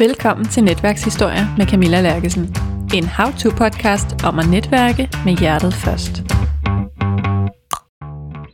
Velkommen 0.00 0.46
til 0.46 0.64
Netværkshistorier 0.64 1.56
med 1.56 1.66
Camilla 1.66 2.00
Lærkesen. 2.00 2.56
En 2.94 3.04
how-to-podcast 3.04 4.26
om 4.26 4.38
at 4.38 4.48
netværke 4.50 5.08
med 5.24 5.36
hjertet 5.36 5.74
først. 5.74 6.22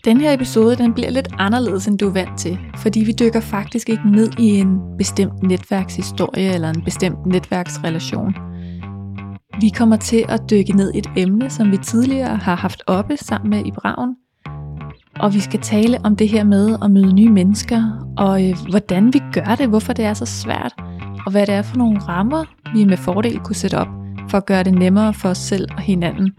Den 0.04 0.21
her 0.21 0.33
episode 0.33 0.77
den 0.77 0.95
bliver 0.95 1.11
lidt 1.11 1.29
anderledes, 1.39 1.86
end 1.86 1.99
du 1.99 2.09
er 2.09 2.12
vant 2.12 2.39
til, 2.39 2.59
fordi 2.77 3.00
vi 3.00 3.12
dykker 3.21 3.41
faktisk 3.41 3.89
ikke 3.89 4.11
ned 4.11 4.30
i 4.39 4.45
en 4.45 4.79
bestemt 4.99 5.43
netværkshistorie 5.43 6.54
eller 6.54 6.68
en 6.68 6.82
bestemt 6.85 7.27
netværksrelation. 7.27 8.35
Vi 9.61 9.68
kommer 9.68 9.96
til 9.96 10.25
at 10.29 10.40
dykke 10.50 10.72
ned 10.76 10.95
i 10.95 10.99
et 10.99 11.11
emne, 11.17 11.50
som 11.50 11.71
vi 11.71 11.76
tidligere 11.76 12.36
har 12.36 12.54
haft 12.54 12.82
oppe 12.86 13.17
sammen 13.17 13.50
med 13.50 13.67
Ibraun, 13.67 14.14
og 15.21 15.35
vi 15.35 15.40
skal 15.40 15.61
tale 15.61 15.99
om 16.04 16.17
det 16.17 16.29
her 16.29 16.45
med 16.45 16.79
at 16.82 16.90
møde 16.90 17.13
nye 17.13 17.31
mennesker, 17.31 17.82
og 18.17 18.49
øh, 18.49 18.57
hvordan 18.71 19.13
vi 19.13 19.21
gør 19.32 19.54
det, 19.54 19.68
hvorfor 19.68 19.93
det 19.93 20.04
er 20.04 20.14
så 20.14 20.26
svært, 20.26 20.75
og 21.27 21.31
hvad 21.33 21.46
det 21.46 21.55
er 21.55 21.63
for 21.63 21.77
nogle 21.77 21.99
rammer, 21.99 22.45
vi 22.75 22.85
med 22.85 22.96
fordel 22.96 23.41
kunne 23.41 23.57
sætte 23.57 23.79
op, 23.79 23.89
for 24.31 24.39
at 24.39 24.46
gøre 24.46 24.63
det 24.63 24.75
nemmere 24.75 25.14
for 25.14 25.29
os 25.29 25.39
selv 25.39 25.69
og 25.77 25.81
hinanden 25.81 26.33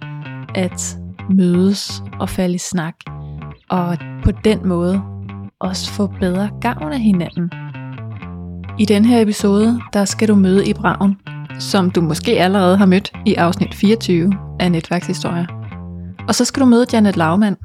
at 0.55 0.97
mødes 1.29 2.03
og 2.19 2.29
falde 2.29 2.55
i 2.55 2.57
snak, 2.57 2.95
og 3.69 3.97
på 4.23 4.31
den 4.31 4.67
måde 4.67 5.01
også 5.59 5.91
få 5.91 6.07
bedre 6.19 6.49
gavn 6.61 6.93
af 6.93 6.99
hinanden. 6.99 7.51
I 8.79 8.85
den 8.85 9.05
her 9.05 9.21
episode, 9.21 9.81
der 9.93 10.05
skal 10.05 10.27
du 10.27 10.35
møde 10.35 10.69
Ibraun, 10.69 11.17
som 11.59 11.91
du 11.91 12.01
måske 12.01 12.39
allerede 12.41 12.77
har 12.77 12.85
mødt 12.85 13.11
i 13.25 13.33
afsnit 13.33 13.75
24 13.75 14.33
af 14.59 14.71
Netværkshistorier. 14.71 15.45
Og 16.27 16.35
så 16.35 16.45
skal 16.45 16.61
du 16.61 16.65
møde 16.65 16.85
Janet 16.93 17.17
Laumann, 17.17 17.57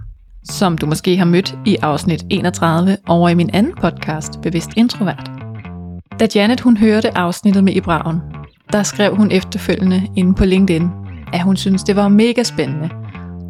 som 0.45 0.79
du 0.79 0.87
måske 0.87 1.17
har 1.17 1.25
mødt 1.25 1.59
i 1.67 1.77
afsnit 1.83 2.25
31 2.31 2.97
over 3.09 3.29
i 3.29 3.35
min 3.35 3.51
anden 3.53 3.73
podcast, 3.81 4.41
Bevidst 4.43 4.71
Introvert. 4.77 5.40
Da 6.21 6.27
Janet 6.35 6.61
hun 6.61 6.77
hørte 6.77 7.19
afsnittet 7.19 7.65
med 7.65 7.73
Ibraun, 7.73 8.21
der 8.73 8.83
skrev 8.83 9.17
hun 9.17 9.31
efterfølgende 9.31 10.09
inde 10.17 10.35
på 10.35 10.45
LinkedIn, 10.45 10.89
at 11.33 11.43
hun 11.43 11.57
synes 11.57 11.85
det 11.85 11.97
var 11.97 12.09
mega 12.09 12.43
spændende. 12.43 12.91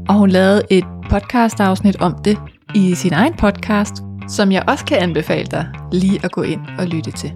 Og 0.08 0.14
hun 0.14 0.30
lavede 0.30 0.62
et 0.70 0.84
podcast 1.10 1.60
afsnit 1.60 1.96
om 1.96 2.14
det 2.24 2.38
i 2.74 2.94
sin 2.94 3.12
egen 3.12 3.34
podcast, 3.34 3.94
som 4.28 4.52
jeg 4.52 4.64
også 4.68 4.84
kan 4.84 4.98
anbefale 4.98 5.46
dig 5.46 5.68
lige 5.92 6.20
at 6.24 6.32
gå 6.32 6.42
ind 6.42 6.60
og 6.78 6.86
lytte 6.86 7.10
til. 7.10 7.32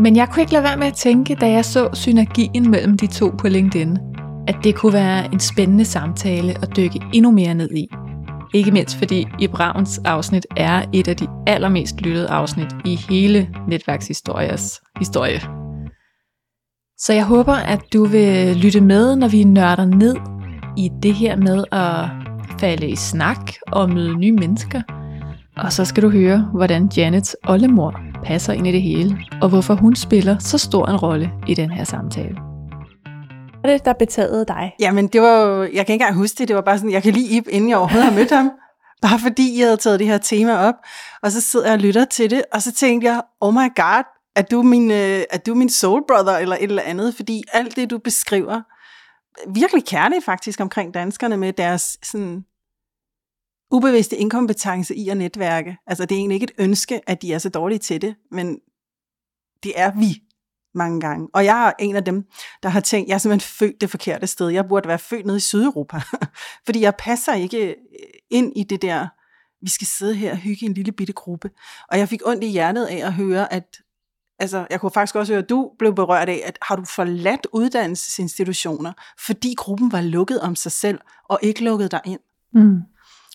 Men 0.00 0.16
jeg 0.16 0.28
kunne 0.28 0.42
ikke 0.42 0.52
lade 0.52 0.64
være 0.64 0.76
med 0.76 0.86
at 0.86 0.94
tænke, 0.94 1.34
da 1.34 1.50
jeg 1.50 1.64
så 1.64 1.88
synergien 1.92 2.70
mellem 2.70 2.98
de 2.98 3.06
to 3.06 3.32
på 3.38 3.48
LinkedIn, 3.48 3.98
at 4.48 4.56
det 4.64 4.74
kunne 4.74 4.92
være 4.92 5.32
en 5.32 5.40
spændende 5.40 5.84
samtale 5.84 6.54
at 6.62 6.76
dykke 6.76 7.00
endnu 7.12 7.30
mere 7.30 7.54
ned 7.54 7.70
i. 7.70 7.88
Ikke 8.54 8.70
mindst 8.70 8.96
fordi 8.96 9.26
Ibrauns 9.40 9.98
afsnit 10.04 10.46
er 10.56 10.84
et 10.92 11.08
af 11.08 11.16
de 11.16 11.28
allermest 11.46 12.00
lyttede 12.00 12.28
afsnit 12.28 12.68
i 12.84 12.94
hele 12.94 13.48
netværkshistoriers 13.68 14.80
historie. 14.98 15.40
Så 16.98 17.12
jeg 17.12 17.24
håber, 17.24 17.52
at 17.52 17.80
du 17.92 18.04
vil 18.04 18.56
lytte 18.56 18.80
med, 18.80 19.16
når 19.16 19.28
vi 19.28 19.44
nørder 19.44 19.84
ned 19.84 20.16
i 20.76 20.90
det 21.02 21.14
her 21.14 21.36
med 21.36 21.64
at 21.72 22.08
falde 22.60 22.88
i 22.88 22.96
snak 22.96 23.52
og 23.72 23.90
møde 23.90 24.16
nye 24.16 24.32
mennesker. 24.32 24.82
Og 25.56 25.72
så 25.72 25.84
skal 25.84 26.02
du 26.02 26.10
høre, 26.10 26.48
hvordan 26.54 26.90
Janets 26.96 27.36
oldemor 27.48 28.00
passer 28.24 28.52
ind 28.52 28.66
i 28.66 28.72
det 28.72 28.82
hele, 28.82 29.18
og 29.42 29.48
hvorfor 29.48 29.74
hun 29.74 29.96
spiller 29.96 30.38
så 30.38 30.58
stor 30.58 30.86
en 30.86 30.96
rolle 30.96 31.30
i 31.46 31.54
den 31.54 31.70
her 31.70 31.84
samtale 31.84 32.53
det, 33.68 33.84
der 33.84 33.92
betagede 33.92 34.44
dig? 34.44 34.74
Jamen, 34.80 35.08
det 35.08 35.22
var 35.22 35.40
jo, 35.40 35.62
jeg 35.62 35.70
kan 35.70 35.78
ikke 35.78 35.92
engang 35.92 36.14
huske 36.14 36.38
det, 36.38 36.48
det 36.48 36.56
var 36.56 36.62
bare 36.62 36.78
sådan, 36.78 36.92
jeg 36.92 37.02
kan 37.02 37.12
lige 37.12 37.36
Ip, 37.36 37.48
inden 37.48 37.70
jeg 37.70 37.78
overhovedet 37.78 38.04
har 38.04 38.18
mødt 38.18 38.30
ham. 38.30 38.50
Bare 39.02 39.18
fordi 39.18 39.58
jeg 39.58 39.66
havde 39.66 39.76
taget 39.76 39.98
det 39.98 40.06
her 40.06 40.18
tema 40.18 40.56
op, 40.56 40.74
og 41.22 41.32
så 41.32 41.40
sidder 41.40 41.66
jeg 41.66 41.72
og 41.72 41.78
lytter 41.78 42.04
til 42.04 42.30
det, 42.30 42.42
og 42.52 42.62
så 42.62 42.72
tænkte 42.72 43.06
jeg, 43.06 43.22
oh 43.40 43.54
my 43.54 43.74
god, 43.76 44.04
er 44.36 44.42
du 44.42 44.62
min, 44.62 44.90
øh, 44.90 45.22
er 45.30 45.38
du 45.46 45.54
min 45.54 45.68
soul 45.68 46.02
brother, 46.08 46.38
eller 46.38 46.56
et 46.56 46.62
eller 46.62 46.82
andet, 46.82 47.14
fordi 47.14 47.42
alt 47.52 47.76
det, 47.76 47.90
du 47.90 47.98
beskriver, 47.98 48.60
virkelig 49.54 49.84
kærligt 49.84 50.24
faktisk 50.24 50.60
omkring 50.60 50.94
danskerne 50.94 51.36
med 51.36 51.52
deres 51.52 51.98
sådan, 52.02 52.44
ubevidste 53.70 54.16
inkompetence 54.16 54.94
i 54.94 55.08
at 55.08 55.16
netværke. 55.16 55.76
Altså, 55.86 56.04
det 56.04 56.14
er 56.14 56.18
egentlig 56.18 56.34
ikke 56.34 56.44
et 56.44 56.64
ønske, 56.64 57.00
at 57.06 57.22
de 57.22 57.32
er 57.32 57.38
så 57.38 57.48
dårlige 57.48 57.78
til 57.78 58.02
det, 58.02 58.14
men 58.30 58.58
det 59.62 59.72
er 59.76 59.92
vi 59.98 60.22
mange 60.74 61.00
gange. 61.00 61.28
Og 61.34 61.44
jeg 61.44 61.68
er 61.68 61.72
en 61.78 61.96
af 61.96 62.04
dem, 62.04 62.24
der 62.62 62.68
har 62.68 62.80
tænkt, 62.80 63.08
jeg 63.08 63.14
er 63.14 63.18
simpelthen 63.18 63.48
født 63.58 63.80
det 63.80 63.90
forkerte 63.90 64.26
sted. 64.26 64.48
Jeg 64.48 64.68
burde 64.68 64.88
være 64.88 64.98
født 64.98 65.26
nede 65.26 65.36
i 65.36 65.40
Sydeuropa. 65.40 66.00
Fordi 66.66 66.80
jeg 66.80 66.94
passer 66.98 67.34
ikke 67.34 67.68
øh, 67.68 67.74
ind 68.30 68.52
i 68.56 68.62
det 68.62 68.82
der, 68.82 69.08
vi 69.62 69.70
skal 69.70 69.86
sidde 69.86 70.14
her 70.14 70.30
og 70.30 70.36
hygge 70.36 70.66
en 70.66 70.74
lille 70.74 70.92
bitte 70.92 71.12
gruppe. 71.12 71.50
Og 71.88 71.98
jeg 71.98 72.08
fik 72.08 72.20
ondt 72.26 72.44
i 72.44 72.46
hjertet 72.46 72.86
af 72.86 73.06
at 73.06 73.12
høre, 73.12 73.52
at 73.52 73.76
altså, 74.38 74.66
jeg 74.70 74.80
kunne 74.80 74.90
faktisk 74.90 75.16
også 75.16 75.32
høre, 75.32 75.42
at 75.42 75.48
du 75.48 75.70
blev 75.78 75.94
berørt 75.94 76.28
af, 76.28 76.42
at 76.44 76.58
har 76.62 76.76
du 76.76 76.84
forladt 76.84 77.46
uddannelsesinstitutioner, 77.52 78.92
fordi 79.26 79.54
gruppen 79.56 79.92
var 79.92 80.00
lukket 80.00 80.40
om 80.40 80.56
sig 80.56 80.72
selv, 80.72 80.98
og 81.24 81.38
ikke 81.42 81.64
lukket 81.64 81.90
dig 81.90 82.00
ind. 82.04 82.20
Mm. 82.52 82.80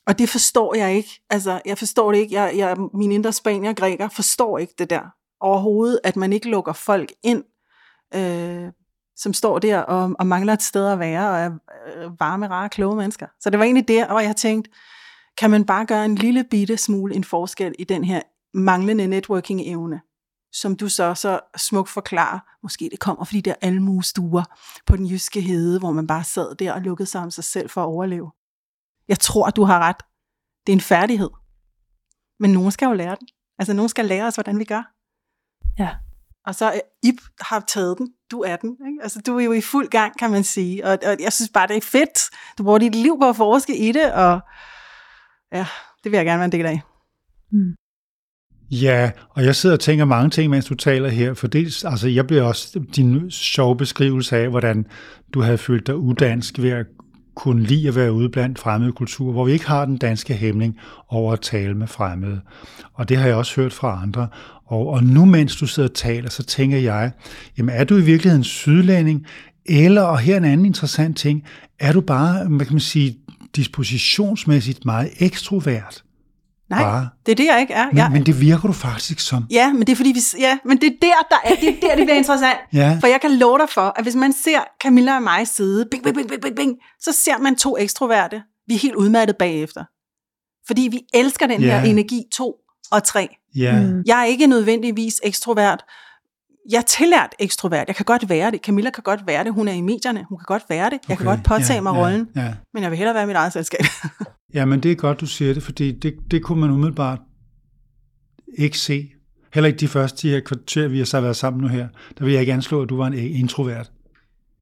Og 0.08 0.20
det 0.20 0.30
forstår 0.30 0.76
jeg 0.76 0.96
ikke. 0.96 1.22
Altså, 1.30 1.62
jeg 1.66 1.78
forstår 1.78 2.12
det 2.12 2.20
ikke. 2.20 2.36
Jeg, 2.36 2.58
jeg, 2.58 2.78
min 2.94 3.12
indre 3.12 3.34
spanier 3.34 3.74
græker 3.74 4.10
forstår 4.10 4.58
ikke 4.58 4.74
det 4.78 4.90
der 4.90 5.19
overhovedet, 5.40 6.00
at 6.04 6.16
man 6.16 6.34
ikke 6.34 6.50
lukker 6.50 6.74
folk 6.74 7.12
ind, 7.24 7.44
øh, 8.16 8.72
som 9.16 9.34
står 9.34 9.60
der 9.60 9.80
og, 9.80 10.16
og 10.20 10.28
mangler 10.28 10.54
et 10.54 10.62
sted 10.62 10.88
at 10.88 11.00
være, 11.00 11.30
og 11.30 11.40
er 11.40 11.52
øh, 11.96 12.20
varme, 12.20 12.48
rare, 12.48 12.70
kloge 12.70 12.96
mennesker. 12.96 13.28
Så 13.40 13.50
det 13.50 13.60
var 13.60 13.66
egentlig 13.66 13.88
der, 13.88 14.08
hvor 14.08 14.20
jeg 14.20 14.36
tænkte, 14.36 14.72
kan 15.38 15.52
man 15.52 15.66
bare 15.66 15.86
gøre 15.86 16.06
en 16.06 16.16
lille 16.16 16.44
bitte 16.44 16.78
smule 16.78 17.16
en 17.16 17.24
forskel 17.24 17.76
i 17.80 17.84
den 17.84 18.04
her 18.04 18.22
manglende 18.54 19.08
networking-evne, 19.08 20.00
som 20.52 20.76
du 20.76 20.90
så 20.90 21.16
så 21.16 21.40
smukt 21.58 21.90
forklarer. 21.90 22.40
Måske 22.64 22.90
det 22.92 23.00
kommer 23.00 23.26
fordi 23.26 23.42
der 23.42 23.54
almuestuer 23.62 24.44
på 24.86 24.96
den 24.96 25.06
jyske 25.06 25.42
hede, 25.42 25.80
hvor 25.80 25.92
man 25.92 26.08
bare 26.08 26.24
sad 26.24 26.56
der 26.56 26.74
og 26.74 26.82
lukkede 26.82 27.10
sig 27.10 27.22
om 27.22 27.32
sig 27.32 27.44
selv 27.44 27.70
for 27.70 27.82
at 27.82 27.86
overleve. 27.86 28.32
Jeg 29.08 29.20
tror, 29.20 29.50
du 29.50 29.64
har 29.64 29.80
ret. 29.80 30.02
Det 30.68 30.74
er 30.74 30.76
en 30.78 30.82
færdighed. 30.82 31.30
Men 32.40 32.54
nogen 32.54 32.72
skal 32.72 32.86
jo 32.86 32.94
lære 32.94 33.16
den. 33.20 33.28
Altså 33.60 33.74
nogen 33.74 33.90
skal 33.90 34.06
lære 34.06 34.26
os, 34.26 34.36
hvordan 34.36 34.60
vi 34.60 34.64
gør. 34.64 34.99
Ja. 35.79 35.90
Og 36.45 36.56
så 36.56 36.72
øh, 36.73 36.79
Ip 37.03 37.22
har 37.41 37.63
taget 37.67 37.97
den, 37.97 38.07
du 38.31 38.41
er 38.41 38.56
den. 38.56 38.69
Ikke? 38.69 39.00
Altså, 39.03 39.22
du 39.28 39.38
er 39.38 39.44
jo 39.44 39.51
i 39.51 39.62
fuld 39.62 39.88
gang, 39.88 40.19
kan 40.19 40.31
man 40.31 40.44
sige. 40.44 40.85
Og, 40.85 40.91
og 40.91 41.17
jeg 41.19 41.34
synes 41.34 41.51
bare, 41.53 41.67
det 41.67 41.78
er 41.78 41.81
fedt. 41.81 42.19
Du 42.57 42.63
bruger 42.63 42.79
dit 42.79 42.95
liv 42.95 43.17
på 43.22 43.29
at 43.29 43.35
forske 43.35 43.78
i 43.78 43.91
det, 43.91 44.13
og 44.13 44.40
ja, 45.53 45.66
det 46.03 46.12
vil 46.12 46.17
jeg 46.17 46.25
gerne 46.25 46.40
være 46.40 46.45
en 46.45 46.51
del 46.51 46.66
af. 46.66 46.81
Mm. 47.51 47.75
Ja, 48.72 49.12
og 49.29 49.45
jeg 49.45 49.56
sidder 49.56 49.75
og 49.75 49.79
tænker 49.79 50.06
mange 50.06 50.29
ting, 50.29 50.50
mens 50.50 50.66
du 50.66 50.75
taler 50.75 51.09
her, 51.09 51.34
for 51.34 51.47
det, 51.47 51.85
altså 51.85 52.07
jeg 52.07 52.28
bliver 52.28 52.44
også 52.44 52.79
din 52.96 53.31
sjove 53.31 53.78
beskrivelse 53.78 54.38
af, 54.38 54.50
hvordan 54.50 54.85
du 55.34 55.41
havde 55.41 55.57
følt 55.57 55.88
dig 55.88 55.96
udansk 55.96 56.59
ved 56.59 56.69
at 56.69 56.85
kunne 57.40 57.64
lide 57.64 57.88
at 57.88 57.96
være 57.96 58.14
ude 58.14 58.30
blandt 58.30 58.60
fremmede 58.60 58.92
kulturer, 58.92 59.32
hvor 59.32 59.46
vi 59.46 59.52
ikke 59.52 59.68
har 59.68 59.86
den 59.86 59.98
danske 59.98 60.34
hæmning 60.34 60.78
over 61.10 61.34
at 61.34 61.42
tale 61.42 61.74
med 61.74 61.88
fremmede. 61.88 62.42
Og 62.94 63.10
det 63.10 63.18
har 63.18 63.28
jeg 63.28 63.36
også 63.36 63.62
hørt 63.62 63.74
fra 63.74 64.00
andre. 64.02 64.28
Og, 64.66 64.88
og 64.88 65.04
nu 65.04 65.26
mens 65.26 65.56
du 65.56 65.68
sidder 65.68 65.90
og 65.90 65.96
taler, 65.96 66.30
så 66.30 66.44
tænker 66.44 66.78
jeg, 66.78 67.12
jamen 67.58 67.76
er 67.76 67.84
du 67.84 67.98
i 67.98 68.02
virkeligheden 68.02 68.44
sydlænding, 68.44 69.26
eller, 69.66 70.02
og 70.02 70.20
her 70.20 70.38
en 70.38 70.46
anden 70.46 70.66
interessant 70.66 71.18
ting, 71.18 71.44
er 71.80 71.94
du 71.94 72.02
bare, 72.02 72.48
hvad 72.48 72.66
kan 72.66 72.74
man 72.74 72.80
sige, 72.80 73.18
dispositionsmæssigt 73.56 74.86
meget 74.86 75.10
ekstrovert? 75.20 76.04
Nej, 76.69 76.84
bare. 76.84 77.09
det 77.25 77.31
er 77.31 77.35
det, 77.35 77.46
jeg 77.46 77.62
ikke 77.62 77.74
er. 77.74 77.85
Men, 77.85 77.97
jeg... 77.97 78.09
men 78.12 78.25
det 78.25 78.41
virker 78.41 78.68
du 78.68 78.74
faktisk 78.74 79.19
som. 79.19 79.46
Ja, 79.52 79.74
men 79.74 79.80
det 79.81 79.90
er 79.90 79.96
fordi, 79.96 80.12
vi, 80.12 80.19
ja, 80.40 80.57
men 80.66 80.81
det 80.81 80.88
er 80.88 80.97
der, 81.02 81.28
der 81.30 81.35
er, 81.44 81.56
det 81.56 81.69
er 81.69 81.88
der, 81.88 81.96
det 81.96 82.06
bliver 82.06 82.18
interessant. 82.24 82.57
ja. 82.74 82.97
For 83.00 83.07
jeg 83.07 83.22
kan 83.22 83.31
love 83.31 83.57
dig 83.57 83.69
for, 83.69 83.94
at 83.96 84.03
hvis 84.03 84.16
man 84.16 84.34
ser 84.34 84.59
Camilla 84.84 85.16
og 85.16 85.24
mig 85.24 85.47
sidde, 85.47 85.85
bing, 85.91 86.03
bing, 86.03 86.16
bing, 86.16 86.41
bing, 86.41 86.56
bing, 86.56 86.75
så 87.02 87.12
ser 87.12 87.38
man 87.38 87.56
to 87.56 87.78
ekstroverte. 87.78 88.41
Vi 88.68 88.75
er 88.75 88.79
helt 88.79 88.96
udmattet 88.96 89.38
bagefter. 89.38 89.84
Fordi 90.67 90.88
vi 90.91 91.02
elsker 91.14 91.47
den 91.47 91.61
ja. 91.61 91.79
her 91.79 91.90
energi 91.90 92.23
to 92.34 92.55
og 92.91 93.03
tre. 93.03 93.29
Ja. 93.55 93.79
Mm. 93.79 94.03
Jeg 94.05 94.20
er 94.20 94.26
ikke 94.26 94.47
nødvendigvis 94.47 95.22
ekstrovert. 95.23 95.84
Jeg 96.72 96.78
er 96.78 96.82
tillært 96.82 97.36
ekstrovert. 97.40 97.88
Jeg 97.88 97.96
kan 97.96 98.06
godt 98.06 98.30
være 98.30 98.52
det. 98.52 98.60
Camilla 98.66 98.90
kan 98.90 99.04
godt 99.04 99.28
være 99.28 99.44
det. 99.44 99.54
Hun 99.54 99.68
er 99.68 99.74
i 99.74 99.82
medierne. 99.82 100.26
Hun 100.30 100.38
kan 100.38 100.46
godt 100.48 100.64
være 100.70 100.86
det. 100.86 101.00
Jeg 101.08 101.16
okay. 101.16 101.16
kan 101.16 101.26
godt 101.26 101.44
påtage 101.44 101.74
ja, 101.74 101.82
mig 101.82 101.94
ja, 101.94 102.02
rollen. 102.02 102.28
Ja. 102.36 102.54
Men 102.74 102.84
jeg 102.84 102.92
vil 102.92 102.98
hellere 102.98 103.16
være 103.16 103.24
i 103.24 103.28
mit 103.28 103.36
eget 103.36 103.54
selskab. 103.54 103.80
ja, 104.54 104.66
men 104.66 104.80
det 104.80 104.92
er 104.92 104.96
godt, 104.96 105.22
du 105.22 105.26
siger 105.26 105.54
det, 105.54 105.64
fordi 105.64 105.92
det, 105.92 106.16
det 106.32 106.44
kunne 106.44 106.62
man 106.62 106.70
umiddelbart 106.70 107.20
ikke 108.58 108.78
se. 108.78 109.10
Heller 109.54 109.68
ikke 109.68 109.80
de 109.80 109.88
første 109.88 110.18
10 110.18 110.30
her 110.30 110.40
kvarter, 110.40 110.88
vi 110.88 110.98
har 110.98 111.06
så 111.06 111.22
været 111.22 111.36
sammen 111.36 111.62
nu 111.62 111.68
her. 111.68 111.88
Der 112.18 112.26
vil 112.26 112.32
jeg 112.32 112.42
ikke 112.42 112.54
anslå, 112.54 112.82
at 112.82 112.90
du 112.90 112.98
var 112.98 113.08
en 113.08 113.14
introvert. 113.14 113.92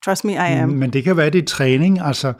Trust 0.05 0.25
me, 0.25 0.31
I 0.31 0.35
am. 0.35 0.69
Men 0.69 0.93
det 0.93 1.03
kan 1.03 1.17
være, 1.17 1.29
det 1.29 1.41
er 1.41 1.45
træning. 1.45 1.99
Altså, 1.99 2.33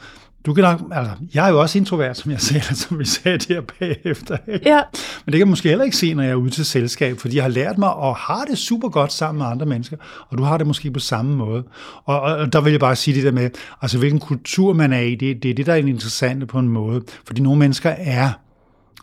du 0.47 0.53
kan 0.53 0.63
nok, 0.63 0.81
altså, 0.91 1.13
jeg 1.33 1.45
er 1.45 1.49
jo 1.49 1.61
også 1.61 1.77
introvert, 1.77 2.17
som 2.17 2.31
jeg 2.31 2.41
sagde, 2.41 2.75
som 2.85 2.99
vi 2.99 3.05
sagde 3.05 3.37
der 3.37 3.61
bagefter. 3.79 4.37
Ikke? 4.47 4.69
Ja. 4.69 4.81
Men 5.25 5.31
det 5.31 5.33
kan 5.33 5.39
jeg 5.39 5.47
måske 5.47 5.69
heller 5.69 5.85
ikke 5.85 5.97
se, 5.97 6.13
når 6.13 6.23
jeg 6.23 6.31
er 6.31 6.35
ude 6.35 6.49
til 6.49 6.65
selskab, 6.65 7.19
fordi 7.19 7.35
jeg 7.35 7.43
har 7.43 7.49
lært 7.49 7.77
mig 7.77 7.89
at 7.89 8.13
have 8.13 8.45
det 8.49 8.57
super 8.57 8.89
godt 8.89 9.13
sammen 9.13 9.39
med 9.39 9.45
andre 9.45 9.65
mennesker, 9.65 9.97
og 10.29 10.37
du 10.37 10.43
har 10.43 10.57
det 10.57 10.67
måske 10.67 10.91
på 10.91 10.99
samme 10.99 11.35
måde. 11.35 11.63
Og, 12.05 12.21
og 12.21 12.53
der 12.53 12.61
vil 12.61 12.71
jeg 12.71 12.79
bare 12.79 12.95
sige 12.95 13.15
det 13.15 13.23
der 13.23 13.31
med, 13.31 13.49
altså 13.81 13.97
hvilken 13.97 14.19
kultur 14.19 14.73
man 14.73 14.93
er 14.93 14.99
i, 14.99 15.15
det, 15.15 15.43
det 15.43 15.51
er 15.51 15.55
det, 15.55 15.65
der 15.65 15.73
er 15.73 15.77
interessant 15.77 16.47
på 16.47 16.59
en 16.59 16.69
måde. 16.69 17.03
Fordi 17.25 17.41
nogle 17.41 17.59
mennesker 17.59 17.89
er 17.89 18.31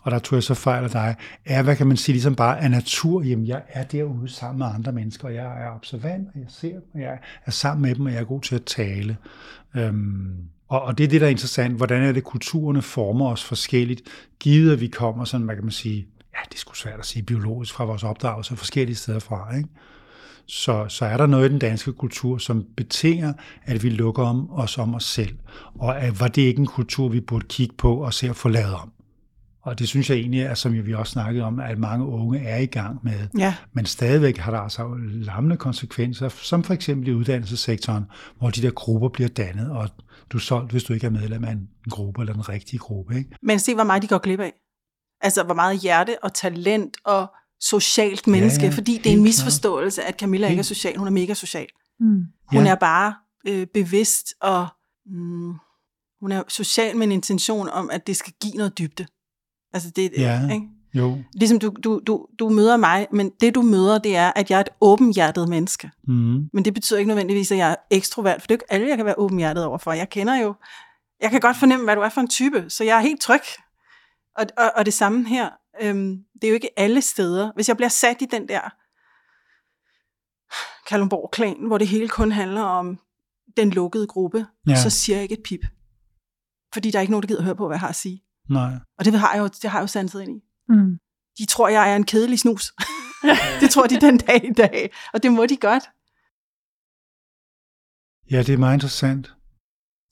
og 0.05 0.11
der 0.11 0.19
tog 0.19 0.37
jeg 0.37 0.43
så 0.43 0.55
fejl 0.55 0.85
af 0.85 0.91
dig, 0.91 1.15
er, 1.45 1.63
hvad 1.63 1.77
kan 1.77 1.87
man 1.87 1.97
sige, 1.97 2.13
ligesom 2.13 2.35
bare 2.35 2.61
af 2.61 2.71
natur, 2.71 3.23
jamen 3.23 3.47
jeg 3.47 3.63
er 3.69 3.85
derude 3.85 4.29
sammen 4.29 4.59
med 4.59 4.67
andre 4.75 4.93
mennesker, 4.93 5.29
og 5.29 5.35
jeg 5.35 5.65
er 5.65 5.75
observant, 5.75 6.29
og 6.35 6.41
jeg 6.41 6.47
ser 6.49 6.69
dem, 6.69 6.91
og 6.95 7.01
jeg 7.01 7.19
er 7.47 7.51
sammen 7.51 7.83
med 7.83 7.95
dem, 7.95 8.07
og 8.07 8.13
jeg 8.13 8.21
er 8.21 8.25
god 8.25 8.41
til 8.41 8.55
at 8.55 8.65
tale. 8.65 9.17
Øhm, 9.77 10.37
og, 10.69 10.83
og 10.83 10.99
det 10.99 11.05
er 11.05 11.09
det, 11.09 11.21
der 11.21 11.27
er 11.27 11.31
interessant. 11.31 11.77
Hvordan 11.77 12.03
er 12.03 12.13
det, 12.13 12.25
kulturerne 12.25 12.83
former 12.83 13.31
os 13.31 13.45
forskelligt, 13.45 14.03
givet 14.41 14.73
at 14.73 14.81
vi 14.81 14.87
kommer 14.87 15.25
sådan, 15.25 15.45
hvad 15.45 15.55
kan 15.55 15.65
man 15.65 15.73
sige, 15.73 16.07
ja, 16.35 16.39
det 16.49 16.55
er 16.55 16.59
sgu 16.59 16.75
svært 16.75 16.99
at 16.99 17.07
sige 17.07 17.23
biologisk 17.23 17.75
fra 17.75 17.85
vores 17.85 18.05
opdragelse 18.05 18.57
forskellige 18.57 18.97
steder 18.97 19.19
fra, 19.19 19.57
ikke? 19.57 19.69
Så, 20.47 20.89
så 20.89 21.05
er 21.05 21.17
der 21.17 21.27
noget 21.27 21.49
i 21.49 21.53
den 21.53 21.59
danske 21.59 21.93
kultur, 21.93 22.39
som 22.39 22.65
betinger, 22.77 23.33
at 23.65 23.83
vi 23.83 23.89
lukker 23.89 24.23
om 24.23 24.51
os 24.53 24.79
om 24.79 24.95
os 24.95 25.05
selv. 25.05 25.37
Og 25.75 26.01
at, 26.01 26.21
var 26.21 26.29
det 26.29 26.43
ikke 26.43 26.61
en 26.61 26.67
kultur, 26.67 27.09
vi 27.09 27.21
burde 27.21 27.47
kigge 27.49 27.75
på 27.79 27.97
og 27.97 28.15
se 28.15 28.29
at 28.29 28.37
få 28.37 28.49
lavet 28.49 28.75
om? 28.75 28.93
Og 29.65 29.79
det 29.79 29.89
synes 29.89 30.11
jeg 30.11 30.17
egentlig 30.17 30.41
er, 30.41 30.55
som 30.55 30.73
vi 30.73 30.95
også 30.95 31.13
snakkede 31.13 31.45
om, 31.45 31.61
at 31.61 31.79
mange 31.79 32.07
unge 32.07 32.39
er 32.39 32.59
i 32.59 32.67
gang 32.67 33.01
med. 33.03 33.29
Ja. 33.39 33.55
Men 33.73 33.87
stadigvæk 33.87 34.39
har 34.39 34.51
der 34.51 34.59
altså 34.59 34.95
lammende 35.05 35.57
konsekvenser, 35.57 36.29
som 36.29 36.65
for 36.65 36.75
eksempel 36.75 37.09
i 37.09 37.13
uddannelsessektoren, 37.13 38.05
hvor 38.39 38.51
de 38.51 38.63
der 38.63 38.71
grupper 38.71 39.09
bliver 39.09 39.29
dannet, 39.29 39.71
og 39.71 39.89
du 40.31 40.37
er 40.37 40.41
solgt, 40.41 40.71
hvis 40.71 40.85
du 40.85 40.93
ikke 40.93 41.07
er 41.07 41.11
medlem 41.11 41.45
af 41.45 41.53
en 41.53 41.69
gruppe 41.91 42.23
eller 42.23 42.33
den 42.33 42.49
rigtige 42.49 42.79
gruppe. 42.79 43.17
Ikke? 43.17 43.31
Men 43.43 43.59
se, 43.59 43.75
hvor 43.75 43.85
meget 43.85 44.03
de 44.03 44.09
går 44.09 44.19
glip 44.19 44.41
af. 44.41 44.53
Altså, 45.21 45.43
hvor 45.43 45.55
meget 45.55 45.79
hjerte 45.79 46.25
og 46.25 46.35
talent 46.35 46.97
og 47.05 47.27
socialt 47.61 48.27
menneske, 48.27 48.63
ja, 48.63 48.71
ja, 48.71 48.77
fordi 48.77 48.99
det 48.99 49.13
er 49.13 49.17
en 49.17 49.23
misforståelse, 49.23 50.03
at 50.03 50.21
Camilla 50.21 50.47
helt. 50.47 50.53
ikke 50.53 50.61
er 50.61 50.65
social. 50.65 50.97
Hun 50.97 51.07
er 51.07 51.13
mega 51.13 51.35
social. 51.35 51.67
Mm. 52.01 52.23
Hun 52.51 52.65
ja. 52.65 52.71
er 52.71 52.75
bare 52.75 53.15
øh, 53.47 53.67
bevidst, 53.75 54.35
og 54.41 54.67
mm, 55.07 55.55
hun 56.21 56.33
er 56.33 56.43
social 56.49 56.97
med 56.97 57.07
en 57.07 57.13
intention 57.13 57.69
om, 57.69 57.91
at 57.93 58.07
det 58.07 58.17
skal 58.17 58.33
give 58.43 58.53
noget 58.53 58.79
dybde. 58.79 59.07
Altså 59.75 59.91
det, 59.91 60.13
ja. 60.17 60.49
ikke? 60.53 60.69
Jo. 60.95 61.23
Ligesom 61.35 61.59
du, 61.59 61.75
du, 61.85 62.01
du, 62.07 62.27
du 62.39 62.49
møder 62.49 62.77
mig, 62.77 63.07
men 63.13 63.31
det 63.41 63.55
du 63.55 63.63
møder, 63.63 63.99
det 63.99 64.17
er, 64.17 64.33
at 64.37 64.51
jeg 64.51 64.57
er 64.57 64.61
et 64.61 64.69
åbenhjertet 64.81 65.49
menneske. 65.49 65.91
Mm. 66.09 66.49
Men 66.53 66.65
det 66.65 66.75
betyder 66.75 66.99
ikke 66.99 67.09
nødvendigvis, 67.09 67.53
at 67.53 67.59
jeg 67.59 67.71
er 67.71 67.77
ekstrovert, 67.91 68.43
for 68.43 68.47
det 68.47 68.55
er 68.55 68.57
ikke 68.57 68.73
alle, 68.73 68.89
jeg 68.89 68.97
kan 68.97 69.07
være 69.07 69.19
åbenhjertet 69.19 69.65
overfor. 69.65 69.93
Jeg 69.93 70.11
kender 70.11 70.37
jo, 70.37 70.55
jeg 71.21 71.31
kan 71.31 71.41
godt 71.41 71.57
fornemme, 71.57 71.85
hvad 71.85 71.97
du 71.97 72.03
er 72.03 72.09
for 72.09 72.21
en 72.21 72.29
type, 72.29 72.65
så 72.69 72.85
jeg 72.85 72.97
er 72.97 73.01
helt 73.01 73.21
tryg. 73.21 73.41
Og, 74.37 74.47
og, 74.57 74.73
og 74.77 74.87
det 74.87 74.95
samme 74.95 75.29
her, 75.29 75.51
øhm, 75.83 76.19
det 76.35 76.45
er 76.45 76.49
jo 76.49 76.55
ikke 76.55 76.79
alle 76.79 77.03
steder. 77.03 77.53
Hvis 77.55 77.69
jeg 77.69 77.77
bliver 77.77 77.89
sat 77.89 78.23
i 78.23 78.25
den 78.25 78.49
der 78.49 78.61
Kalumborg-klan, 80.89 81.67
hvor 81.67 81.79
det 81.79 81.89
hele 81.89 82.09
kun 82.09 82.33
handler 82.33 82.63
om 82.63 82.99
den 83.57 83.71
lukkede 83.71 84.07
gruppe, 84.07 84.47
ja. 84.69 84.83
så 84.83 84.91
siger 84.91 85.17
jeg 85.17 85.23
ikke 85.23 85.35
et 85.35 85.43
pip. 85.45 85.61
Fordi 86.73 86.91
der 86.91 86.99
er 86.99 87.01
ikke 87.01 87.11
nogen, 87.11 87.23
der 87.23 87.29
gider 87.29 87.43
høre 87.43 87.57
på, 87.57 87.67
hvad 87.67 87.75
jeg 87.75 87.81
har 87.81 87.89
at 87.89 87.97
sige. 87.97 88.25
Nej. 88.49 88.73
Og 88.99 89.05
det 89.05 89.15
har 89.15 89.33
jeg 89.35 89.41
jo, 89.41 89.47
det 89.47 89.71
har 89.71 89.79
jeg 89.79 89.83
jo 89.83 89.87
sanset 89.87 90.23
ind 90.23 90.37
i. 90.37 90.41
Mm. 90.69 90.99
De 91.39 91.47
tror, 91.47 91.69
jeg 91.69 91.93
er 91.93 91.97
en 91.97 92.05
kedelig 92.05 92.39
snus. 92.39 92.73
det 93.61 93.71
tror 93.71 93.87
de 93.87 94.01
den 94.01 94.19
dag 94.19 94.45
i 94.45 94.53
dag. 94.53 94.91
Og 95.13 95.23
det 95.23 95.33
må 95.33 95.47
de 95.47 95.57
godt. 95.57 95.85
Ja, 98.31 98.43
det 98.43 98.55
er 98.55 98.59
meget 98.59 98.75
interessant. 98.75 99.35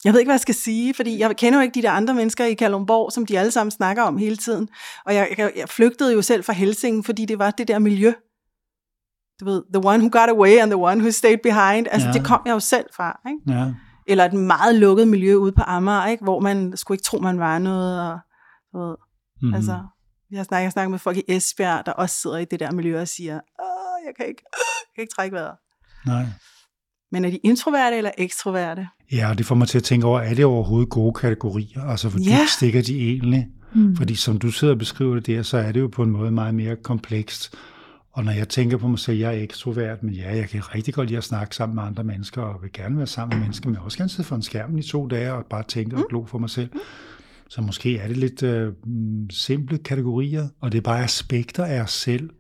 Jeg 0.05 0.13
ved 0.13 0.21
ikke, 0.21 0.29
hvad 0.29 0.35
jeg 0.35 0.41
skal 0.41 0.55
sige, 0.55 0.95
fordi 0.95 1.19
jeg 1.19 1.37
kender 1.37 1.59
jo 1.59 1.63
ikke 1.63 1.75
de 1.75 1.83
der 1.83 1.91
andre 1.91 2.15
mennesker 2.15 2.45
i 2.45 2.55
Kalundborg, 2.55 3.13
som 3.13 3.27
de 3.27 3.39
alle 3.39 3.51
sammen 3.51 3.71
snakker 3.71 4.03
om 4.03 4.19
hele 4.19 4.37
tiden. 4.37 4.69
Og 5.07 5.15
jeg, 5.15 5.35
jeg, 5.39 5.53
jeg 5.57 5.69
flygtede 5.69 6.13
jo 6.13 6.23
selv 6.23 6.45
fra 6.45 6.53
Helsing, 6.53 7.05
fordi 7.05 7.25
det 7.25 7.39
var 7.39 7.51
det 7.51 7.69
der 7.69 7.79
miljø. 7.79 8.13
Du 9.41 9.45
ved, 9.45 9.63
the 9.75 9.89
one 9.89 9.99
who 9.99 10.09
got 10.21 10.29
away 10.29 10.59
and 10.59 10.71
the 10.71 10.77
one 10.77 11.01
who 11.01 11.11
stayed 11.11 11.39
behind. 11.43 11.87
Altså, 11.91 12.09
ja. 12.09 12.13
det 12.13 12.25
kom 12.25 12.43
jeg 12.47 12.53
jo 12.53 12.61
selv 12.61 12.87
fra. 12.95 13.21
Ikke? 13.29 13.59
Ja. 13.59 13.73
Eller 14.07 14.25
et 14.25 14.33
meget 14.33 14.75
lukket 14.75 15.09
miljø 15.09 15.35
ude 15.35 15.53
på 15.53 15.63
Amager, 15.67 16.07
ikke? 16.07 16.25
hvor 16.25 16.41
man 16.41 16.77
skulle 16.77 16.97
ikke 16.97 17.05
tro, 17.05 17.19
man 17.19 17.39
var 17.39 17.59
noget. 17.59 18.01
Og, 18.01 18.19
du 18.73 18.79
ved, 18.79 18.97
mm-hmm. 19.43 19.55
altså, 19.55 19.83
jeg 20.31 20.39
har 20.39 20.45
snakket, 20.45 20.65
jeg 20.65 20.73
snakket 20.73 20.91
med 20.91 20.99
folk 20.99 21.17
i 21.17 21.25
Esbjerg, 21.29 21.87
der 21.87 21.93
også 21.93 22.17
sidder 22.17 22.39
i 22.39 22.45
det 22.45 22.61
der 22.61 22.73
miljø 22.73 23.01
og 23.01 23.09
siger, 23.09 23.35
Åh, 23.35 24.07
jeg 24.07 24.15
kan 24.17 24.27
ikke, 24.29 24.43
jeg 24.87 24.95
kan 24.95 25.03
ikke 25.03 25.15
trække 25.15 25.35
vejret. 25.35 25.57
Nej. 26.07 26.25
Men 27.13 27.25
er 27.25 27.31
de 27.31 27.37
introverte 27.37 27.97
eller 27.97 28.11
ekstroverte? 28.19 28.89
Ja, 29.13 29.35
det 29.39 29.47
får 29.47 29.55
mig 29.55 29.69
til 29.69 29.79
at 29.79 29.85
tænke 29.85 30.07
over, 30.07 30.21
er 30.21 30.35
det 30.35 30.45
overhovedet 30.45 30.91
gode 30.91 31.15
kategorier? 31.15 31.83
Altså, 31.83 32.09
hvor 32.09 32.21
ja. 32.21 32.47
stikker 32.47 32.83
de 32.83 33.09
egentlig? 33.09 33.49
Mm. 33.75 33.97
Fordi 33.97 34.15
som 34.15 34.39
du 34.39 34.51
sidder 34.51 34.75
og 34.75 34.79
beskriver 34.79 35.15
det 35.15 35.27
der, 35.27 35.43
så 35.43 35.57
er 35.57 35.73
det 35.73 35.81
jo 35.81 35.89
på 35.89 36.03
en 36.03 36.11
måde 36.11 36.31
meget 36.31 36.55
mere 36.55 36.77
komplekst. 36.77 37.55
Og 38.15 38.25
når 38.25 38.33
jeg 38.33 38.49
tænker 38.49 38.77
på 38.77 38.89
mig 38.89 38.99
selv, 38.99 39.19
jeg 39.19 39.39
er 39.39 39.43
ekstrovert, 39.43 40.03
men 40.03 40.15
ja, 40.15 40.37
jeg 40.37 40.49
kan 40.49 40.75
rigtig 40.75 40.95
godt 40.95 41.09
lide 41.09 41.19
at 41.19 41.25
snakke 41.25 41.57
sammen 41.57 41.75
med 41.75 41.83
andre 41.83 42.05
mennesker, 42.05 42.43
og 42.43 42.63
vil 42.63 42.73
gerne 42.73 42.97
være 42.97 43.07
sammen 43.07 43.39
med 43.39 43.45
mennesker, 43.45 43.69
men 43.69 43.75
jeg 43.75 43.83
også 43.83 43.99
gerne 43.99 44.11
sidde 44.11 44.29
for 44.29 44.37
en 44.37 44.43
skærm 44.43 44.79
i 44.79 44.83
to 44.83 45.07
dage 45.07 45.33
og 45.33 45.47
bare 45.51 45.63
tænke 45.63 45.97
og 45.97 46.05
glo 46.09 46.25
for 46.25 46.39
mig 46.39 46.51
selv. 46.51 46.71
Så 47.49 47.63
måske 47.63 47.99
er 47.99 48.09
det 48.09 48.17
lidt 48.17 48.43
øh, 48.43 48.73
mm, 48.85 49.31
simple 49.31 49.79
kategorier, 49.79 50.49
og 50.61 50.73
det 50.73 50.79
er 50.79 50.83
bare 50.83 51.03
aspekter 51.03 51.65
af 51.65 51.81
os 51.81 51.91
selv, 51.91 52.31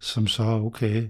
som 0.00 0.26
så, 0.26 0.42
okay, 0.42 1.06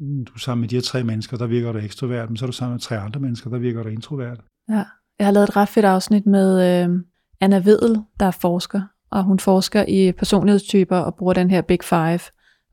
mm, 0.00 0.24
du 0.24 0.32
er 0.34 0.38
sammen 0.38 0.60
med 0.60 0.68
de 0.68 0.76
her 0.76 0.82
tre 0.82 1.04
mennesker, 1.04 1.36
der 1.36 1.46
virker 1.46 1.72
du 1.72 1.78
ekstrovert, 1.78 2.30
men 2.30 2.36
så 2.36 2.44
er 2.44 2.46
du 2.46 2.52
sammen 2.52 2.74
med 2.74 2.80
tre 2.80 2.98
andre 2.98 3.20
mennesker, 3.20 3.50
der 3.50 3.58
virker 3.58 3.82
du 3.82 3.88
introvert. 3.88 4.40
Ja, 4.68 4.84
jeg 5.18 5.26
har 5.26 5.30
lavet 5.30 5.48
et 5.48 5.56
ret 5.56 5.68
fedt 5.68 5.86
afsnit 5.86 6.26
med 6.26 6.84
øh, 6.84 7.04
Anna 7.40 7.58
Vedel, 7.58 8.02
der 8.20 8.26
er 8.26 8.30
forsker, 8.30 8.82
og 9.10 9.24
hun 9.24 9.38
forsker 9.38 9.84
i 9.88 10.12
personlighedstyper 10.12 10.96
og 10.96 11.14
bruger 11.14 11.32
den 11.32 11.50
her 11.50 11.60
Big 11.60 11.78
Five 11.84 12.20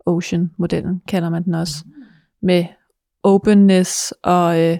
Ocean-modellen, 0.07 1.01
kalder 1.07 1.29
man 1.29 1.43
den 1.43 1.55
også, 1.55 1.75
med 2.41 2.65
openness 3.23 4.13
og 4.23 4.59
øh, 4.59 4.77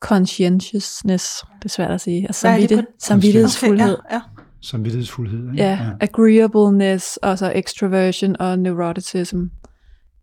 conscientiousness, 0.00 1.44
det 1.58 1.64
er 1.64 1.68
svært 1.68 1.90
at 1.90 2.00
sige, 2.00 2.26
altså 2.26 2.40
samvittighed, 2.40 2.86
samvittighedsfuldhed. 2.98 3.98
Okay, 3.98 4.10
ja, 4.10 4.14
ja. 4.14 4.20
Samvittighedsfuldhed. 4.62 5.38
Ikke? 5.38 5.62
Ja, 5.62 5.70
ja, 5.70 5.90
agreeableness, 6.00 7.16
og 7.16 7.38
så 7.38 7.52
extroversion 7.54 8.36
og 8.40 8.58
neuroticism. 8.58 9.44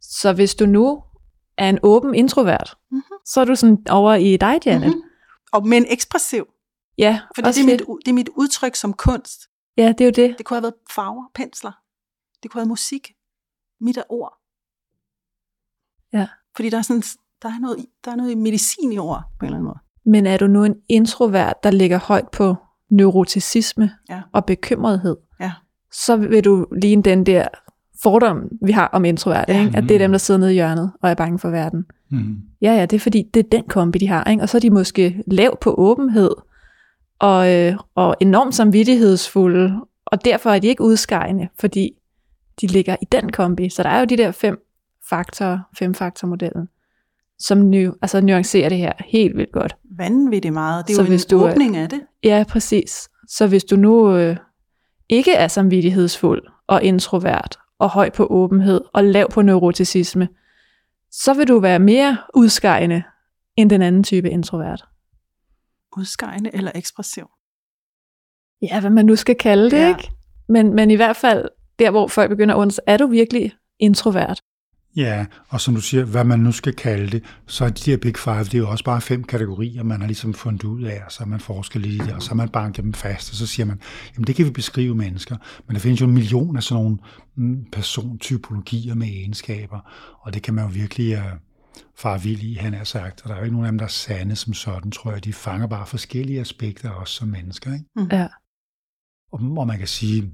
Så 0.01 0.34
hvis 0.34 0.56
du 0.56 0.66
nu 0.66 1.04
er 1.57 1.69
en 1.69 1.80
åben 1.84 2.16
introvert, 2.16 2.78
mm-hmm. 2.92 3.18
så 3.25 3.42
er 3.42 3.45
du 3.45 3.56
sådan 3.56 3.78
over 3.89 4.13
i 4.13 4.38
dig, 4.38 4.60
Janet. 4.66 4.88
Mm-hmm. 4.88 5.01
Og 5.54 5.68
men 5.68 5.86
ekspressiv. 5.89 6.45
Ja, 6.98 7.19
For 7.36 7.42
det 7.42 7.57
er, 7.57 7.66
mit, 7.66 7.80
det 8.06 8.12
er 8.12 8.13
mit 8.13 8.30
udtryk 8.36 8.75
som 8.75 8.94
kunst. 8.94 9.39
Ja, 9.78 9.88
det 9.88 10.01
er 10.01 10.06
jo 10.06 10.12
det. 10.12 10.38
Det 10.38 10.45
kunne 10.45 10.56
have 10.56 10.63
været 10.63 10.74
farver, 10.95 11.24
pensler. 11.36 11.72
Det 12.44 12.51
kunne 12.51 12.60
have 12.60 12.62
været 12.62 12.69
musik. 12.69 13.12
Mit 13.81 13.97
er 13.97 14.03
ord. 14.09 14.33
Ja. 16.13 16.27
Fordi 16.56 16.69
der 16.69 16.77
er, 16.77 16.81
sådan, 16.81 17.03
der, 17.41 17.50
er 17.50 17.59
noget, 17.59 17.85
der 18.06 18.12
er 18.12 18.15
noget 18.15 18.38
medicin 18.38 18.91
i 18.91 18.97
ord, 18.97 19.24
på 19.39 19.45
en 19.45 19.45
eller 19.45 19.57
anden 19.57 19.65
måde. 19.65 19.79
Men 20.06 20.25
er 20.25 20.38
du 20.38 20.47
nu 20.47 20.63
en 20.63 20.75
introvert, 20.89 21.63
der 21.63 21.71
ligger 21.71 22.00
højt 22.00 22.29
på 22.29 22.56
neuroticisme 22.89 23.91
ja. 24.09 24.21
og 24.33 24.45
bekymrethed, 24.45 25.15
ja. 25.39 25.51
så 25.91 26.18
vil 26.18 26.44
du 26.44 26.65
ligne 26.81 27.03
den 27.03 27.25
der 27.25 27.48
fordom, 28.03 28.50
vi 28.62 28.72
har 28.72 28.88
om 28.88 29.05
introverte, 29.05 29.53
ja. 29.53 29.65
ikke? 29.65 29.77
at 29.77 29.84
det 29.84 29.91
er 29.91 29.98
dem, 30.00 30.12
der 30.12 30.17
sidder 30.17 30.39
nede 30.39 30.51
i 30.51 30.53
hjørnet 30.53 30.91
og 31.01 31.10
er 31.10 31.15
bange 31.15 31.39
for 31.39 31.50
verden. 31.50 31.86
Mm. 32.12 32.36
Ja, 32.62 32.74
ja, 32.74 32.86
det 32.86 32.96
er 32.96 33.00
fordi, 33.00 33.24
det 33.34 33.46
er 33.46 33.50
den 33.50 33.63
kombi, 33.63 34.00
de 34.00 34.07
har. 34.07 34.24
Ikke? 34.24 34.43
Og 34.43 34.50
så 34.50 34.57
er 34.57 34.60
de 34.60 34.69
måske 34.69 35.24
lav 35.27 35.57
på 35.62 35.75
åbenhed, 35.77 36.31
og, 37.19 37.53
øh, 37.53 37.77
og 37.96 38.15
enormt 38.19 38.55
samvittighedsfulde, 38.55 39.81
og 40.05 40.25
derfor 40.25 40.50
er 40.50 40.60
de 40.60 40.67
ikke 40.67 40.84
udskejende, 40.84 41.48
fordi 41.60 41.91
de 42.61 42.67
ligger 42.67 42.95
i 43.01 43.05
den 43.11 43.31
kombi. 43.31 43.69
Så 43.69 43.83
der 43.83 43.89
er 43.89 43.99
jo 43.99 44.05
de 44.05 44.17
der 44.17 44.31
fem 44.31 44.59
faktorer, 45.09 45.59
fem 45.79 45.93
faktormodellen, 45.93 46.67
som 47.39 47.57
nu, 47.57 47.95
altså 48.01 48.21
nuancerer 48.21 48.69
det 48.69 48.77
her 48.77 48.93
helt 49.05 49.37
vildt 49.37 49.51
godt. 49.51 49.75
Vanvittigt 49.97 50.53
meget. 50.53 50.87
Det 50.87 50.93
er 50.93 50.95
så 50.95 51.01
jo 51.01 51.07
hvis 51.07 51.25
en 51.25 51.29
du, 51.29 51.47
åbning 51.47 51.77
af 51.77 51.89
det. 51.89 52.01
Ja, 52.23 52.43
præcis. 52.49 53.09
Så 53.29 53.47
hvis 53.47 53.63
du 53.63 53.75
nu 53.75 54.15
øh, 54.15 54.37
ikke 55.09 55.33
er 55.33 55.47
samvittighedsfuld 55.47 56.43
og 56.67 56.83
introvert, 56.83 57.57
og 57.79 57.89
høj 57.89 58.09
på 58.09 58.27
åbenhed 58.29 58.81
og 58.93 59.03
lav 59.03 59.31
på 59.31 59.41
neuroticisme, 59.41 60.29
så 61.11 61.33
vil 61.33 61.47
du 61.47 61.59
være 61.59 61.79
mere 61.79 62.17
udskejende 62.35 63.03
end 63.55 63.69
den 63.69 63.81
anden 63.81 64.03
type 64.03 64.29
introvert. 64.29 64.85
Udskejende 65.97 66.49
eller 66.53 66.71
ekspressiv? 66.75 67.27
Ja, 68.61 68.79
hvad 68.79 68.89
man 68.89 69.05
nu 69.05 69.15
skal 69.15 69.35
kalde 69.35 69.71
det, 69.71 69.77
ja. 69.77 69.87
ikke? 69.87 70.11
Men, 70.49 70.73
men 70.73 70.91
i 70.91 70.95
hvert 70.95 71.15
fald 71.15 71.49
der, 71.79 71.91
hvor 71.91 72.07
folk 72.07 72.29
begynder 72.29 72.55
at 72.55 72.60
undre, 72.60 72.77
er 72.88 72.98
du 72.98 73.07
virkelig 73.07 73.51
introvert? 73.79 74.41
Ja, 74.96 75.25
og 75.50 75.62
som 75.62 75.75
du 75.75 75.81
siger, 75.81 76.05
hvad 76.05 76.24
man 76.24 76.39
nu 76.39 76.51
skal 76.51 76.74
kalde 76.74 77.12
det, 77.12 77.24
så 77.48 77.65
er 77.65 77.69
de 77.69 77.91
her 77.91 77.98
Big 77.98 78.17
Five, 78.17 78.43
det 78.43 78.53
er 78.53 78.57
jo 78.57 78.69
også 78.69 78.84
bare 78.84 79.01
fem 79.01 79.24
kategorier, 79.24 79.84
man 79.84 80.00
har 80.00 80.07
ligesom 80.07 80.34
fundet 80.34 80.63
ud 80.63 80.84
af, 80.84 81.01
og 81.05 81.12
så 81.12 81.19
har 81.19 81.25
man 81.25 81.39
forsket 81.39 81.81
lidt 81.81 81.93
i 81.93 82.05
det, 82.05 82.13
og 82.13 82.22
så 82.22 82.29
har 82.29 82.36
man 82.36 82.50
banket 82.50 82.84
dem 82.84 82.93
fast, 82.93 83.29
og 83.29 83.36
så 83.36 83.48
siger 83.48 83.65
man, 83.65 83.81
jamen 84.15 84.27
det 84.27 84.36
kan 84.36 84.46
vi 84.46 84.51
beskrive 84.51 84.96
mennesker, 84.96 85.38
men 85.67 85.75
der 85.75 85.79
findes 85.79 86.01
jo 86.01 86.05
en 86.05 86.13
million 86.13 86.57
af 86.57 86.63
sådan 86.63 86.84
nogle 86.84 86.98
mm, 87.36 87.65
persontypologier 87.72 88.96
med 88.96 89.07
egenskaber, 89.07 89.79
og 90.22 90.34
det 90.34 90.43
kan 90.43 90.53
man 90.53 90.65
jo 90.65 90.72
virkelig 90.74 91.24
far 91.96 92.17
vild 92.17 92.41
i, 92.41 92.53
han 92.53 92.74
har 92.74 92.84
sagt, 92.84 93.22
og 93.22 93.29
der 93.29 93.36
er 93.36 93.39
jo 93.39 93.43
ikke 93.43 93.55
nogen 93.55 93.65
af 93.65 93.72
dem, 93.72 93.77
der 93.77 93.86
er 93.86 93.89
sande 93.89 94.36
som 94.36 94.53
sådan, 94.53 94.91
tror 94.91 95.12
jeg, 95.12 95.24
de 95.24 95.34
fanger 95.34 95.67
bare 95.67 95.86
forskellige 95.86 96.39
aspekter 96.39 96.89
også 96.89 97.13
som 97.13 97.27
mennesker, 97.27 97.74
ikke? 97.74 97.86
Mm. 97.96 98.07
Ja. 98.12 98.27
Og, 99.31 99.39
og 99.57 99.67
man 99.67 99.77
kan 99.77 99.88
sige, 99.88 100.31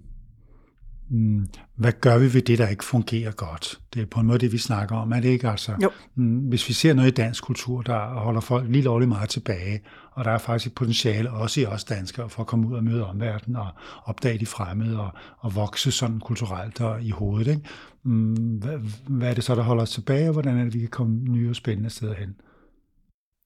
hvad 1.76 1.92
gør 2.02 2.18
vi 2.18 2.34
ved 2.34 2.42
det, 2.42 2.58
der 2.58 2.68
ikke 2.68 2.84
fungerer 2.84 3.32
godt? 3.32 3.80
Det 3.94 4.02
er 4.02 4.06
på 4.06 4.20
en 4.20 4.28
måde 4.28 4.40
det, 4.40 4.52
vi 4.52 4.58
snakker 4.58 4.96
om, 4.96 5.12
er 5.12 5.20
det 5.20 5.30
ikke 5.30 5.50
altså? 5.50 5.72
Jo. 5.84 5.90
Mm, 6.16 6.40
hvis 6.40 6.68
vi 6.70 6.74
ser 6.74 6.94
noget 6.94 7.08
i 7.08 7.14
dansk 7.14 7.44
kultur, 7.44 7.82
der 7.82 8.00
holder 8.00 8.42
folk 8.42 8.70
lige 8.70 8.82
lovligt 8.84 9.10
meget 9.10 9.30
tilbage, 9.30 9.82
og 10.12 10.26
der 10.26 10.32
er 10.32 10.38
faktisk 10.38 10.68
et 10.68 10.76
potentiale 10.76 11.32
også 11.32 11.62
i 11.62 11.66
os 11.66 11.84
danskere 11.84 12.30
for 12.30 12.42
at 12.42 12.48
komme 12.48 12.68
ud 12.68 12.74
og 12.74 12.84
møde 12.84 13.08
omverdenen 13.08 13.56
og 13.56 13.68
opdage 14.06 14.40
de 14.40 14.46
fremmede 14.46 15.00
og, 15.00 15.12
og 15.40 15.56
vokse 15.56 15.92
sådan 15.92 16.20
kulturelt 16.20 16.82
og 16.82 17.02
i 17.02 17.10
hovedet. 17.10 17.48
Ikke? 17.48 17.62
Mm, 18.04 18.34
hvad, 18.34 18.78
hvad 19.08 19.30
er 19.30 19.34
det 19.34 19.44
så, 19.44 19.56
der 19.56 19.62
holder 19.62 19.84
os 19.84 19.92
tilbage, 19.92 20.28
og 20.28 20.34
hvordan 20.34 20.58
er 20.58 20.64
det, 20.64 20.74
vi 20.74 20.80
kan 20.80 20.90
komme 20.90 21.16
nye 21.16 21.50
og 21.50 21.56
spændende 21.56 21.90
steder 21.90 22.14
hen? 22.14 22.36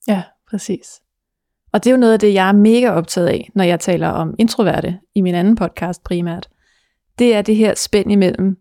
Ja, 0.07 0.23
præcis. 0.49 0.85
Og 1.71 1.83
det 1.83 1.89
er 1.89 1.93
jo 1.93 1.99
noget 1.99 2.13
af 2.13 2.19
det, 2.19 2.33
jeg 2.33 2.47
er 2.47 2.53
mega 2.53 2.89
optaget 2.89 3.27
af, 3.27 3.49
når 3.55 3.63
jeg 3.63 3.79
taler 3.79 4.07
om 4.07 4.35
introverte 4.39 4.99
i 5.15 5.21
min 5.21 5.35
anden 5.35 5.55
podcast 5.55 6.03
primært. 6.03 6.49
Det 7.19 7.35
er 7.35 7.41
det 7.41 7.55
her 7.55 7.73
spænd 7.75 8.11
imellem, 8.11 8.57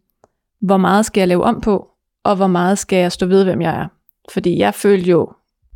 hvor 0.60 0.76
meget 0.76 1.06
skal 1.06 1.20
jeg 1.20 1.28
lave 1.28 1.44
om 1.44 1.60
på, 1.60 1.88
og 2.24 2.36
hvor 2.36 2.46
meget 2.46 2.78
skal 2.78 2.98
jeg 2.98 3.12
stå 3.12 3.26
ved, 3.26 3.44
hvem 3.44 3.62
jeg 3.62 3.80
er. 3.80 3.86
Fordi 4.32 4.58
jeg 4.58 4.74
følte 4.74 5.10
jo 5.10 5.32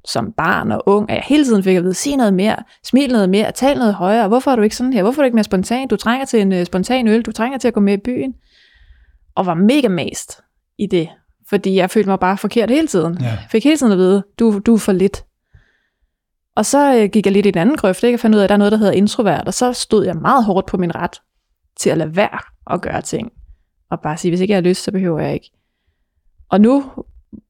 som 0.09 0.33
barn 0.33 0.73
og 0.73 0.83
ung, 0.87 1.11
at 1.11 1.17
jeg 1.17 1.25
hele 1.27 1.45
tiden 1.45 1.63
fik 1.63 1.77
at 1.77 1.83
vide, 1.83 1.95
sig 1.95 2.17
noget 2.17 2.35
mere, 2.35 2.57
smil 2.85 3.13
noget 3.13 3.31
mere, 3.31 3.53
tal 3.53 3.79
noget 3.79 3.95
højere, 3.95 4.29
hvorfor 4.29 4.51
er 4.51 4.57
du 4.57 4.63
ikke 4.63 4.77
sådan 4.77 4.93
her, 4.93 5.03
hvorfor 5.03 5.23
er 5.23 5.25
du 5.25 5.27
ikke 5.27 5.35
mere 5.35 5.45
spontan, 5.45 5.89
du 5.89 5.97
trænger 5.97 6.27
til 6.27 6.41
en 6.41 6.53
uh, 6.53 6.65
spontan 6.65 7.09
øl, 7.09 7.23
du 7.23 7.33
trænger 7.33 7.59
til 7.59 7.69
at 7.69 7.75
gå 7.75 7.81
med 7.81 7.93
i 7.93 8.01
byen, 8.05 8.35
og 9.35 9.47
var 9.47 9.55
mega 9.55 9.89
mast 9.89 10.41
i 10.79 10.87
det, 10.87 11.09
fordi 11.49 11.75
jeg 11.75 11.91
følte 11.91 12.09
mig 12.09 12.19
bare 12.19 12.39
forkert 12.39 12.71
hele 12.71 12.87
tiden. 12.87 13.19
Ja. 13.21 13.39
Fik 13.51 13.65
hele 13.65 13.77
tiden 13.77 13.93
at 13.93 13.99
vide, 13.99 14.23
du, 14.39 14.61
du 14.67 14.75
er 14.75 14.79
for 14.79 14.93
lidt. 14.93 15.25
Og 16.57 16.67
så 16.67 16.97
øh, 16.97 17.11
gik 17.11 17.27
jeg 17.27 17.33
lidt 17.33 17.47
i 17.47 17.51
den 17.51 17.61
anden 17.61 17.77
grøft, 17.77 18.03
ikke? 18.03 18.17
og 18.17 18.21
fandt 18.21 18.37
ud 18.37 18.41
af, 18.41 18.45
at 18.45 18.49
der 18.49 18.55
er 18.55 18.59
noget, 18.59 18.73
der 18.73 18.79
hedder 18.79 18.93
introvert, 18.93 19.47
og 19.47 19.55
så 19.55 19.73
stod 19.73 20.05
jeg 20.05 20.17
meget 20.17 20.45
hårdt 20.45 20.67
på 20.67 20.77
min 20.77 20.95
ret 20.95 21.21
til 21.77 21.91
at 21.91 21.99
lade 21.99 22.17
være 22.17 22.39
at 22.75 22.83
gøre 22.83 23.03
ting. 23.03 23.33
Og 23.91 24.01
bare 24.01 24.17
sige, 24.17 24.31
hvis 24.31 24.41
ikke 24.41 24.53
jeg 24.53 24.57
har 24.57 24.69
lyst, 24.69 24.85
så 24.85 24.93
behøver 24.93 25.21
jeg 25.21 25.35
ikke. 25.35 25.51
Og 26.49 26.61
nu, 26.61 26.85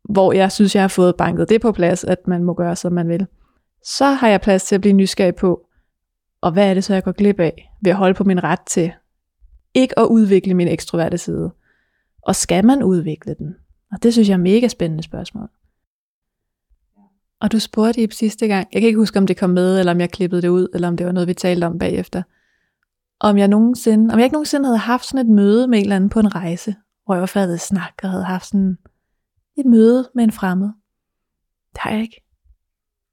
hvor 0.02 0.32
jeg 0.32 0.52
synes, 0.52 0.74
jeg 0.74 0.82
har 0.82 0.88
fået 0.88 1.16
banket 1.16 1.48
det 1.48 1.60
på 1.60 1.72
plads, 1.72 2.04
at 2.04 2.26
man 2.26 2.44
må 2.44 2.54
gøre, 2.54 2.76
som 2.76 2.92
man 2.92 3.08
vil, 3.08 3.26
så 3.84 4.04
har 4.04 4.28
jeg 4.28 4.40
plads 4.40 4.64
til 4.64 4.74
at 4.74 4.80
blive 4.80 4.92
nysgerrig 4.92 5.34
på, 5.34 5.66
og 6.40 6.52
hvad 6.52 6.70
er 6.70 6.74
det 6.74 6.84
så, 6.84 6.94
jeg 6.94 7.04
går 7.04 7.12
glip 7.12 7.40
af, 7.40 7.72
ved 7.82 7.90
at 7.90 7.96
holde 7.96 8.14
på 8.14 8.24
min 8.24 8.44
ret 8.44 8.60
til 8.66 8.92
ikke 9.74 9.98
at 9.98 10.04
udvikle 10.04 10.54
min 10.54 10.68
ekstroverte 10.68 11.18
side. 11.18 11.54
Og 12.22 12.36
skal 12.36 12.64
man 12.64 12.82
udvikle 12.82 13.34
den? 13.34 13.54
Og 13.92 14.02
det 14.02 14.12
synes 14.12 14.28
jeg 14.28 14.34
er 14.34 14.38
mega 14.38 14.68
spændende 14.68 15.02
spørgsmål. 15.02 15.48
Og 17.40 17.52
du 17.52 17.58
spurgte 17.58 18.02
i 18.02 18.10
sidste 18.10 18.46
gang, 18.46 18.68
jeg 18.72 18.82
kan 18.82 18.86
ikke 18.86 18.98
huske, 18.98 19.18
om 19.18 19.26
det 19.26 19.36
kom 19.36 19.50
med, 19.50 19.78
eller 19.78 19.92
om 19.92 20.00
jeg 20.00 20.10
klippede 20.10 20.42
det 20.42 20.48
ud, 20.48 20.68
eller 20.74 20.88
om 20.88 20.96
det 20.96 21.06
var 21.06 21.12
noget, 21.12 21.28
vi 21.28 21.34
talte 21.34 21.64
om 21.64 21.78
bagefter, 21.78 22.22
om 23.20 23.38
jeg 23.38 23.48
nogensinde, 23.48 24.12
om 24.12 24.18
jeg 24.18 24.24
ikke 24.24 24.34
nogensinde 24.34 24.64
havde 24.66 24.78
haft 24.78 25.04
sådan 25.06 25.26
et 25.26 25.34
møde 25.34 25.68
med 25.68 25.78
en 25.78 25.84
eller 25.84 25.96
anden 25.96 26.10
på 26.10 26.20
en 26.20 26.34
rejse, 26.34 26.74
hvor 27.04 27.14
jeg 27.14 27.20
var 27.20 27.26
faldet 27.26 27.60
snak 27.60 27.92
og 28.02 28.10
havde 28.10 28.24
haft 28.24 28.46
sådan 28.46 28.76
et 29.58 29.66
møde 29.66 30.10
med 30.14 30.24
en 30.24 30.32
fremmed. 30.32 30.68
Det 31.72 31.78
har 31.80 31.90
jeg 31.90 32.00
ikke. 32.00 32.24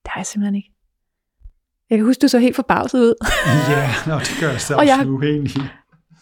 Det 0.04 0.12
har 0.12 0.20
jeg 0.22 0.26
simpelthen 0.26 0.56
ikke. 0.56 0.74
Jeg 1.90 1.98
kan 1.98 2.06
huske, 2.06 2.22
du 2.22 2.28
så 2.28 2.40
helt 2.40 2.56
forbavset 2.56 3.00
ud. 3.00 3.14
ja, 3.70 3.90
nå, 4.08 4.20
det 4.20 4.38
gør 4.40 4.50
jeg 4.52 4.62
så 4.62 4.76
Og 4.76 4.86
jeg- 4.88 5.06
nu 5.06 5.22
egentlig. 5.22 5.64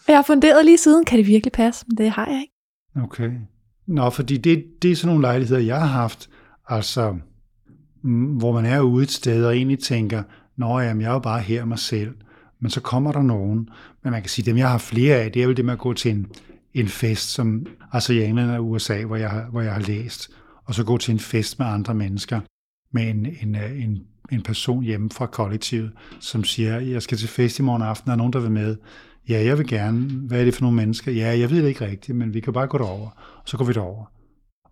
Jeg 0.08 0.16
har 0.16 0.22
funderet 0.22 0.64
lige 0.64 0.78
siden, 0.78 1.04
kan 1.04 1.18
det 1.18 1.26
virkelig 1.26 1.52
passe? 1.52 1.84
Men 1.88 1.96
det 1.98 2.10
har 2.10 2.26
jeg 2.26 2.40
ikke. 2.40 2.54
Okay. 3.04 3.30
Nå, 3.86 4.10
fordi 4.10 4.36
det, 4.36 4.64
det 4.82 4.90
er 4.92 4.96
sådan 4.96 5.06
nogle 5.08 5.22
lejligheder, 5.22 5.60
jeg 5.60 5.78
har 5.80 5.86
haft, 5.86 6.30
altså, 6.68 7.16
hvor 8.38 8.52
man 8.52 8.66
er 8.66 8.80
ude 8.80 9.02
et 9.02 9.10
sted 9.10 9.44
og 9.46 9.56
egentlig 9.56 9.78
tænker, 9.78 10.22
nå 10.56 10.80
jamen, 10.80 11.00
jeg 11.00 11.08
er 11.08 11.12
jo 11.12 11.18
bare 11.18 11.40
her 11.40 11.64
mig 11.64 11.78
selv. 11.78 12.14
Men 12.60 12.70
så 12.70 12.80
kommer 12.80 13.12
der 13.12 13.22
nogen, 13.22 13.68
men 14.02 14.10
man 14.10 14.22
kan 14.22 14.28
sige, 14.28 14.46
dem 14.46 14.56
jeg 14.56 14.70
har 14.70 14.78
flere 14.78 15.16
af, 15.16 15.32
det 15.32 15.42
er 15.42 15.46
vel 15.46 15.56
det 15.56 15.64
med 15.64 15.72
at 15.72 15.78
gå 15.78 15.92
til 15.92 16.10
en, 16.10 16.26
en 16.74 16.88
fest, 16.88 17.32
som, 17.32 17.66
altså 17.92 18.12
i 18.12 18.24
England 18.24 18.50
og 18.50 18.70
USA, 18.70 19.04
hvor 19.04 19.16
jeg, 19.16 19.30
har, 19.30 19.46
hvor 19.50 19.60
jeg 19.60 19.72
har 19.72 19.80
læst, 19.80 20.30
og 20.64 20.74
så 20.74 20.84
gå 20.84 20.98
til 20.98 21.12
en 21.12 21.20
fest 21.20 21.58
med 21.58 21.66
andre 21.66 21.94
mennesker, 21.94 22.40
med 22.92 23.10
en, 23.10 23.26
en, 23.42 23.56
øh, 23.56 23.84
en, 23.84 24.02
en 24.32 24.42
person 24.42 24.84
hjemme 24.84 25.10
fra 25.10 25.26
kollektivet, 25.26 25.92
som 26.20 26.44
siger, 26.44 26.80
jeg 26.80 27.02
skal 27.02 27.18
til 27.18 27.28
fest 27.28 27.58
i 27.58 27.62
morgen 27.62 27.82
aften, 27.82 28.10
er 28.10 28.12
der 28.12 28.18
nogen, 28.18 28.32
der 28.32 28.40
vil 28.40 28.50
med? 28.50 28.76
Ja, 29.28 29.44
jeg 29.44 29.58
vil 29.58 29.66
gerne. 29.66 30.00
Hvad 30.00 30.40
er 30.40 30.44
det 30.44 30.54
for 30.54 30.62
nogle 30.62 30.76
mennesker? 30.76 31.12
Ja, 31.12 31.38
jeg 31.38 31.50
ved 31.50 31.62
det 31.62 31.68
ikke 31.68 31.86
rigtigt, 31.86 32.18
men 32.18 32.34
vi 32.34 32.40
kan 32.40 32.52
bare 32.52 32.66
gå 32.66 32.78
derover. 32.78 33.10
Og 33.36 33.42
så 33.44 33.56
går 33.56 33.64
vi 33.64 33.72
derover. 33.72 34.04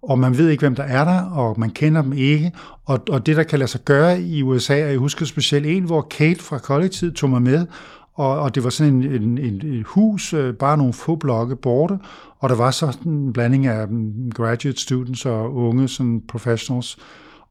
Og 0.08 0.18
man 0.18 0.38
ved 0.38 0.49
ikke, 0.49 0.61
hvem 0.61 0.75
der 0.75 0.82
er 0.82 1.04
der, 1.04 1.20
og 1.20 1.61
man 1.61 1.70
kender 1.70 2.02
dem 2.02 2.12
ikke. 2.12 2.52
Og, 2.84 3.00
og 3.11 3.26
det, 3.26 3.37
der 3.37 3.42
kan 3.42 3.58
lade 3.58 3.70
sig 3.70 3.80
gøre 3.84 4.20
i 4.20 4.42
USA, 4.42 4.84
og 4.84 4.90
jeg 4.90 4.99
husker 4.99 5.26
specielt 5.26 5.66
en, 5.66 5.84
hvor 5.84 6.06
Kate 6.11 6.42
fra 6.42 6.58
kollektivet 6.58 7.14
tog 7.14 7.30
mig 7.30 7.42
med, 7.42 7.66
og, 8.14 8.40
og 8.40 8.54
det 8.54 8.64
var 8.64 8.70
sådan 8.70 8.92
en, 8.92 9.02
en, 9.02 9.38
en, 9.38 9.66
et 9.66 9.87
hus, 9.87 10.32
øh, 10.32 10.54
bare 10.54 10.78
nogle 10.78 10.92
få 10.92 11.16
blokke 11.16 11.56
borte, 11.56 11.99
og 12.38 12.49
der 12.49 12.54
var 12.56 12.70
så 12.70 12.99
en 13.06 13.32
blanding 13.32 13.66
af 13.66 13.88
mm, 13.88 14.30
graduate 14.30 14.80
students 14.80 15.26
og 15.26 15.54
unge 15.54 15.88
sådan 15.88 16.23
professionals, 16.28 16.99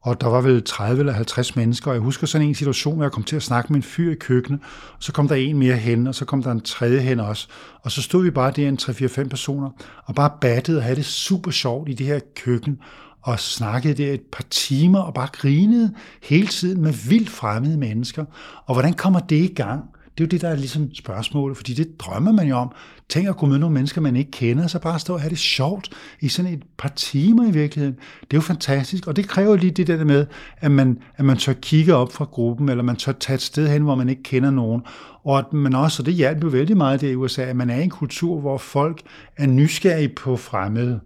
og 0.04 0.20
der 0.20 0.26
var 0.26 0.40
vel 0.40 0.62
30 0.62 1.00
eller 1.00 1.12
50 1.12 1.56
mennesker, 1.56 1.90
og 1.90 1.94
jeg 1.94 2.02
husker 2.02 2.26
sådan 2.26 2.48
en 2.48 2.54
situation, 2.54 2.94
hvor 2.94 3.04
jeg 3.04 3.12
kom 3.12 3.22
til 3.22 3.36
at 3.36 3.42
snakke 3.42 3.72
med 3.72 3.76
en 3.76 3.82
fyr 3.82 4.12
i 4.12 4.14
køkkenet, 4.14 4.60
og 4.96 5.02
så 5.02 5.12
kom 5.12 5.28
der 5.28 5.34
en 5.34 5.58
mere 5.58 5.76
hen, 5.76 6.06
og 6.06 6.14
så 6.14 6.24
kom 6.24 6.42
der 6.42 6.50
en 6.50 6.60
tredje 6.60 7.00
hen 7.00 7.20
også, 7.20 7.48
og 7.82 7.90
så 7.90 8.02
stod 8.02 8.22
vi 8.22 8.30
bare 8.30 8.50
der 8.50 8.68
en 8.68 8.78
3-4-5 8.82 9.28
personer, 9.28 9.70
og 10.04 10.14
bare 10.14 10.30
battede 10.40 10.78
og 10.78 10.82
havde 10.82 10.96
det 10.96 11.04
super 11.04 11.50
sjovt 11.50 11.88
i 11.88 11.92
det 11.92 12.06
her 12.06 12.20
køkken, 12.36 12.78
og 13.22 13.40
snakkede 13.40 13.94
der 13.94 14.12
et 14.12 14.22
par 14.32 14.44
timer, 14.50 14.98
og 14.98 15.14
bare 15.14 15.28
grinede 15.32 15.94
hele 16.22 16.46
tiden 16.46 16.82
med 16.82 16.92
vildt 17.08 17.30
fremmede 17.30 17.78
mennesker. 17.78 18.24
Og 18.66 18.74
hvordan 18.74 18.92
kommer 18.92 19.20
det 19.20 19.36
i 19.36 19.54
gang? 19.54 19.84
Det 20.18 20.20
er 20.20 20.26
jo 20.26 20.28
det, 20.28 20.40
der 20.40 20.48
er 20.48 20.56
ligesom 20.56 20.94
spørgsmålet, 20.94 21.56
fordi 21.56 21.74
det 21.74 22.00
drømmer 22.00 22.32
man 22.32 22.48
jo 22.48 22.56
om. 22.56 22.72
Tænk 23.08 23.28
at 23.28 23.36
kunne 23.36 23.48
møde 23.48 23.60
nogle 23.60 23.74
mennesker, 23.74 24.00
man 24.00 24.16
ikke 24.16 24.30
kender, 24.30 24.66
så 24.66 24.78
bare 24.78 24.98
stå 24.98 25.14
og 25.14 25.20
have 25.20 25.30
det 25.30 25.38
sjovt 25.38 25.90
i 26.20 26.28
sådan 26.28 26.52
et 26.52 26.62
par 26.78 26.88
timer 26.88 27.48
i 27.48 27.50
virkeligheden. 27.50 27.96
Det 28.20 28.32
er 28.32 28.36
jo 28.36 28.40
fantastisk, 28.40 29.06
og 29.06 29.16
det 29.16 29.28
kræver 29.28 29.56
lige 29.56 29.70
det 29.70 29.86
der 29.86 30.04
med, 30.04 30.26
at 30.56 30.70
man, 30.70 30.98
at 31.16 31.24
man 31.24 31.36
tør 31.36 31.52
kigge 31.52 31.94
op 31.94 32.12
fra 32.12 32.24
gruppen, 32.24 32.68
eller 32.68 32.84
man 32.84 32.96
tør 32.96 33.12
tage 33.12 33.34
et 33.34 33.42
sted 33.42 33.68
hen, 33.68 33.82
hvor 33.82 33.94
man 33.94 34.08
ikke 34.08 34.22
kender 34.22 34.50
nogen. 34.50 34.82
Og 35.24 35.38
at 35.38 35.52
man 35.52 35.74
også, 35.74 36.02
og 36.02 36.06
det 36.06 36.14
hjalp 36.14 36.44
jo 36.44 36.48
vældig 36.48 36.76
meget 36.76 37.00
det 37.00 37.10
i 37.10 37.14
USA, 37.14 37.42
at 37.42 37.56
man 37.56 37.70
er 37.70 37.76
i 37.76 37.82
en 37.82 37.90
kultur, 37.90 38.40
hvor 38.40 38.58
folk 38.58 39.02
er 39.36 39.46
nysgerrige 39.46 40.08
på 40.08 40.36
fremmede, 40.36 41.00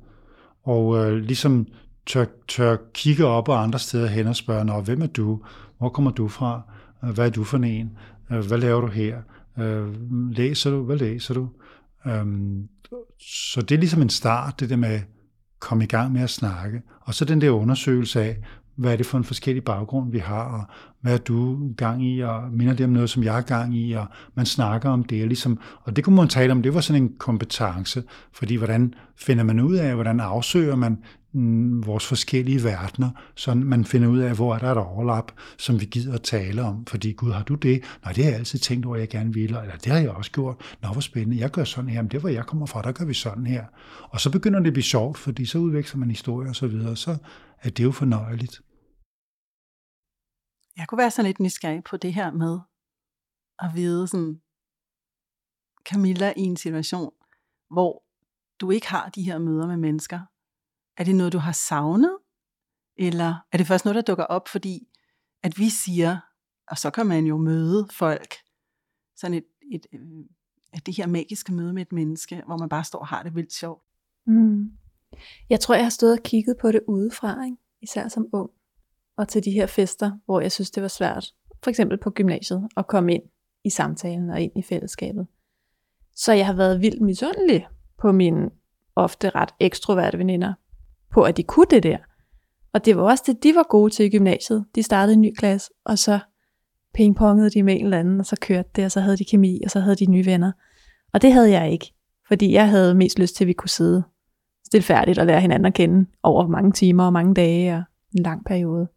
og 0.65 0.97
øh, 0.97 1.17
ligesom 1.17 1.67
tør, 2.07 2.25
tør 2.49 2.77
kigge 2.95 3.27
op 3.27 3.49
og 3.49 3.62
andre 3.62 3.79
steder 3.79 4.07
hen 4.07 4.27
og 4.27 4.37
spørge, 4.37 4.65
Nå, 4.65 4.81
hvem 4.81 5.03
er 5.03 5.07
du? 5.07 5.41
Hvor 5.79 5.88
kommer 5.88 6.11
du 6.11 6.29
fra? 6.29 6.61
Hvad 7.03 7.27
er 7.27 7.31
du 7.31 7.45
for 7.45 7.59
en? 7.59 7.91
Øh, 8.30 8.47
hvad 8.47 8.58
laver 8.58 8.80
du 8.80 8.87
her? 8.87 9.18
Øh, 9.58 9.87
Læser 10.30 10.70
du? 10.70 10.82
Hvad 10.82 10.97
læser 10.97 11.35
du? 11.35 11.49
Øhm, 12.06 12.68
så 13.20 13.62
det 13.62 13.75
er 13.75 13.78
ligesom 13.78 14.02
en 14.02 14.08
start, 14.08 14.61
det 14.61 14.70
der 14.70 14.76
med 14.76 14.88
at 14.88 15.04
komme 15.61 15.85
i 15.85 15.87
gang 15.87 16.12
med 16.12 16.20
at 16.20 16.30
snakke. 16.30 16.82
Og 17.00 17.14
så 17.14 17.25
den 17.25 17.40
der 17.40 17.50
undersøgelse 17.50 18.23
af, 18.23 18.38
hvad 18.76 18.92
er 18.92 18.97
det 18.97 19.06
for 19.06 19.18
en 19.18 19.25
forskellig 19.25 19.64
baggrund, 19.64 20.12
vi 20.12 20.18
har, 20.18 20.42
og 20.42 20.64
hvad 21.00 21.14
er 21.14 21.18
du 21.18 21.68
gang 21.76 22.04
i, 22.06 22.20
og 22.20 22.42
minder 22.52 22.75
det 22.75 22.85
om 22.85 22.90
noget, 22.90 23.11
som 23.11 23.23
jeg 23.23 23.38
er 23.38 23.42
gang 23.42 23.76
i, 23.76 23.92
og 23.92 24.06
man 24.35 24.47
snakker 24.47 24.90
om 24.90 25.04
det, 25.04 25.23
og 25.23 25.28
ligesom, 25.28 25.58
og 25.82 25.97
det 25.97 26.04
kunne 26.04 26.16
man 26.16 26.28
tale 26.28 26.52
om, 26.52 26.62
det 26.62 26.75
var 26.75 26.80
sådan 26.80 27.02
en 27.02 27.12
kompetence, 27.18 28.02
fordi 28.32 28.54
hvordan 28.54 28.94
finder 29.16 29.44
man 29.44 29.61
ud 29.61 29.75
af, 29.75 29.94
hvordan 29.94 30.20
afsøger 30.20 30.76
man 30.76 30.99
Mm, 31.32 31.87
vores 31.87 32.06
forskellige 32.06 32.64
verdener, 32.64 33.11
så 33.35 33.54
man 33.54 33.85
finder 33.85 34.08
ud 34.08 34.18
af, 34.18 34.35
hvor 34.35 34.54
er 34.54 34.58
der 34.58 34.70
et 34.70 34.78
overlap, 34.78 35.32
som 35.58 35.80
vi 35.80 35.85
gider 35.85 36.14
at 36.14 36.23
tale 36.23 36.62
om, 36.62 36.87
fordi 36.87 37.12
Gud, 37.12 37.32
har 37.32 37.42
du 37.42 37.54
det? 37.54 37.85
Nej, 38.04 38.12
det 38.12 38.25
har 38.25 38.30
jeg 38.30 38.38
altid 38.38 38.58
tænkt 38.58 38.87
over, 38.87 38.97
jeg 38.97 39.08
gerne 39.08 39.35
ville, 39.35 39.61
eller 39.61 39.76
det 39.76 39.92
har 39.92 39.99
jeg 39.99 40.11
også 40.11 40.30
gjort. 40.30 40.76
Nå, 40.82 40.88
hvor 40.88 41.00
spændende, 41.00 41.38
jeg 41.40 41.50
gør 41.50 41.64
sådan 41.64 41.90
her, 41.90 42.02
men 42.02 42.11
det 42.11 42.20
hvor 42.20 42.28
jeg 42.28 42.47
kommer 42.47 42.66
fra, 42.66 42.82
der 42.82 42.92
gør 42.92 43.04
vi 43.04 43.14
sådan 43.14 43.47
her. 43.47 43.64
Og 44.02 44.20
så 44.20 44.32
begynder 44.32 44.58
det 44.58 44.66
at 44.66 44.73
blive 44.73 44.85
sjovt, 44.85 45.18
fordi 45.18 45.47
så 45.47 45.58
udveksler 45.58 45.99
man 45.99 46.11
historier 46.11 46.49
og 46.49 46.56
så 46.56 46.66
videre, 46.66 46.97
så 46.97 47.16
er 47.62 47.70
det 47.70 47.85
jo 47.85 47.92
fornøjeligt. 47.92 48.61
Jeg 50.76 50.88
kunne 50.88 50.99
være 50.99 51.11
sådan 51.11 51.26
lidt 51.26 51.40
nysgerrig 51.40 51.85
på 51.85 51.97
det 51.97 52.14
her 52.14 52.32
med 52.32 52.58
at 53.58 53.70
vide 53.75 54.08
sådan, 54.08 54.40
Camilla 55.85 56.32
i 56.37 56.40
en 56.40 56.56
situation, 56.56 57.12
hvor 57.70 58.02
du 58.61 58.70
ikke 58.70 58.88
har 58.88 59.08
de 59.08 59.23
her 59.23 59.38
møder 59.38 59.66
med 59.66 59.76
mennesker. 59.76 60.20
Er 60.99 61.05
det 61.05 61.17
noget, 61.17 61.33
du 61.33 61.38
har 61.38 61.52
savnet? 61.52 62.19
Eller 62.97 63.35
er 63.52 63.59
det 63.59 63.67
først 63.67 63.85
noget, 63.85 63.95
der 63.95 64.02
dukker 64.02 64.25
op, 64.25 64.49
fordi 64.49 64.88
at 65.43 65.59
vi 65.59 65.69
siger, 65.69 66.19
og 66.69 66.78
så 66.78 66.90
kan 66.90 67.07
man 67.07 67.25
jo 67.25 67.37
møde 67.37 67.88
folk, 67.93 68.35
sådan 69.17 69.35
et, 69.35 69.45
et, 69.73 69.87
et 70.75 70.87
det 70.87 70.97
her 70.97 71.07
magiske 71.07 71.55
møde 71.55 71.73
med 71.73 71.83
et 71.83 71.93
menneske, 71.93 72.43
hvor 72.47 72.57
man 72.57 72.69
bare 72.69 72.85
står 72.85 72.99
og 72.99 73.07
har 73.07 73.23
det 73.23 73.35
vildt 73.35 73.52
sjovt. 73.52 73.83
Mm. 74.26 74.73
Jeg 75.50 75.61
tror, 75.61 75.75
jeg 75.75 75.85
har 75.85 75.90
stået 75.90 76.12
og 76.12 76.23
kigget 76.25 76.57
på 76.61 76.73
det 76.73 76.81
udefra, 76.88 77.45
ikke? 77.45 77.57
især 77.81 78.09
som 78.09 78.26
ung, 78.33 78.50
og 79.17 79.28
til 79.28 79.45
de 79.45 79.50
her 79.50 79.67
fester, 79.67 80.19
hvor 80.25 80.40
jeg 80.40 80.52
synes, 80.52 80.71
det 80.71 80.83
var 80.83 80.88
svært, 80.88 81.35
for 81.62 81.71
eksempel 81.71 81.99
på 81.99 82.11
gymnasiet, 82.11 82.69
at 82.76 82.87
komme 82.87 83.14
ind 83.14 83.23
i 83.64 83.71
samtalen 83.71 84.31
og 84.31 84.40
ind 84.40 84.52
i 84.57 84.62
fællesskabet. 84.62 85.26
Så 86.14 86.33
jeg 86.33 86.47
har 86.47 86.55
været 86.55 86.81
vildt 86.81 87.02
misundelig 87.02 87.69
på 87.99 88.12
mine 88.12 88.50
ofte 88.97 89.31
ret 89.31 89.55
ekstroverte 89.61 90.19
veninder, 90.19 90.55
på 91.12 91.23
at 91.23 91.37
de 91.37 91.43
kunne 91.43 91.67
det 91.71 91.83
der. 91.83 91.99
Og 92.73 92.85
det 92.85 92.97
var 92.97 93.03
også 93.03 93.25
det, 93.27 93.43
de 93.43 93.55
var 93.55 93.67
gode 93.69 93.95
til 93.95 94.07
i 94.07 94.09
gymnasiet. 94.09 94.65
De 94.75 94.83
startede 94.83 95.15
en 95.15 95.21
ny 95.21 95.35
klasse, 95.35 95.71
og 95.85 95.99
så 95.99 96.19
pingpongede 96.95 97.50
de 97.50 97.62
med 97.62 97.75
en 97.75 97.85
eller 97.85 97.99
anden, 97.99 98.21
og 98.21 98.27
så 98.27 98.37
kørte 98.41 98.69
det, 98.77 98.85
og 98.85 98.93
så 98.93 99.00
havde 99.00 99.17
de 99.17 99.25
kemi, 99.25 99.61
og 99.65 99.71
så 99.71 99.81
havde 99.81 99.97
de 99.97 100.07
nye 100.07 100.27
venner. 100.27 100.53
Og 101.12 101.23
det 101.23 101.33
havde 101.33 101.50
jeg 101.50 101.73
ikke, 101.73 101.95
Fordi 102.29 102.53
jeg 102.53 102.69
havde 102.69 102.95
mest 102.95 103.19
lyst 103.19 103.37
til, 103.37 103.45
at 103.45 103.49
vi 103.49 103.53
kunne 103.53 103.69
sidde 103.69 104.03
stilfærdigt 104.67 105.19
og 105.19 105.27
lære 105.27 105.41
hinanden 105.41 105.67
at 105.67 105.75
kende 105.75 106.11
over 106.23 106.47
mange 106.47 106.73
timer 106.73 107.05
og 107.05 107.12
mange 107.12 107.35
dage 107.35 107.75
og 107.75 107.83
en 108.17 108.23
lang 108.23 108.45
periode. 108.45 108.88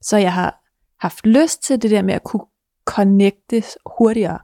Så 0.00 0.16
jeg 0.16 0.32
har 0.32 0.64
haft 1.00 1.26
lyst 1.26 1.62
til 1.62 1.82
det 1.82 1.90
der 1.90 2.02
med 2.02 2.14
at 2.14 2.24
kunne 2.24 2.46
connecte 2.84 3.62
hurtigere. 3.98 4.38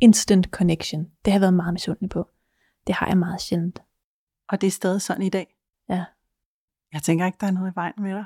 Instant 0.00 0.46
connection. 0.46 1.04
Det 1.24 1.32
har 1.32 1.38
jeg 1.38 1.40
været 1.40 1.54
meget 1.54 1.72
misundelig 1.72 2.10
på. 2.10 2.28
Det 2.86 2.94
har 2.94 3.06
jeg 3.06 3.18
meget 3.18 3.40
sjældent. 3.40 3.82
Og 4.48 4.60
det 4.60 4.66
er 4.66 4.70
stadig 4.70 5.02
sådan 5.02 5.22
i 5.22 5.28
dag? 5.28 5.56
Ja. 5.88 6.04
Jeg 6.92 7.02
tænker 7.02 7.26
ikke, 7.26 7.38
der 7.40 7.46
er 7.46 7.50
noget 7.50 7.72
i 7.72 7.74
vejen 7.74 7.94
med 7.98 8.14
dig. 8.14 8.24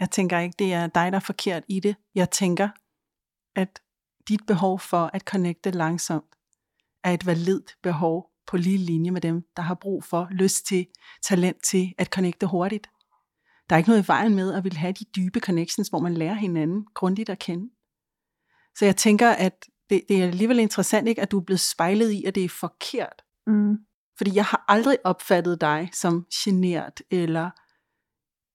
Jeg 0.00 0.10
tænker 0.10 0.38
ikke, 0.38 0.54
det 0.58 0.72
er 0.72 0.86
dig, 0.86 1.12
der 1.12 1.16
er 1.16 1.20
forkert 1.20 1.64
i 1.68 1.80
det. 1.80 1.96
Jeg 2.14 2.30
tænker, 2.30 2.68
at 3.56 3.80
dit 4.28 4.40
behov 4.46 4.80
for 4.80 5.10
at 5.12 5.22
connecte 5.22 5.70
langsomt 5.70 6.36
er 7.04 7.12
et 7.12 7.26
validt 7.26 7.76
behov 7.82 8.30
på 8.46 8.56
lige 8.56 8.78
linje 8.78 9.10
med 9.10 9.20
dem, 9.20 9.44
der 9.56 9.62
har 9.62 9.74
brug 9.74 10.04
for, 10.04 10.28
lyst 10.30 10.66
til, 10.66 10.86
talent 11.22 11.62
til 11.64 11.94
at 11.98 12.06
connecte 12.06 12.46
hurtigt. 12.46 12.90
Der 13.70 13.76
er 13.76 13.78
ikke 13.78 13.90
noget 13.90 14.04
i 14.04 14.08
vejen 14.08 14.34
med 14.34 14.54
at 14.54 14.64
vil 14.64 14.76
have 14.76 14.92
de 14.92 15.04
dybe 15.16 15.40
connections, 15.40 15.88
hvor 15.88 15.98
man 15.98 16.14
lærer 16.14 16.34
hinanden 16.34 16.86
grundigt 16.94 17.28
at 17.28 17.38
kende. 17.38 17.70
Så 18.78 18.84
jeg 18.84 18.96
tænker, 18.96 19.30
at 19.30 19.66
det, 19.90 20.02
det 20.08 20.22
er 20.22 20.26
alligevel 20.26 20.58
interessant, 20.58 21.08
ikke, 21.08 21.22
at 21.22 21.30
du 21.30 21.38
er 21.38 21.44
blevet 21.44 21.60
spejlet 21.60 22.10
i, 22.10 22.24
at 22.24 22.34
det 22.34 22.44
er 22.44 22.48
forkert. 22.48 23.22
Mm. 23.46 23.76
Fordi 24.18 24.34
jeg 24.34 24.44
har 24.44 24.64
aldrig 24.68 24.98
opfattet 25.04 25.60
dig 25.60 25.90
som 25.92 26.26
genert, 26.32 27.02
eller 27.10 27.50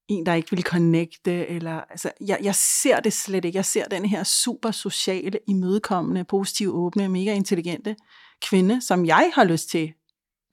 en, 0.08 0.26
der 0.26 0.34
ikke 0.34 0.52
vil 0.52 0.64
connecte, 0.64 1.48
eller, 1.48 1.82
altså, 1.82 2.12
jeg, 2.22 2.40
jeg 2.44 2.56
ser 2.56 3.00
det 3.00 3.14
slet 3.14 3.46
ikke. 3.46 3.58
Jeg 3.58 3.66
ser 3.66 3.86
den 3.86 4.06
her 4.06 4.24
super 4.24 4.72
sociale, 4.72 5.40
imødekommende, 5.48 6.24
positive, 6.24 6.72
åbne, 6.74 7.10
mega 7.10 7.34
intelligente 7.34 7.96
kvinde, 8.42 8.82
som 8.82 9.06
jeg 9.06 9.32
har 9.36 9.44
lyst 9.44 9.70
til 9.70 9.94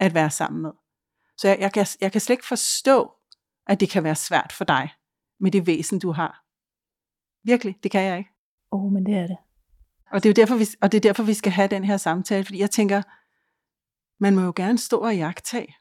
at 0.01 0.15
være 0.15 0.31
sammen 0.31 0.63
med. 0.63 0.71
Så 1.37 1.49
jeg, 1.49 1.61
jeg, 1.61 1.73
kan, 1.73 1.87
jeg 2.01 2.13
kan 2.13 2.21
slet 2.21 2.35
ikke 2.35 2.47
forstå, 2.47 3.11
at 3.67 3.81
det 3.81 3.91
kan 3.91 4.05
være 4.05 4.15
svært 4.15 4.53
for 4.53 4.65
dig 4.65 4.91
med 5.41 5.51
det 5.51 5.67
væsen, 5.67 5.99
du 5.99 6.13
har. 6.13 6.45
Virkelig, 7.45 7.77
det 7.83 7.91
kan 7.91 8.03
jeg 8.03 8.19
ikke. 8.19 8.31
Åh, 8.73 8.85
oh, 8.85 8.93
men 8.93 9.07
det 9.07 9.15
er 9.15 9.27
det. 9.27 9.37
Og 10.13 10.23
det, 10.23 10.29
er 10.29 10.31
jo 10.31 10.43
derfor, 10.43 10.57
vi, 10.57 10.67
og 10.81 10.93
det 10.93 10.99
er 10.99 11.09
derfor, 11.09 11.23
vi 11.23 11.35
skal 11.35 11.53
have 11.53 11.69
den 11.69 11.85
her 11.85 11.97
samtale, 11.97 12.45
fordi 12.45 12.59
jeg 12.59 12.71
tænker, 12.71 13.03
man 14.21 14.35
må 14.35 14.41
jo 14.41 14.53
gerne 14.57 14.79
stå 14.79 14.99
og 14.99 15.17
jagtage. 15.17 15.75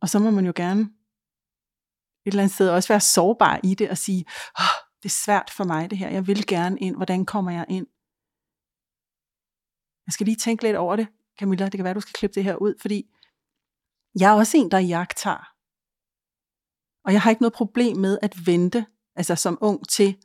Og 0.00 0.08
så 0.08 0.18
må 0.18 0.30
man 0.30 0.46
jo 0.46 0.52
gerne 0.56 0.90
et 2.26 2.30
eller 2.30 2.42
andet 2.42 2.54
sted 2.54 2.70
også 2.70 2.88
være 2.88 3.00
sårbar 3.00 3.60
i 3.64 3.74
det 3.74 3.90
og 3.90 3.98
sige, 3.98 4.24
oh, 4.58 4.76
det 5.02 5.08
er 5.08 5.18
svært 5.24 5.50
for 5.56 5.64
mig 5.64 5.90
det 5.90 5.98
her, 5.98 6.08
jeg 6.08 6.26
vil 6.26 6.46
gerne 6.46 6.78
ind, 6.78 6.96
hvordan 6.96 7.26
kommer 7.26 7.50
jeg 7.50 7.66
ind? 7.68 7.86
Jeg 10.06 10.12
skal 10.12 10.26
lige 10.26 10.36
tænke 10.36 10.62
lidt 10.62 10.76
over 10.76 10.96
det, 10.96 11.08
Camilla, 11.38 11.64
det 11.64 11.78
kan 11.78 11.84
være, 11.84 11.94
du 11.94 12.00
skal 12.00 12.12
klippe 12.12 12.34
det 12.34 12.44
her 12.44 12.56
ud, 12.56 12.74
fordi 12.80 13.10
jeg 14.20 14.32
er 14.32 14.36
også 14.36 14.56
en, 14.56 14.70
der 14.70 14.78
jagter. 14.78 15.52
Og 17.04 17.12
jeg 17.12 17.22
har 17.22 17.30
ikke 17.30 17.42
noget 17.42 17.52
problem 17.52 17.96
med 17.96 18.18
at 18.22 18.46
vente, 18.46 18.86
altså 19.16 19.34
som 19.36 19.58
ung 19.60 19.88
til, 19.88 20.16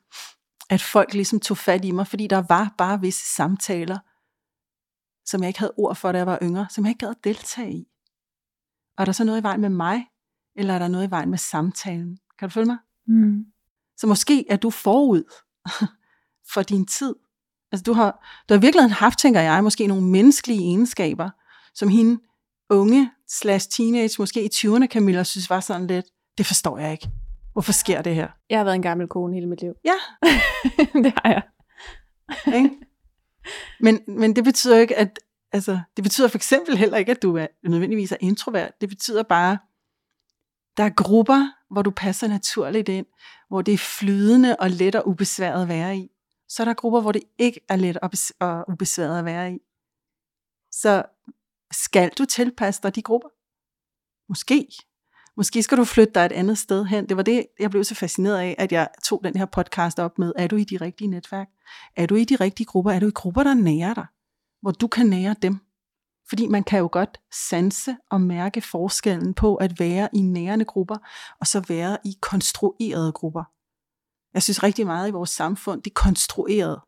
at 0.70 0.82
folk 0.82 1.14
ligesom 1.14 1.40
tog 1.40 1.58
fat 1.58 1.86
i 1.86 1.92
mig, 1.92 2.08
fordi 2.08 2.28
der 2.28 2.42
var 2.50 2.76
bare 2.78 3.02
visse 3.02 3.36
samtaler, 3.36 4.00
som 5.26 5.42
jeg 5.42 5.48
ikke 5.48 5.60
havde 5.60 5.74
ord 5.78 5.96
for, 5.96 6.12
da 6.12 6.18
jeg 6.18 6.28
var 6.28 6.40
yngre, 6.42 6.68
som 6.70 6.86
jeg 6.86 6.90
ikke 6.90 7.06
gad 7.06 7.10
at 7.10 7.24
deltage 7.24 7.72
i. 7.72 7.88
Og 8.98 9.02
er 9.02 9.06
der 9.06 9.12
så 9.12 9.24
noget 9.24 9.40
i 9.40 9.44
vejen 9.44 9.62
med 9.62 9.70
mig, 9.70 10.08
eller 10.56 10.74
er 10.74 10.80
der 10.80 10.88
noget 10.88 11.08
i 11.08 11.12
vejen 11.12 11.30
med 11.30 11.38
samtalen? 11.38 12.18
Kan 12.40 12.50
du 12.50 12.54
følge 12.54 12.66
mig? 12.66 12.78
Mm. 13.08 13.46
Så 13.98 14.08
måske 14.08 14.46
er 14.50 14.58
du 14.58 14.70
forud 14.70 15.24
for 16.54 16.62
din 16.62 16.86
tid. 16.86 17.16
Altså 17.72 17.84
du 17.84 17.94
har, 17.94 18.44
du 18.50 18.54
har 18.54 18.62
virkelig 18.62 18.92
haft, 18.92 19.20
tænker 19.20 19.42
jeg, 19.42 19.64
måske 19.64 19.88
nogle 19.88 20.04
menneskelige 20.04 20.60
egenskaber, 20.60 21.30
som 21.74 21.90
hende 21.90 22.22
unge 22.70 23.12
slash 23.28 23.70
teenage, 23.70 24.16
måske 24.20 24.46
i 24.46 24.50
20'erne, 24.54 24.88
Camilla, 24.88 25.24
synes 25.24 25.50
var 25.50 25.60
sådan 25.60 25.88
lidt, 25.88 26.06
det 26.38 26.46
forstår 26.46 26.78
jeg 26.78 26.92
ikke. 26.92 27.10
Hvorfor 27.54 27.72
sker 27.72 28.02
det 28.02 28.16
her? 28.16 28.28
Jeg 28.50 28.60
har 28.60 28.64
været 28.64 28.76
en 28.76 28.82
gammel 28.82 29.08
kone 29.08 29.34
hele 29.34 29.48
mit 29.48 29.62
liv. 29.62 29.74
Ja. 29.86 29.96
det 31.04 31.14
har 31.24 31.30
jeg. 31.30 31.44
Ikke? 32.56 32.70
Men, 33.80 34.00
men 34.08 34.36
det 34.36 34.44
betyder 34.44 34.78
ikke, 34.78 34.96
at 34.96 35.20
altså, 35.52 35.80
det 35.96 36.04
betyder 36.04 36.28
for 36.28 36.38
eksempel 36.38 36.78
heller 36.78 36.98
ikke, 36.98 37.12
at 37.12 37.22
du 37.22 37.38
er 37.38 37.48
nødvendigvis 37.64 38.12
er 38.12 38.18
introvert. 38.20 38.72
Det 38.82 38.90
betyder 38.90 39.24
bare, 39.24 39.58
der 40.78 40.84
er 40.84 40.90
grupper, 40.90 41.52
hvor 41.72 41.82
du 41.82 41.92
passer 41.92 42.28
naturligt 42.28 42.90
ind, 42.90 43.06
hvor 43.48 43.62
det 43.62 43.74
er 43.74 43.78
flydende 43.78 44.56
og 44.56 44.70
let 44.70 44.96
og 44.96 45.08
ubesværet 45.08 45.62
at 45.62 45.68
være 45.68 45.98
i. 45.98 46.12
Så 46.50 46.64
er 46.64 46.66
der 46.66 46.74
grupper, 46.74 47.02
hvor 47.02 47.12
det 47.12 47.24
ikke 47.38 47.60
er 47.70 47.76
let 47.76 47.98
og 48.40 48.66
ubesværet 48.68 49.20
at 49.20 49.26
være 49.26 49.54
i. 49.54 49.58
Så 50.72 51.04
skal 51.72 52.12
du 52.18 52.26
tilpasse 52.26 52.82
dig 52.82 52.96
de 52.96 53.02
grupper? 53.02 53.30
Måske. 54.30 54.68
Måske 55.38 55.64
skal 55.64 55.78
du 55.78 55.86
flytte 55.86 56.14
dig 56.14 56.26
et 56.26 56.32
andet 56.32 56.58
sted 56.58 56.86
hen. 56.86 57.10
Det 57.10 57.18
var 57.18 57.24
det, 57.24 57.48
jeg 57.60 57.70
blev 57.72 57.84
så 57.84 57.96
fascineret 57.96 58.38
af, 58.38 58.56
at 58.58 58.72
jeg 58.72 58.88
tog 59.04 59.22
den 59.24 59.36
her 59.36 59.46
podcast 59.46 60.00
op 60.00 60.20
med. 60.20 60.34
Er 60.38 60.48
du 60.48 60.56
i 60.56 60.64
de 60.64 60.78
rigtige 60.78 61.08
netværk? 61.08 61.48
Er 61.96 62.06
du 62.06 62.16
i 62.16 62.24
de 62.24 62.36
rigtige 62.36 62.66
grupper? 62.66 62.92
Er 62.92 63.00
du 63.00 63.08
i 63.08 63.12
grupper, 63.12 63.44
der 63.44 63.54
nærer 63.54 63.94
dig? 63.94 64.06
Hvor 64.62 64.72
du 64.72 64.88
kan 64.88 65.06
nære 65.06 65.36
dem? 65.42 65.65
Fordi 66.30 66.48
man 66.48 66.64
kan 66.64 66.80
jo 66.80 66.90
godt 66.92 67.18
sanse 67.50 67.96
og 68.12 68.22
mærke 68.22 68.62
forskellen 68.62 69.34
på 69.34 69.56
at 69.56 69.80
være 69.80 70.10
i 70.14 70.22
nærende 70.22 70.66
grupper, 70.66 70.96
og 71.40 71.48
så 71.48 71.60
være 71.68 71.98
i 72.06 72.18
konstruerede 72.22 73.12
grupper. 73.12 73.44
Jeg 74.34 74.44
synes 74.44 74.64
rigtig 74.64 74.86
meget 74.86 75.08
i 75.08 75.12
vores 75.12 75.30
samfund, 75.30 75.82
det 75.82 75.92
er 75.92 75.94
konstrueret. 75.94 76.80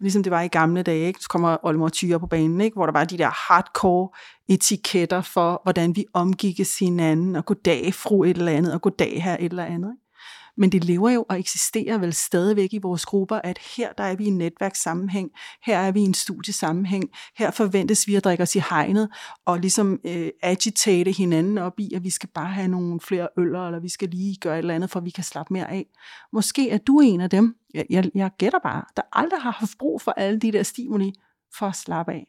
Ligesom 0.00 0.22
det 0.22 0.30
var 0.30 0.40
i 0.40 0.48
gamle 0.48 0.82
dage, 0.82 1.06
ikke? 1.06 1.20
så 1.20 1.28
kommer 1.28 1.56
Oldemor 1.62 1.88
Tyre 1.88 2.20
på 2.20 2.26
banen, 2.26 2.60
ikke? 2.60 2.74
hvor 2.74 2.86
der 2.86 2.92
var 2.92 3.04
de 3.04 3.18
der 3.18 3.30
hardcore 3.30 4.08
etiketter 4.48 5.20
for, 5.20 5.60
hvordan 5.62 5.96
vi 5.96 6.04
omgikkes 6.12 6.78
hinanden, 6.78 7.36
og 7.36 7.44
goddag 7.44 7.94
fru 7.94 8.24
et 8.24 8.36
eller 8.36 8.52
andet, 8.52 8.74
og 8.74 8.80
goddag 8.82 9.22
her 9.22 9.36
et 9.40 9.44
eller 9.44 9.64
andet. 9.64 9.90
Ikke? 9.92 10.09
Men 10.56 10.72
det 10.72 10.84
lever 10.84 11.10
jo 11.10 11.26
og 11.28 11.38
eksisterer 11.38 11.98
vel 11.98 12.12
stadigvæk 12.12 12.72
i 12.72 12.78
vores 12.78 13.06
grupper, 13.06 13.40
at 13.44 13.58
her 13.76 13.92
der 13.92 14.04
er 14.04 14.16
vi 14.16 14.24
i 14.24 14.28
en 14.28 14.38
netværkssammenhæng, 14.38 15.30
her 15.64 15.78
er 15.78 15.90
vi 15.90 16.00
i 16.00 16.04
en 16.04 16.14
studiesammenhæng, 16.14 17.04
her 17.36 17.50
forventes 17.50 18.06
vi 18.06 18.14
at 18.14 18.24
drikke 18.24 18.42
os 18.42 18.56
i 18.56 18.62
hegnet, 18.70 19.08
og 19.46 19.58
ligesom 19.58 20.00
øh, 20.04 20.30
agitate 20.42 21.12
hinanden 21.12 21.58
op 21.58 21.80
i, 21.80 21.94
at 21.94 22.04
vi 22.04 22.10
skal 22.10 22.28
bare 22.34 22.52
have 22.52 22.68
nogle 22.68 23.00
flere 23.00 23.28
øller, 23.38 23.66
eller 23.66 23.80
vi 23.80 23.88
skal 23.88 24.08
lige 24.08 24.36
gøre 24.40 24.54
et 24.54 24.58
eller 24.58 24.74
andet, 24.74 24.90
for 24.90 25.00
vi 25.00 25.10
kan 25.10 25.24
slappe 25.24 25.54
mere 25.54 25.70
af. 25.70 25.86
Måske 26.32 26.70
er 26.70 26.78
du 26.78 27.00
en 27.00 27.20
af 27.20 27.30
dem, 27.30 27.56
jeg, 27.74 27.86
jeg, 27.90 28.10
jeg 28.14 28.30
gætter 28.38 28.58
bare, 28.58 28.84
der 28.96 29.02
aldrig 29.12 29.40
har 29.40 29.50
haft 29.50 29.78
brug 29.78 30.02
for 30.02 30.10
alle 30.10 30.38
de 30.38 30.52
der 30.52 30.62
stimuli 30.62 31.12
for 31.58 31.66
at 31.66 31.76
slappe 31.76 32.12
af. 32.12 32.26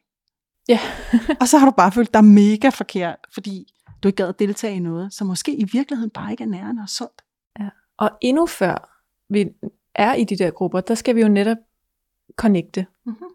Ja. 0.69 0.79
og 1.41 1.47
så 1.47 1.57
har 1.57 1.65
du 1.65 1.71
bare 1.71 1.91
følt 1.91 2.13
dig 2.13 2.25
mega 2.25 2.69
forkert, 2.69 3.17
fordi 3.34 3.65
du 4.03 4.07
ikke 4.07 4.17
gad 4.17 4.29
at 4.29 4.39
deltage 4.39 4.75
i 4.75 4.79
noget, 4.79 5.13
som 5.13 5.27
måske 5.27 5.55
i 5.55 5.63
virkeligheden 5.63 6.10
bare 6.10 6.31
ikke 6.31 6.43
er 6.43 6.47
nærende 6.47 6.81
og 6.81 6.89
sundt. 6.89 7.21
Ja. 7.60 7.69
Og 8.02 8.12
endnu 8.22 8.46
før 8.46 9.04
vi 9.30 9.50
er 9.96 10.14
i 10.14 10.24
de 10.24 10.38
der 10.38 10.52
grupper, 10.52 10.82
der 10.82 10.96
skal 10.96 11.16
vi 11.16 11.22
jo 11.22 11.28
netop 11.28 11.58
connecte. 12.36 12.86
Mm-hmm. 13.06 13.28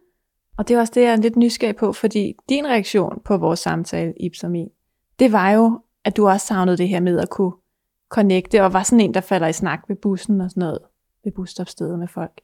Og 0.56 0.68
det 0.68 0.76
er 0.76 0.80
også 0.80 0.92
det, 0.94 1.02
jeg 1.02 1.12
er 1.12 1.16
lidt 1.16 1.36
nysgerrig 1.36 1.76
på, 1.76 1.92
fordi 1.92 2.34
din 2.48 2.66
reaktion 2.66 3.22
på 3.24 3.36
vores 3.36 3.60
samtale, 3.60 4.14
min, 4.48 4.70
det 5.18 5.32
var 5.32 5.50
jo, 5.50 5.80
at 6.04 6.16
du 6.16 6.28
også 6.28 6.46
savnede 6.46 6.76
det 6.76 6.88
her 6.88 7.00
med 7.00 7.18
at 7.18 7.30
kunne 7.30 7.52
connecte, 8.08 8.64
og 8.64 8.72
var 8.72 8.82
sådan 8.82 9.00
en, 9.00 9.14
der 9.14 9.20
falder 9.20 9.46
i 9.46 9.52
snak 9.52 9.84
ved 9.88 9.96
bussen 9.96 10.40
og 10.40 10.50
sådan 10.50 10.60
noget, 10.60 10.78
ved 11.24 11.32
busstopstedet 11.32 11.98
med 11.98 12.08
folk. 12.08 12.40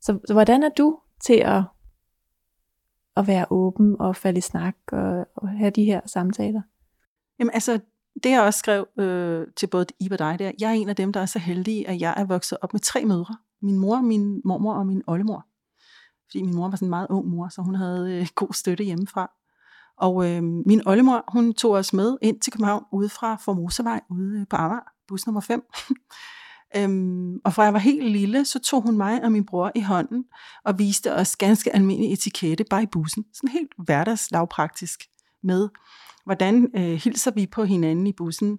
Så, 0.00 0.18
så 0.26 0.32
hvordan 0.32 0.62
er 0.62 0.68
du 0.68 0.98
til 1.20 1.42
at, 1.44 1.62
at 3.16 3.26
være 3.26 3.46
åben 3.50 3.96
og 4.00 4.16
falde 4.16 4.38
i 4.38 4.40
snak 4.40 4.76
og, 4.92 5.26
og 5.34 5.48
have 5.48 5.70
de 5.70 5.84
her 5.84 6.00
samtaler? 6.06 6.62
Jamen 7.38 7.50
altså, 7.54 7.80
det 8.22 8.30
jeg 8.30 8.42
også 8.42 8.58
skrev 8.58 8.88
øh, 8.98 9.46
til 9.56 9.66
både 9.66 9.86
Ibe 10.00 10.14
og 10.14 10.18
dig, 10.18 10.38
der, 10.38 10.52
jeg 10.60 10.70
er 10.70 10.74
en 10.74 10.88
af 10.88 10.96
dem, 10.96 11.12
der 11.12 11.20
er 11.20 11.26
så 11.26 11.38
heldig, 11.38 11.88
at 11.88 12.00
jeg 12.00 12.14
er 12.16 12.24
vokset 12.24 12.58
op 12.62 12.72
med 12.72 12.80
tre 12.80 13.04
mødre. 13.04 13.36
Min 13.62 13.78
mor, 13.78 14.00
min 14.00 14.40
mormor 14.44 14.74
og 14.74 14.86
min 14.86 15.02
oldemor. 15.06 15.46
Fordi 16.26 16.42
min 16.42 16.54
mor 16.54 16.68
var 16.68 16.76
sådan 16.76 16.86
en 16.86 16.90
meget 16.90 17.06
ung 17.10 17.28
mor, 17.28 17.48
så 17.48 17.62
hun 17.62 17.74
havde 17.74 18.20
øh, 18.20 18.28
god 18.34 18.52
støtte 18.52 18.84
hjemmefra. 18.84 19.30
Og 19.98 20.30
øh, 20.30 20.42
min 20.42 20.86
oldemor, 20.86 21.24
hun 21.28 21.54
tog 21.54 21.70
os 21.70 21.92
med 21.92 22.16
ind 22.22 22.40
til 22.40 22.52
København 22.52 22.84
ude 22.92 23.08
fra 23.08 23.36
Formosevej 23.36 24.00
ude 24.10 24.40
øh, 24.40 24.46
på 24.50 24.56
Amager, 24.56 24.92
bus 25.08 25.26
nummer 25.26 25.40
5. 25.40 25.64
øhm, 26.76 27.36
og 27.44 27.52
fra 27.52 27.62
jeg 27.62 27.72
var 27.72 27.78
helt 27.78 28.10
lille, 28.10 28.44
så 28.44 28.58
tog 28.58 28.82
hun 28.82 28.96
mig 28.96 29.24
og 29.24 29.32
min 29.32 29.46
bror 29.46 29.72
i 29.74 29.80
hånden 29.80 30.24
og 30.64 30.78
viste 30.78 31.14
os 31.14 31.36
ganske 31.36 31.74
almindelig 31.74 32.12
etikette 32.12 32.64
bare 32.70 32.82
i 32.82 32.86
bussen. 32.86 33.24
Sådan 33.34 33.50
helt 33.50 33.72
hverdagslagpraktisk 33.84 35.04
med 35.42 35.68
Hvordan 36.26 36.70
øh, 36.76 36.82
hilser 36.82 37.30
vi 37.30 37.46
på 37.46 37.64
hinanden 37.64 38.06
i 38.06 38.12
bussen? 38.12 38.58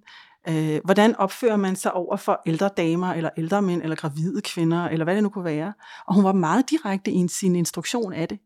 Øh, 0.50 0.80
hvordan 0.86 1.16
opfører 1.16 1.58
man 1.58 1.76
sig 1.76 1.94
over 1.94 2.18
for 2.18 2.42
ældre 2.46 2.70
damer, 2.78 3.14
eller 3.14 3.30
ældre 3.38 3.62
mænd, 3.62 3.82
eller 3.82 3.96
gravide 3.96 4.42
kvinder, 4.42 4.86
eller 4.86 5.04
hvad 5.04 5.16
det 5.16 5.24
nu 5.24 5.30
kunne 5.30 5.46
være? 5.46 5.74
Og 6.08 6.16
hun 6.16 6.24
var 6.24 6.34
meget 6.34 6.70
direkte 6.70 7.12
i 7.12 7.28
sin 7.28 7.56
instruktion 7.56 8.14
af 8.14 8.28
det. 8.28 8.40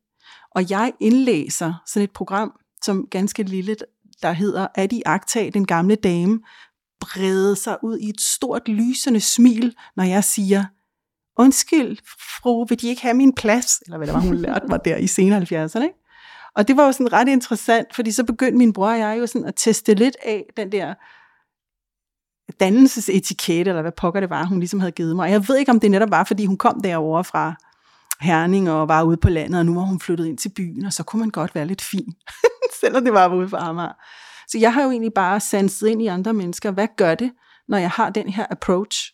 Og 0.55 0.69
jeg 0.69 0.93
indlæser 0.99 1.73
sådan 1.87 2.03
et 2.03 2.11
program, 2.11 2.59
som 2.81 3.07
ganske 3.11 3.43
lille, 3.43 3.75
der 4.21 4.31
hedder 4.31 4.67
At 4.75 4.93
i 4.93 5.01
agtag 5.05 5.53
den 5.53 5.65
gamle 5.65 5.95
dame, 5.95 6.39
brede 6.99 7.55
sig 7.55 7.77
ud 7.83 7.97
i 7.97 8.09
et 8.09 8.21
stort 8.21 8.67
lysende 8.67 9.19
smil, 9.19 9.75
når 9.95 10.03
jeg 10.03 10.23
siger, 10.23 10.65
undskyld, 11.37 11.97
fru, 12.41 12.65
vil 12.65 12.81
de 12.81 12.87
ikke 12.87 13.01
have 13.01 13.13
min 13.13 13.33
plads? 13.33 13.81
Eller 13.85 13.97
hvad 13.97 14.07
det 14.07 14.13
var, 14.13 14.21
hun 14.21 14.35
lærte 14.35 14.67
mig 14.67 14.79
der 14.85 14.97
i 14.97 15.07
senere 15.07 15.41
70'erne. 15.41 15.83
Ikke? 15.83 15.95
Og 16.55 16.67
det 16.67 16.77
var 16.77 16.85
jo 16.85 16.91
sådan 16.91 17.13
ret 17.13 17.27
interessant, 17.27 17.95
fordi 17.95 18.11
så 18.11 18.23
begyndte 18.23 18.57
min 18.57 18.73
bror 18.73 18.91
og 18.91 18.99
jeg 18.99 19.19
jo 19.19 19.27
sådan 19.27 19.47
at 19.47 19.53
teste 19.55 19.93
lidt 19.93 20.15
af 20.23 20.45
den 20.57 20.71
der 20.71 20.93
dannelsesetikette, 22.59 23.69
eller 23.69 23.81
hvad 23.81 23.91
pokker 23.91 24.19
det 24.19 24.29
var, 24.29 24.45
hun 24.45 24.59
ligesom 24.59 24.79
havde 24.79 24.91
givet 24.91 25.15
mig. 25.15 25.23
Og 25.23 25.31
jeg 25.31 25.47
ved 25.47 25.57
ikke, 25.57 25.71
om 25.71 25.79
det 25.79 25.91
netop 25.91 26.11
var, 26.11 26.23
fordi 26.23 26.45
hun 26.45 26.57
kom 26.57 26.81
derovre 26.81 27.23
fra 27.23 27.55
Herning 28.21 28.71
og 28.71 28.87
var 28.87 29.03
ude 29.03 29.17
på 29.17 29.29
landet, 29.29 29.59
og 29.59 29.65
nu 29.65 29.73
var 29.73 29.81
hun 29.81 29.99
flyttet 29.99 30.25
ind 30.25 30.37
til 30.37 30.49
byen, 30.49 30.85
og 30.85 30.93
så 30.93 31.03
kunne 31.03 31.19
man 31.19 31.29
godt 31.29 31.55
være 31.55 31.65
lidt 31.65 31.81
fin, 31.81 32.13
selvom 32.81 33.03
det 33.03 33.13
var 33.13 33.35
ude 33.35 33.47
på 33.47 33.55
Amager. 33.55 33.93
Så 34.47 34.57
jeg 34.57 34.73
har 34.73 34.83
jo 34.83 34.91
egentlig 34.91 35.13
bare 35.13 35.39
sanset 35.39 35.87
ind 35.87 36.01
i 36.01 36.07
andre 36.07 36.33
mennesker. 36.33 36.71
Hvad 36.71 36.87
gør 36.97 37.15
det, 37.15 37.31
når 37.67 37.77
jeg 37.77 37.89
har 37.89 38.09
den 38.09 38.29
her 38.29 38.45
approach? 38.49 39.13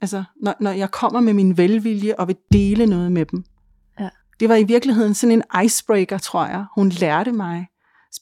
Altså, 0.00 0.24
når, 0.42 0.54
når 0.60 0.70
jeg 0.70 0.90
kommer 0.90 1.20
med 1.20 1.32
min 1.32 1.56
velvilje 1.56 2.14
og 2.18 2.28
vil 2.28 2.36
dele 2.52 2.86
noget 2.86 3.12
med 3.12 3.26
dem. 3.26 3.44
Det 4.40 4.48
var 4.48 4.56
i 4.56 4.64
virkeligheden 4.64 5.14
sådan 5.14 5.32
en 5.32 5.64
icebreaker, 5.64 6.18
tror 6.18 6.46
jeg. 6.46 6.64
Hun 6.74 6.88
lærte 6.88 7.32
mig 7.32 7.66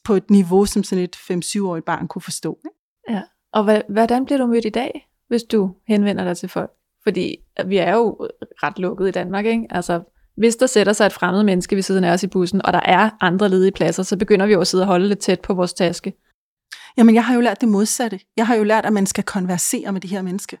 på 0.03 0.13
et 0.13 0.29
niveau, 0.29 0.65
som 0.65 0.83
sådan 0.83 1.03
et 1.03 1.15
5-7-årigt 1.15 1.85
barn 1.85 2.07
kunne 2.07 2.21
forstå. 2.21 2.59
Ikke? 2.65 2.77
Ja. 3.09 3.21
Og 3.53 3.83
hvordan 3.89 4.25
bliver 4.25 4.37
du 4.37 4.45
mødt 4.45 4.65
i 4.65 4.69
dag, 4.69 5.09
hvis 5.27 5.43
du 5.43 5.75
henvender 5.87 6.23
dig 6.23 6.37
til 6.37 6.49
folk? 6.49 6.71
Fordi 7.03 7.35
vi 7.65 7.77
er 7.77 7.95
jo 7.95 8.27
ret 8.63 8.79
lukket 8.79 9.07
i 9.07 9.11
Danmark, 9.11 9.45
ikke? 9.45 9.67
Altså, 9.69 10.01
hvis 10.37 10.55
der 10.55 10.67
sætter 10.67 10.93
sig 10.93 11.05
et 11.05 11.13
fremmed 11.13 11.43
menneske 11.43 11.75
ved 11.75 11.83
siden 11.83 12.03
af 12.03 12.11
os 12.11 12.23
i 12.23 12.27
bussen, 12.27 12.65
og 12.65 12.73
der 12.73 12.81
er 12.85 13.09
andre 13.21 13.49
ledige 13.49 13.71
pladser, 13.71 14.03
så 14.03 14.17
begynder 14.17 14.45
vi 14.45 14.53
jo 14.53 14.61
at 14.61 14.67
sidde 14.67 14.83
og 14.83 14.87
holde 14.87 15.07
lidt 15.07 15.19
tæt 15.19 15.41
på 15.41 15.53
vores 15.53 15.73
taske. 15.73 16.13
Jamen, 16.97 17.15
jeg 17.15 17.25
har 17.25 17.35
jo 17.35 17.41
lært 17.41 17.61
det 17.61 17.69
modsatte. 17.69 18.19
Jeg 18.37 18.47
har 18.47 18.55
jo 18.55 18.63
lært, 18.63 18.85
at 18.85 18.93
man 18.93 19.05
skal 19.05 19.23
konversere 19.23 19.91
med 19.91 20.01
det 20.01 20.09
her 20.09 20.21
menneske. 20.21 20.57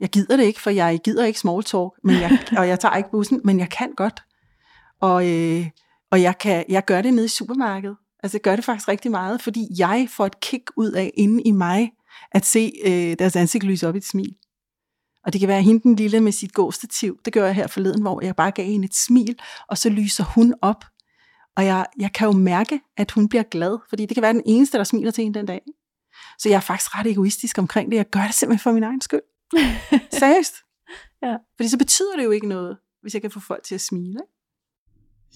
Jeg 0.00 0.08
gider 0.08 0.36
det 0.36 0.44
ikke, 0.44 0.60
for 0.60 0.70
jeg 0.70 0.98
gider 1.04 1.24
ikke 1.24 1.38
small 1.38 1.62
talk, 1.62 1.92
men 2.04 2.14
jeg, 2.14 2.38
og 2.58 2.68
jeg 2.68 2.80
tager 2.80 2.96
ikke 2.96 3.10
bussen, 3.10 3.40
men 3.44 3.58
jeg 3.58 3.70
kan 3.70 3.92
godt. 3.96 4.22
Og, 5.00 5.28
øh, 5.30 5.66
og 6.10 6.22
jeg, 6.22 6.38
kan, 6.38 6.64
jeg 6.68 6.84
gør 6.84 7.02
det 7.02 7.14
nede 7.14 7.24
i 7.24 7.28
supermarkedet. 7.28 7.96
Altså 8.22 8.36
jeg 8.36 8.42
gør 8.42 8.56
det 8.56 8.64
faktisk 8.64 8.88
rigtig 8.88 9.10
meget, 9.10 9.42
fordi 9.42 9.66
jeg 9.78 10.08
får 10.10 10.26
et 10.26 10.40
kick 10.40 10.70
ud 10.76 10.92
af 10.92 11.10
inde 11.14 11.42
i 11.42 11.50
mig, 11.50 11.92
at 12.32 12.46
se 12.46 12.72
øh, 12.84 13.18
deres 13.18 13.36
ansigt 13.36 13.64
lyse 13.64 13.88
op 13.88 13.94
i 13.94 13.98
et 13.98 14.04
smil. 14.04 14.36
Og 15.24 15.32
det 15.32 15.40
kan 15.40 15.48
være 15.48 15.62
hende 15.62 15.82
den 15.82 15.96
lille 15.96 16.20
med 16.20 16.32
sit 16.32 16.52
gåstativ. 16.52 17.18
Det 17.24 17.32
gør 17.32 17.44
jeg 17.44 17.54
her 17.54 17.66
forleden, 17.66 18.02
hvor 18.02 18.24
jeg 18.24 18.36
bare 18.36 18.50
gav 18.50 18.66
hende 18.66 18.84
et 18.84 18.94
smil, 18.94 19.38
og 19.68 19.78
så 19.78 19.88
lyser 19.88 20.24
hun 20.24 20.54
op. 20.62 20.84
Og 21.56 21.64
jeg, 21.64 21.86
jeg 21.98 22.12
kan 22.12 22.26
jo 22.26 22.32
mærke, 22.32 22.80
at 22.96 23.10
hun 23.10 23.28
bliver 23.28 23.42
glad, 23.42 23.78
fordi 23.88 24.06
det 24.06 24.14
kan 24.14 24.22
være 24.22 24.32
den 24.32 24.42
eneste, 24.46 24.78
der 24.78 24.84
smiler 24.84 25.10
til 25.10 25.24
hende 25.24 25.38
den 25.38 25.46
dag. 25.46 25.60
Så 26.38 26.48
jeg 26.48 26.56
er 26.56 26.60
faktisk 26.60 26.98
ret 26.98 27.06
egoistisk 27.06 27.58
omkring 27.58 27.90
det. 27.90 27.96
Jeg 27.96 28.10
gør 28.10 28.20
det 28.20 28.34
simpelthen 28.34 28.62
for 28.62 28.72
min 28.72 28.82
egen 28.82 29.00
skyld. 29.00 29.20
Seriøst. 30.20 30.54
Ja. 31.22 31.36
Fordi 31.56 31.68
så 31.68 31.78
betyder 31.78 32.16
det 32.16 32.24
jo 32.24 32.30
ikke 32.30 32.48
noget, 32.48 32.78
hvis 33.02 33.14
jeg 33.14 33.22
kan 33.22 33.30
få 33.30 33.40
folk 33.40 33.62
til 33.64 33.74
at 33.74 33.80
smile. 33.80 34.10
Ikke? 34.10 34.39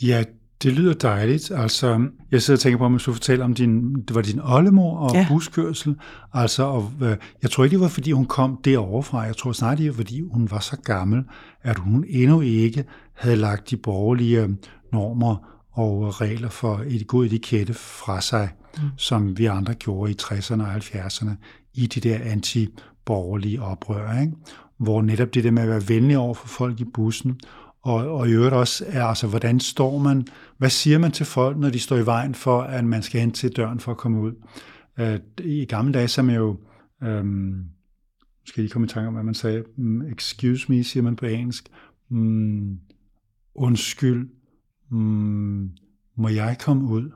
Ja, 0.03 0.25
det 0.63 0.73
lyder 0.73 0.93
dejligt. 0.95 1.51
Altså, 1.51 2.07
jeg 2.31 2.43
sidder 2.43 2.57
og 2.59 2.61
tænker 2.61 2.79
på, 2.79 2.85
om 2.85 2.99
du 2.99 3.13
fortæller 3.13 3.45
om 3.45 3.55
din, 3.55 3.95
det 3.95 4.15
var 4.15 4.23
din 4.23 4.41
oldemor 4.45 4.99
og 4.99 5.15
Ja. 5.15 5.27
buskørsel. 5.29 5.97
Altså, 6.33 6.63
og, 6.63 6.93
øh, 7.03 7.17
jeg 7.43 7.51
tror 7.51 7.65
ikke, 7.65 7.75
det 7.75 7.81
var, 7.81 7.89
fordi 7.89 8.13
hun 8.13 8.25
kom 8.27 8.59
derovre 8.65 9.03
fra. 9.03 9.21
Jeg 9.21 9.37
tror 9.37 9.53
snart, 9.53 9.79
det 9.79 9.87
var, 9.87 9.93
fordi 9.93 10.21
hun 10.33 10.51
var 10.51 10.59
så 10.59 10.77
gammel, 10.85 11.25
at 11.63 11.79
hun 11.79 12.05
endnu 12.09 12.41
ikke 12.41 12.85
havde 13.15 13.37
lagt 13.37 13.71
de 13.71 13.77
borgerlige 13.77 14.43
øh, 14.43 14.49
normer 14.93 15.37
og 15.73 16.21
regler 16.21 16.49
for 16.49 16.83
et 16.87 17.07
god 17.07 17.27
etikette 17.27 17.75
fra 17.75 18.21
sig, 18.21 18.49
mm. 18.77 18.83
som 18.97 19.39
vi 19.39 19.47
andre 19.47 19.75
gjorde 19.75 20.13
i 20.13 20.17
60'erne 20.23 20.63
og 20.63 20.77
70'erne, 20.77 21.31
i 21.75 21.87
de 21.87 22.01
der 22.01 22.19
anti-borgerlige 22.25 23.63
oprør, 23.63 24.21
ikke? 24.21 24.33
hvor 24.79 25.03
netop 25.03 25.35
det 25.35 25.45
der 25.45 25.51
med 25.51 25.63
at 25.63 25.69
være 25.69 25.89
venlig 25.89 26.19
over 26.19 26.35
for 26.35 26.49
folk 26.49 26.81
i 26.81 26.85
bussen, 26.95 27.41
og, 27.85 27.95
og 27.95 28.29
i 28.29 28.33
øvrigt 28.33 28.55
også, 28.55 28.85
er, 28.89 29.05
altså, 29.05 29.27
hvordan 29.27 29.61
står 29.61 29.99
man, 29.99 30.27
hvad 30.59 30.71
siger 30.71 30.99
man 30.99 31.13
til 31.13 31.27
folk, 31.27 31.59
når 31.59 31.71
de 31.71 31.81
står 31.81 31.97
i 31.97 32.07
vejen 32.07 32.35
for, 32.35 32.63
at 32.63 32.85
man 32.85 33.03
skal 33.03 33.21
hen 33.21 33.33
til 33.33 33.57
døren 33.57 33.81
for 33.81 33.91
at 33.91 33.99
komme 33.99 34.21
ud? 34.21 34.33
Øh, 34.99 35.21
I 35.41 35.65
gamle 35.65 35.93
dage, 35.93 36.09
så 36.09 36.21
er 36.21 36.25
man 36.25 36.35
jo, 36.35 36.61
øh, 37.03 37.25
skal 38.45 38.61
jeg 38.61 38.65
lige 38.65 38.69
komme 38.69 38.87
i 38.87 38.89
tanke 38.89 39.09
om, 39.09 39.15
hvad 39.15 39.25
man 39.25 39.35
sagde, 39.35 39.65
mm, 39.77 40.03
excuse 40.03 40.73
me, 40.73 40.85
siger 40.85 41.03
man 41.03 41.17
på 41.17 41.27
engelsk, 41.27 41.69
mm, 42.11 42.79
undskyld, 43.55 44.31
mm, 44.91 45.71
må 46.17 46.29
jeg 46.29 46.57
komme 46.61 46.85
ud, 46.85 47.11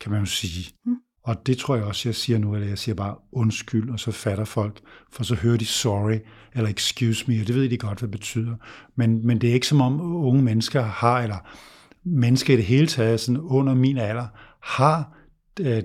kan 0.00 0.12
man 0.12 0.20
jo 0.20 0.26
sige. 0.26 0.72
Mm. 0.86 0.96
Og 1.24 1.46
det 1.46 1.58
tror 1.58 1.76
jeg 1.76 1.84
også, 1.84 2.08
jeg 2.08 2.14
siger 2.14 2.38
nu, 2.38 2.54
eller 2.54 2.68
jeg 2.68 2.78
siger 2.78 2.94
bare 2.94 3.14
undskyld, 3.32 3.90
og 3.90 4.00
så 4.00 4.10
fatter 4.12 4.44
folk, 4.44 4.80
for 5.12 5.24
så 5.24 5.34
hører 5.34 5.56
de 5.56 5.66
sorry, 5.66 6.18
eller 6.54 6.70
excuse 6.70 7.24
me, 7.28 7.40
og 7.40 7.46
det 7.46 7.54
ved 7.54 7.68
de 7.68 7.78
godt, 7.78 7.98
hvad 7.98 8.08
det 8.08 8.18
betyder. 8.18 8.54
Men, 8.96 9.26
men 9.26 9.40
det 9.40 9.50
er 9.50 9.54
ikke 9.54 9.66
som 9.66 9.80
om 9.80 10.00
unge 10.00 10.42
mennesker 10.42 10.82
har, 10.82 11.20
eller 11.20 11.36
mennesker 12.04 12.54
i 12.54 12.56
det 12.56 12.64
hele 12.64 12.86
taget, 12.86 13.20
sådan 13.20 13.40
under 13.40 13.74
min 13.74 13.98
alder, 13.98 14.26
har 14.62 15.16
øh, 15.60 15.82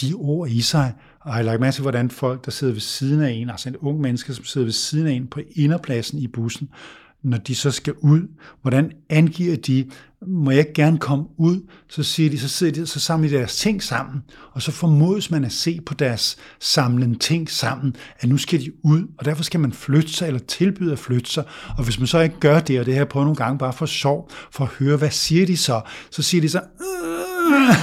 de 0.00 0.14
ord 0.14 0.48
i 0.48 0.60
sig, 0.60 0.94
og 1.20 1.28
jeg 1.28 1.34
har 1.34 1.42
lagt 1.42 1.60
mærke 1.60 1.74
til, 1.74 1.82
hvordan 1.82 2.10
folk, 2.10 2.44
der 2.44 2.50
sidder 2.50 2.72
ved 2.72 2.80
siden 2.80 3.22
af 3.22 3.30
en, 3.30 3.50
altså 3.50 3.68
en 3.68 3.76
ung 3.76 4.00
menneske, 4.00 4.34
som 4.34 4.44
sidder 4.44 4.64
ved 4.64 4.72
siden 4.72 5.06
af 5.06 5.12
en 5.12 5.26
på 5.26 5.40
inderpladsen 5.56 6.18
i 6.18 6.26
bussen, 6.26 6.68
når 7.22 7.38
de 7.38 7.54
så 7.54 7.70
skal 7.70 7.94
ud, 8.00 8.20
hvordan 8.62 8.92
angiver 9.10 9.56
de, 9.56 9.90
må 10.26 10.50
jeg 10.50 10.60
ikke 10.60 10.72
gerne 10.72 10.98
komme 10.98 11.24
ud, 11.36 11.60
så 11.88 12.02
siger 12.02 12.30
de, 12.30 12.38
så 12.38 12.48
sidder 12.48 12.72
de, 12.72 12.86
så 12.86 13.00
samler 13.00 13.28
de 13.28 13.36
deres 13.36 13.56
ting 13.56 13.82
sammen, 13.82 14.22
og 14.52 14.62
så 14.62 14.72
formodes 14.72 15.30
man 15.30 15.44
at 15.44 15.52
se 15.52 15.80
på 15.86 15.94
deres 15.94 16.36
samlende 16.60 17.18
ting 17.18 17.50
sammen, 17.50 17.96
at 18.18 18.28
nu 18.28 18.36
skal 18.36 18.60
de 18.60 18.72
ud, 18.84 19.02
og 19.18 19.24
derfor 19.24 19.42
skal 19.42 19.60
man 19.60 19.72
flytte 19.72 20.12
sig, 20.12 20.26
eller 20.26 20.40
tilbyde 20.40 20.92
at 20.92 20.98
flytte 20.98 21.30
sig, 21.30 21.44
og 21.78 21.84
hvis 21.84 21.98
man 21.98 22.06
så 22.06 22.20
ikke 22.20 22.40
gør 22.40 22.60
det, 22.60 22.80
og 22.80 22.86
det 22.86 22.94
her 22.94 23.04
på 23.04 23.20
nogle 23.20 23.36
gange 23.36 23.58
bare 23.58 23.72
for 23.72 23.86
sjov, 23.86 24.30
for 24.50 24.64
at 24.64 24.70
høre, 24.70 24.96
hvad 24.96 25.10
siger 25.10 25.46
de 25.46 25.56
så, 25.56 25.80
så 26.10 26.22
siger 26.22 26.40
de 26.40 26.48
så, 26.48 26.58
"Øh." 26.58 27.76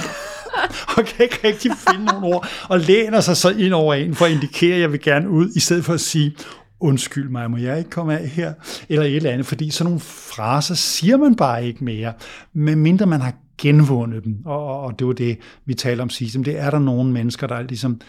og 0.96 1.04
kan 1.04 1.24
ikke 1.24 1.38
rigtig 1.44 1.72
finde 1.88 2.04
nogle 2.04 2.26
ord, 2.26 2.48
og 2.68 2.80
læner 2.80 3.20
sig 3.20 3.36
så 3.36 3.50
ind 3.50 3.72
over 3.72 3.94
en 3.94 4.14
for 4.14 4.24
at 4.24 4.32
indikere, 4.32 4.74
at 4.74 4.80
jeg 4.80 4.92
vil 4.92 5.00
gerne 5.00 5.30
ud, 5.30 5.50
i 5.56 5.60
stedet 5.60 5.84
for 5.84 5.94
at 5.94 6.00
sige, 6.00 6.36
undskyld 6.80 7.28
mig, 7.28 7.50
må 7.50 7.56
jeg 7.56 7.78
ikke 7.78 7.90
komme 7.90 8.18
af 8.18 8.28
her, 8.28 8.52
eller 8.88 9.04
et 9.04 9.16
eller 9.16 9.30
andet, 9.30 9.46
fordi 9.46 9.70
sådan 9.70 9.88
nogle 9.88 10.00
fraser 10.00 10.74
siger 10.74 11.16
man 11.16 11.36
bare 11.36 11.66
ikke 11.66 11.84
mere, 11.84 12.12
medmindre 12.52 13.06
man 13.06 13.20
har 13.20 13.34
genvundet 13.58 14.24
dem, 14.24 14.42
og, 14.44 14.64
og, 14.64 14.80
og 14.80 14.98
det 14.98 15.06
var 15.06 15.12
det, 15.12 15.38
vi 15.64 15.74
talte 15.74 16.02
om 16.02 16.10
sidst, 16.10 16.36
det 16.44 16.58
er 16.58 16.70
der 16.70 16.78
nogle 16.78 17.12
mennesker, 17.12 17.46
der 17.46 17.62
ligesom 17.62 18.00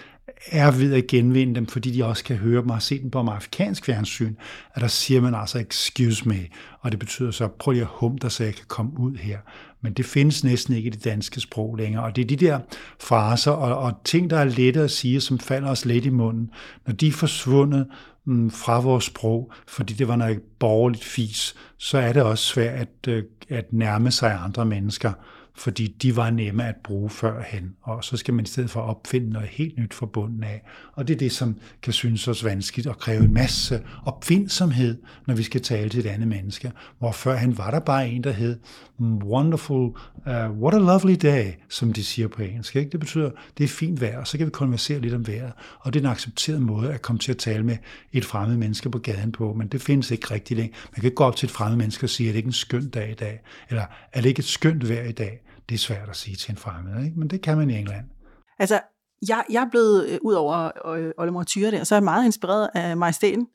er 0.51 0.71
ved 0.71 0.93
at 0.93 1.07
genvinde 1.07 1.55
dem, 1.55 1.65
fordi 1.65 1.91
de 1.91 2.05
også 2.05 2.23
kan 2.23 2.35
høre 2.35 2.61
dem 2.61 2.69
og 2.69 2.75
har 2.75 2.79
set 2.79 3.01
dem 3.01 3.11
på 3.11 3.19
amerikansk 3.19 3.85
fjernsyn, 3.85 4.35
at 4.73 4.81
der 4.81 4.87
siger 4.87 5.21
man 5.21 5.35
altså, 5.35 5.59
excuse 5.59 6.29
me, 6.29 6.39
og 6.79 6.91
det 6.91 6.99
betyder 6.99 7.31
så, 7.31 7.47
prøv 7.47 7.71
lige 7.71 7.81
at 7.81 7.89
hum 7.91 8.17
dig, 8.17 8.31
så 8.31 8.43
jeg 8.43 8.53
kan 8.53 8.65
komme 8.67 8.99
ud 8.99 9.15
her. 9.17 9.37
Men 9.81 9.93
det 9.93 10.05
findes 10.05 10.43
næsten 10.43 10.75
ikke 10.75 10.87
i 10.87 10.89
det 10.89 11.03
danske 11.03 11.39
sprog 11.39 11.75
længere, 11.75 12.03
og 12.03 12.15
det 12.15 12.21
er 12.21 12.25
de 12.25 12.35
der 12.35 12.59
fraser 12.99 13.51
og, 13.51 13.77
og 13.77 13.93
ting, 14.03 14.29
der 14.29 14.37
er 14.37 14.43
lette 14.43 14.81
at 14.81 14.91
sige, 14.91 15.21
som 15.21 15.39
falder 15.39 15.69
os 15.69 15.85
let 15.85 16.05
i 16.05 16.09
munden, 16.09 16.51
når 16.85 16.93
de 16.93 17.07
er 17.07 17.11
forsvundet 17.11 17.87
mm, 18.25 18.51
fra 18.51 18.79
vores 18.79 19.05
sprog, 19.05 19.51
fordi 19.67 19.93
det 19.93 20.07
var 20.07 20.15
noget 20.15 20.41
borgerligt 20.59 21.03
fis, 21.03 21.55
så 21.77 21.97
er 21.97 22.13
det 22.13 22.23
også 22.23 22.43
svært 22.43 22.79
at, 22.79 23.07
øh, 23.07 23.23
at 23.49 23.73
nærme 23.73 24.11
sig 24.11 24.39
andre 24.43 24.65
mennesker, 24.65 25.13
fordi 25.61 25.95
de 26.01 26.15
var 26.15 26.29
nemme 26.29 26.67
at 26.67 26.75
bruge 26.83 27.09
førhen, 27.09 27.75
og 27.81 28.03
så 28.03 28.17
skal 28.17 28.33
man 28.33 28.45
i 28.45 28.47
stedet 28.47 28.69
for 28.69 28.81
opfinde 28.81 29.29
noget 29.29 29.47
helt 29.47 29.77
nyt 29.77 29.93
fra 29.93 30.05
bunden 30.05 30.43
af. 30.43 30.63
Og 30.93 31.07
det 31.07 31.13
er 31.13 31.17
det, 31.17 31.31
som 31.31 31.55
kan 31.81 31.93
synes 31.93 32.27
os 32.27 32.43
vanskeligt 32.43 32.87
at 32.87 32.97
kræve 32.97 33.23
en 33.23 33.33
masse 33.33 33.81
opfindsomhed, 34.05 34.97
når 35.27 35.35
vi 35.35 35.43
skal 35.43 35.61
tale 35.61 35.89
til 35.89 35.99
et 35.99 36.05
andet 36.05 36.27
menneske. 36.27 36.71
Hvor 36.99 37.11
førhen 37.11 37.57
var 37.57 37.71
der 37.71 37.79
bare 37.79 38.09
en, 38.09 38.23
der 38.23 38.31
hed 38.31 38.59
hmm, 38.97 39.17
wonderful, 39.17 39.81
uh, 40.25 40.61
what 40.61 40.73
a 40.73 40.77
lovely 40.77 41.15
day, 41.21 41.51
som 41.69 41.93
de 41.93 42.03
siger 42.03 42.27
på 42.27 42.41
engelsk. 42.41 42.75
Ikke? 42.75 42.91
Det 42.91 42.99
betyder, 42.99 43.31
det 43.57 43.63
er 43.63 43.67
fint 43.67 44.01
vejr, 44.01 44.19
og 44.19 44.27
så 44.27 44.37
kan 44.37 44.45
vi 44.45 44.51
konversere 44.51 44.99
lidt 44.99 45.13
om 45.13 45.27
vejret. 45.27 45.51
Og 45.79 45.93
det 45.93 45.99
er 45.99 46.03
en 46.03 46.11
accepteret 46.11 46.61
måde 46.61 46.93
at 46.93 47.01
komme 47.01 47.19
til 47.19 47.31
at 47.31 47.37
tale 47.37 47.63
med 47.63 47.77
et 48.13 48.25
fremmed 48.25 48.57
menneske 48.57 48.89
på 48.89 48.99
gaden 48.99 49.31
på, 49.31 49.53
men 49.53 49.67
det 49.67 49.81
findes 49.81 50.11
ikke 50.11 50.31
rigtig 50.31 50.57
længe. 50.57 50.73
Man 50.91 50.95
kan 50.95 51.03
ikke 51.03 51.15
gå 51.15 51.23
op 51.23 51.35
til 51.35 51.47
et 51.47 51.51
fremmed 51.51 51.77
menneske 51.77 52.05
og 52.05 52.09
sige, 52.09 52.29
er 52.29 52.33
det 52.33 52.37
ikke 52.37 52.47
en 52.47 52.53
skøn 52.53 52.89
dag 52.89 53.11
i 53.11 53.15
dag? 53.15 53.41
Eller 53.69 53.85
er 54.13 54.21
det 54.21 54.29
ikke 54.29 54.39
et 54.39 54.45
skønt 54.45 54.89
vejr 54.89 55.03
i 55.03 55.11
dag? 55.11 55.41
Det 55.71 55.77
er 55.77 55.79
svært 55.79 56.09
at 56.09 56.15
sige 56.15 56.35
til 56.35 56.51
en 56.51 56.57
fremmed, 56.57 57.03
ikke? 57.05 57.19
men 57.19 57.29
det 57.29 57.41
kan 57.41 57.57
man 57.57 57.69
i 57.69 57.77
England. 57.77 58.05
Altså, 58.59 58.81
jeg, 59.27 59.43
jeg 59.49 59.63
er 59.63 59.69
blevet, 59.69 60.09
øh, 60.09 60.19
ud 60.21 60.33
over 60.33 60.87
øh, 60.95 61.11
Oldemor 61.17 61.43
Tyre 61.43 61.71
der, 61.71 61.83
så 61.83 61.95
er 61.95 61.97
jeg 61.99 62.03
meget 62.03 62.25
inspireret 62.25 62.69
af 62.73 62.97
majestæten. 62.97 63.47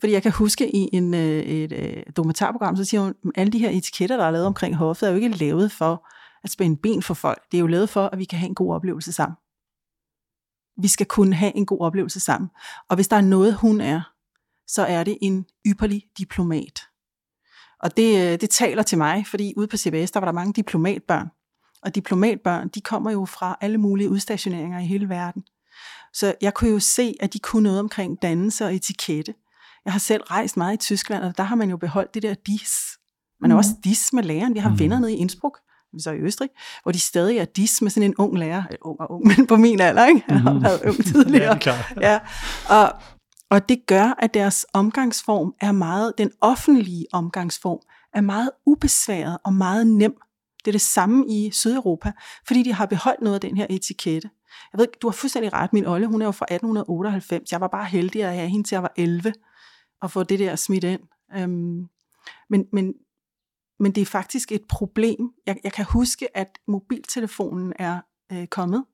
Fordi 0.00 0.12
jeg 0.12 0.22
kan 0.22 0.32
huske 0.32 0.76
i 0.76 0.88
en, 0.92 1.14
øh, 1.14 1.20
et 1.40 1.72
øh, 1.72 2.02
dokumentarprogram, 2.16 2.76
så 2.76 2.84
siger 2.84 3.00
hun, 3.00 3.08
at 3.10 3.30
alle 3.36 3.52
de 3.52 3.58
her 3.58 3.70
etiketter, 3.70 4.16
der 4.16 4.24
er 4.24 4.30
lavet 4.30 4.46
omkring 4.46 4.76
hoffet, 4.76 5.06
er 5.06 5.10
jo 5.10 5.16
ikke 5.16 5.28
lavet 5.28 5.72
for 5.72 6.08
at 6.44 6.50
spænde 6.50 6.76
ben 6.76 7.02
for 7.02 7.14
folk. 7.14 7.42
Det 7.52 7.58
er 7.58 7.60
jo 7.60 7.66
lavet 7.66 7.88
for, 7.88 8.06
at 8.06 8.18
vi 8.18 8.24
kan 8.24 8.38
have 8.38 8.48
en 8.48 8.54
god 8.54 8.74
oplevelse 8.74 9.12
sammen. 9.12 9.36
Vi 10.82 10.88
skal 10.88 11.06
kunne 11.06 11.34
have 11.34 11.56
en 11.56 11.66
god 11.66 11.80
oplevelse 11.80 12.20
sammen. 12.20 12.50
Og 12.88 12.94
hvis 12.96 13.08
der 13.08 13.16
er 13.16 13.20
noget, 13.20 13.54
hun 13.54 13.80
er, 13.80 14.00
så 14.66 14.82
er 14.82 15.04
det 15.04 15.18
en 15.22 15.46
ypperlig 15.66 16.02
diplomat. 16.18 16.80
Og 17.80 17.96
det, 17.96 18.32
øh, 18.32 18.40
det 18.40 18.50
taler 18.50 18.82
til 18.82 18.98
mig, 18.98 19.26
fordi 19.26 19.54
ude 19.56 19.66
på 19.66 19.76
CBS, 19.76 20.10
der 20.10 20.20
var 20.20 20.24
der 20.24 20.32
mange 20.32 20.52
diplomatbørn. 20.52 21.28
Og 21.84 21.94
diplomatbørn, 21.94 22.68
de 22.68 22.80
kommer 22.80 23.10
jo 23.10 23.24
fra 23.24 23.56
alle 23.60 23.78
mulige 23.78 24.10
udstationeringer 24.10 24.78
i 24.78 24.84
hele 24.86 25.08
verden. 25.08 25.42
Så 26.12 26.34
jeg 26.40 26.54
kunne 26.54 26.70
jo 26.70 26.78
se, 26.78 27.14
at 27.20 27.32
de 27.32 27.38
kunne 27.38 27.62
noget 27.62 27.80
omkring 27.80 28.22
dannelse 28.22 28.64
og 28.64 28.74
etikette. 28.74 29.34
Jeg 29.84 29.92
har 29.92 30.00
selv 30.00 30.22
rejst 30.22 30.56
meget 30.56 30.74
i 30.74 30.76
Tyskland, 30.76 31.24
og 31.24 31.36
der 31.36 31.42
har 31.44 31.56
man 31.56 31.70
jo 31.70 31.76
beholdt 31.76 32.14
det 32.14 32.22
der 32.22 32.34
dis. 32.46 32.72
Man 33.40 33.50
er 33.50 33.54
Mhm. 33.54 33.58
også 33.58 33.70
dis 33.84 34.12
med 34.12 34.22
læreren. 34.22 34.54
Vi 34.54 34.58
har 34.58 34.68
Mhm. 34.70 34.78
venner 34.78 34.98
nede 34.98 35.12
i 35.14 35.16
Innsbruck. 35.16 35.58
så 35.98 36.10
i 36.10 36.18
Østrig, 36.18 36.48
hvor 36.82 36.92
de 36.92 37.00
stadig 37.00 37.38
er 37.38 37.44
dis 37.44 37.82
med 37.82 37.90
sådan 37.90 38.10
en 38.10 38.14
ung 38.16 38.38
lærer, 38.38 38.62
ung 38.82 39.00
og 39.00 39.10
ung, 39.10 39.26
men 39.26 39.46
på 39.46 39.56
min 39.56 39.80
alder, 39.80 40.06
ikke? 40.06 40.22
Han 40.28 40.38
har 40.38 40.52
Mhm. 40.52 40.62
været 40.64 40.80
ung 40.86 40.96
tidligere. 41.12 41.58
Ja, 41.66 41.84
ja. 42.00 42.18
Og, 42.70 42.92
og 43.50 43.68
det 43.68 43.86
gør, 43.86 44.14
at 44.18 44.34
deres 44.34 44.66
omgangsform 44.72 45.54
er 45.60 45.72
meget, 45.72 46.12
den 46.18 46.30
offentlige 46.40 47.06
omgangsform, 47.12 47.78
er 48.14 48.20
meget 48.20 48.50
ubesværet 48.66 49.38
og 49.44 49.52
meget 49.54 49.86
nem. 49.86 50.14
Det 50.64 50.70
er 50.70 50.72
det 50.72 50.80
samme 50.80 51.24
i 51.28 51.50
Sydeuropa, 51.50 52.12
fordi 52.46 52.62
de 52.62 52.72
har 52.72 52.86
beholdt 52.86 53.20
noget 53.20 53.34
af 53.34 53.40
den 53.40 53.56
her 53.56 53.66
etikette. 53.70 54.30
Jeg 54.72 54.78
ved, 54.78 54.86
du 55.02 55.08
har 55.08 55.12
fuldstændig 55.12 55.52
ret, 55.52 55.72
min 55.72 55.86
Olle, 55.86 56.06
hun 56.06 56.22
er 56.22 56.26
jo 56.26 56.32
fra 56.32 56.46
1898. 56.50 57.52
Jeg 57.52 57.60
var 57.60 57.68
bare 57.68 57.84
heldig 57.84 58.24
at 58.24 58.34
have 58.34 58.48
hende 58.48 58.68
til 58.68 58.74
jeg 58.74 58.82
var 58.82 58.92
11 58.96 59.32
og 60.00 60.10
få 60.10 60.22
det 60.22 60.38
der 60.38 60.56
smidt 60.56 60.84
ind. 60.84 61.00
Øhm, 61.36 61.88
men, 62.50 62.66
men, 62.72 62.94
men 63.80 63.92
det 63.92 64.00
er 64.00 64.06
faktisk 64.06 64.52
et 64.52 64.64
problem. 64.68 65.30
Jeg, 65.46 65.56
jeg 65.64 65.72
kan 65.72 65.84
huske, 65.84 66.36
at 66.36 66.58
mobiltelefonen 66.66 67.72
er 67.78 68.00
øh, 68.32 68.46
kommet, 68.46 68.84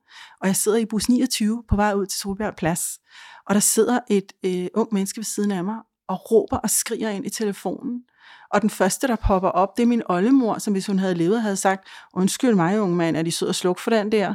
og 0.41 0.47
jeg 0.47 0.57
sidder 0.57 0.79
i 0.79 0.85
bus 0.85 1.09
29 1.09 1.65
på 1.69 1.77
vej 1.77 1.95
ud 1.95 2.07
til 2.07 2.21
Solbjerg 2.21 2.57
Plads, 2.57 3.01
og 3.47 3.55
der 3.55 3.61
sidder 3.61 4.01
et 4.11 4.33
øh, 4.45 4.67
ung 4.75 4.95
menneske 4.95 5.19
ved 5.19 5.25
siden 5.25 5.51
af 5.51 5.65
mig 5.65 5.77
og 6.09 6.33
råber 6.33 6.57
og 6.57 6.71
skriger 6.71 7.11
ind 7.11 7.27
i 7.27 7.31
telefonen. 7.31 8.05
Og 8.53 8.63
den 8.63 8.71
første, 8.71 9.07
der 9.07 9.17
popper 9.17 9.49
op, 9.49 9.77
det 9.77 9.83
er 9.83 9.87
min 9.87 10.03
oldemor, 10.09 10.59
som 10.59 10.73
hvis 10.73 10.87
hun 10.87 10.99
havde 10.99 11.15
levet, 11.15 11.43
havde 11.43 11.57
sagt, 11.57 11.89
undskyld 12.15 12.55
mig, 12.55 12.81
unge 12.81 12.97
mand, 12.97 13.17
er 13.17 13.23
de 13.23 13.31
sød 13.31 13.49
og 13.49 13.55
sluk 13.55 13.79
for 13.79 13.91
den 13.91 14.13
der? 14.13 14.35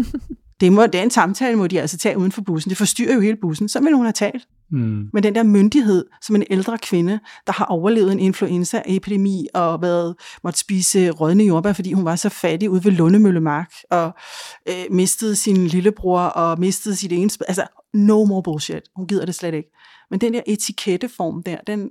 det, 0.60 0.72
må, 0.72 0.86
det 0.86 0.94
er 0.94 1.02
en 1.02 1.10
samtale, 1.10 1.56
må 1.56 1.66
de 1.66 1.80
altså 1.80 1.98
tage 1.98 2.18
uden 2.18 2.32
for 2.32 2.42
bussen. 2.42 2.70
Det 2.70 2.78
forstyrrer 2.78 3.14
jo 3.14 3.20
hele 3.20 3.36
bussen. 3.42 3.68
Så 3.68 3.80
ville 3.80 3.96
hun 3.96 4.04
have 4.04 4.12
talt. 4.12 4.48
Mm. 4.70 5.08
Men 5.12 5.22
den 5.22 5.34
der 5.34 5.42
myndighed, 5.42 6.04
som 6.22 6.36
en 6.36 6.44
ældre 6.50 6.78
kvinde, 6.78 7.20
der 7.46 7.52
har 7.52 7.64
overlevet 7.64 8.12
en 8.12 8.18
influenzaepidemi 8.18 9.46
og 9.54 9.82
været, 9.82 10.14
måtte 10.44 10.58
spise 10.58 11.10
rådne 11.10 11.44
jordbær, 11.44 11.72
fordi 11.72 11.92
hun 11.92 12.04
var 12.04 12.16
så 12.16 12.28
fattig 12.28 12.70
ude 12.70 12.84
ved 12.84 12.92
Lundemøllemark, 12.92 13.72
og 13.90 14.14
øh, 14.68 14.84
mistede 14.90 15.36
sin 15.36 15.66
lillebror, 15.66 16.20
og 16.20 16.60
mistede 16.60 16.96
sit 16.96 17.12
ene... 17.12 17.30
Altså, 17.48 17.66
no 17.94 18.24
more 18.24 18.42
bullshit. 18.42 18.82
Hun 18.96 19.06
gider 19.06 19.26
det 19.26 19.34
slet 19.34 19.54
ikke. 19.54 19.70
Men 20.10 20.20
den 20.20 20.34
der 20.34 20.40
etiketteform 20.46 21.42
der, 21.42 21.56
den, 21.66 21.90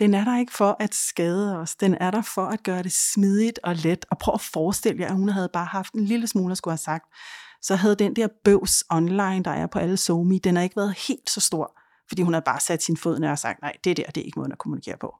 den 0.00 0.14
er 0.14 0.24
der 0.24 0.38
ikke 0.38 0.52
for 0.52 0.76
at 0.80 0.94
skade 0.94 1.58
os. 1.58 1.76
Den 1.76 1.94
er 1.94 2.10
der 2.10 2.22
for 2.22 2.46
at 2.46 2.62
gøre 2.62 2.82
det 2.82 2.92
smidigt 2.92 3.60
og 3.62 3.76
let. 3.76 4.06
Og 4.10 4.18
prøv 4.18 4.34
at 4.34 4.40
forestille 4.40 5.02
jer, 5.02 5.08
at 5.08 5.14
hun 5.14 5.28
havde 5.28 5.48
bare 5.52 5.64
haft 5.64 5.94
en 5.94 6.04
lille 6.04 6.26
smule 6.26 6.52
at 6.52 6.58
skulle 6.58 6.72
have 6.72 6.78
sagt. 6.78 7.04
Så 7.62 7.76
havde 7.76 7.96
den 7.96 8.16
der 8.16 8.28
bøvs 8.44 8.84
online, 8.90 9.42
der 9.42 9.50
er 9.50 9.66
på 9.66 9.78
alle 9.78 9.96
somi, 9.96 10.38
den 10.38 10.56
har 10.56 10.62
ikke 10.62 10.76
været 10.76 10.94
helt 11.08 11.30
så 11.30 11.40
stor. 11.40 11.78
Fordi 12.08 12.22
hun 12.22 12.32
havde 12.32 12.44
bare 12.44 12.60
sat 12.60 12.82
sin 12.82 12.96
fod 12.96 13.18
ned 13.18 13.28
og 13.28 13.38
sagt, 13.38 13.62
nej, 13.62 13.72
det 13.84 13.96
der, 13.96 14.06
det 14.06 14.20
er 14.20 14.24
ikke 14.24 14.38
måden 14.38 14.52
at 14.52 14.58
kommunikere 14.58 14.96
på. 15.00 15.14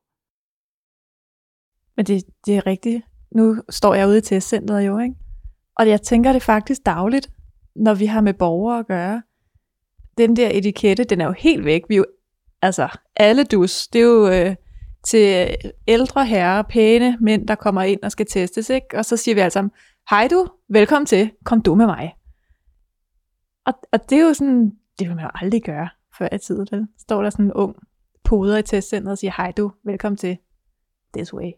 Men 1.96 2.06
det, 2.06 2.24
det 2.46 2.56
er 2.56 2.66
rigtigt. 2.66 3.04
Nu 3.36 3.62
står 3.68 3.94
jeg 3.94 4.08
ude 4.08 4.18
i 4.18 4.20
testcenteret 4.20 4.86
jo, 4.86 4.98
ikke? 4.98 5.14
Og 5.74 5.88
jeg 5.88 6.02
tænker 6.02 6.32
det 6.32 6.42
faktisk 6.42 6.80
dagligt, 6.86 7.30
når 7.76 7.94
vi 7.94 8.06
har 8.06 8.20
med 8.20 8.34
borgere 8.34 8.78
at 8.78 8.86
gøre. 8.86 9.22
Den 10.18 10.36
der 10.36 10.48
etikette, 10.48 11.04
den 11.04 11.20
er 11.20 11.26
jo 11.26 11.32
helt 11.32 11.64
væk. 11.64 11.82
Vi 11.88 11.94
er 11.94 11.98
jo, 11.98 12.06
altså, 12.62 12.88
alle 13.16 13.44
dus, 13.44 13.88
det 13.88 14.00
er 14.00 14.04
jo 14.04 14.28
øh, 14.28 14.56
til 15.04 15.56
ældre 15.88 16.26
herrer, 16.26 16.62
pæne 16.62 17.18
mænd, 17.20 17.46
der 17.46 17.54
kommer 17.54 17.82
ind 17.82 18.02
og 18.02 18.12
skal 18.12 18.26
testes, 18.26 18.70
ikke? 18.70 18.86
Og 18.98 19.04
så 19.04 19.16
siger 19.16 19.34
vi 19.34 19.40
alle 19.40 19.50
sammen, 19.50 19.70
hej 20.10 20.28
du, 20.30 20.46
velkommen 20.68 21.06
til, 21.06 21.30
kom 21.44 21.62
du 21.62 21.74
med 21.74 21.86
mig. 21.86 22.14
Og, 23.66 23.72
og 23.92 24.10
det 24.10 24.18
er 24.18 24.22
jo 24.26 24.34
sådan, 24.34 24.72
det 24.98 25.08
vil 25.08 25.16
man 25.16 25.24
jo 25.24 25.30
aldrig 25.34 25.62
gøre 25.62 25.88
før 26.18 26.28
i 26.34 26.38
tiden, 26.38 26.66
vel? 26.70 26.86
Står 26.98 27.22
der 27.22 27.30
sådan 27.30 27.44
en 27.44 27.52
ung 27.52 27.76
poder 28.24 28.58
i 28.58 28.62
testcenteret 28.62 29.12
og 29.12 29.18
siger, 29.18 29.32
hej 29.36 29.52
du, 29.52 29.72
velkommen 29.84 30.16
til, 30.16 30.38
this 31.14 31.34
way. 31.34 31.52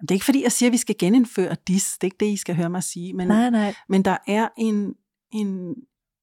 Det 0.00 0.10
er 0.10 0.14
ikke 0.14 0.24
fordi, 0.24 0.42
jeg 0.42 0.52
siger, 0.52 0.68
at 0.68 0.72
vi 0.72 0.76
skal 0.76 0.94
genindføre 0.98 1.56
dis. 1.68 1.92
Det 1.92 2.02
er 2.02 2.06
ikke 2.06 2.16
det, 2.20 2.26
I 2.26 2.36
skal 2.36 2.56
høre 2.56 2.70
mig 2.70 2.82
sige. 2.82 3.14
Men, 3.14 3.28
Nej, 3.28 3.50
nej. 3.50 3.74
men 3.88 4.02
der 4.04 4.16
er 4.26 4.48
en, 4.58 4.94
en, 5.32 5.74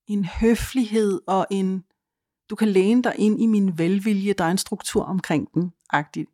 en 0.07 0.25
høflighed 0.25 1.21
og 1.27 1.47
en... 1.51 1.83
Du 2.51 2.55
kan 2.55 2.67
læne 2.67 3.03
dig 3.03 3.13
ind 3.17 3.41
i 3.41 3.45
min 3.45 3.77
velvilje. 3.77 4.33
Der 4.37 4.43
er 4.43 4.51
en 4.51 4.57
struktur 4.57 5.03
omkring 5.03 5.47
den. 5.53 5.71
Agtigt. 5.89 6.29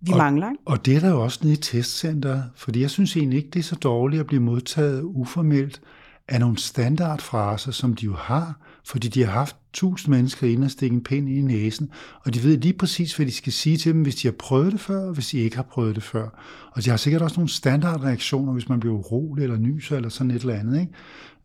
Vi 0.00 0.12
Og- 0.12 0.18
mangler, 0.18 0.50
ikke? 0.50 0.62
Og 0.66 0.86
det 0.86 0.96
er 0.96 1.00
der 1.00 1.10
jo 1.10 1.22
også 1.22 1.38
nede 1.42 1.54
i 1.54 1.56
testcenteret, 1.56 2.44
fordi 2.56 2.80
jeg 2.80 2.90
synes 2.90 3.16
egentlig 3.16 3.36
ikke, 3.36 3.50
det 3.50 3.58
er 3.58 3.62
så 3.62 3.74
dårligt 3.76 4.20
at 4.20 4.26
blive 4.26 4.42
modtaget 4.42 5.02
uformelt 5.02 5.80
af 6.28 6.40
nogle 6.40 6.58
standardfraser, 6.58 7.72
som 7.72 7.94
de 7.94 8.04
jo 8.04 8.14
har, 8.14 8.60
fordi 8.86 9.08
de 9.08 9.24
har 9.24 9.32
haft 9.32 9.56
tusind 9.72 10.14
mennesker 10.14 10.46
ind 10.48 10.64
og 10.64 10.70
stikke 10.70 10.94
en 10.94 11.02
pind 11.02 11.28
i 11.28 11.40
næsen, 11.40 11.90
og 12.24 12.34
de 12.34 12.42
ved 12.42 12.58
lige 12.58 12.72
præcis, 12.78 13.16
hvad 13.16 13.26
de 13.26 13.32
skal 13.32 13.52
sige 13.52 13.76
til 13.76 13.92
dem, 13.92 14.02
hvis 14.02 14.14
de 14.14 14.28
har 14.28 14.34
prøvet 14.38 14.72
det 14.72 14.80
før, 14.80 15.06
og 15.06 15.14
hvis 15.14 15.28
de 15.28 15.38
ikke 15.38 15.56
har 15.56 15.62
prøvet 15.62 15.94
det 15.94 16.02
før. 16.04 16.28
Og 16.72 16.84
de 16.84 16.90
har 16.90 16.96
sikkert 16.96 17.22
også 17.22 17.36
nogle 17.36 17.48
standardreaktioner, 17.50 18.52
hvis 18.52 18.68
man 18.68 18.80
bliver 18.80 18.94
urolig 18.94 19.42
eller 19.42 19.58
nyser 19.58 19.96
eller 19.96 20.08
sådan 20.08 20.30
et 20.30 20.40
eller 20.40 20.54
andet. 20.54 20.80
Ikke? 20.80 20.92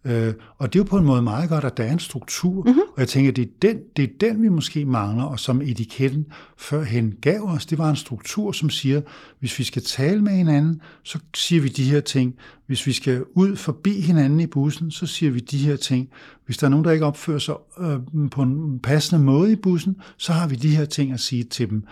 Øh, 0.06 0.34
og 0.58 0.74
det 0.74 0.80
er 0.80 0.84
jo 0.84 0.88
på 0.90 0.98
en 0.98 1.06
måde 1.06 1.22
meget 1.22 1.50
godt, 1.50 1.64
at 1.64 1.78
der 1.78 1.84
er 1.84 1.92
en 1.92 2.00
struktur, 2.00 2.64
mm-hmm. 2.64 2.82
og 2.94 3.00
jeg 3.00 3.08
tænker, 3.08 3.32
det 3.32 3.42
er, 3.44 3.50
den, 3.62 3.78
det 3.98 4.04
er 4.04 4.08
den, 4.20 4.42
vi 4.42 4.50
måske 4.50 4.86
mangler, 4.86 5.24
og 5.24 5.40
som 5.40 5.62
etiketten 5.62 6.26
førhen 6.58 7.14
gav 7.22 7.42
os, 7.42 7.66
det 7.66 7.78
var 7.78 7.90
en 7.90 7.96
struktur, 7.96 8.52
som 8.52 8.70
siger, 8.70 9.02
hvis 9.40 9.60
vi 9.60 9.64
skal 9.64 9.84
tale 9.84 10.22
med 10.22 10.32
hinanden, 10.32 10.82
så 11.04 11.20
siger 11.34 11.62
vi 11.62 11.68
de 11.68 11.84
her 11.84 12.00
ting. 12.00 12.36
Hvis 12.68 12.88
vi 12.88 12.94
skal 12.94 13.24
ud 13.34 13.56
forbi 13.56 14.02
hinanden 14.02 14.40
i 14.40 14.48
bussen, 14.48 14.92
så 14.92 15.06
siger 15.06 15.32
vi 15.32 15.40
de 15.40 15.58
her 15.58 15.76
ting. 15.76 16.10
Hvis 16.46 16.58
der 16.58 16.68
er 16.68 16.70
nogen, 16.70 16.86
der 16.86 16.92
ikke 16.92 17.06
opfører 17.06 17.40
sig 17.40 17.56
øh, 17.80 18.00
på 18.32 18.42
en 18.42 18.80
passende 18.80 19.24
måde 19.24 19.52
i 19.52 19.56
bussen, 19.56 19.96
så 20.18 20.34
har 20.34 20.48
vi 20.48 20.56
de 20.56 20.76
her 20.76 20.86
ting 20.86 21.12
at 21.12 21.20
sige 21.20 21.44
til 21.44 21.70
dem. 21.70 21.84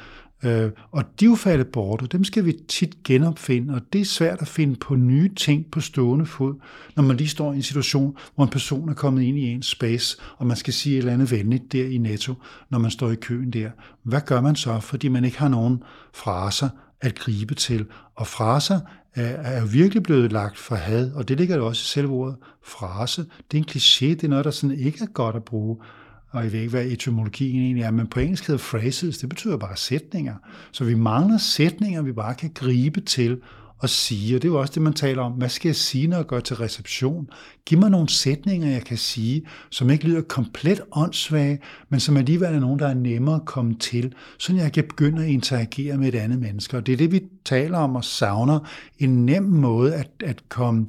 Øh, 0.43 0.71
og 0.91 1.03
de 1.19 1.25
er 1.25 1.29
jo 1.29 1.35
faldet 1.35 1.67
bort, 1.67 2.01
og 2.01 2.11
dem 2.11 2.23
skal 2.23 2.45
vi 2.45 2.53
tit 2.67 3.03
genopfinde, 3.03 3.73
og 3.73 3.81
det 3.93 4.01
er 4.01 4.05
svært 4.05 4.41
at 4.41 4.47
finde 4.47 4.75
på 4.75 4.95
nye 4.95 5.35
ting 5.35 5.65
på 5.71 5.79
stående 5.79 6.25
fod, 6.25 6.55
når 6.95 7.03
man 7.03 7.17
lige 7.17 7.27
står 7.27 7.53
i 7.53 7.55
en 7.55 7.63
situation, 7.63 8.17
hvor 8.35 8.43
en 8.43 8.49
person 8.49 8.89
er 8.89 8.93
kommet 8.93 9.23
ind 9.23 9.37
i 9.37 9.41
ens 9.41 9.65
space, 9.65 10.17
og 10.37 10.47
man 10.47 10.57
skal 10.57 10.73
sige 10.73 10.93
et 10.93 10.97
eller 10.97 11.13
andet 11.13 11.31
venligt 11.31 11.71
der 11.71 11.85
i 11.85 11.97
netto, 11.97 12.33
når 12.69 12.79
man 12.79 12.91
står 12.91 13.11
i 13.11 13.15
køen 13.15 13.51
der. 13.51 13.69
Hvad 14.03 14.21
gør 14.25 14.41
man 14.41 14.55
så, 14.55 14.79
fordi 14.79 15.07
man 15.07 15.25
ikke 15.25 15.39
har 15.39 15.49
nogen 15.49 15.83
fraser 16.13 16.69
at 17.01 17.15
gribe 17.15 17.55
til? 17.55 17.85
Og 18.15 18.27
fraser 18.27 18.79
er, 19.15 19.27
er 19.27 19.59
jo 19.59 19.67
virkelig 19.71 20.03
blevet 20.03 20.31
lagt 20.31 20.57
for 20.57 20.75
had, 20.75 21.11
og 21.11 21.27
det 21.27 21.37
ligger 21.37 21.55
jo 21.55 21.67
også 21.67 21.81
i 21.81 21.85
selve 21.85 22.13
ordet 22.13 22.35
frase. 22.63 23.25
Det 23.51 23.57
er 23.57 23.61
en 23.61 23.69
kliché, 23.69 24.05
det 24.05 24.23
er 24.23 24.27
noget, 24.27 24.45
der 24.45 24.51
sådan 24.51 24.79
ikke 24.79 24.99
er 25.01 25.07
godt 25.13 25.35
at 25.35 25.43
bruge 25.43 25.77
og 26.29 26.43
jeg 26.43 26.51
ved 26.51 26.59
ikke, 26.59 26.69
hvad 26.69 26.85
etymologien 26.85 27.61
egentlig 27.61 27.83
er, 27.83 27.91
men 27.91 28.07
på 28.07 28.19
engelsk 28.19 28.47
hedder 28.47 28.63
phrases, 28.63 29.17
det 29.17 29.29
betyder 29.29 29.57
bare 29.57 29.77
sætninger. 29.77 30.35
Så 30.71 30.83
vi 30.83 30.95
mangler 30.95 31.37
sætninger, 31.37 32.01
vi 32.01 32.11
bare 32.11 32.35
kan 32.35 32.51
gribe 32.55 33.01
til 33.01 33.41
og 33.79 33.89
sige, 33.89 34.35
og 34.35 34.41
det 34.41 34.47
er 34.47 34.51
jo 34.51 34.59
også 34.59 34.73
det, 34.73 34.81
man 34.81 34.93
taler 34.93 35.21
om. 35.21 35.31
Hvad 35.31 35.49
skal 35.49 35.69
jeg 35.69 35.75
sige, 35.75 36.07
når 36.07 36.17
jeg 36.17 36.27
går 36.27 36.39
til 36.39 36.55
reception? 36.55 37.29
Giv 37.65 37.79
mig 37.79 37.89
nogle 37.89 38.09
sætninger, 38.09 38.67
jeg 38.67 38.83
kan 38.83 38.97
sige, 38.97 39.45
som 39.69 39.89
ikke 39.89 40.05
lyder 40.05 40.21
komplet 40.21 40.81
åndssvage, 40.91 41.59
men 41.89 41.99
som 41.99 42.17
alligevel 42.17 42.55
er 42.55 42.59
nogen, 42.59 42.79
der 42.79 42.87
er 42.87 42.93
nemmere 42.93 43.35
at 43.35 43.45
komme 43.45 43.75
til, 43.75 44.13
så 44.39 44.55
jeg 44.55 44.73
kan 44.73 44.83
begynde 44.83 45.23
at 45.23 45.29
interagere 45.29 45.97
med 45.97 46.07
et 46.07 46.15
andet 46.15 46.39
menneske. 46.39 46.77
Og 46.77 46.85
det 46.85 46.93
er 46.93 46.97
det, 46.97 47.11
vi 47.11 47.21
taler 47.45 47.77
om 47.77 47.95
og 47.95 48.03
savner. 48.03 48.59
En 48.99 49.25
nem 49.25 49.43
måde 49.43 49.95
at, 49.95 50.09
at 50.23 50.49
komme 50.49 50.85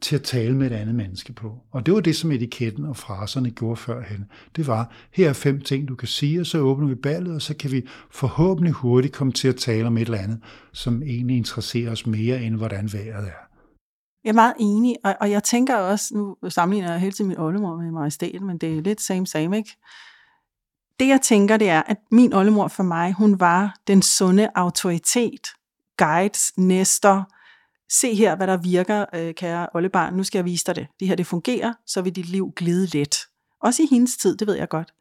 til 0.00 0.16
at 0.16 0.22
tale 0.22 0.56
med 0.56 0.66
et 0.66 0.72
andet 0.72 0.94
menneske 0.94 1.32
på. 1.32 1.58
Og 1.70 1.86
det 1.86 1.94
var 1.94 2.00
det, 2.00 2.16
som 2.16 2.32
etiketten 2.32 2.84
og 2.84 2.96
fraserne 2.96 3.50
gjorde 3.50 3.76
førhen. 3.76 4.24
Det 4.56 4.66
var, 4.66 4.92
her 5.12 5.28
er 5.28 5.32
fem 5.32 5.60
ting, 5.60 5.88
du 5.88 5.94
kan 5.94 6.08
sige, 6.08 6.40
og 6.40 6.46
så 6.46 6.58
åbner 6.58 6.88
vi 6.88 6.94
ballet, 6.94 7.34
og 7.34 7.42
så 7.42 7.54
kan 7.56 7.72
vi 7.72 7.88
forhåbentlig 8.10 8.72
hurtigt 8.72 9.14
komme 9.14 9.32
til 9.32 9.48
at 9.48 9.56
tale 9.56 9.86
om 9.86 9.96
et 9.96 10.00
eller 10.00 10.18
andet, 10.18 10.40
som 10.72 11.02
egentlig 11.02 11.36
interesserer 11.36 11.92
os 11.92 12.06
mere, 12.06 12.42
end 12.42 12.56
hvordan 12.56 12.92
vejret 12.92 13.26
er. 13.26 13.50
Jeg 14.24 14.30
er 14.30 14.34
meget 14.34 14.54
enig, 14.60 14.96
og, 15.04 15.16
og 15.20 15.30
jeg 15.30 15.44
tænker 15.44 15.76
også, 15.76 16.14
nu 16.14 16.50
sammenligner 16.50 16.90
jeg 16.90 17.00
hele 17.00 17.12
tiden 17.12 17.28
min 17.28 17.38
oldemor 17.38 17.76
med 17.76 17.90
majestæten, 17.90 18.46
men 18.46 18.58
det 18.58 18.78
er 18.78 18.82
lidt 18.82 19.00
same 19.00 19.26
same, 19.26 19.56
ikke? 19.56 19.76
Det 21.00 21.08
jeg 21.08 21.20
tænker, 21.20 21.56
det 21.56 21.68
er, 21.68 21.82
at 21.86 21.96
min 22.10 22.32
oldemor 22.32 22.68
for 22.68 22.82
mig, 22.82 23.12
hun 23.12 23.40
var 23.40 23.76
den 23.86 24.02
sunde 24.02 24.48
autoritet, 24.54 25.48
guides, 25.96 26.52
næster, 26.56 27.22
se 27.90 28.14
her, 28.14 28.36
hvad 28.36 28.46
der 28.46 28.56
virker, 28.56 29.04
øh, 29.14 29.34
kære 29.34 29.66
oldebarn, 29.74 30.14
nu 30.14 30.24
skal 30.24 30.38
jeg 30.38 30.44
vise 30.44 30.64
dig 30.64 30.76
det. 30.76 30.86
Det 31.00 31.08
her, 31.08 31.14
det 31.14 31.26
fungerer, 31.26 31.74
så 31.86 32.02
vil 32.02 32.16
dit 32.16 32.28
liv 32.28 32.52
glide 32.56 32.98
let. 32.98 33.16
Også 33.62 33.82
i 33.82 33.86
hendes 33.90 34.16
tid, 34.16 34.36
det 34.36 34.46
ved 34.46 34.54
jeg 34.54 34.68
godt. 34.68 34.94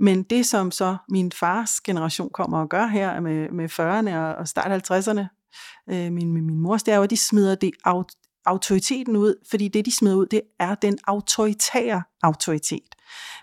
Men 0.00 0.22
det, 0.22 0.46
som 0.46 0.70
så 0.70 0.96
min 1.08 1.32
fars 1.32 1.80
generation 1.80 2.30
kommer 2.30 2.60
og 2.60 2.68
gør 2.68 2.86
her 2.86 3.20
med, 3.20 3.48
med 3.50 3.70
40'erne 3.70 4.16
og, 4.16 4.34
og 4.34 4.48
start 4.48 4.90
50'erne, 4.90 5.20
øh, 5.90 6.12
min, 6.12 6.32
min, 6.32 6.46
min 6.46 6.60
mors, 6.60 6.82
det 6.82 6.92
er 6.92 6.96
jo, 6.96 7.02
at 7.02 7.10
de 7.10 7.16
smider 7.16 7.54
det 7.54 7.70
aut, 7.84 8.12
autoriteten 8.46 9.16
ud, 9.16 9.34
fordi 9.50 9.68
det, 9.68 9.86
de 9.86 9.96
smider 9.96 10.16
ud, 10.16 10.26
det 10.26 10.40
er 10.58 10.74
den 10.74 10.98
autoritære 11.06 12.02
autoritet. 12.22 12.94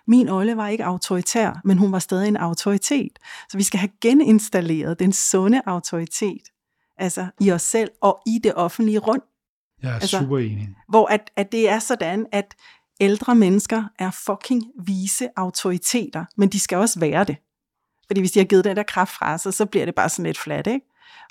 Min 0.08 0.30
Olle 0.30 0.58
var 0.58 0.68
ikke 0.68 0.86
autoritær, 0.86 1.62
men 1.64 1.78
hun 1.78 1.92
var 1.92 2.00
stadig 2.00 2.28
en 2.28 2.38
autoritet. 2.38 3.20
Så 3.50 3.58
vi 3.58 3.64
skal 3.64 3.80
have 3.80 3.90
geninstalleret 4.02 5.00
den 5.00 5.14
sunde 5.14 5.62
autoritet, 5.66 6.42
altså 6.98 7.28
i 7.42 7.52
os 7.52 7.62
selv 7.62 7.90
og 8.02 8.20
i 8.26 8.40
det 8.44 8.54
offentlige 8.56 9.00
rum. 9.00 9.22
Jeg 9.84 9.90
er 9.90 9.94
Altså- 9.94 10.20
super 10.20 10.38
enig. 10.38 10.70
Hvor 10.90 11.08
at, 11.08 11.32
at 11.36 11.52
det 11.52 11.70
er 11.70 11.80
sådan, 11.80 12.26
at 12.32 12.56
ældre 13.02 13.36
mennesker 13.36 13.84
er 14.00 14.12
fucking 14.12 14.64
vise 14.86 15.28
autoriteter, 15.36 16.26
men 16.38 16.50
de 16.50 16.60
skal 16.60 16.78
også 16.78 17.00
være 17.00 17.24
det. 17.24 17.38
Fordi 18.08 18.20
hvis 18.22 18.32
de 18.32 18.40
har 18.40 18.46
givet 18.46 18.64
den 18.64 18.76
der 18.76 18.84
kraft 18.84 19.12
fra 19.12 19.38
sig, 19.38 19.54
så 19.54 19.66
bliver 19.66 19.86
det 19.86 19.96
bare 19.96 20.10
sådan 20.10 20.26
lidt 20.26 20.38
flat, 20.38 20.68
ikke? 20.68 20.86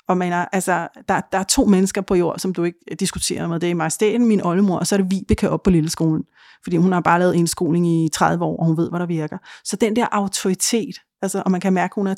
Og 0.07 0.17
mener, 0.17 0.45
altså, 0.51 0.87
der, 1.09 1.21
der 1.31 1.37
er 1.37 1.43
to 1.43 1.65
mennesker 1.65 2.01
på 2.01 2.15
jord, 2.15 2.39
som 2.39 2.53
du 2.53 2.63
ikke 2.63 2.79
diskuterer 2.99 3.47
med. 3.47 3.59
Det 3.59 3.71
er 3.71 3.75
majestæten, 3.75 4.25
min 4.27 4.41
oldemor, 4.41 4.77
og 4.79 4.87
så 4.87 4.95
er 4.95 4.97
det 5.01 5.11
Vibeke 5.11 5.49
op 5.49 5.63
på 5.63 5.69
lille 5.69 5.89
skolen. 5.89 6.23
Fordi 6.63 6.77
hun 6.77 6.91
har 6.91 7.01
bare 7.01 7.19
lavet 7.19 7.35
en 7.35 7.47
skoling 7.47 7.87
i 7.87 8.09
30 8.13 8.45
år, 8.45 8.57
og 8.59 8.65
hun 8.65 8.77
ved, 8.77 8.89
hvad 8.89 8.99
der 8.99 9.05
virker. 9.05 9.37
Så 9.63 9.75
den 9.75 9.95
der 9.95 10.07
autoritet, 10.11 10.95
altså, 11.21 11.43
og 11.45 11.51
man 11.51 11.61
kan 11.61 11.73
mærke, 11.73 11.91
at 11.91 11.95
hun 11.95 12.07
er 12.07 12.15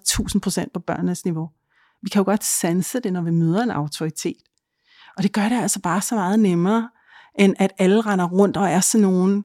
1000% 0.65 0.65
på 0.73 0.79
børnenes 0.79 1.25
niveau. 1.25 1.49
Vi 2.01 2.09
kan 2.09 2.19
jo 2.19 2.25
godt 2.25 2.43
sanse 2.43 2.99
det, 2.99 3.13
når 3.13 3.21
vi 3.21 3.31
møder 3.31 3.63
en 3.63 3.71
autoritet. 3.71 4.37
Og 5.17 5.23
det 5.23 5.33
gør 5.33 5.49
det 5.49 5.61
altså 5.61 5.81
bare 5.81 6.01
så 6.01 6.15
meget 6.15 6.39
nemmere, 6.39 6.89
end 7.39 7.55
at 7.59 7.71
alle 7.77 8.01
render 8.01 8.29
rundt 8.29 8.57
og 8.57 8.69
er 8.69 8.79
sådan 8.79 9.07
nogle 9.07 9.43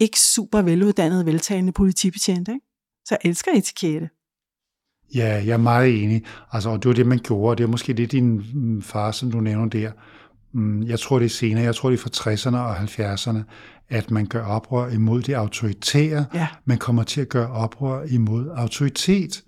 ikke 0.00 0.20
super 0.20 0.62
veluddannede, 0.62 1.26
veltalende 1.26 1.72
politibetjente. 1.72 2.52
Ikke? 2.52 2.66
Så 3.04 3.16
jeg 3.22 3.30
elsker 3.30 3.52
etikette. 3.54 4.08
Ja, 5.14 5.42
jeg 5.46 5.52
er 5.52 5.56
meget 5.56 6.02
enig. 6.02 6.24
Altså, 6.52 6.70
og 6.70 6.82
det 6.82 6.88
var 6.88 6.94
det, 6.94 7.06
man 7.06 7.18
gjorde, 7.18 7.50
og 7.50 7.58
det 7.58 7.64
er 7.64 7.68
måske 7.68 7.92
det, 7.92 8.12
din 8.12 8.42
mm, 8.54 8.82
far, 8.82 9.12
som 9.12 9.30
du 9.30 9.40
nævner 9.40 9.68
der. 9.68 9.92
Mm, 10.52 10.82
jeg 10.82 11.00
tror, 11.00 11.18
det 11.18 11.24
er 11.24 11.30
senere, 11.30 11.64
jeg 11.64 11.74
tror, 11.74 11.90
det 11.90 11.98
er 11.98 12.02
fra 12.02 12.30
60'erne 12.30 12.56
og 12.56 12.76
70'erne, 12.76 13.42
at 13.88 14.10
man 14.10 14.26
gør 14.26 14.44
oprør 14.44 14.90
imod 14.90 15.22
det 15.22 15.34
autoritære. 15.34 16.26
Ja. 16.34 16.48
Man 16.64 16.78
kommer 16.78 17.02
til 17.02 17.20
at 17.20 17.28
gøre 17.28 17.50
oprør 17.50 18.04
imod 18.04 18.48
autoritet, 18.56 19.42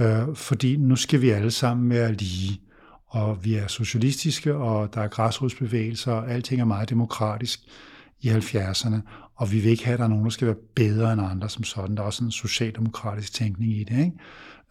øh, 0.00 0.34
fordi 0.34 0.76
nu 0.76 0.96
skal 0.96 1.20
vi 1.20 1.30
alle 1.30 1.50
sammen 1.50 1.90
være 1.90 2.12
lige. 2.12 2.60
Og 3.06 3.44
vi 3.44 3.54
er 3.54 3.66
socialistiske, 3.66 4.54
og 4.54 4.94
der 4.94 5.00
er 5.00 5.08
græsrodsbevægelser, 5.08 6.12
og 6.12 6.30
alting 6.30 6.60
er 6.60 6.64
meget 6.64 6.90
demokratisk 6.90 7.60
i 8.20 8.28
70'erne 8.28 8.96
og 9.42 9.52
vi 9.52 9.60
vil 9.60 9.70
ikke 9.70 9.84
have, 9.84 9.92
at 9.92 9.98
der 9.98 10.04
er 10.04 10.08
nogen, 10.08 10.24
der 10.24 10.30
skal 10.30 10.46
være 10.46 10.56
bedre 10.74 11.12
end 11.12 11.22
andre 11.22 11.48
som 11.48 11.64
sådan. 11.64 11.96
Der 11.96 12.02
er 12.02 12.06
også 12.06 12.24
en 12.24 12.30
socialdemokratisk 12.30 13.32
tænkning 13.34 13.72
i 13.72 13.84
det. 13.84 13.98
Ikke? 13.98 14.12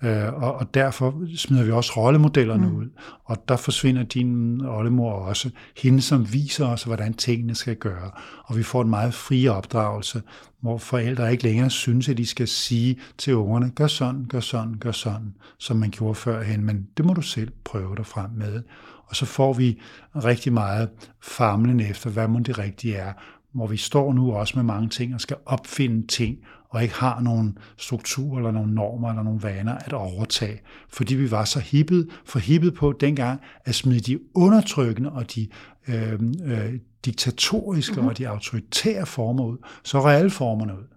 Øh, 0.04 0.34
og, 0.34 0.54
og 0.56 0.74
derfor 0.74 1.24
smider 1.36 1.64
vi 1.64 1.72
også 1.72 1.94
rollemodellerne 1.98 2.68
mm. 2.68 2.76
ud. 2.76 2.86
Og 3.26 3.44
der 3.48 3.56
forsvinder 3.58 4.04
din 4.04 4.62
oldemor 4.66 5.14
også. 5.14 5.50
Hende, 5.78 6.02
som 6.02 6.34
viser 6.34 6.66
os, 6.66 6.84
hvordan 6.84 7.14
tingene 7.14 7.56
skal 7.56 7.76
gøre. 7.76 8.12
Og 8.46 8.58
vi 8.58 8.64
får 8.64 8.82
en 8.82 8.90
meget 8.90 9.14
fri 9.14 9.48
opdragelse, 9.48 10.22
hvor 10.62 10.78
forældre 10.78 11.32
ikke 11.32 11.44
længere 11.44 11.70
synes, 11.70 12.10
at 12.10 12.18
de 12.18 12.26
skal 12.26 12.48
sige 12.48 13.00
til 13.18 13.36
ungerne, 13.36 13.70
gør 13.70 13.88
sådan, 13.88 14.26
gør 14.30 14.40
sådan, 14.40 14.74
gør 14.74 14.92
sådan, 14.92 15.34
som 15.58 15.78
man 15.78 15.90
gjorde 15.90 16.16
førhen. 16.16 16.66
Men 16.66 16.88
det 16.98 17.06
må 17.06 17.14
du 17.14 17.22
selv 17.22 17.52
prøve 17.64 17.96
dig 17.96 18.06
frem 18.06 18.30
med. 18.36 18.64
Og 19.08 19.16
så 19.16 19.26
får 19.26 19.54
vi 19.54 19.80
rigtig 20.16 20.54
meget 20.54 20.90
famlen 21.22 21.80
efter, 21.80 22.10
hvad 22.10 22.28
må 22.28 22.40
det 22.40 22.60
rigtige 22.60 22.96
er 22.96 23.14
hvor 23.54 23.68
vi 23.68 23.78
står 23.78 24.14
nu 24.14 24.34
også 24.34 24.54
med 24.56 24.64
mange 24.64 24.90
ting 24.90 25.14
og 25.14 25.22
skal 25.22 25.38
opfinde 25.46 26.08
ting, 26.08 26.38
og 26.70 26.84
ikke 26.84 26.96
har 26.96 27.20
nogen 27.20 27.58
struktur 27.78 28.38
eller 28.38 28.52
nogle 28.52 28.74
normer 28.74 29.10
eller 29.10 29.24
nogle 29.24 29.44
vaner 29.44 29.76
at 29.76 29.94
overtage, 29.94 30.62
fordi 30.90 31.16
vi 31.16 31.32
var 31.32 31.46
så 31.46 31.60
hippet, 31.60 32.10
for 32.26 32.40
hippet 32.40 32.74
på 32.74 32.92
dengang 32.92 33.42
at 33.66 33.76
smide 33.76 34.00
de 34.00 34.20
undertrykkende 34.34 35.12
og 35.12 35.36
de 35.36 35.48
øh, 35.88 36.20
øh, 36.44 36.74
diktatoriske 37.06 37.94
mm-hmm. 37.94 38.08
og 38.08 38.18
de 38.18 38.30
autoritære 38.30 39.06
former 39.06 39.46
ud, 39.46 39.58
så 39.84 40.06
reelle 40.06 40.30
formerne 40.30 40.74
ud. 40.74 40.88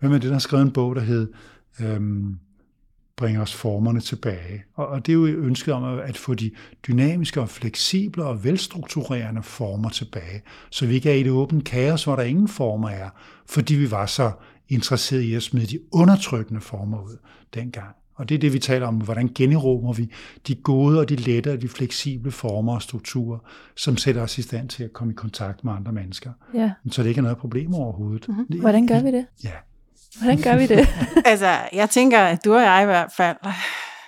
Hvem 0.00 0.12
er 0.12 0.18
det, 0.18 0.22
der 0.22 0.32
har 0.32 0.38
skrevet 0.38 0.64
en 0.64 0.72
bog, 0.72 0.96
der 0.96 1.02
hed 1.02 1.32
øh, 1.80 2.00
bringe 3.16 3.40
os 3.40 3.54
formerne 3.54 4.00
tilbage. 4.00 4.64
Og, 4.74 4.86
og 4.86 5.06
det 5.06 5.12
er 5.12 5.16
jo 5.16 5.26
ønsket 5.26 5.74
om 5.74 5.98
at 5.98 6.16
få 6.16 6.34
de 6.34 6.50
dynamiske 6.86 7.40
og 7.40 7.48
fleksible 7.48 8.24
og 8.24 8.44
velstrukturerende 8.44 9.42
former 9.42 9.88
tilbage, 9.88 10.42
så 10.70 10.86
vi 10.86 10.94
ikke 10.94 11.10
er 11.10 11.14
i 11.14 11.22
det 11.22 11.32
åbne 11.32 11.62
kaos, 11.62 12.04
hvor 12.04 12.16
der 12.16 12.22
ingen 12.22 12.48
former 12.48 12.88
er, 12.88 13.08
fordi 13.46 13.74
vi 13.74 13.90
var 13.90 14.06
så 14.06 14.32
interesseret 14.68 15.22
i 15.22 15.34
at 15.34 15.42
smide 15.42 15.66
de 15.66 15.78
undertrykkende 15.92 16.60
former 16.60 17.02
ud 17.02 17.16
dengang. 17.54 17.94
Og 18.14 18.28
det 18.28 18.34
er 18.34 18.38
det, 18.38 18.52
vi 18.52 18.58
taler 18.58 18.86
om, 18.86 18.94
hvordan 18.94 19.30
generomer 19.34 19.92
vi 19.92 20.10
de 20.46 20.54
gode 20.54 21.00
og 21.00 21.08
de 21.08 21.16
lette 21.16 21.52
og 21.52 21.62
de 21.62 21.68
fleksible 21.68 22.30
former 22.30 22.74
og 22.74 22.82
strukturer, 22.82 23.38
som 23.76 23.96
sætter 23.96 24.22
os 24.22 24.38
i 24.38 24.42
stand 24.42 24.68
til 24.68 24.84
at 24.84 24.92
komme 24.92 25.12
i 25.12 25.14
kontakt 25.14 25.64
med 25.64 25.72
andre 25.72 25.92
mennesker. 25.92 26.30
Ja. 26.54 26.72
Så 26.90 27.02
det 27.02 27.08
ikke 27.08 27.18
er 27.18 27.22
noget 27.22 27.38
problem 27.38 27.74
overhovedet. 27.74 28.28
Mm-hmm. 28.28 28.60
Hvordan 28.60 28.86
gør 28.86 29.02
vi 29.02 29.10
det? 29.10 29.26
Ja, 29.44 29.52
Hvordan 30.18 30.42
gør 30.42 30.56
vi 30.56 30.66
det? 30.66 30.88
altså, 31.32 31.58
jeg 31.72 31.90
tænker, 31.90 32.20
at 32.20 32.44
du 32.44 32.54
og 32.54 32.62
jeg 32.62 32.82
i 32.82 32.86
hvert 32.86 33.12
fald 33.16 33.36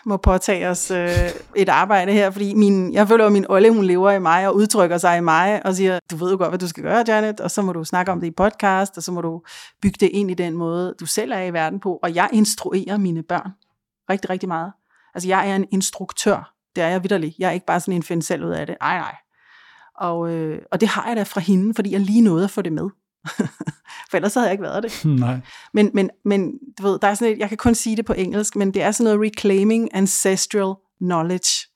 må 0.07 0.17
påtage 0.17 0.69
os 0.69 0.91
øh, 0.91 1.09
et 1.57 1.69
arbejde 1.69 2.13
her, 2.13 2.31
fordi 2.31 2.55
min, 2.55 2.93
jeg 2.93 3.09
føler, 3.09 3.27
at 3.27 3.33
min 3.33 3.47
Olle, 3.49 3.71
hun 3.71 3.85
lever 3.85 4.11
i 4.11 4.19
mig 4.19 4.49
og 4.49 4.57
udtrykker 4.57 4.99
sig 4.99 5.19
i 5.19 5.21
mig 5.21 5.67
og 5.67 5.75
siger, 5.75 5.99
du 6.11 6.17
ved 6.17 6.31
jo 6.31 6.37
godt, 6.37 6.51
hvad 6.51 6.59
du 6.59 6.69
skal 6.69 6.83
gøre, 6.83 7.05
Janet, 7.09 7.41
og 7.41 7.51
så 7.51 7.63
må 7.63 7.73
du 7.73 7.85
snakke 7.85 8.13
om 8.13 8.21
det 8.21 8.27
i 8.27 8.31
podcast, 8.31 8.97
og 8.97 9.03
så 9.03 9.13
må 9.13 9.21
du 9.21 9.43
bygge 9.83 9.97
det 10.01 10.11
ind 10.13 10.31
i 10.31 10.35
den 10.35 10.55
måde, 10.55 10.95
du 11.01 11.07
selv 11.07 11.33
er 11.33 11.43
i 11.43 11.53
verden 11.53 11.81
på. 11.81 11.99
Og 12.03 12.15
jeg 12.15 12.29
instruerer 12.33 12.97
mine 12.97 13.23
børn 13.23 13.51
rigtig, 14.11 14.31
rigtig 14.31 14.49
meget. 14.49 14.73
Altså, 15.15 15.29
jeg 15.29 15.51
er 15.51 15.57
en 15.57 15.67
instruktør. 15.73 16.55
Det 16.77 16.85
er 16.85 16.89
jeg 16.89 17.03
vidderlig. 17.03 17.35
Jeg 17.39 17.49
er 17.49 17.53
ikke 17.53 17.67
bare 17.67 17.81
sådan 17.81 17.95
en 17.95 18.03
find 18.03 18.23
selv 18.23 18.45
ud 18.45 18.51
af 18.51 18.67
det. 18.67 18.77
Ej, 18.81 18.99
nej. 18.99 19.15
Og, 19.97 20.31
øh, 20.31 20.63
og 20.73 20.81
det 20.81 20.89
har 20.89 21.09
jeg 21.09 21.17
da 21.17 21.23
fra 21.23 21.41
hende, 21.41 21.75
fordi 21.75 21.93
jeg 21.93 22.01
lige 22.01 22.21
nåede 22.21 22.45
at 22.45 22.51
få 22.51 22.63
det 22.63 22.73
med. 22.73 22.89
For 24.11 24.17
ellers 24.17 24.35
havde 24.35 24.47
jeg 24.47 24.53
ikke 24.53 24.63
været 24.63 24.83
det. 24.83 25.05
Nej. 25.21 25.41
Men, 25.75 25.91
men, 25.95 26.11
men 26.25 26.53
du 26.79 26.83
ved, 26.83 26.99
der 26.99 27.09
er 27.09 27.15
sådan 27.15 27.35
et, 27.35 27.39
jeg 27.39 27.49
kan 27.49 27.59
kun 27.59 27.75
sige 27.75 27.97
det 27.97 28.05
på 28.05 28.13
engelsk, 28.13 28.57
men 28.57 28.75
det 28.75 28.83
er 28.83 28.91
sådan 28.91 29.05
noget 29.05 29.27
reclaiming 29.27 29.89
ancestral 29.95 30.75
knowledge. 31.01 31.67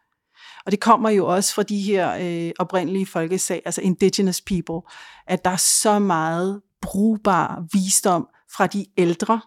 Og 0.67 0.73
det 0.73 0.81
kommer 0.81 1.11
jo 1.11 1.27
også 1.27 1.55
fra 1.55 1.63
de 1.63 1.81
her 1.81 2.17
øh, 2.21 2.53
oprindelige 2.59 3.07
folkesag, 3.07 3.63
altså 3.65 3.81
indigenous 3.81 4.41
people, 4.41 4.91
at 5.27 5.45
der 5.45 5.51
er 5.51 5.57
så 5.57 5.99
meget 5.99 6.61
brugbar 6.83 7.65
visdom 7.73 8.29
fra 8.57 8.67
de 8.67 8.87
ældre, 8.97 9.41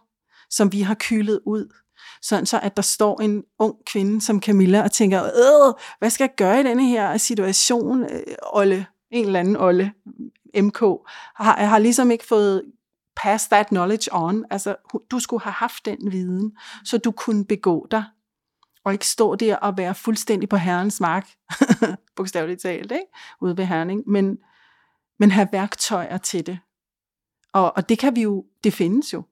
som 0.49 0.71
vi 0.71 0.81
har 0.81 0.95
kylet 0.99 1.39
ud. 1.45 1.73
Sådan 2.21 2.45
så, 2.45 2.59
at 2.59 2.75
der 2.75 2.81
står 2.81 3.21
en 3.21 3.43
ung 3.59 3.75
kvinde 3.85 4.21
som 4.21 4.41
Camilla 4.41 4.83
og 4.83 4.91
tænker, 4.91 5.23
øh, 5.23 5.73
hvad 5.99 6.09
skal 6.09 6.23
jeg 6.23 6.35
gøre 6.37 6.59
i 6.59 6.63
denne 6.63 6.87
her 6.87 7.17
situation, 7.17 8.03
øh, 8.03 8.21
Olle? 8.53 8.85
En 9.11 9.25
eller 9.25 9.39
anden 9.39 9.57
Olle, 9.57 9.91
MK, 10.61 10.79
har, 11.35 11.65
har 11.65 11.79
ligesom 11.79 12.11
ikke 12.11 12.25
fået 12.25 12.63
pass 13.15 13.47
that 13.47 13.67
knowledge 13.67 14.09
on. 14.11 14.45
Altså, 14.49 14.75
du 15.11 15.19
skulle 15.19 15.43
have 15.43 15.53
haft 15.53 15.85
den 15.85 16.11
viden, 16.11 16.57
så 16.85 16.97
du 16.97 17.11
kunne 17.11 17.45
begå 17.45 17.87
dig, 17.91 18.03
og 18.83 18.93
ikke 18.93 19.07
stå 19.07 19.35
der 19.35 19.55
og 19.55 19.77
være 19.77 19.95
fuldstændig 19.95 20.49
på 20.49 20.57
herrens 20.57 20.99
mark, 21.01 21.29
bogstaveligt 22.15 22.61
talt, 22.61 22.91
ikke? 22.91 23.05
ude 23.41 23.57
ved 23.57 23.65
Herning, 23.65 24.03
men, 24.07 24.37
men 25.19 25.31
have 25.31 25.47
værktøjer 25.51 26.17
til 26.17 26.45
det. 26.45 26.59
Og, 27.53 27.77
og 27.77 27.89
det 27.89 27.99
kan 27.99 28.15
vi 28.15 28.21
jo, 28.21 28.45
det 28.63 28.73
findes 28.73 29.13
jo. 29.13 29.23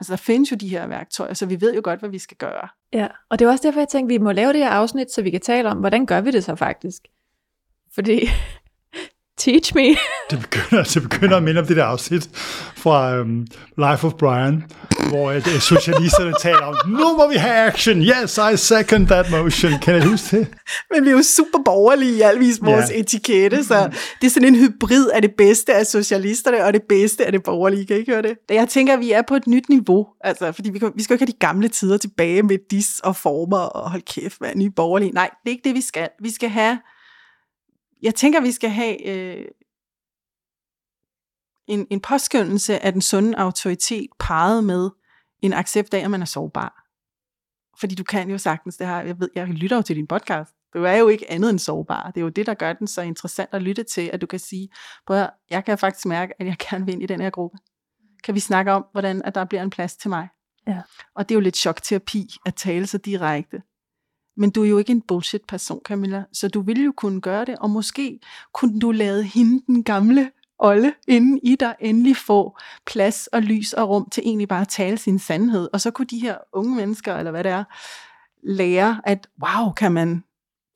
Altså, 0.00 0.12
der 0.12 0.16
findes 0.16 0.50
jo 0.50 0.56
de 0.56 0.68
her 0.68 0.86
værktøjer, 0.86 1.34
så 1.34 1.46
vi 1.46 1.60
ved 1.60 1.74
jo 1.74 1.80
godt, 1.84 2.00
hvad 2.00 2.10
vi 2.10 2.18
skal 2.18 2.36
gøre. 2.36 2.68
Ja, 2.92 3.08
og 3.30 3.38
det 3.38 3.44
er 3.44 3.50
også 3.50 3.68
derfor, 3.68 3.80
jeg 3.80 3.88
tænkte, 3.88 4.14
at 4.14 4.20
vi 4.20 4.24
må 4.24 4.32
lave 4.32 4.52
det 4.52 4.60
her 4.60 4.70
afsnit, 4.70 5.12
så 5.12 5.22
vi 5.22 5.30
kan 5.30 5.40
tale 5.40 5.70
om, 5.70 5.78
hvordan 5.78 6.06
gør 6.06 6.20
vi 6.20 6.30
det 6.30 6.44
så 6.44 6.56
faktisk? 6.56 7.02
Fordi 7.94 8.28
Teach 9.44 9.74
me. 9.74 9.86
det, 10.30 10.40
begynder, 10.40 10.84
det 10.84 11.02
begynder 11.02 11.36
at 11.36 11.42
minde 11.42 11.60
om 11.60 11.66
det 11.66 11.76
der 11.76 11.84
afsnit 11.84 12.30
fra 12.76 13.20
um, 13.20 13.46
Life 13.78 14.06
of 14.06 14.12
Brian, 14.12 14.64
hvor 15.08 15.32
uh, 15.32 15.58
socialisterne 15.60 16.34
taler 16.40 16.62
om, 16.62 16.74
nu 16.86 17.16
må 17.16 17.28
vi 17.28 17.34
have 17.34 17.54
action, 17.54 18.02
yes, 18.02 18.38
I 18.52 18.56
second 18.56 19.06
that 19.06 19.30
motion. 19.30 19.72
Kan 19.82 19.94
jeg 19.94 20.06
huske 20.06 20.36
det? 20.36 20.48
Men 20.94 21.04
vi 21.04 21.08
er 21.08 21.12
jo 21.12 21.22
super 21.22 21.58
borgerlige 21.64 22.16
i 22.16 22.20
alvis 22.20 22.58
vores 22.62 22.88
yeah. 22.90 23.00
etikette, 23.00 23.64
så 23.64 23.90
det 24.20 24.26
er 24.26 24.30
sådan 24.30 24.48
en 24.48 24.56
hybrid 24.56 25.08
af 25.08 25.22
det 25.22 25.32
bedste 25.38 25.74
af 25.74 25.86
socialisterne 25.86 26.64
og 26.64 26.72
det 26.72 26.82
bedste 26.88 27.26
af 27.26 27.32
det 27.32 27.42
borgerlige. 27.42 27.86
Kan 27.86 27.96
I 27.96 27.98
ikke 27.98 28.12
høre 28.12 28.22
det? 28.22 28.36
Jeg 28.50 28.68
tænker, 28.68 28.92
at 28.92 29.00
vi 29.00 29.12
er 29.12 29.22
på 29.28 29.34
et 29.34 29.46
nyt 29.46 29.68
niveau, 29.68 30.06
altså, 30.20 30.52
fordi 30.52 30.70
vi, 30.70 30.78
kan, 30.78 30.92
vi 30.96 31.02
skal 31.02 31.14
jo 31.14 31.16
ikke 31.16 31.22
have 31.22 31.32
de 31.32 31.46
gamle 31.46 31.68
tider 31.68 31.96
tilbage 31.96 32.42
med 32.42 32.58
dis 32.70 33.00
og 33.04 33.16
former 33.16 33.58
og 33.58 33.90
hold 33.90 34.02
kæft, 34.02 34.38
hvad 34.38 34.50
er 34.50 34.56
nye 34.56 34.70
borgerlige. 34.70 35.12
Nej, 35.12 35.30
det 35.42 35.50
er 35.50 35.50
ikke 35.50 35.68
det, 35.68 35.74
vi 35.74 35.82
skal. 35.82 36.08
Vi 36.20 36.30
skal 36.30 36.48
have 36.48 36.78
jeg 38.02 38.14
tænker, 38.14 38.40
vi 38.40 38.52
skal 38.52 38.70
have 38.70 39.06
øh, 39.06 39.44
en, 41.66 41.86
en 41.90 42.00
påskyndelse 42.00 42.78
af 42.78 42.92
den 42.92 43.02
sunde 43.02 43.38
autoritet 43.38 44.10
parret 44.18 44.64
med 44.64 44.90
en 45.42 45.52
accept 45.52 45.94
af, 45.94 46.04
at 46.04 46.10
man 46.10 46.22
er 46.22 46.26
sårbar. 46.26 46.88
Fordi 47.80 47.94
du 47.94 48.04
kan 48.04 48.30
jo 48.30 48.38
sagtens 48.38 48.76
det 48.76 48.86
her, 48.86 49.00
jeg 49.00 49.20
ved, 49.20 49.28
jeg 49.34 49.48
lytter 49.48 49.76
jo 49.76 49.82
til 49.82 49.96
din 49.96 50.06
podcast, 50.06 50.54
du 50.74 50.84
er 50.84 50.96
jo 50.96 51.08
ikke 51.08 51.30
andet 51.30 51.50
end 51.50 51.58
sårbar. 51.58 52.10
Det 52.10 52.20
er 52.20 52.24
jo 52.24 52.28
det, 52.28 52.46
der 52.46 52.54
gør 52.54 52.72
den 52.72 52.86
så 52.86 53.02
interessant 53.02 53.50
at 53.52 53.62
lytte 53.62 53.82
til, 53.82 54.10
at 54.12 54.20
du 54.20 54.26
kan 54.26 54.38
sige, 54.38 54.68
prøv 55.06 55.26
jeg 55.50 55.64
kan 55.64 55.78
faktisk 55.78 56.06
mærke, 56.06 56.32
at 56.40 56.46
jeg 56.46 56.56
gerne 56.70 56.84
vil 56.84 56.94
ind 56.94 57.02
i 57.02 57.06
den 57.06 57.20
her 57.20 57.30
gruppe. 57.30 57.58
Kan 58.24 58.34
vi 58.34 58.40
snakke 58.40 58.72
om, 58.72 58.84
hvordan 58.92 59.22
at 59.24 59.34
der 59.34 59.44
bliver 59.44 59.62
en 59.62 59.70
plads 59.70 59.96
til 59.96 60.10
mig? 60.10 60.28
Ja. 60.66 60.82
Og 61.14 61.28
det 61.28 61.34
er 61.34 61.36
jo 61.36 61.40
lidt 61.40 61.56
chokterapi 61.56 62.28
at 62.46 62.54
tale 62.54 62.86
så 62.86 62.98
direkte. 62.98 63.62
Men 64.36 64.50
du 64.50 64.62
er 64.62 64.68
jo 64.68 64.78
ikke 64.78 64.92
en 64.92 65.02
bullshit-person, 65.02 65.80
Camilla, 65.84 66.24
så 66.32 66.48
du 66.48 66.60
ville 66.60 66.84
jo 66.84 66.92
kunne 66.96 67.20
gøre 67.20 67.44
det, 67.44 67.58
og 67.58 67.70
måske 67.70 68.20
kunne 68.52 68.80
du 68.80 68.90
lade 68.90 69.22
hende, 69.22 69.62
den 69.66 69.84
gamle 69.84 70.30
Olle, 70.64 70.94
inden 71.08 71.40
i 71.42 71.56
dig 71.56 71.74
endelig 71.80 72.16
få 72.16 72.58
plads 72.86 73.26
og 73.26 73.42
lys 73.42 73.72
og 73.72 73.88
rum 73.88 74.08
til 74.10 74.22
egentlig 74.26 74.48
bare 74.48 74.60
at 74.60 74.68
tale 74.68 74.98
sin 74.98 75.18
sandhed. 75.18 75.68
Og 75.72 75.80
så 75.80 75.90
kunne 75.90 76.06
de 76.06 76.18
her 76.18 76.38
unge 76.52 76.76
mennesker, 76.76 77.16
eller 77.16 77.30
hvad 77.30 77.44
det 77.44 77.52
er, 77.52 77.64
lære, 78.42 79.00
at 79.04 79.28
wow, 79.42 79.72
kan 79.72 79.92
man, 79.92 80.24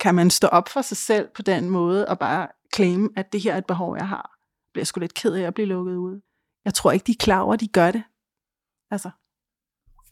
kan 0.00 0.14
man 0.14 0.30
stå 0.30 0.46
op 0.46 0.68
for 0.68 0.82
sig 0.82 0.96
selv 0.96 1.28
på 1.34 1.42
den 1.42 1.70
måde, 1.70 2.08
og 2.08 2.18
bare 2.18 2.48
claim, 2.74 3.12
at 3.16 3.32
det 3.32 3.40
her 3.40 3.52
er 3.52 3.58
et 3.58 3.66
behov, 3.66 3.96
jeg 3.96 4.08
har. 4.08 4.38
Jeg 4.64 4.72
bliver 4.72 4.84
sgu 4.84 5.00
lidt 5.00 5.14
ked 5.14 5.34
af 5.34 5.42
at 5.42 5.54
blive 5.54 5.68
lukket 5.68 5.96
ud. 5.96 6.20
Jeg 6.64 6.74
tror 6.74 6.92
ikke, 6.92 7.04
de 7.04 7.12
er 7.12 7.16
klar 7.20 7.40
over, 7.40 7.54
at 7.54 7.60
de 7.60 7.68
gør 7.68 7.90
det. 7.90 8.02
Altså. 8.90 9.10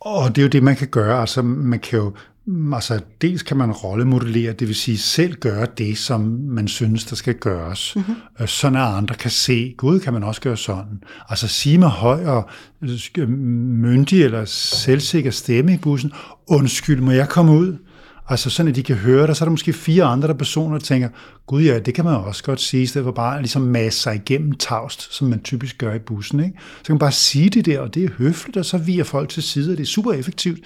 Og 0.05 0.29
det 0.29 0.39
er 0.39 0.43
jo 0.43 0.49
det, 0.49 0.63
man 0.63 0.77
kan 0.77 0.89
gøre. 0.89 1.21
Altså, 1.21 1.43
man 1.43 1.79
kan 1.79 1.99
jo 1.99 2.13
Altså, 2.75 3.01
dels 3.23 3.43
kan 3.43 3.57
man 3.57 3.73
rollemodellere, 3.73 4.53
det 4.53 4.69
vil 4.69 4.75
sige 4.75 4.99
selv 4.99 5.35
gøre 5.35 5.67
det, 5.79 5.99
som 5.99 6.21
man 6.49 6.69
synes, 6.69 7.05
der 7.05 7.17
skal 7.17 7.35
gøres. 7.35 7.97
Mm-hmm. 7.97 8.47
Sådan 8.47 8.79
at 8.79 8.97
andre 8.97 9.15
kan 9.15 9.31
se, 9.31 9.75
gud, 9.77 10.01
kan 10.01 10.13
man 10.13 10.23
også 10.23 10.41
gøre 10.41 10.57
sådan. 10.57 11.03
Altså 11.29 11.49
sige 11.49 11.79
med 11.79 11.89
høj 11.89 12.25
og 12.25 12.49
øh, 13.19 13.29
myndig 13.29 14.25
eller 14.25 14.45
selvsikker 14.45 15.31
stemme 15.31 15.75
i 15.75 15.77
bussen, 15.77 16.13
undskyld, 16.47 17.01
må 17.01 17.11
jeg 17.11 17.29
komme 17.29 17.53
ud? 17.53 17.77
Altså 18.29 18.51
sådan, 18.51 18.71
at 18.71 18.77
de 18.77 18.83
kan 18.83 18.97
høre 18.97 19.27
dig, 19.27 19.37
så 19.37 19.45
er 19.45 19.47
der 19.47 19.51
måske 19.51 19.73
fire 19.73 20.05
andre 20.05 20.29
der 20.29 20.35
personer, 20.35 20.79
der 20.79 20.85
tænker, 20.85 21.09
gud 21.47 21.63
ja, 21.63 21.79
det 21.79 21.95
kan 21.95 22.05
man 22.05 22.15
også 22.15 22.45
godt 22.45 22.61
sige, 22.61 22.83
i 22.83 22.87
stedet 22.87 23.05
for 23.05 23.13
bare 23.13 23.39
ligesom 23.41 23.63
masse 23.63 24.01
sig 24.01 24.15
igennem 24.15 24.53
tavst, 24.53 25.15
som 25.15 25.29
man 25.29 25.41
typisk 25.41 25.79
gør 25.79 25.95
i 25.95 25.99
bussen. 25.99 26.41
Ikke? 26.41 26.59
Så 26.79 26.85
kan 26.85 26.93
man 26.93 26.99
bare 26.99 27.13
sige 27.13 27.51
det 27.51 27.67
der, 27.67 27.81
og 27.81 27.95
det 27.95 28.05
er 28.05 28.09
høfligt, 28.19 28.57
og 28.57 28.65
så 28.65 28.79
viger 28.79 29.05
folk 29.05 29.29
til 29.29 29.43
side, 29.43 29.73
og 29.73 29.77
det 29.77 29.83
er 29.83 29.87
super 29.87 30.13
effektivt, 30.13 30.59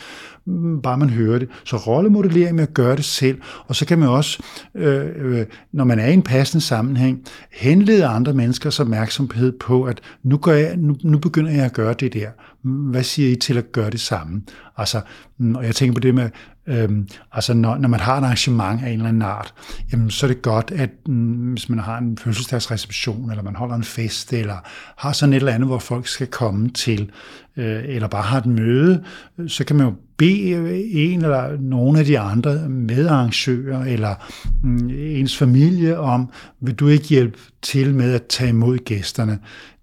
mm, 0.45 0.83
bare 0.83 0.99
man 0.99 1.11
hører 1.11 1.39
det. 1.39 1.49
Så 1.65 1.77
rollemodellering 1.77 2.55
med 2.57 2.63
at 2.63 2.75
gøre 2.75 2.97
det 2.97 3.05
selv, 3.05 3.41
og 3.67 3.77
så 3.77 3.87
kan 3.87 3.99
man 3.99 4.09
også, 4.09 4.43
øh, 4.75 5.07
øh, 5.17 5.47
når 5.73 5.85
man 5.85 5.99
er 5.99 6.07
i 6.07 6.13
en 6.13 6.23
passende 6.23 6.65
sammenhæng, 6.65 7.25
henlede 7.53 8.07
andre 8.07 8.35
menneskers 8.35 8.81
opmærksomhed 8.81 9.53
på, 9.53 9.85
at 9.85 10.01
nu, 10.23 10.37
gør 10.37 10.55
jeg, 10.55 10.77
nu, 10.77 10.97
nu 11.03 11.19
begynder 11.19 11.51
jeg 11.51 11.65
at 11.65 11.73
gøre 11.73 11.95
det 11.95 12.13
der. 12.13 12.29
Hvad 12.63 13.03
siger 13.03 13.31
I 13.33 13.37
til 13.37 13.59
at 13.59 13.73
gøre 13.73 13.91
det 13.91 14.01
samme? 14.01 14.43
Altså, 14.77 15.01
mm, 15.39 15.55
og 15.55 15.65
jeg 15.65 15.75
tænker 15.75 15.95
på 15.95 16.01
det 16.01 16.15
med, 16.15 16.31
Øhm, 16.69 17.09
altså 17.33 17.55
når, 17.55 17.79
når 17.79 17.89
man 17.89 18.01
har 18.01 18.19
et 18.19 18.25
arrangement 18.25 18.83
af 18.83 18.87
en 18.87 18.93
eller 18.93 19.09
anden 19.09 19.23
art, 19.23 19.55
jamen, 19.93 20.11
så 20.11 20.27
er 20.27 20.29
det 20.29 20.43
godt, 20.43 20.68
at 20.71 20.91
mm, 21.09 21.53
hvis 21.53 21.69
man 21.69 21.79
har 21.79 21.99
en 21.99 22.19
fødselsdagsreception, 22.19 23.31
eller 23.31 23.43
man 23.43 23.57
holder 23.57 23.75
en 23.75 23.85
fest, 23.85 24.33
eller 24.33 24.57
har 24.97 25.13
sådan 25.13 25.33
et 25.33 25.37
eller 25.37 25.53
andet, 25.53 25.69
hvor 25.69 25.79
folk 25.79 26.07
skal 26.07 26.27
komme 26.27 26.69
til, 26.69 27.11
øh, 27.57 27.85
eller 27.85 28.09
bare 28.09 28.23
har 28.23 28.39
et 28.39 28.47
møde, 28.47 29.05
øh, 29.39 29.49
så 29.49 29.65
kan 29.65 29.77
man 29.77 29.87
jo 29.87 29.95
bede 30.17 30.51
øh, 30.51 30.81
en 30.93 31.23
eller 31.23 31.57
nogle 31.61 31.99
af 31.99 32.05
de 32.05 32.19
andre 32.19 32.69
medarrangører, 32.69 33.85
eller 33.85 34.15
mm, 34.63 34.91
ens 34.91 35.37
familie 35.37 35.99
om, 35.99 36.31
vil 36.61 36.75
du 36.75 36.89
ikke 36.89 37.07
hjælpe 37.07 37.39
til 37.63 37.95
med 37.95 38.15
at 38.15 38.27
tage 38.27 38.51
imod 38.51 38.79
gæsterne? 38.79 39.39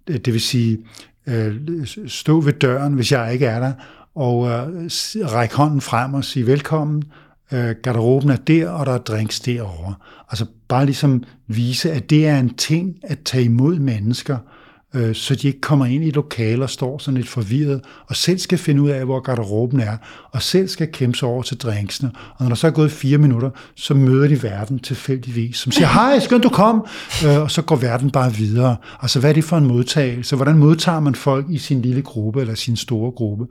Øh, 0.06 0.16
det 0.16 0.32
vil 0.32 0.40
sige, 0.40 0.78
øh, 1.26 1.54
stå 2.06 2.40
ved 2.40 2.52
døren, 2.52 2.92
hvis 2.92 3.12
jeg 3.12 3.32
ikke 3.32 3.46
er 3.46 3.60
der, 3.60 3.72
og 4.14 4.48
øh, 4.48 4.90
række 5.32 5.56
hånden 5.56 5.80
frem 5.80 6.14
og 6.14 6.24
sige 6.24 6.46
velkommen, 6.46 7.02
øh, 7.52 7.74
garderoben 7.82 8.30
er 8.30 8.36
der, 8.36 8.68
og 8.68 8.86
der 8.86 8.92
er 8.92 8.98
drinks 8.98 9.40
derovre. 9.40 9.94
Altså 10.30 10.46
bare 10.68 10.84
ligesom 10.84 11.24
vise, 11.46 11.92
at 11.92 12.10
det 12.10 12.26
er 12.26 12.38
en 12.38 12.54
ting 12.54 12.96
at 13.02 13.18
tage 13.24 13.44
imod 13.44 13.78
mennesker, 13.78 14.38
øh, 14.96 15.14
så 15.14 15.34
de 15.34 15.46
ikke 15.46 15.60
kommer 15.60 15.86
ind 15.86 16.04
i 16.04 16.10
lokaler 16.10 16.62
og 16.62 16.70
står 16.70 16.98
sådan 16.98 17.16
lidt 17.16 17.28
forvirret, 17.28 17.80
og 18.06 18.16
selv 18.16 18.38
skal 18.38 18.58
finde 18.58 18.82
ud 18.82 18.90
af, 18.90 19.04
hvor 19.04 19.20
garderoben 19.20 19.80
er, 19.80 19.96
og 20.30 20.42
selv 20.42 20.68
skal 20.68 20.92
kæmpe 20.92 21.18
sig 21.18 21.28
over 21.28 21.42
til 21.42 21.56
drinksene. 21.56 22.10
Og 22.36 22.44
når 22.44 22.48
der 22.48 22.54
så 22.54 22.66
er 22.66 22.70
gået 22.70 22.92
fire 22.92 23.18
minutter, 23.18 23.50
så 23.74 23.94
møder 23.94 24.28
de 24.28 24.42
verden 24.42 24.78
tilfældigvis, 24.78 25.56
som 25.56 25.72
siger, 25.72 25.88
hej, 25.88 26.18
skønt 26.18 26.44
du 26.44 26.48
kom, 26.48 26.86
øh, 27.26 27.42
og 27.42 27.50
så 27.50 27.62
går 27.62 27.76
verden 27.76 28.10
bare 28.10 28.32
videre. 28.34 28.76
Altså, 29.02 29.20
hvad 29.20 29.30
er 29.30 29.34
det 29.34 29.44
for 29.44 29.56
en 29.56 29.64
modtagelse? 29.64 30.36
Hvordan 30.36 30.58
modtager 30.58 31.00
man 31.00 31.14
folk 31.14 31.46
i 31.50 31.58
sin 31.58 31.82
lille 31.82 32.02
gruppe 32.02 32.40
eller 32.40 32.54
sin 32.54 32.76
store 32.76 33.10
gruppe? 33.10 33.46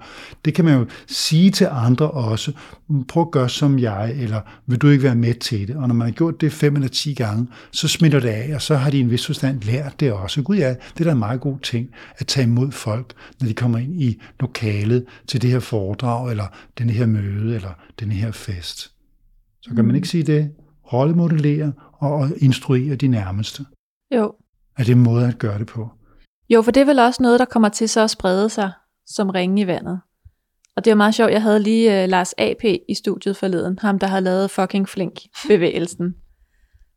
Det 0.46 0.54
kan 0.54 0.66
man 0.66 0.80
jo 0.80 0.86
sige 1.08 1.52
til 1.52 1.68
andre 1.72 2.12
også. 2.12 2.52
Prøv 3.08 3.24
at 3.24 3.32
gøre 3.32 3.50
som 3.50 3.80
jeg, 3.80 4.16
eller 4.20 4.42
vil 4.68 4.80
du 4.80 4.90
ikke 4.90 5.04
være 5.04 5.16
med 5.16 5.34
til 5.34 5.68
det? 5.68 5.76
Og 5.76 5.88
når 5.88 5.96
man 5.96 6.08
har 6.08 6.14
gjort 6.14 6.42
det 6.42 6.54
fem 6.54 6.76
eller 6.76 6.88
ti 6.88 7.14
gange, 7.14 7.48
så 7.72 7.88
smitter 7.88 8.20
det 8.20 8.30
af, 8.30 8.52
og 8.56 8.62
så 8.62 8.76
har 8.76 8.90
de 8.90 9.00
en 9.00 9.12
vis 9.12 9.26
forstand 9.26 9.62
lært 9.62 10.00
det 10.00 10.12
også. 10.12 10.42
Gud 10.42 10.58
ja, 10.58 10.70
det 10.70 11.06
er 11.06 11.10
da 11.10 11.14
meget 11.14 11.35
meget 11.36 11.42
god 11.42 11.60
ting 11.60 11.90
at 12.18 12.28
tage 12.28 12.44
imod 12.44 12.72
folk, 12.72 13.14
når 13.40 13.48
de 13.48 13.54
kommer 13.54 13.78
ind 13.78 14.02
i 14.02 14.22
lokalet 14.40 15.06
til 15.28 15.42
det 15.42 15.50
her 15.50 15.60
foredrag, 15.60 16.32
eller 16.32 16.48
den 16.78 16.90
her 16.90 17.06
møde, 17.06 17.56
eller 17.56 17.72
den 18.00 18.12
her 18.12 18.32
fest. 18.32 18.92
Så 19.62 19.70
kan 19.70 19.80
mm. 19.80 19.86
man 19.86 19.96
ikke 19.96 20.08
sige 20.08 20.24
det? 20.24 20.52
Rollemodellere 20.94 21.74
og 21.94 22.30
instruere 22.38 22.96
de 22.96 23.08
nærmeste. 23.08 23.66
Jo. 24.16 24.34
Er 24.78 24.84
det 24.84 24.92
en 24.92 25.04
måde 25.04 25.28
at 25.28 25.38
gøre 25.38 25.60
det 25.60 25.68
på? 25.68 25.90
Jo, 26.50 26.62
for 26.62 26.72
det 26.72 26.82
er 26.82 26.86
vel 26.86 27.00
også 27.00 27.24
noget, 27.24 27.40
der 27.40 27.46
kommer 27.46 27.70
til 27.70 27.90
så 27.90 28.02
at 28.02 28.10
sprede 28.10 28.50
sig 28.50 28.72
som 29.06 29.30
ringe 29.30 29.62
i 29.62 29.68
vandet. 29.68 30.00
Og 30.76 30.86
det 30.86 30.92
er 30.92 30.96
meget 30.96 31.16
sjovt, 31.16 31.32
jeg 31.32 31.42
havde 31.42 31.60
lige 31.60 32.04
uh, 32.04 32.10
Lars 32.10 32.34
AP 32.38 32.64
i 32.64 32.94
studiet 32.94 33.38
forleden, 33.38 33.80
ham 33.82 34.00
der 34.00 34.08
har 34.08 34.20
lavet 34.20 34.52
fucking 34.52 34.90
flink 34.90 35.14
bevægelsen. 35.48 36.16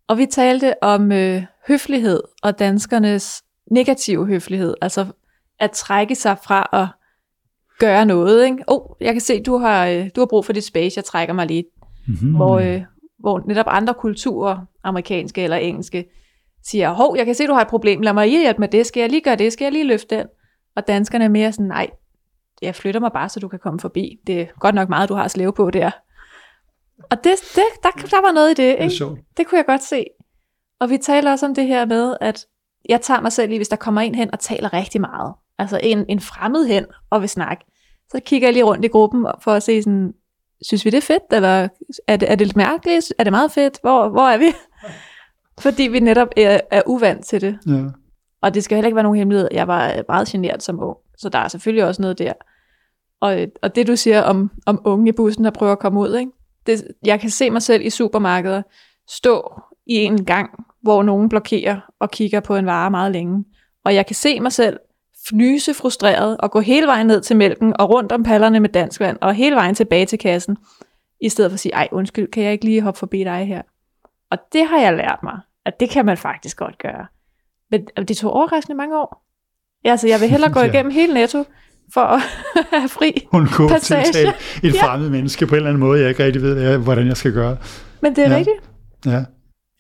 Og 0.09 0.19
vi 0.19 0.27
talte 0.27 0.83
om 0.83 1.13
øh, 1.13 1.43
høflighed 1.69 2.23
og 2.43 2.59
danskernes 2.59 3.43
negativ 3.71 4.27
høflighed, 4.27 4.75
altså 4.81 5.07
at 5.59 5.71
trække 5.71 6.15
sig 6.15 6.37
fra 6.45 6.69
at 6.73 6.87
gøre 7.79 8.07
noget. 8.07 8.45
Ikke? 8.45 8.65
Oh, 8.67 8.97
jeg 9.01 9.13
kan 9.13 9.21
se, 9.21 9.43
du 9.43 9.57
har, 9.57 9.87
øh, 9.87 10.11
du 10.17 10.21
har 10.21 10.27
brug 10.27 10.45
for 10.45 10.53
dit 10.53 10.65
space, 10.65 10.99
jeg 10.99 11.05
trækker 11.05 11.35
mig 11.35 11.47
lige. 11.47 11.65
Mm-hmm. 12.09 12.35
Hvor, 12.35 12.59
øh, 12.59 12.83
hvor 13.19 13.43
netop 13.47 13.67
andre 13.69 13.95
kulturer, 13.95 14.59
amerikanske 14.85 15.43
eller 15.43 15.57
engelske, 15.57 16.05
siger, 16.65 16.93
hov, 16.93 17.17
jeg 17.17 17.27
kan 17.27 17.35
se, 17.35 17.47
du 17.47 17.53
har 17.53 17.61
et 17.61 17.69
problem, 17.69 18.01
lad 18.01 18.13
mig 18.13 18.29
hjælpe 18.29 18.61
med 18.61 18.69
det, 18.69 18.87
skal 18.87 19.01
jeg 19.01 19.11
lige 19.11 19.21
gøre 19.21 19.37
det, 19.37 19.53
skal 19.53 19.65
jeg 19.65 19.73
lige 19.73 19.85
løfte 19.85 20.17
den? 20.17 20.27
Og 20.77 20.87
danskerne 20.87 21.25
er 21.25 21.29
mere 21.29 21.53
sådan, 21.53 21.67
nej, 21.67 21.91
jeg 22.63 22.75
flytter 22.75 23.01
mig 23.01 23.13
bare, 23.13 23.29
så 23.29 23.41
du 23.41 23.49
kan 23.49 23.59
komme 23.59 23.81
forbi. 23.81 24.21
Det 24.27 24.41
er 24.41 24.47
godt 24.61 24.75
nok 24.75 24.89
meget, 24.89 25.09
du 25.09 25.15
har 25.15 25.25
at 25.25 25.31
slæve 25.31 25.53
på 25.53 25.71
der. 25.71 25.91
Og 27.11 27.25
det, 27.25 27.33
det, 27.55 27.65
der, 27.83 27.91
der 27.91 28.27
var 28.27 28.33
noget 28.33 28.51
i 28.51 28.63
det, 28.63 28.77
ikke? 28.81 29.05
Det, 29.05 29.19
det 29.37 29.47
kunne 29.47 29.59
jeg 29.59 29.67
godt 29.67 29.83
se. 29.83 30.05
Og 30.81 30.91
vi 30.91 30.97
taler 30.99 31.31
også 31.31 31.47
om 31.47 31.55
det 31.55 31.67
her 31.67 31.87
med, 31.87 32.17
at 32.21 32.47
jeg 32.89 33.01
tager 33.01 33.21
mig 33.21 33.33
selv 33.33 33.53
i, 33.53 33.57
hvis 33.57 33.69
der 33.69 33.77
kommer 33.77 34.01
en 34.01 34.15
hen 34.15 34.31
og 34.33 34.39
taler 34.39 34.73
rigtig 34.73 35.01
meget, 35.01 35.35
altså 35.59 35.81
en, 35.83 36.05
en 36.09 36.21
fremmed 36.21 36.67
hen 36.67 36.87
og 37.11 37.21
vil 37.21 37.29
snakke, 37.29 37.65
så 38.11 38.21
kigger 38.27 38.49
jeg 38.49 38.53
lige 38.53 38.65
rundt 38.65 38.85
i 38.85 38.89
gruppen 38.89 39.27
for 39.41 39.53
at 39.53 39.63
se 39.63 39.83
sådan, 39.83 40.15
synes 40.63 40.85
vi 40.85 40.91
det 40.91 40.97
er 40.97 41.03
fedt, 41.03 41.23
eller 41.33 41.69
er 42.07 42.17
det, 42.17 42.31
er 42.31 42.35
det 42.35 42.47
lidt 42.47 42.57
mærkeligt, 42.57 43.13
er 43.19 43.25
det 43.25 43.33
meget 43.33 43.53
fedt, 43.53 43.79
hvor, 43.81 44.09
hvor 44.09 44.29
er 44.29 44.39
vi? 44.39 44.53
Fordi 45.65 45.83
vi 45.83 46.01
netop 46.01 46.29
er, 46.37 46.61
er 46.71 46.83
uvant 46.87 47.25
til 47.25 47.41
det. 47.41 47.59
Ja. 47.67 47.85
Og 48.43 48.55
det 48.55 48.65
skal 48.65 48.77
heller 48.77 48.87
ikke 48.87 48.97
være 48.97 49.03
nogen 49.03 49.19
hemmelighed, 49.19 49.49
jeg 49.53 49.69
var 49.69 50.03
meget 50.09 50.29
generet 50.29 50.63
som 50.63 50.83
ung, 50.83 50.97
så 51.19 51.29
der 51.29 51.39
er 51.39 51.49
selvfølgelig 51.49 51.85
også 51.85 52.03
noget 52.03 52.19
der. 52.19 52.33
Og, 53.21 53.47
og 53.63 53.75
det 53.75 53.87
du 53.87 53.97
siger 53.97 54.23
om, 54.23 54.51
om 54.67 54.81
unge 54.85 55.09
i 55.09 55.13
bussen, 55.13 55.45
der 55.45 55.51
prøver 55.51 55.73
at 55.73 55.79
komme 55.79 56.01
ud, 56.01 56.17
ikke? 56.17 56.33
Det, 56.67 56.85
jeg 57.05 57.21
kan 57.21 57.31
se 57.31 57.51
mig 57.51 57.63
selv 57.63 57.87
i 57.87 57.91
supermarkeder 57.91 58.63
stå 59.09 59.61
i 59.87 59.95
en 59.95 60.25
gang 60.25 60.51
hvor 60.89 61.03
nogen 61.03 61.29
blokerer 61.29 61.81
og 62.01 62.11
kigger 62.11 62.41
på 62.41 62.57
en 62.57 62.67
vare 62.67 62.91
meget 62.91 63.13
længe. 63.13 63.45
Og 63.85 63.95
jeg 63.95 64.07
kan 64.07 64.17
se 64.17 64.41
mig 64.41 64.53
selv 64.53 64.79
fnyse 65.29 65.75
frustreret 65.75 66.37
og 66.37 66.51
gå 66.51 66.61
hele 66.61 66.87
vejen 66.87 67.07
ned 67.07 67.21
til 67.21 67.37
mælken 67.37 67.81
og 67.81 67.91
rundt 67.91 68.13
om 68.13 68.23
pallerne 68.23 68.61
med 68.61 68.69
dansk 68.69 69.01
vand 69.01 69.19
og 69.21 69.35
hele 69.35 69.57
vejen 69.57 69.75
tilbage 69.75 70.07
til 70.07 70.19
kassen, 70.19 70.57
i 71.21 71.29
stedet 71.29 71.51
for 71.51 71.55
at 71.55 71.61
sige, 71.61 71.75
ej 71.75 71.89
undskyld, 71.93 72.31
kan 72.31 72.43
jeg 72.43 72.53
ikke 72.53 72.65
lige 72.65 72.83
hoppe 72.83 72.99
forbi 72.99 73.25
dig 73.25 73.47
her? 73.47 73.63
Og 74.31 74.39
det 74.53 74.67
har 74.67 74.79
jeg 74.79 74.97
lært 74.97 75.19
mig, 75.23 75.39
at 75.67 75.81
det 75.81 75.91
kan 75.91 76.07
man 76.07 76.17
faktisk 76.17 76.57
godt 76.57 76.79
gøre. 76.79 77.07
Men 77.71 77.87
det 78.09 78.17
tog 78.17 78.33
overraskende 78.33 78.77
mange 78.77 78.99
år. 78.99 79.25
Ja, 79.85 79.91
altså, 79.91 80.09
jeg 80.09 80.21
vil 80.21 80.29
hellere 80.29 80.53
gå 80.59 80.61
igennem 80.61 80.93
hele 80.93 81.15
netto, 81.15 81.45
for 81.95 82.01
at 82.01 82.21
have 82.73 82.89
fri 82.89 83.27
Hun 83.33 83.47
kunne 83.47 83.79
tiltale 83.79 84.33
et 84.63 84.75
ja. 84.75 84.85
fremmed 84.85 85.11
menneske 85.11 85.47
på 85.47 85.55
en 85.55 85.57
eller 85.57 85.69
anden 85.69 85.81
måde, 85.81 86.01
jeg 86.01 86.09
ikke 86.09 86.25
rigtig 86.25 86.43
ved, 86.43 86.79
hvordan 86.79 87.07
jeg 87.07 87.17
skal 87.17 87.33
gøre. 87.33 87.57
Men 88.03 88.17
det 88.17 88.25
er 88.25 88.31
ja. 88.31 88.37
rigtigt. 88.37 88.57
Ja. 89.07 89.25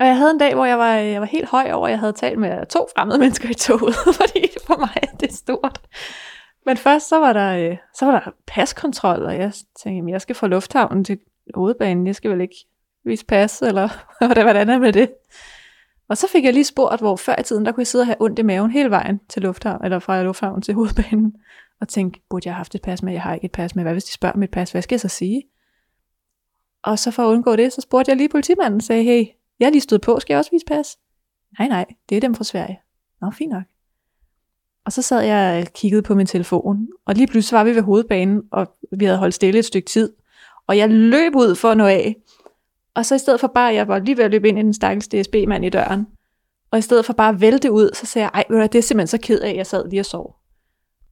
Og 0.01 0.07
jeg 0.07 0.16
havde 0.16 0.30
en 0.30 0.38
dag, 0.38 0.55
hvor 0.55 0.64
jeg 0.64 0.78
var, 0.78 0.94
jeg 0.94 1.20
var 1.20 1.26
helt 1.26 1.49
høj 1.49 1.70
over, 1.72 1.86
at 1.86 1.90
jeg 1.90 1.99
havde 1.99 2.12
talt 2.12 2.38
med 2.38 2.66
to 2.66 2.86
fremmede 2.96 3.18
mennesker 3.18 3.51
i 3.51 3.55
toget, 3.55 3.94
fordi 4.20 4.49
for 4.66 4.78
mig 4.78 4.90
er 5.03 5.16
det 5.16 5.32
stort. 5.32 5.80
Men 6.66 6.76
først 6.76 7.09
så 7.09 7.18
var 7.18 7.32
der, 7.32 7.70
øh, 7.70 7.76
så 7.94 8.07
var 8.07 8.12
der 8.12 8.30
paskontrol, 8.46 9.22
og 9.22 9.36
jeg 9.38 9.53
tænkte, 9.82 10.12
jeg 10.12 10.20
skal 10.20 10.34
fra 10.34 10.46
lufthavnen 10.46 11.05
til 11.05 11.18
hovedbanen, 11.55 12.07
jeg 12.07 12.14
skal 12.14 12.30
vel 12.30 12.40
ikke 12.40 12.66
vise 13.05 13.26
pas, 13.26 13.62
eller 13.62 13.88
hvordan 14.42 14.68
er 14.68 14.78
med 14.78 14.92
det? 14.92 15.11
Og 16.09 16.16
så 16.16 16.28
fik 16.28 16.44
jeg 16.44 16.53
lige 16.53 16.64
spurgt, 16.64 17.01
hvor 17.01 17.16
før 17.16 17.34
i 17.40 17.42
tiden, 17.42 17.64
der 17.64 17.72
kunne 17.72 17.80
jeg 17.80 17.86
sidde 17.86 18.03
og 18.03 18.07
have 18.07 18.16
ondt 18.20 18.38
i 18.38 18.42
maven 18.42 18.70
hele 18.70 18.90
vejen 18.90 19.20
til 19.28 19.42
lufthavnen, 19.42 19.84
eller 19.84 19.99
fra 19.99 20.22
lufthavnen 20.22 20.62
til 20.62 20.74
hovedbanen, 20.74 21.34
og 21.80 21.88
tænke, 21.88 22.22
burde 22.30 22.46
jeg 22.46 22.55
have 22.55 22.59
haft 22.59 22.74
et 22.74 22.82
pas 22.82 23.03
med, 23.03 23.12
jeg 23.12 23.22
har 23.22 23.34
ikke 23.34 23.44
et 23.44 23.53
pas 23.53 23.74
med, 23.74 23.84
hvad 23.84 23.92
hvis 23.92 24.05
de 24.05 24.12
spørger 24.12 24.32
om 24.32 24.42
et 24.42 24.51
pas, 24.51 24.72
hvad 24.72 24.82
skal 24.82 24.94
jeg 24.94 25.01
så 25.01 25.09
sige? 25.09 25.42
Og 26.82 26.99
så 26.99 27.11
for 27.11 27.22
at 27.22 27.26
undgå 27.26 27.57
det, 27.57 27.72
så 27.72 27.80
spurgte 27.80 28.11
jeg 28.11 28.16
lige 28.16 28.28
politimanden, 28.28 28.80
sagde, 28.80 29.03
hey, 29.03 29.24
jeg 29.61 29.66
er 29.66 29.70
lige 29.70 29.80
stået 29.80 30.00
på, 30.00 30.20
skal 30.20 30.34
jeg 30.34 30.38
også 30.38 30.50
vise 30.50 30.66
pas? 30.66 30.98
Nej, 31.59 31.68
nej, 31.68 31.84
det 32.09 32.16
er 32.16 32.20
dem 32.20 32.34
fra 32.34 32.44
Sverige. 32.44 32.80
Nå, 33.20 33.30
fint 33.30 33.52
nok. 33.52 33.62
Og 34.84 34.92
så 34.92 35.02
sad 35.02 35.20
jeg 35.20 35.62
og 35.66 35.72
kiggede 35.72 36.02
på 36.02 36.14
min 36.14 36.26
telefon, 36.26 36.88
og 37.06 37.14
lige 37.14 37.26
pludselig 37.26 37.56
var 37.59 37.64
vi 37.64 37.74
ved 37.74 37.82
hovedbanen, 37.82 38.42
og 38.52 38.66
vi 38.98 39.04
havde 39.04 39.18
holdt 39.18 39.34
stille 39.34 39.59
et 39.59 39.64
stykke 39.64 39.86
tid. 39.86 40.12
Og 40.66 40.78
jeg 40.78 40.90
løb 40.90 41.36
ud 41.36 41.54
for 41.54 41.70
at 41.70 41.76
nå 41.76 41.86
af. 41.86 42.16
Og 42.94 43.06
så 43.06 43.14
i 43.14 43.18
stedet 43.18 43.40
for 43.40 43.48
bare, 43.48 43.74
jeg 43.74 43.88
var 43.88 43.98
lige 43.98 44.16
ved 44.16 44.24
at 44.24 44.30
løbe 44.30 44.48
ind 44.48 44.59
i 44.59 44.62
den 44.62 44.74
stakkels 44.74 45.09
DSB-mand 45.09 45.64
i 45.64 45.68
døren, 45.68 46.06
og 46.70 46.78
i 46.78 46.82
stedet 46.82 47.04
for 47.04 47.12
bare 47.12 47.28
at 47.28 47.40
vælte 47.40 47.72
ud, 47.72 47.90
så 47.94 48.06
sagde 48.06 48.28
jeg, 48.34 48.44
ej, 48.50 48.66
det 48.66 48.78
er 48.78 48.82
simpelthen 48.82 49.06
så 49.06 49.18
ked 49.26 49.40
af, 49.40 49.50
at 49.50 49.56
jeg 49.56 49.66
sad 49.66 49.88
lige 49.88 50.00
og 50.00 50.06
sov. 50.06 50.36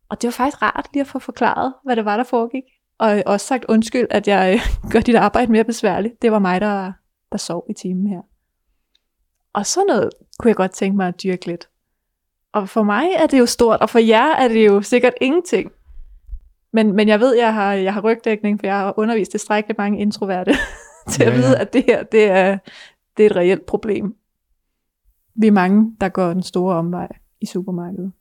Og 0.09 0.23
det 0.23 0.29
var 0.29 0.33
faktisk 0.33 0.63
rart 0.63 0.87
lige 0.93 1.01
at 1.01 1.07
få 1.07 1.19
forklaret, 1.19 1.75
hvad 1.85 1.97
det 1.97 2.05
var, 2.05 2.17
der 2.17 2.25
foregik. 2.25 2.63
Og 2.99 3.23
også 3.27 3.47
sagt 3.47 3.65
undskyld, 3.69 4.07
at 4.11 4.29
jeg 4.29 4.61
gør 4.93 5.01
dit 5.01 5.15
arbejde 5.15 5.53
mere 5.53 5.65
besværligt. 5.65 6.23
Det 6.23 6.33
var 6.33 6.39
mig, 6.39 6.61
der, 6.61 6.93
der 7.33 7.39
sov 7.39 7.67
i 7.71 7.73
timen 7.73 8.07
her. 8.07 8.21
Og 9.57 9.67
sådan 9.67 9.87
noget 9.87 10.11
kunne 10.39 10.49
jeg 10.49 10.57
godt 10.57 10.71
tænke 10.71 10.97
mig 10.97 11.09
at 11.09 11.23
dyrke 11.23 11.47
lidt. 11.47 11.69
Og 12.53 12.69
for 12.69 12.83
mig 12.83 13.09
er 13.17 13.27
det 13.27 13.39
jo 13.39 13.47
stort, 13.47 13.81
og 13.81 13.91
for 13.91 13.99
jer 13.99 14.35
er 14.35 14.49
det 14.49 14.67
jo 14.67 14.83
sikkert 14.83 15.13
ingenting. 15.21 15.73
Men, 16.73 16.93
men 16.93 17.09
jeg 17.09 17.21
ved, 17.21 17.37
jeg 17.37 17.55
har, 17.55 17.73
jeg 17.73 17.95
har 17.95 18.01
rygdækning, 18.01 18.61
for 18.61 18.67
jeg 18.67 18.77
har 18.79 18.95
undervist 18.97 19.31
tilstrækkeligt 19.31 19.79
mange 19.79 20.01
introverte 20.01 20.53
til 21.11 21.23
Ja, 21.25 21.31
at 21.31 21.37
vide, 21.37 21.51
ja. 21.51 21.61
at 21.61 21.73
det 21.73 21.85
her 21.87 22.03
det 22.03 22.25
er, 22.25 22.59
det 23.17 23.27
er 23.27 23.31
et 23.31 23.37
reelt 23.37 23.67
problem. 23.67 24.17
Vi 25.35 25.47
er 25.47 25.53
mange, 25.53 25.97
der 26.01 26.09
går 26.09 26.29
den 26.29 26.43
store 26.43 26.77
omvej 26.77 27.09
i 27.41 27.47
supermarkedet. 27.47 28.13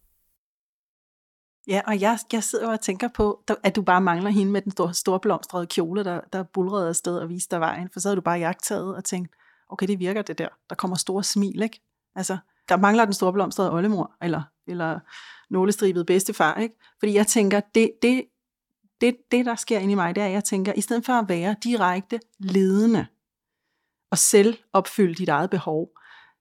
Ja, 1.67 1.81
og 1.88 2.01
jeg, 2.01 2.17
jeg 2.33 2.43
sidder 2.43 2.71
og 2.71 2.81
tænker 2.81 3.07
på, 3.07 3.43
at 3.63 3.75
du 3.75 3.81
bare 3.81 4.01
mangler 4.01 4.29
hende 4.29 4.51
med 4.51 4.61
den 4.61 4.71
store, 4.71 4.93
store 4.93 5.19
blomstrede 5.19 5.67
kjole, 5.67 6.03
der, 6.03 6.21
der 6.33 6.43
bulrede 6.43 6.89
afsted 6.89 7.17
og 7.17 7.29
viste 7.29 7.55
dig 7.55 7.59
vejen. 7.59 7.89
For 7.93 7.99
så 7.99 8.07
havde 8.07 8.15
du 8.15 8.21
bare 8.21 8.39
jagttaget 8.39 8.95
og 8.95 9.03
tænkt, 9.03 9.31
okay, 9.70 9.88
det 9.88 9.99
virker 9.99 10.22
det 10.22 10.38
der. 10.38 10.47
Der 10.70 10.76
kommer 10.76 10.97
store 10.97 11.24
smil, 11.24 11.61
ikke? 11.61 11.82
Altså, 12.16 12.38
der 12.70 12.78
mangler 12.78 13.05
den 13.05 13.13
store 13.13 13.34
blomstrede 13.34 13.72
oldemor, 13.74 14.11
eller, 14.22 14.41
eller 14.68 14.99
nålestribet 15.49 16.05
bedstefar, 16.05 16.55
ikke? 16.55 16.76
Fordi 16.99 17.13
jeg 17.13 17.28
tænker, 17.28 17.59
det, 17.76 17.91
det, 18.01 18.26
det, 19.01 19.16
det, 19.32 19.45
der 19.45 19.55
sker 19.55 19.80
inde 19.80 19.91
i 19.91 19.95
mig, 19.95 20.16
det 20.16 20.22
er, 20.22 20.28
at 20.28 20.34
jeg 20.34 20.43
tænker, 20.43 20.74
i 20.74 20.82
stedet 20.82 21.05
for 21.05 21.13
at 21.13 21.30
være 21.30 21.55
direkte 21.63 22.20
ledende 22.39 23.05
og 24.11 24.18
selv 24.18 24.57
opfylde 24.74 25.16
dit 25.16 25.30
eget 25.30 25.49
behov, 25.49 25.89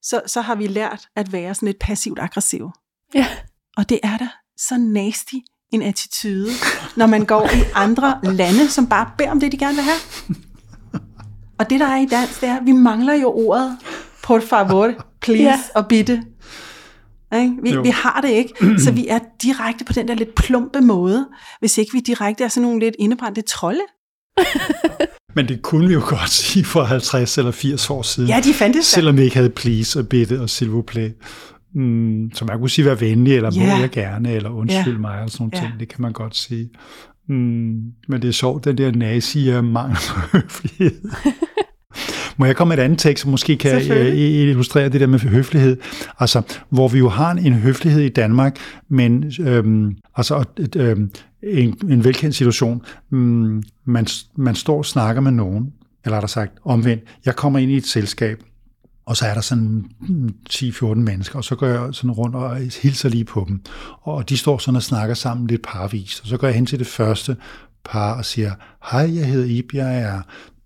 så, 0.02 0.22
så 0.26 0.40
har 0.40 0.54
vi 0.54 0.66
lært 0.66 1.08
at 1.16 1.32
være 1.32 1.54
sådan 1.54 1.66
lidt 1.66 1.78
passivt 1.78 2.18
aggressiv. 2.18 2.70
Ja. 3.14 3.26
Og 3.76 3.88
det 3.88 4.00
er 4.02 4.16
da 4.18 4.28
så 4.56 4.78
nasty 4.78 5.34
en 5.70 5.82
attitude, 5.82 6.50
når 6.96 7.06
man 7.06 7.26
går 7.26 7.44
i 7.44 7.62
andre 7.74 8.20
lande, 8.22 8.68
som 8.68 8.88
bare 8.88 9.10
beder 9.18 9.30
om 9.30 9.40
det, 9.40 9.52
de 9.52 9.58
gerne 9.58 9.74
vil 9.74 9.84
have. 9.84 10.00
Og 11.58 11.70
det, 11.70 11.80
der 11.80 11.86
er 11.86 12.00
i 12.00 12.06
dansk, 12.06 12.40
det 12.40 12.48
er, 12.48 12.56
at 12.56 12.66
vi 12.66 12.72
mangler 12.72 13.14
jo 13.14 13.32
ordet 13.32 13.76
por 14.24 14.40
favor, 14.40 14.92
please 15.20 15.42
Ja. 15.42 15.58
og 15.74 15.86
bitte. 15.88 16.22
Ikke? 17.36 17.52
Vi, 17.62 17.70
Jo. 17.72 17.82
vi 17.82 17.88
har 17.88 18.20
det 18.20 18.28
ikke, 18.30 18.52
så 18.78 18.92
vi 18.92 19.06
er 19.08 19.18
direkte 19.42 19.84
på 19.84 19.92
den 19.92 20.08
der 20.08 20.14
lidt 20.14 20.34
plumpe 20.34 20.80
måde, 20.80 21.26
hvis 21.60 21.78
ikke 21.78 21.92
vi 21.92 22.00
direkte 22.00 22.44
er 22.44 22.48
sådan 22.48 22.62
nogle 22.62 22.80
lidt 22.80 22.94
indebrændte 22.98 23.42
trolde. 23.42 23.80
Men 25.36 25.48
det 25.48 25.62
kunne 25.62 25.88
vi 25.88 25.94
jo 25.94 26.02
godt 26.08 26.30
sige 26.30 26.64
for 26.64 26.82
50 26.82 27.38
eller 27.38 27.50
80 27.50 27.90
år 27.90 28.02
siden. 28.02 28.28
Ja, 28.28 28.40
de 28.44 28.54
fandtes 28.54 28.90
da. 28.90 28.94
Selvom 28.94 29.16
vi 29.16 29.22
ikke 29.22 29.36
havde 29.36 29.50
please 29.50 29.98
og 29.98 30.08
bitte 30.08 30.40
og 30.40 30.44
s'il 30.50 30.64
vous 30.68 30.84
plaît. 30.90 31.12
Mm, 31.74 32.30
så 32.34 32.44
man 32.44 32.58
kunne 32.58 32.70
sige, 32.70 32.84
vær 32.84 32.94
venlig, 32.94 33.36
eller 33.36 33.50
må 33.50 33.60
Ja. 33.64 33.76
jeg 33.76 33.90
gerne, 33.90 34.32
eller 34.32 34.50
undskyld 34.50 34.92
Ja. 34.94 34.98
mig, 34.98 35.20
og 35.20 35.30
sådan 35.30 35.42
nogle 35.44 35.58
Ja. 35.58 35.60
ting. 35.68 35.80
Det 35.80 35.88
kan 35.88 36.02
man 36.02 36.12
godt 36.12 36.36
sige. 36.36 36.70
Mm, 37.28 37.82
men 38.08 38.22
det 38.22 38.28
er 38.28 38.32
sjovt, 38.32 38.64
den 38.64 38.78
der 38.78 38.92
nazi 38.92 39.48
er 39.48 39.60
mangel 39.60 39.96
på 40.08 40.20
høflighed. 40.32 41.00
Må 42.36 42.44
jeg 42.44 42.56
komme 42.56 42.68
med 42.68 42.78
et 42.78 42.84
andet 42.84 42.98
tekst, 42.98 43.22
som 43.22 43.30
måske 43.30 43.56
kan 43.56 43.92
øh, 43.92 44.16
illustrere 44.16 44.88
det 44.88 45.00
der 45.00 45.06
med 45.06 45.18
høflighed? 45.18 45.76
Altså, 46.20 46.42
hvor 46.68 46.88
vi 46.88 46.98
jo 46.98 47.08
har 47.08 47.30
en, 47.30 47.52
høflighed 47.52 48.02
i 48.02 48.08
Danmark, 48.08 48.56
men 48.88 49.32
øhm, 49.40 49.96
altså, 50.16 50.44
et, 50.58 50.76
øhm, 50.76 51.10
en, 51.42 51.78
en 51.90 52.04
velkendt 52.04 52.34
situation. 52.34 52.82
Mm, 53.10 53.62
man, 53.84 54.06
man 54.36 54.54
står 54.54 54.78
og 54.78 54.86
snakker 54.86 55.22
med 55.22 55.32
nogen, 55.32 55.72
eller 56.04 56.20
der 56.20 56.26
sagt 56.26 56.52
omvendt, 56.64 57.02
jeg 57.24 57.36
kommer 57.36 57.58
ind 57.58 57.70
i 57.70 57.76
et 57.76 57.86
selskab, 57.86 58.42
og 59.06 59.16
så 59.16 59.26
er 59.26 59.34
der 59.34 59.40
sådan 59.40 59.84
10-14 60.50 60.84
mennesker, 60.94 61.36
og 61.36 61.44
så 61.44 61.56
går 61.56 61.66
jeg 61.66 61.88
sådan 61.92 62.10
rundt 62.10 62.36
og 62.36 62.56
hilser 62.82 63.08
lige 63.08 63.24
på 63.24 63.44
dem. 63.48 63.60
Og 64.02 64.28
de 64.28 64.36
står 64.36 64.58
sådan 64.58 64.76
og 64.76 64.82
snakker 64.82 65.14
sammen 65.14 65.46
lidt 65.46 65.62
parvis. 65.62 66.20
Og 66.20 66.26
så 66.26 66.36
går 66.36 66.46
jeg 66.46 66.54
hen 66.54 66.66
til 66.66 66.78
det 66.78 66.86
første 66.86 67.36
par 67.84 68.14
og 68.14 68.24
siger, 68.24 68.52
hej, 68.90 69.14
jeg 69.14 69.26
hedder 69.26 69.46
Ib, 69.46 69.74
jeg 69.74 69.98
er 69.98 70.20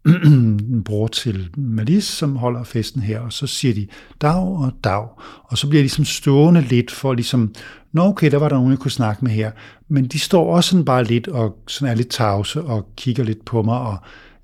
en 0.06 0.82
bror 0.86 1.06
til 1.06 1.50
Malis, 1.56 2.04
som 2.04 2.36
holder 2.36 2.64
festen 2.64 3.02
her, 3.02 3.20
og 3.20 3.32
så 3.32 3.46
siger 3.46 3.74
de 3.74 3.86
dag 4.20 4.42
og 4.42 4.72
dag, 4.84 5.06
og 5.44 5.58
så 5.58 5.68
bliver 5.68 5.80
de 5.80 5.84
ligesom 5.84 6.04
stående 6.04 6.60
lidt 6.60 6.90
for 6.90 7.14
ligesom, 7.14 7.54
nå 7.92 8.02
okay, 8.02 8.30
der 8.30 8.38
var 8.38 8.48
der 8.48 8.56
nogen, 8.56 8.70
jeg 8.70 8.78
kunne 8.78 8.90
snakke 8.90 9.24
med 9.24 9.32
her, 9.32 9.50
men 9.88 10.06
de 10.06 10.18
står 10.18 10.54
også 10.54 10.70
sådan 10.70 10.84
bare 10.84 11.04
lidt 11.04 11.28
og 11.28 11.56
sådan 11.66 11.92
er 11.92 11.96
lidt 11.96 12.08
tavse 12.08 12.62
og 12.62 12.88
kigger 12.96 13.24
lidt 13.24 13.44
på 13.44 13.62
mig 13.62 13.78
og 13.78 13.98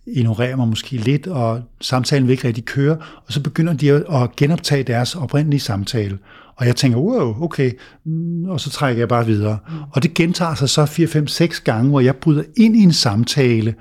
ignorerer 0.06 0.56
mig 0.56 0.68
måske 0.68 0.96
lidt, 0.96 1.26
og 1.26 1.62
samtalen 1.80 2.26
vil 2.26 2.32
ikke 2.32 2.48
rigtig 2.48 2.64
køre, 2.64 2.96
og 3.26 3.32
så 3.32 3.40
begynder 3.42 3.72
de 3.72 3.90
at 3.92 4.36
genoptage 4.36 4.82
deres 4.82 5.14
oprindelige 5.14 5.60
samtale. 5.60 6.18
Og 6.56 6.66
jeg 6.66 6.76
tænker, 6.76 6.98
wow, 6.98 7.42
okay, 7.42 7.72
mm, 8.04 8.44
og 8.44 8.60
så 8.60 8.70
trækker 8.70 9.00
jeg 9.00 9.08
bare 9.08 9.26
videre. 9.26 9.58
Og 9.90 10.02
det 10.02 10.14
gentager 10.14 10.54
sig 10.54 10.68
så 10.68 10.86
4, 10.86 11.06
5, 11.06 11.26
6 11.26 11.60
gange, 11.60 11.90
hvor 11.90 12.00
jeg 12.00 12.16
bryder 12.16 12.42
ind 12.56 12.76
i 12.76 12.82
en 12.82 12.92
samtale, 12.92 13.74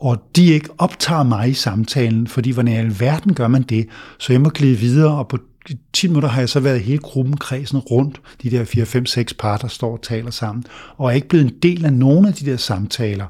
og 0.00 0.22
de 0.36 0.46
ikke 0.46 0.68
optager 0.78 1.22
mig 1.22 1.50
i 1.50 1.54
samtalen, 1.54 2.26
fordi 2.26 2.50
hvordan 2.50 2.72
i 2.72 2.76
alverden 2.76 3.34
gør 3.34 3.48
man 3.48 3.62
det? 3.62 3.86
Så 4.18 4.32
jeg 4.32 4.40
må 4.40 4.48
glide 4.48 4.76
videre, 4.76 5.18
og 5.18 5.28
på 5.28 5.38
10 5.92 6.08
minutter 6.08 6.28
har 6.28 6.40
jeg 6.40 6.48
så 6.48 6.60
været 6.60 6.80
hele 6.80 6.98
gruppen 6.98 7.36
kredsen 7.36 7.78
rundt, 7.78 8.20
de 8.42 8.50
der 8.50 8.64
4, 8.64 8.86
5, 8.86 9.06
6 9.06 9.34
par, 9.34 9.56
der 9.56 9.68
står 9.68 9.92
og 9.92 10.02
taler 10.02 10.30
sammen, 10.30 10.64
og 10.96 11.06
er 11.06 11.10
ikke 11.10 11.28
blevet 11.28 11.44
en 11.44 11.54
del 11.62 11.84
af 11.84 11.92
nogen 11.92 12.26
af 12.26 12.34
de 12.34 12.50
der 12.50 12.56
samtaler. 12.56 13.26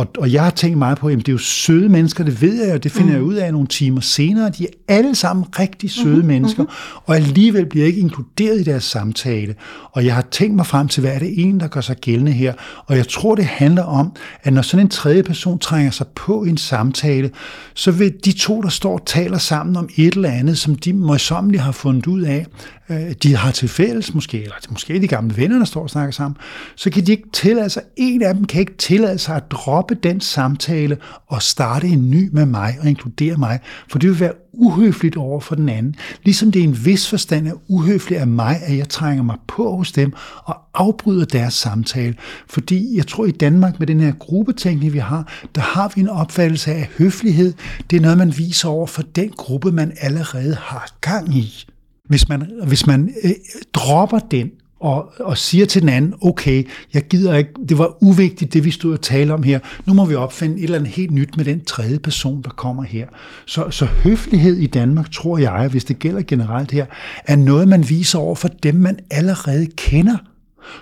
Og, 0.00 0.06
og 0.18 0.32
jeg 0.32 0.42
har 0.42 0.50
tænkt 0.50 0.78
meget 0.78 0.98
på, 0.98 1.08
at 1.08 1.18
det 1.18 1.28
er 1.28 1.32
jo 1.32 1.38
søde 1.38 1.88
mennesker, 1.88 2.24
det 2.24 2.42
ved 2.42 2.64
jeg, 2.64 2.74
og 2.74 2.84
det 2.84 2.92
finder 2.92 3.08
mm. 3.08 3.14
jeg 3.14 3.22
ud 3.22 3.34
af 3.34 3.52
nogle 3.52 3.68
timer 3.68 4.00
senere. 4.00 4.50
De 4.50 4.64
er 4.64 4.94
alle 4.94 5.14
sammen 5.14 5.44
rigtig 5.58 5.90
søde 5.90 6.14
mm-hmm. 6.14 6.28
mennesker, 6.28 6.64
og 7.06 7.16
alligevel 7.16 7.66
bliver 7.66 7.84
jeg 7.84 7.88
ikke 7.88 8.00
inkluderet 8.00 8.60
i 8.60 8.62
deres 8.62 8.84
samtale. 8.84 9.54
Og 9.92 10.04
jeg 10.04 10.14
har 10.14 10.26
tænkt 10.30 10.56
mig 10.56 10.66
frem 10.66 10.88
til, 10.88 11.00
hvad 11.00 11.14
er 11.14 11.18
det 11.18 11.40
en, 11.40 11.60
der 11.60 11.68
gør 11.68 11.80
sig 11.80 11.96
gældende 11.96 12.32
her? 12.32 12.54
Og 12.86 12.96
jeg 12.96 13.08
tror, 13.08 13.34
det 13.34 13.44
handler 13.44 13.82
om, 13.82 14.12
at 14.42 14.52
når 14.52 14.62
sådan 14.62 14.86
en 14.86 14.90
tredje 14.90 15.22
person 15.22 15.58
trænger 15.58 15.90
sig 15.90 16.06
på 16.06 16.42
en 16.42 16.56
samtale, 16.56 17.30
så 17.74 17.90
vil 17.90 18.14
de 18.24 18.32
to, 18.32 18.62
der 18.62 18.68
står 18.68 18.92
og 18.92 19.06
taler 19.06 19.38
sammen 19.38 19.76
om 19.76 19.88
et 19.96 20.14
eller 20.14 20.30
andet, 20.30 20.58
som 20.58 20.74
de 20.74 20.92
møjsommeligt 20.92 21.62
har 21.62 21.72
fundet 21.72 22.06
ud 22.06 22.22
af, 22.22 22.46
øh, 22.90 23.12
de 23.22 23.36
har 23.36 23.50
til 23.50 23.68
fælles 23.68 24.14
måske, 24.14 24.42
eller 24.42 24.54
er 24.54 24.70
måske 24.70 25.00
de 25.00 25.08
gamle 25.08 25.36
venner, 25.36 25.58
der 25.58 25.64
står 25.64 25.82
og 25.82 25.90
snakker 25.90 26.12
sammen, 26.12 26.36
så 26.76 26.90
kan 26.90 27.06
de 27.06 27.12
ikke 27.12 27.28
tillade 27.32 27.70
sig, 27.70 27.82
en 27.96 28.22
af 28.22 28.34
dem 28.34 28.44
kan 28.44 28.60
ikke 28.60 28.76
tillade 28.76 29.18
sig 29.18 29.36
at 29.36 29.50
droppe 29.50 29.89
den 29.94 30.20
samtale 30.20 30.98
og 31.26 31.42
starte 31.42 31.86
en 31.86 32.10
ny 32.10 32.28
med 32.32 32.46
mig 32.46 32.76
og 32.80 32.88
inkludere 32.88 33.36
mig, 33.36 33.58
for 33.88 33.98
det 33.98 34.08
vil 34.10 34.20
være 34.20 34.32
uhøfligt 34.52 35.16
over 35.16 35.40
for 35.40 35.54
den 35.54 35.68
anden. 35.68 35.94
Ligesom 36.24 36.52
det 36.52 36.60
er 36.60 36.64
en 36.64 36.84
vis 36.84 37.08
forstand 37.08 37.48
er 37.48 37.52
uhøfligt 37.68 38.20
af 38.20 38.26
mig, 38.26 38.56
at 38.62 38.76
jeg 38.76 38.88
trænger 38.88 39.22
mig 39.22 39.36
på 39.48 39.76
hos 39.76 39.92
dem 39.92 40.12
og 40.44 40.56
afbryder 40.74 41.24
deres 41.24 41.54
samtale. 41.54 42.14
Fordi 42.48 42.96
jeg 42.96 43.06
tror 43.06 43.26
i 43.26 43.30
Danmark 43.30 43.78
med 43.78 43.86
den 43.86 44.00
her 44.00 44.12
gruppetænkning, 44.12 44.92
vi 44.92 44.98
har, 44.98 45.32
der 45.54 45.60
har 45.60 45.92
vi 45.94 46.00
en 46.00 46.08
opfattelse 46.08 46.72
af 46.72 46.80
at 46.80 46.88
høflighed. 46.98 47.52
Det 47.90 47.96
er 47.96 48.00
noget, 48.00 48.18
man 48.18 48.38
viser 48.38 48.68
over 48.68 48.86
for 48.86 49.02
den 49.02 49.30
gruppe, 49.36 49.72
man 49.72 49.92
allerede 50.00 50.54
har 50.54 50.92
gang 51.00 51.36
i. 51.36 51.66
Hvis 52.04 52.28
man, 52.28 52.50
hvis 52.66 52.86
man 52.86 53.14
øh, 53.24 53.30
dropper 53.74 54.18
den, 54.18 54.50
og, 54.80 55.12
og 55.20 55.38
siger 55.38 55.66
til 55.66 55.82
den 55.82 55.88
anden, 55.88 56.14
okay, 56.20 56.68
jeg 56.94 57.02
gider 57.02 57.34
ikke, 57.36 57.50
det 57.68 57.78
var 57.78 58.02
uvigtigt, 58.02 58.54
det 58.54 58.64
vi 58.64 58.70
stod 58.70 58.92
og 58.92 59.00
talte 59.00 59.32
om 59.32 59.42
her, 59.42 59.58
nu 59.86 59.94
må 59.94 60.04
vi 60.04 60.14
opfinde 60.14 60.56
et 60.56 60.64
eller 60.64 60.78
andet 60.78 60.92
helt 60.92 61.10
nyt 61.10 61.36
med 61.36 61.44
den 61.44 61.64
tredje 61.64 61.98
person, 61.98 62.42
der 62.42 62.50
kommer 62.50 62.82
her. 62.82 63.06
Så, 63.46 63.70
så 63.70 63.84
høflighed 63.84 64.56
i 64.56 64.66
Danmark, 64.66 65.10
tror 65.10 65.38
jeg, 65.38 65.68
hvis 65.68 65.84
det 65.84 65.98
gælder 65.98 66.22
generelt 66.22 66.70
her, 66.70 66.86
er 67.24 67.36
noget, 67.36 67.68
man 67.68 67.88
viser 67.88 68.18
over 68.18 68.34
for 68.34 68.48
dem, 68.48 68.74
man 68.74 68.98
allerede 69.10 69.66
kender. 69.76 70.16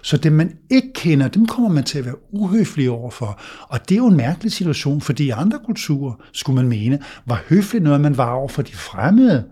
Så 0.03 0.17
dem, 0.17 0.33
man 0.33 0.53
ikke 0.71 0.93
kender, 0.95 1.29
dem 1.29 1.47
kommer 1.47 1.71
man 1.71 1.85
til 1.85 1.99
at 1.99 2.05
være 2.05 2.33
uhøflig 2.33 2.91
overfor. 2.91 3.41
Og 3.69 3.89
det 3.89 3.95
er 3.95 3.99
jo 3.99 4.07
en 4.07 4.17
mærkelig 4.17 4.53
situation, 4.53 5.01
fordi 5.01 5.25
i 5.25 5.31
andre 5.31 5.59
kulturer, 5.67 6.13
skulle 6.33 6.57
man 6.57 6.69
mene, 6.69 6.99
var 7.27 7.43
høfligt 7.49 7.85
noget, 7.85 8.01
man 8.01 8.17
var 8.17 8.31
over 8.31 8.49
for 8.49 8.63
de 8.63 8.73
fremmede. 8.73 9.45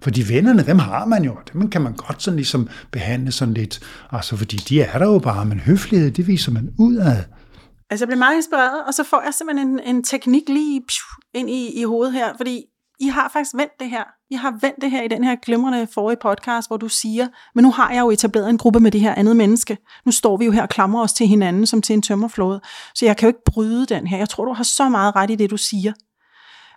Fordi 0.00 0.24
vennerne, 0.28 0.66
dem 0.66 0.78
har 0.78 1.04
man 1.04 1.24
jo, 1.24 1.36
dem 1.52 1.70
kan 1.70 1.82
man 1.82 1.94
godt 1.94 2.22
sådan 2.22 2.36
ligesom 2.36 2.68
behandle 2.92 3.32
sådan 3.32 3.54
lidt, 3.54 3.80
altså 4.10 4.36
fordi 4.36 4.56
de 4.56 4.82
er 4.82 4.98
der 4.98 5.06
jo 5.06 5.18
bare, 5.18 5.44
men 5.44 5.60
høflighed, 5.60 6.10
det 6.10 6.26
viser 6.26 6.52
man 6.52 6.70
udad. 6.78 7.22
Altså, 7.90 8.04
jeg 8.04 8.08
blev 8.08 8.18
meget 8.18 8.36
inspireret, 8.36 8.84
og 8.86 8.94
så 8.94 9.04
får 9.04 9.22
jeg 9.24 9.34
simpelthen 9.34 9.68
en, 9.68 9.80
en 9.80 10.04
teknik 10.04 10.48
lige 10.48 10.80
pju, 10.80 11.38
ind 11.40 11.50
i, 11.50 11.80
i 11.80 11.84
hovedet 11.84 12.12
her, 12.12 12.32
fordi 12.36 12.62
I 13.00 13.08
har 13.08 13.30
faktisk 13.32 13.54
vendt 13.54 13.72
det 13.80 13.90
her. 13.90 14.04
I 14.30 14.34
har 14.34 14.50
vendt 14.60 14.76
det 14.80 14.90
her 14.90 15.02
i 15.02 15.08
den 15.08 15.24
her 15.24 15.36
glimrende 15.42 15.86
forrige 15.94 16.16
podcast, 16.22 16.68
hvor 16.68 16.76
du 16.76 16.88
siger, 16.88 17.28
men 17.54 17.62
nu 17.62 17.70
har 17.70 17.92
jeg 17.92 18.00
jo 18.00 18.10
etableret 18.10 18.50
en 18.50 18.58
gruppe 18.58 18.80
med 18.80 18.90
det 18.90 19.00
her 19.00 19.14
andet 19.14 19.36
menneske. 19.36 19.78
Nu 20.06 20.12
står 20.12 20.36
vi 20.36 20.44
jo 20.44 20.50
her 20.50 20.62
og 20.62 20.68
klamrer 20.68 21.02
os 21.02 21.12
til 21.12 21.26
hinanden 21.26 21.66
som 21.66 21.82
til 21.82 21.94
en 21.94 22.02
tømmerflåde, 22.02 22.60
så 22.94 23.06
jeg 23.06 23.16
kan 23.16 23.26
jo 23.26 23.28
ikke 23.28 23.44
bryde 23.46 23.86
den 23.86 24.06
her. 24.06 24.18
Jeg 24.18 24.28
tror, 24.28 24.44
du 24.44 24.52
har 24.52 24.64
så 24.64 24.88
meget 24.88 25.16
ret 25.16 25.30
i 25.30 25.34
det, 25.34 25.50
du 25.50 25.56
siger. 25.56 25.92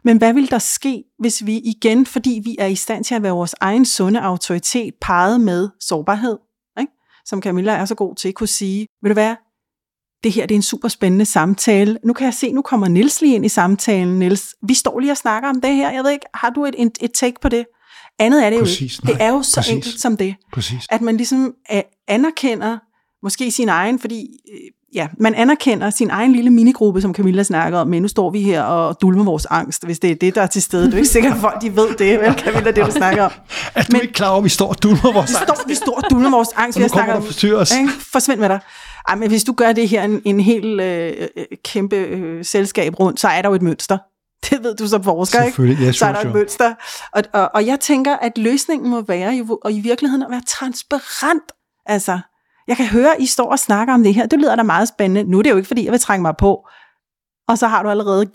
Men 0.03 0.17
hvad 0.17 0.33
vil 0.33 0.51
der 0.51 0.59
ske, 0.59 1.03
hvis 1.19 1.45
vi 1.45 1.57
igen, 1.57 2.05
fordi 2.05 2.41
vi 2.43 2.55
er 2.59 2.65
i 2.65 2.75
stand 2.75 3.03
til 3.03 3.15
at 3.15 3.23
være 3.23 3.31
vores 3.31 3.55
egen 3.61 3.85
sunde 3.85 4.21
autoritet, 4.21 4.93
parret 5.01 5.41
med 5.41 5.69
sårbarhed, 5.79 6.37
ikke? 6.79 6.91
som 7.25 7.41
Camilla 7.41 7.71
er 7.71 7.85
så 7.85 7.95
god 7.95 8.15
til, 8.15 8.33
kunne 8.33 8.47
sige, 8.47 8.87
vil 9.01 9.09
du 9.09 9.15
være, 9.15 9.35
det 10.23 10.31
her 10.31 10.45
det 10.45 10.55
er 10.55 10.57
en 10.59 10.61
super 10.61 10.87
spændende 10.87 11.25
samtale. 11.25 11.97
Nu 12.03 12.13
kan 12.13 12.25
jeg 12.25 12.33
se, 12.33 12.51
nu 12.51 12.61
kommer 12.61 12.87
Nils 12.87 13.21
lige 13.21 13.35
ind 13.35 13.45
i 13.45 13.49
samtalen. 13.49 14.19
Nils, 14.19 14.55
vi 14.67 14.73
står 14.73 14.99
lige 14.99 15.11
og 15.11 15.17
snakker 15.17 15.49
om 15.49 15.61
det 15.61 15.75
her. 15.75 15.91
Jeg 15.91 16.03
ved 16.03 16.11
ikke, 16.11 16.25
har 16.33 16.49
du 16.49 16.65
et, 16.65 16.75
et, 16.77 16.97
et 17.01 17.11
take 17.13 17.35
på 17.41 17.49
det? 17.49 17.65
Andet 18.19 18.45
er 18.45 18.49
det 18.49 18.59
Præcis, 18.59 18.81
jo 18.81 18.85
ikke. 18.85 19.05
nej, 19.05 19.13
det 19.13 19.21
er 19.21 19.29
jo 19.29 19.41
så 19.41 19.55
præcis. 19.55 19.73
enkelt 19.73 19.99
som 19.99 20.17
det. 20.17 20.35
Præcis. 20.53 20.87
At 20.89 21.01
man 21.01 21.17
ligesom 21.17 21.53
øh, 21.73 21.81
anerkender 22.07 22.77
måske 23.23 23.51
sin 23.51 23.69
egen, 23.69 23.99
fordi 23.99 24.27
øh, 24.53 24.59
ja, 24.95 25.07
man 25.19 25.35
anerkender 25.35 25.89
sin 25.89 26.09
egen 26.09 26.33
lille 26.33 26.49
minigruppe, 26.49 27.01
som 27.01 27.13
Camilla 27.13 27.43
snakker 27.43 27.79
om, 27.79 27.87
men 27.87 28.01
nu 28.01 28.07
står 28.07 28.29
vi 28.29 28.41
her 28.41 28.61
og 28.61 29.01
dulmer 29.01 29.23
vores 29.23 29.45
angst, 29.45 29.85
hvis 29.85 29.99
det 29.99 30.11
er 30.11 30.15
det, 30.15 30.35
der 30.35 30.41
er 30.41 30.47
til 30.47 30.61
stede. 30.61 30.85
Du 30.85 30.91
er 30.91 30.97
ikke 30.97 31.09
sikker, 31.09 31.33
at 31.33 31.39
folk 31.39 31.61
de 31.61 31.75
ved 31.75 31.95
det, 31.95 32.19
vel, 32.19 32.33
Camilla, 32.33 32.71
det 32.71 32.85
du 32.85 32.91
snakker 32.91 33.23
om. 33.23 33.31
Er 33.75 33.83
du 33.83 33.87
men, 33.91 34.01
ikke 34.01 34.13
klar 34.13 34.29
over, 34.29 34.37
at 34.37 34.43
vi 34.43 34.49
står 34.49 34.69
og 34.69 34.83
dulmer 34.83 35.13
vores 35.13 35.35
angst? 35.35 35.43
Står, 35.43 35.67
vi 35.67 35.75
står 35.75 35.95
og 35.95 36.03
dulmer 36.09 36.29
vores 36.29 36.49
angst. 36.55 36.77
Og 36.77 36.81
nu 36.81 36.87
kommer 36.87 37.13
der 37.13 37.21
forstyrrer 37.21 37.57
os. 37.57 37.77
Ikke? 37.77 37.89
Forsvind 38.11 38.39
med 38.39 38.49
dig. 38.49 38.59
Ej, 39.07 39.15
men 39.15 39.29
hvis 39.29 39.43
du 39.43 39.53
gør 39.53 39.71
det 39.71 39.89
her 39.89 40.03
en, 40.03 40.21
en 40.25 40.39
helt 40.39 40.81
øh, 40.81 41.13
øh, 41.37 41.45
kæmpe 41.63 41.95
øh, 41.95 42.45
selskab 42.45 42.99
rundt, 42.99 43.19
så 43.19 43.27
er 43.27 43.41
der 43.41 43.49
jo 43.49 43.55
et 43.55 43.61
mønster. 43.61 43.97
Det 44.49 44.63
ved 44.63 44.75
du 44.75 44.87
som 44.87 45.03
forsker, 45.03 45.43
ikke? 45.43 45.83
Ja, 45.83 45.91
så 45.91 46.05
er 46.05 46.13
der 46.13 46.19
et 46.19 46.33
mønster. 46.33 46.73
Og, 47.13 47.23
og, 47.33 47.51
og 47.53 47.65
jeg 47.65 47.79
tænker, 47.79 48.15
at 48.15 48.37
løsningen 48.37 48.89
må 48.89 49.01
være 49.01 49.31
jo, 49.31 49.59
og 49.63 49.71
i 49.71 49.79
virkeligheden 49.79 50.23
at 50.23 50.31
være 50.31 50.41
transparent. 50.47 51.43
Altså, 51.85 52.19
jeg 52.67 52.77
kan 52.77 52.85
høre, 52.87 53.21
I 53.21 53.25
står 53.25 53.51
og 53.51 53.59
snakker 53.59 53.93
om 53.93 54.03
det 54.03 54.13
her. 54.13 54.25
Det 54.25 54.39
lyder 54.39 54.55
da 54.55 54.63
meget 54.63 54.87
spændende. 54.87 55.31
Nu 55.31 55.39
er 55.39 55.43
det 55.43 55.49
jo 55.49 55.55
ikke, 55.55 55.67
fordi 55.67 55.85
jeg 55.85 55.91
vil 55.91 55.99
trænge 55.99 56.21
mig 56.21 56.33
på. 56.37 56.67
Og 57.47 57.57
så 57.57 57.67
har 57.67 57.83
du 57.83 57.89
allerede 57.89 58.25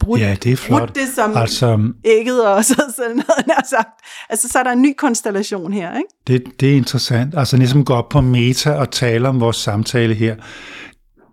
brudt, 0.00 0.20
ja, 0.20 0.36
det, 0.42 0.52
er 0.52 0.56
flot. 0.56 0.94
det 0.94 1.08
som 1.14 1.36
altså, 1.36 1.92
ægget 2.04 2.46
og 2.46 2.64
så 2.70 2.92
sådan 2.96 3.16
noget. 3.16 3.66
sagt. 3.70 4.00
Altså, 4.30 4.48
så 4.48 4.58
er 4.58 4.62
der 4.62 4.70
en 4.70 4.82
ny 4.82 4.94
konstellation 4.98 5.72
her, 5.72 5.96
ikke? 5.96 6.08
Det, 6.26 6.60
det 6.60 6.72
er 6.72 6.76
interessant. 6.76 7.34
Altså, 7.36 7.56
ligesom 7.56 7.84
gå 7.84 7.94
op 7.94 8.08
på 8.08 8.20
meta 8.20 8.72
og 8.72 8.90
tale 8.90 9.28
om 9.28 9.40
vores 9.40 9.56
samtale 9.56 10.14
her. 10.14 10.36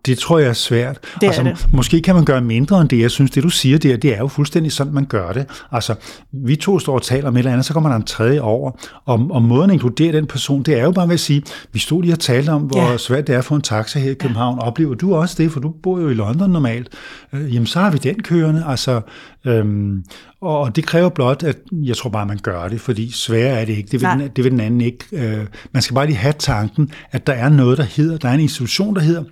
Det 0.05 0.17
tror 0.17 0.39
jeg 0.39 0.49
er 0.49 0.53
svært. 0.53 0.99
Det 1.21 1.27
altså, 1.27 1.41
er 1.41 1.45
det. 1.45 1.67
Måske 1.73 2.01
kan 2.01 2.15
man 2.15 2.25
gøre 2.25 2.41
mindre 2.41 2.81
end 2.81 2.89
det. 2.89 2.99
Jeg 2.99 3.11
synes, 3.11 3.31
det 3.31 3.43
du 3.43 3.49
siger 3.49 3.77
der, 3.77 3.97
det 3.97 4.13
er 4.13 4.17
jo 4.17 4.27
fuldstændig 4.27 4.71
sådan, 4.71 4.93
man 4.93 5.05
gør 5.05 5.31
det. 5.31 5.45
Altså, 5.71 5.95
vi 6.31 6.55
to 6.55 6.79
står 6.79 6.95
og 6.95 7.01
taler 7.01 7.27
om 7.27 7.35
et 7.35 7.39
eller 7.39 7.51
andet, 7.51 7.65
så 7.65 7.73
kommer 7.73 7.89
der 7.89 7.95
en 7.95 8.03
tredje 8.03 8.41
over. 8.41 8.71
Og, 9.05 9.27
og 9.31 9.41
måden 9.41 9.69
at 9.69 9.73
inkludere 9.73 10.11
den 10.11 10.27
person, 10.27 10.63
det 10.63 10.79
er 10.79 10.83
jo 10.83 10.91
bare 10.91 11.07
ved 11.07 11.13
at 11.13 11.19
sige, 11.19 11.43
vi 11.73 11.79
stod 11.79 12.03
lige 12.03 12.13
og 12.13 12.19
talte 12.19 12.49
om, 12.49 12.61
hvor 12.61 12.91
ja. 12.91 12.97
svært 12.97 13.27
det 13.27 13.35
er 13.35 13.41
få 13.41 13.55
en 13.55 13.61
taxa 13.61 13.99
her 13.99 14.11
i 14.11 14.13
København. 14.13 14.59
Ja. 14.61 14.67
Oplever 14.67 14.95
du 14.95 15.15
også 15.15 15.35
det, 15.37 15.51
for 15.51 15.59
du 15.59 15.73
bor 15.83 15.99
jo 15.99 16.09
i 16.09 16.13
London 16.13 16.49
normalt. 16.49 16.89
Øh, 17.33 17.53
jamen, 17.53 17.67
så 17.67 17.79
har 17.79 17.91
vi 17.91 17.97
den 17.97 18.23
kørende. 18.23 18.63
Altså, 18.67 19.01
øhm, 19.45 20.03
og 20.41 20.75
det 20.75 20.85
kræver 20.85 21.09
blot, 21.09 21.43
at 21.43 21.57
jeg 21.71 21.97
tror 21.97 22.09
bare, 22.09 22.25
man 22.25 22.39
gør 22.43 22.67
det, 22.67 22.81
fordi 22.81 23.11
sværere 23.11 23.61
er 23.61 23.65
det 23.65 23.77
ikke. 23.77 23.89
Det 23.91 24.01
vil, 24.01 24.09
den, 24.09 24.29
det 24.35 24.43
vil 24.43 24.51
den 24.51 24.59
anden 24.59 24.81
ikke. 24.81 25.05
Øh, 25.11 25.45
man 25.73 25.81
skal 25.81 25.95
bare 25.95 26.05
lige 26.05 26.17
have 26.17 26.33
tanken, 26.39 26.91
at 27.11 27.27
der 27.27 27.33
er 27.33 27.49
noget, 27.49 27.77
der 27.77 27.83
hedder, 27.83 28.17
der 28.17 28.29
er 28.29 28.33
en 28.33 28.39
institution, 28.39 28.95
der 28.95 29.01
hedder 29.01 29.23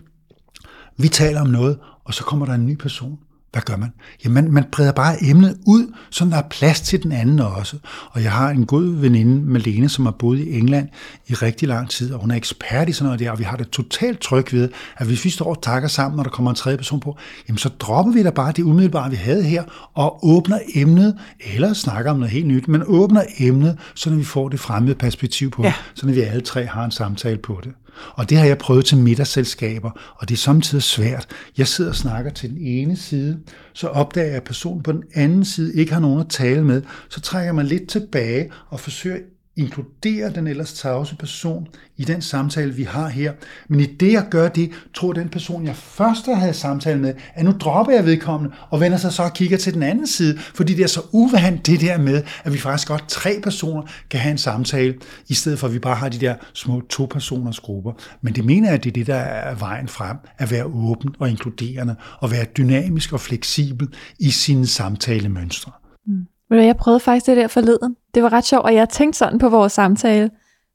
vi 0.98 1.08
taler 1.08 1.42
om 1.42 1.48
noget, 1.48 1.78
og 2.06 2.14
så 2.14 2.24
kommer 2.24 2.46
der 2.46 2.54
en 2.54 2.66
ny 2.66 2.76
person. 2.76 3.20
Hvad 3.52 3.62
gør 3.62 3.78
man? 3.78 3.94
Jamen, 4.26 4.54
man 4.54 4.66
breder 4.72 4.92
bare 4.92 5.24
emnet 5.24 5.58
ud, 5.68 5.94
så 6.10 6.26
der 6.26 6.38
er 6.38 6.48
plads 6.50 6.82
til 6.82 7.04
den 7.04 7.12
anden 7.12 7.40
også. 7.40 7.78
Og 8.12 8.24
jeg 8.24 8.32
har 8.32 8.50
en 8.50 8.66
god 8.66 8.84
veninde, 8.84 9.42
Malene, 9.42 9.90
som 9.90 10.06
har 10.06 10.12
boet 10.12 10.40
i 10.40 10.58
England 10.58 10.90
i 11.28 11.34
rigtig 11.34 11.68
lang 11.68 11.90
tid, 11.90 12.14
og 12.14 12.20
hun 12.20 12.32
er 12.32 12.36
ekspert 12.36 12.90
i 12.90 12.92
sådan 12.92 13.06
noget 13.06 13.20
der, 13.20 13.32
og 13.32 13.40
vi 13.40 13.44
har 13.44 13.58
det 13.58 13.70
totalt 13.70 14.20
tryg 14.20 14.54
ved, 14.54 14.70
at 14.98 15.08
hvis 15.08 15.26
vi 15.26 15.30
står 15.30 15.46
og 15.46 15.62
takker 15.62 15.90
sammen, 15.90 16.16
når 16.16 16.24
der 16.24 16.30
kommer 16.30 16.52
en 16.52 16.56
tredje 16.56 16.78
person 16.78 17.00
på, 17.00 17.18
jamen 17.48 17.58
så 17.58 17.70
dropper 17.80 18.12
vi 18.12 18.24
da 18.24 18.30
bare 18.30 18.52
det 18.52 18.64
umiddelbare, 18.64 19.10
vi 19.10 19.16
havde 19.16 19.44
her, 19.44 19.64
og 19.94 20.26
åbner 20.26 20.60
emnet, 20.76 21.18
eller 21.54 21.74
snakker 21.74 22.12
om 22.12 22.18
noget 22.18 22.32
helt 22.32 22.48
nyt, 22.48 22.68
men 22.68 22.84
åbner 22.86 23.24
emnet, 23.40 23.78
så 23.96 24.10
vi 24.10 24.24
får 24.24 24.50
det 24.50 24.60
fremmede 24.60 24.96
perspektiv 24.96 25.52
på, 25.52 25.64
ja. 25.64 25.74
så 25.94 26.06
når 26.06 26.14
vi 26.14 26.22
alle 26.22 26.42
tre 26.42 26.66
har 26.66 26.86
en 26.86 26.92
samtale 26.92 27.38
på 27.38 27.60
det. 27.64 27.72
Og 28.14 28.30
det 28.30 28.38
har 28.38 28.46
jeg 28.46 28.58
prøvet 28.58 28.86
til 28.86 28.98
middagsselskaber, 28.98 29.92
og 30.16 30.30
det 30.30 30.36
er 30.36 30.40
samtidig 30.40 30.84
svært. 30.84 31.28
Jeg 31.58 31.68
sidder 31.68 31.90
og 31.90 31.96
snakker 31.96 32.32
til 32.32 32.50
den 32.50 32.58
ene 32.58 32.98
side, 32.98 33.40
så 33.74 33.88
opdager 33.88 34.28
jeg, 34.28 34.36
at 34.36 34.44
personen 34.44 34.84
på 34.84 34.92
den 34.92 35.04
anden 35.14 35.46
side 35.46 35.76
ikke 35.76 35.94
har 35.94 36.00
nogen 36.00 36.20
at 36.20 36.30
tale 36.30 36.64
med. 36.64 36.82
Så 37.10 37.22
trækker 37.22 37.54
man 37.54 37.66
lidt 37.66 37.90
tilbage 37.90 38.52
og 38.70 38.80
forsøger 38.80 39.18
inkludere 39.58 40.30
den 40.30 40.48
ellers 40.48 40.74
tavse 40.74 41.16
person 41.16 41.68
i 41.98 42.04
den 42.04 42.22
samtale, 42.22 42.74
vi 42.74 42.84
har 42.84 43.08
her. 43.10 43.34
Men 43.68 43.80
i 43.80 43.86
det, 43.86 44.12
jeg 44.12 44.26
gør 44.32 44.48
det, 44.48 44.72
tror 44.94 45.14
den 45.14 45.30
person, 45.30 45.66
jeg 45.66 45.76
først 45.76 46.26
havde 46.26 46.54
samtale 46.54 47.00
med, 47.00 47.14
at 47.34 47.46
nu 47.46 47.52
dropper 47.52 47.94
jeg 47.94 48.06
vedkommende 48.06 48.56
og 48.70 48.80
vender 48.80 48.98
sig 48.98 49.14
så 49.14 49.24
og 49.24 49.34
kigger 49.34 49.58
til 49.58 49.74
den 49.74 49.84
anden 49.84 50.08
side, 50.08 50.38
fordi 50.38 50.74
det 50.74 50.84
er 50.84 50.88
så 50.88 51.02
uvandt 51.12 51.68
det 51.68 51.82
der 51.82 51.98
med, 51.98 52.24
at 52.44 52.54
vi 52.54 52.58
faktisk 52.58 52.88
godt 52.88 53.10
tre 53.10 53.40
personer 53.44 53.84
kan 54.10 54.20
have 54.20 54.32
en 54.32 54.38
samtale, 54.38 54.96
i 55.28 55.34
stedet 55.34 55.60
for 55.60 55.68
at 55.68 55.74
vi 55.74 55.80
bare 55.80 55.96
har 55.96 56.10
de 56.10 56.20
der 56.20 56.36
små 56.54 56.82
to-personers 56.90 57.60
grupper. 57.60 57.92
Men 58.22 58.36
det 58.36 58.46
mener 58.46 58.68
jeg, 58.68 58.76
at 58.76 58.84
det 58.84 58.90
er 58.90 58.94
det, 58.94 59.08
der 59.08 59.16
er 59.16 59.56
vejen 59.56 59.88
frem, 59.88 60.18
at 60.38 60.52
være 60.52 60.66
åben 60.66 61.16
og 61.20 61.30
inkluderende, 61.30 61.96
og 62.20 62.32
være 62.32 62.46
dynamisk 62.58 63.14
og 63.14 63.20
fleksibel 63.20 63.88
i 64.20 64.30
sine 64.30 64.68
samtalemønstre. 64.68 65.72
Mm. 66.08 66.28
Men 66.50 66.66
jeg 66.66 66.78
prøvede 66.78 67.00
faktisk 67.00 67.26
det 67.26 67.38
der 67.38 67.48
forleden. 67.48 67.96
Det 68.14 68.24
var 68.24 68.34
ret 68.34 68.46
sjovt, 68.46 68.66
og 68.66 68.76
jeg 68.76 68.90
tænkte 68.90 69.18
sådan 69.18 69.40
på 69.40 69.50
vores 69.50 69.74
samtale, 69.74 70.30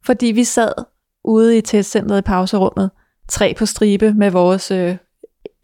fordi 0.04 0.26
vi 0.26 0.44
sad 0.44 0.72
ude 1.24 1.58
i 1.58 1.60
testcenteret 1.60 2.18
i 2.18 2.22
pauserummet, 2.22 2.90
tre 3.28 3.54
på 3.58 3.66
stribe 3.66 4.14
med 4.14 4.30
vores 4.30 4.70
øh, 4.70 4.96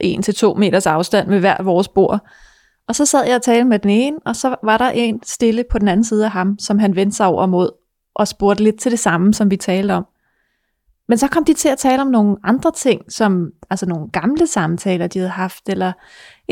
1-2 0.04 0.54
meters 0.54 0.86
afstand 0.86 1.28
med 1.28 1.40
hver 1.40 1.62
vores 1.62 1.88
bord. 1.88 2.20
Og 2.88 2.94
så 2.94 3.06
sad 3.06 3.26
jeg 3.26 3.36
og 3.36 3.42
talte 3.42 3.64
med 3.64 3.78
den 3.78 3.90
ene, 3.90 4.16
og 4.24 4.36
så 4.36 4.56
var 4.62 4.78
der 4.78 4.90
en 4.90 5.20
stille 5.22 5.64
på 5.70 5.78
den 5.78 5.88
anden 5.88 6.04
side 6.04 6.24
af 6.24 6.30
ham, 6.30 6.58
som 6.58 6.78
han 6.78 6.96
vendte 6.96 7.16
sig 7.16 7.26
over 7.26 7.46
mod, 7.46 7.70
og 8.14 8.28
spurgte 8.28 8.64
lidt 8.64 8.80
til 8.80 8.90
det 8.90 8.98
samme, 8.98 9.34
som 9.34 9.50
vi 9.50 9.56
talte 9.56 9.92
om. 9.92 10.06
Men 11.08 11.18
så 11.18 11.28
kom 11.28 11.44
de 11.44 11.54
til 11.54 11.68
at 11.68 11.78
tale 11.78 12.02
om 12.02 12.08
nogle 12.08 12.36
andre 12.44 12.72
ting, 12.72 13.12
som 13.12 13.50
altså 13.70 13.86
nogle 13.86 14.10
gamle 14.10 14.46
samtaler, 14.46 15.06
de 15.06 15.18
havde 15.18 15.30
haft, 15.30 15.68
eller 15.68 15.92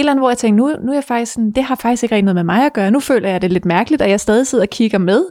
eller 0.01 0.13
andet, 0.13 0.23
hvor 0.23 0.31
jeg 0.31 0.39
tænkte, 0.39 0.57
nu, 0.57 0.77
nu 0.85 0.91
er 0.91 0.97
jeg 0.97 1.05
faktisk 1.05 1.33
sådan, 1.33 1.53
det 1.53 1.65
har 1.65 1.75
faktisk 1.75 2.03
ikke 2.03 2.15
rigtig 2.15 2.25
noget 2.25 2.35
med 2.35 2.45
mig 2.45 2.67
at 2.67 2.73
gøre. 2.73 2.91
Nu 2.91 3.01
føler 3.01 3.29
jeg 3.29 3.43
det 3.43 3.53
lidt 3.53 3.65
mærkeligt, 3.65 4.03
at 4.03 4.11
jeg 4.11 4.21
stadig 4.21 4.47
sidder 4.47 4.65
og 4.65 4.71
kigger 4.71 4.99
med, 4.99 5.25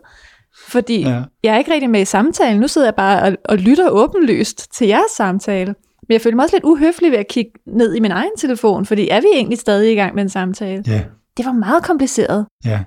fordi 0.68 1.02
ja. 1.02 1.22
jeg 1.44 1.54
er 1.54 1.58
ikke 1.58 1.74
rigtig 1.74 1.90
med 1.90 2.02
i 2.02 2.06
samtalen. 2.06 2.62
Nu 2.62 2.68
sidder 2.68 2.88
jeg 2.88 2.96
bare 2.96 3.22
og, 3.22 3.38
og 3.46 3.58
lytter 3.58 3.90
åbenlyst 3.90 4.74
til 4.78 4.88
jeres 4.88 5.12
samtale. 5.18 5.76
Men 6.08 6.14
jeg 6.14 6.22
føler 6.22 6.36
mig 6.36 6.44
også 6.44 6.56
lidt 6.56 6.64
uhøflig 6.64 7.12
ved 7.12 7.18
at 7.18 7.28
kigge 7.28 7.52
ned 7.68 7.96
i 7.96 8.00
min 8.00 8.12
egen 8.12 8.32
telefon, 8.38 8.86
fordi 8.86 9.10
er 9.10 9.22
vi 9.22 9.28
egentlig 9.34 9.58
stadig 9.58 9.92
i 9.92 9.96
gang 9.96 10.16
med 10.16 10.24
en 10.24 10.30
samtale? 10.30 10.84
Ja. 10.88 11.02
Det 11.38 11.46
var 11.46 11.52
meget 11.52 11.84
kompliceret. 11.84 12.46
Ja, 12.66 12.80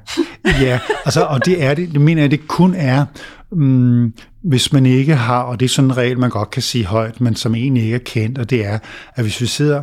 ja 0.60 0.80
altså, 1.04 1.24
og 1.24 1.44
det 1.44 1.64
er 1.64 1.74
det, 1.74 1.92
det 1.92 2.00
mener 2.00 2.22
jeg, 2.22 2.30
det 2.30 2.48
kun 2.48 2.74
er, 2.74 3.04
um, 3.50 4.14
hvis 4.42 4.72
man 4.72 4.86
ikke 4.86 5.14
har, 5.14 5.42
og 5.42 5.60
det 5.60 5.66
er 5.66 5.70
sådan 5.70 5.90
en 5.90 5.96
regel, 5.96 6.18
man 6.18 6.30
godt 6.30 6.50
kan 6.50 6.62
sige 6.62 6.84
højt, 6.84 7.20
men 7.20 7.34
som 7.34 7.54
egentlig 7.54 7.82
ikke 7.82 7.94
er 7.94 7.98
kendt, 7.98 8.38
og 8.38 8.50
det 8.50 8.66
er, 8.66 8.78
at 9.14 9.24
hvis 9.24 9.40
vi 9.40 9.46
sidder 9.46 9.82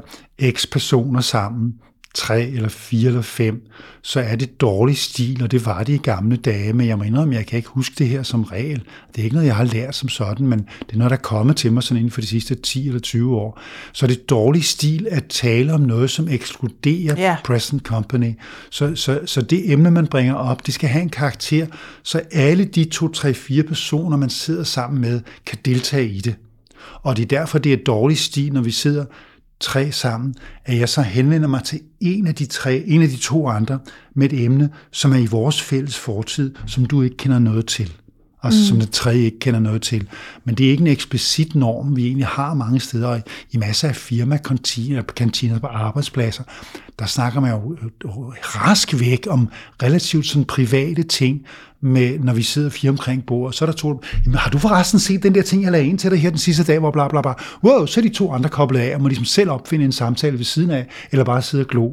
x 0.51 0.65
personer 0.71 1.21
sammen, 1.21 1.73
tre 2.15 2.47
eller 2.47 2.69
fire 2.69 3.07
eller 3.07 3.21
fem, 3.21 3.67
så 4.01 4.19
er 4.19 4.35
det 4.35 4.61
dårlig 4.61 4.97
stil, 4.97 5.43
og 5.43 5.51
det 5.51 5.65
var 5.65 5.83
det 5.83 5.93
i 5.93 5.97
gamle 5.97 6.35
dage, 6.35 6.73
men 6.73 6.87
jeg 6.87 6.97
må 6.97 7.03
indrømme, 7.03 7.35
jeg 7.35 7.45
kan 7.45 7.57
ikke 7.57 7.69
huske 7.69 7.95
det 7.97 8.07
her 8.07 8.23
som 8.23 8.43
regel. 8.43 8.83
Det 9.15 9.21
er 9.21 9.23
ikke 9.23 9.35
noget, 9.35 9.47
jeg 9.47 9.55
har 9.55 9.63
lært 9.63 9.95
som 9.95 10.09
sådan, 10.09 10.47
men 10.47 10.59
det 10.59 10.93
er 10.93 10.97
noget, 10.97 11.11
der 11.11 11.17
er 11.17 11.21
kommet 11.21 11.57
til 11.57 11.73
mig 11.73 11.83
sådan 11.83 11.97
inden 11.97 12.11
for 12.11 12.21
de 12.21 12.27
sidste 12.27 12.55
10 12.55 12.87
eller 12.87 12.99
20 12.99 13.35
år. 13.35 13.59
Så 13.93 14.05
er 14.05 14.07
det 14.07 14.29
dårlig 14.29 14.63
stil 14.63 15.07
at 15.11 15.25
tale 15.29 15.73
om 15.73 15.81
noget, 15.81 16.09
som 16.09 16.27
ekskluderer 16.29 17.19
yeah. 17.19 17.37
present 17.43 17.83
company. 17.83 18.33
Så, 18.69 18.95
så, 18.95 19.19
så 19.25 19.41
det 19.41 19.71
emne, 19.71 19.91
man 19.91 20.07
bringer 20.07 20.33
op, 20.33 20.65
det 20.65 20.73
skal 20.73 20.89
have 20.89 21.01
en 21.01 21.09
karakter, 21.09 21.67
så 22.03 22.21
alle 22.31 22.65
de 22.65 22.85
to, 22.85 23.07
tre, 23.07 23.33
fire 23.33 23.63
personer, 23.63 24.17
man 24.17 24.29
sidder 24.29 24.63
sammen 24.63 25.01
med, 25.01 25.21
kan 25.45 25.57
deltage 25.65 26.09
i 26.09 26.19
det. 26.19 26.35
Og 27.03 27.17
det 27.17 27.23
er 27.23 27.39
derfor, 27.39 27.59
det 27.59 27.73
er 27.73 27.77
dårlig 27.85 28.17
stil, 28.17 28.53
når 28.53 28.61
vi 28.61 28.71
sidder 28.71 29.05
tre 29.59 29.91
sammen, 29.91 30.35
at 30.65 30.77
jeg 30.77 30.89
så 30.89 31.01
henvender 31.01 31.47
mig 31.47 31.63
til 31.63 31.81
en 31.99 32.27
af 32.27 32.35
de 32.35 32.45
tre, 32.45 32.83
en 32.87 33.01
af 33.01 33.09
de 33.09 33.17
to 33.17 33.47
andre 33.47 33.79
med 34.15 34.33
et 34.33 34.43
emne, 34.43 34.69
som 34.91 35.13
er 35.13 35.17
i 35.17 35.25
vores 35.25 35.61
fælles 35.61 35.97
fortid, 35.97 36.55
som 36.67 36.85
du 36.85 37.01
ikke 37.01 37.17
kender 37.17 37.39
noget 37.39 37.67
til. 37.67 37.93
Og 38.45 38.51
mm. 38.53 38.59
som 38.59 38.79
det 38.79 38.91
tredje 38.91 39.19
ikke 39.19 39.39
kender 39.39 39.59
noget 39.59 39.81
til. 39.81 40.07
Men 40.43 40.55
det 40.55 40.65
er 40.65 40.71
ikke 40.71 40.81
en 40.81 40.87
eksplicit 40.87 41.55
norm, 41.55 41.95
vi 41.95 42.05
egentlig 42.05 42.27
har 42.27 42.53
mange 42.53 42.79
steder 42.79 43.19
i 43.51 43.57
masser 43.57 43.87
af 43.87 43.95
firmakantiner 43.95 45.01
kantiner 45.01 45.59
på 45.59 45.67
arbejdspladser. 45.67 46.43
Der 46.99 47.05
snakker 47.05 47.39
man 47.39 47.51
jo 47.51 47.77
rask 48.41 48.99
væk 48.99 49.27
om 49.29 49.49
relativt 49.83 50.25
sådan 50.25 50.45
private 50.45 51.03
ting, 51.03 51.45
med, 51.81 52.19
når 52.19 52.33
vi 52.33 52.43
sidder 52.43 52.69
fire 52.69 52.89
omkring 52.89 53.25
bordet, 53.25 53.55
så 53.55 53.65
er 53.65 53.69
der 53.69 53.73
to, 53.73 54.01
jamen 54.25 54.37
har 54.37 54.49
du 54.49 54.57
forresten 54.57 54.99
set 54.99 55.23
den 55.23 55.35
der 55.35 55.41
ting, 55.41 55.63
jeg 55.63 55.71
lagde 55.71 55.87
ind 55.87 55.99
til 55.99 56.11
dig 56.11 56.19
her 56.19 56.29
den 56.29 56.39
sidste 56.39 56.63
dag, 56.63 56.79
hvor 56.79 56.91
bla 56.91 57.07
bla 57.07 57.21
bla, 57.21 57.33
wow, 57.63 57.85
så 57.85 57.99
er 57.99 58.01
de 58.01 58.09
to 58.09 58.31
andre 58.31 58.49
koblet 58.49 58.79
af, 58.79 58.95
og 58.95 59.01
må 59.01 59.07
ligesom 59.07 59.25
selv 59.25 59.49
opfinde 59.49 59.85
en 59.85 59.91
samtale 59.91 60.37
ved 60.37 60.45
siden 60.45 60.71
af, 60.71 60.87
eller 61.11 61.25
bare 61.25 61.41
sidde 61.41 61.63
og 61.63 61.67
glo. 61.67 61.91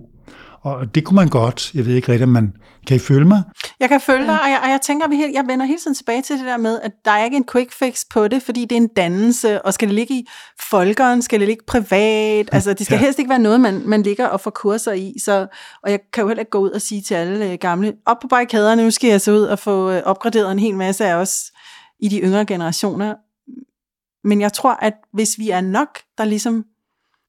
Og 0.63 0.95
det 0.95 1.05
kunne 1.05 1.15
man 1.17 1.29
godt, 1.29 1.75
jeg 1.75 1.87
ved 1.87 1.95
ikke 1.95 2.09
rigtigt, 2.09 2.23
om 2.23 2.29
man, 2.29 2.53
kan 2.87 2.97
I 2.97 2.99
følge 2.99 3.25
mig? 3.25 3.43
Jeg 3.81 3.89
kan 3.89 4.01
følge 4.01 4.27
dig, 4.27 4.43
og 4.43 4.51
jeg, 4.51 4.61
og 4.63 4.71
jeg 4.71 4.81
tænker, 4.81 5.09
helt, 5.09 5.35
jeg 5.35 5.45
vender 5.47 5.67
hele 5.67 5.79
tiden 5.79 5.95
tilbage 5.95 6.23
til 6.23 6.39
det 6.39 6.47
der 6.47 6.57
med, 6.57 6.81
at 6.81 6.93
der 7.05 7.11
er 7.11 7.25
ikke 7.25 7.37
en 7.37 7.47
quick 7.53 7.73
fix 7.73 8.03
på 8.11 8.29
det, 8.29 8.43
fordi 8.43 8.61
det 8.61 8.73
er 8.73 8.81
en 8.81 8.89
dannelse, 8.97 9.63
og 9.63 9.75
skal 9.75 9.89
det 9.89 9.95
ligge 9.95 10.15
i 10.15 10.27
folkeren, 10.71 11.23
skal 11.23 11.41
det 11.41 11.49
ligge 11.49 11.65
privat, 11.67 12.49
altså 12.53 12.73
det 12.73 12.87
skal 12.87 12.97
ja. 12.97 13.01
helst 13.01 13.19
ikke 13.19 13.29
være 13.29 13.39
noget, 13.39 13.61
man, 13.61 13.83
man 13.87 14.03
ligger 14.03 14.27
og 14.27 14.41
får 14.41 14.51
kurser 14.51 14.93
i, 14.93 15.15
så, 15.25 15.47
og 15.83 15.91
jeg 15.91 16.01
kan 16.13 16.23
jo 16.23 16.29
heller 16.29 16.41
ikke 16.41 16.51
gå 16.51 16.59
ud 16.59 16.71
og 16.71 16.81
sige 16.81 17.03
til 17.03 17.15
alle 17.15 17.53
øh, 17.53 17.59
gamle, 17.61 17.93
op 18.07 18.17
på 18.23 18.29
barrikaderne, 18.29 18.85
nu 18.85 18.91
skal 18.91 19.11
jeg 19.11 19.21
så 19.21 19.33
ud 19.33 19.43
og 19.43 19.59
få 19.59 19.91
øh, 19.91 20.03
opgraderet 20.05 20.53
en 20.53 20.59
hel 20.59 20.77
masse 20.77 21.05
af 21.07 21.15
os 21.15 21.53
i 22.01 22.09
de 22.09 22.21
yngre 22.21 22.45
generationer, 22.47 23.15
men 24.25 24.41
jeg 24.41 24.53
tror, 24.53 24.73
at 24.73 24.95
hvis 25.13 25.39
vi 25.39 25.51
er 25.51 25.61
nok, 25.61 25.99
der 26.19 26.25
ligesom 26.25 26.65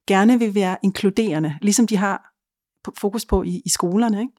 gerne 0.07 0.39
vil 0.39 0.55
være 0.55 0.77
inkluderende, 0.84 1.55
ligesom 1.61 1.88
de 1.88 1.97
har 1.97 2.32
fokus 2.97 3.25
på 3.25 3.43
i, 3.43 3.61
i 3.65 3.69
skolerne, 3.69 4.19
ikke? 4.19 4.34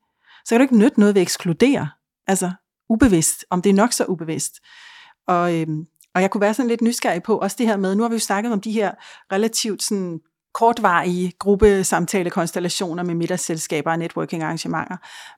så 0.45 0.49
kan 0.49 0.59
du 0.59 0.63
ikke 0.63 0.79
nytte 0.79 1.01
noget 1.01 1.15
ved 1.15 1.21
at 1.21 1.25
ekskludere, 1.25 1.89
altså 2.27 2.53
ubevidst, 2.89 3.45
om 3.51 3.63
det 3.63 3.71
er 3.71 3.75
nok 3.75 3.93
så 3.93 4.05
ubevidst. 4.05 4.61
Og, 5.27 5.55
øhm, 5.55 5.87
og 6.15 6.23
jeg 6.23 6.31
kunne 6.31 6.41
være 6.41 6.55
sådan 6.55 6.69
lidt 6.69 6.83
nysgerrig 6.83 7.23
på 7.23 7.39
også 7.39 7.57
det 7.59 7.67
her 7.67 7.77
med, 7.77 7.95
nu 7.95 8.03
har 8.03 8.09
vi 8.09 8.15
jo 8.15 8.19
snakket 8.19 8.53
om 8.53 8.61
de 8.61 8.73
her 8.73 8.93
relativt 9.33 9.83
sådan 9.83 10.21
kortvarige 10.55 11.33
gruppesamtalekonstellationer 11.39 13.03
med 13.03 13.15
middagsselskaber 13.15 13.91
og 13.91 13.99
networking-arrangementer. 13.99 14.97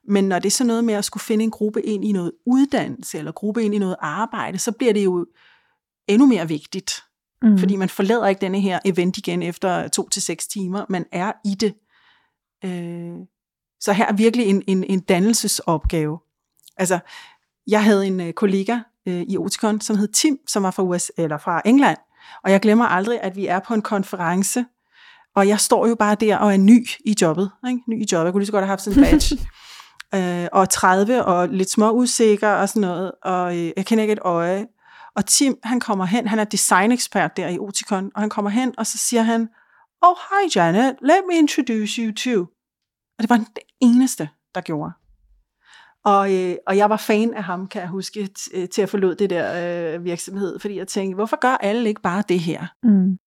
Men 0.08 0.24
når 0.24 0.38
det 0.38 0.46
er 0.46 0.50
så 0.50 0.64
noget 0.64 0.84
med 0.84 0.94
at 0.94 1.04
skulle 1.04 1.24
finde 1.24 1.44
en 1.44 1.50
gruppe 1.50 1.82
ind 1.82 2.04
i 2.04 2.12
noget 2.12 2.32
uddannelse, 2.46 3.18
eller 3.18 3.32
gruppe 3.32 3.62
ind 3.62 3.74
i 3.74 3.78
noget 3.78 3.96
arbejde, 4.00 4.58
så 4.58 4.72
bliver 4.72 4.92
det 4.92 5.04
jo 5.04 5.26
endnu 6.08 6.26
mere 6.26 6.48
vigtigt. 6.48 7.02
Mm. 7.42 7.58
Fordi 7.58 7.76
man 7.76 7.88
forlader 7.88 8.26
ikke 8.26 8.40
denne 8.40 8.60
her 8.60 8.78
event 8.84 9.18
igen 9.18 9.42
efter 9.42 9.88
to 9.88 10.08
til 10.08 10.22
seks 10.22 10.46
timer. 10.46 10.84
Man 10.88 11.06
er 11.12 11.32
i 11.44 11.54
det. 11.54 11.74
Øh, 12.64 13.14
så 13.80 13.92
her 13.92 14.06
er 14.06 14.12
virkelig 14.12 14.46
en, 14.46 14.62
en, 14.66 14.84
en 14.84 15.00
dannelsesopgave. 15.00 16.18
Altså, 16.76 16.98
jeg 17.66 17.84
havde 17.84 18.06
en 18.06 18.20
øh, 18.20 18.32
kollega 18.32 18.78
øh, 19.06 19.22
i 19.28 19.38
Oticon, 19.38 19.80
som 19.80 19.96
hed 19.96 20.08
Tim, 20.08 20.38
som 20.48 20.62
var 20.62 20.70
fra, 20.70 20.82
US, 20.82 21.12
eller 21.16 21.38
fra 21.38 21.62
England. 21.64 21.98
Og 22.44 22.50
jeg 22.50 22.60
glemmer 22.60 22.84
aldrig, 22.84 23.20
at 23.22 23.36
vi 23.36 23.46
er 23.46 23.58
på 23.58 23.74
en 23.74 23.82
konference, 23.82 24.64
og 25.36 25.48
jeg 25.48 25.60
står 25.60 25.86
jo 25.86 25.94
bare 25.94 26.14
der 26.14 26.36
og 26.36 26.52
er 26.52 26.56
ny 26.56 26.88
i 27.04 27.16
jobbet. 27.22 27.50
Ikke? 27.68 27.80
Ny 27.88 28.02
i 28.02 28.06
jobbet. 28.12 28.24
Jeg 28.24 28.32
kunne 28.32 28.40
lige 28.40 28.46
så 28.46 28.52
godt 28.52 28.64
have 28.64 28.68
haft 28.68 28.82
sådan 28.82 29.04
en 29.04 29.10
badge. 29.10 29.38
øh, 30.42 30.48
og 30.52 30.70
30 30.70 31.24
og 31.24 31.48
lidt 31.48 31.70
små 31.70 31.92
usikker 31.92 32.48
og 32.48 32.68
sådan 32.68 32.80
noget. 32.80 33.12
Og 33.22 33.56
øh, 33.56 33.72
jeg 33.76 33.86
kender 33.86 34.02
ikke 34.02 34.12
et 34.12 34.18
øje. 34.22 34.66
Og 35.16 35.26
Tim, 35.26 35.56
han 35.62 35.80
kommer 35.80 36.04
hen, 36.04 36.28
han 36.28 36.38
er 36.38 36.44
designekspert 36.44 37.36
der 37.36 37.48
i 37.48 37.58
Oticon, 37.58 38.10
og 38.14 38.20
han 38.20 38.30
kommer 38.30 38.50
hen, 38.50 38.74
og 38.78 38.86
så 38.86 38.98
siger 38.98 39.22
han, 39.22 39.48
Oh, 40.02 40.16
hi 40.30 40.58
Janet, 40.58 40.96
let 41.02 41.22
me 41.28 41.38
introduce 41.38 42.02
you 42.02 42.12
to. 42.12 42.40
Og 43.18 43.22
det 43.22 43.30
var 43.30 43.36
det 43.36 43.62
eneste, 43.80 44.28
der 44.54 44.60
gjorde. 44.60 44.92
Og, 46.04 46.34
øh, 46.34 46.56
og 46.66 46.76
jeg 46.76 46.90
var 46.90 46.96
fan 46.96 47.34
af 47.34 47.44
ham, 47.44 47.66
kan 47.66 47.80
jeg 47.80 47.88
huske, 47.88 48.28
t- 48.38 48.66
til 48.66 48.82
at 48.82 48.88
forlod 48.88 49.14
det 49.14 49.30
der 49.30 49.94
øh, 49.94 50.04
virksomhed, 50.04 50.58
fordi 50.58 50.78
jeg 50.78 50.88
tænkte, 50.88 51.14
hvorfor 51.14 51.36
gør 51.40 51.56
alle 51.60 51.88
ikke 51.88 52.02
bare 52.02 52.22
det 52.28 52.40
her? 52.40 52.66
Mm. 52.82 53.18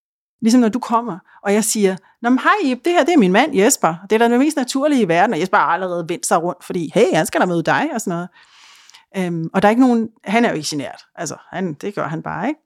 Ligesom 0.42 0.60
når 0.60 0.68
du 0.68 0.78
kommer, 0.78 1.18
og 1.42 1.54
jeg 1.54 1.64
siger, 1.64 1.96
Nå, 2.22 2.30
men 2.30 2.38
hej 2.38 2.52
Ip, 2.64 2.84
det 2.84 2.92
her 2.92 3.04
det 3.04 3.14
er 3.14 3.18
min 3.18 3.32
mand 3.32 3.56
Jesper. 3.56 3.94
Det 4.10 4.12
er 4.12 4.18
da 4.18 4.28
det 4.28 4.38
mest 4.38 4.56
naturlige 4.56 5.02
i 5.02 5.08
verden, 5.08 5.34
og 5.34 5.40
Jesper 5.40 5.56
har 5.56 5.66
allerede 5.66 6.08
vendt 6.08 6.26
sig 6.26 6.42
rundt, 6.42 6.64
fordi 6.64 6.90
hey, 6.94 7.14
han 7.14 7.26
skal 7.26 7.40
da 7.40 7.46
møde 7.46 7.62
dig, 7.62 7.90
og 7.94 8.00
sådan 8.00 8.10
noget. 8.10 8.28
Øhm, 9.16 9.50
og 9.54 9.62
der 9.62 9.68
er 9.68 9.70
ikke 9.70 9.82
nogen, 9.82 10.08
han 10.24 10.44
er 10.44 10.48
jo 10.48 10.54
ikke 10.54 10.68
genert, 10.70 11.02
altså 11.14 11.36
han, 11.50 11.74
det 11.74 11.94
gør 11.94 12.08
han 12.08 12.22
bare 12.22 12.48
ikke. 12.48 12.60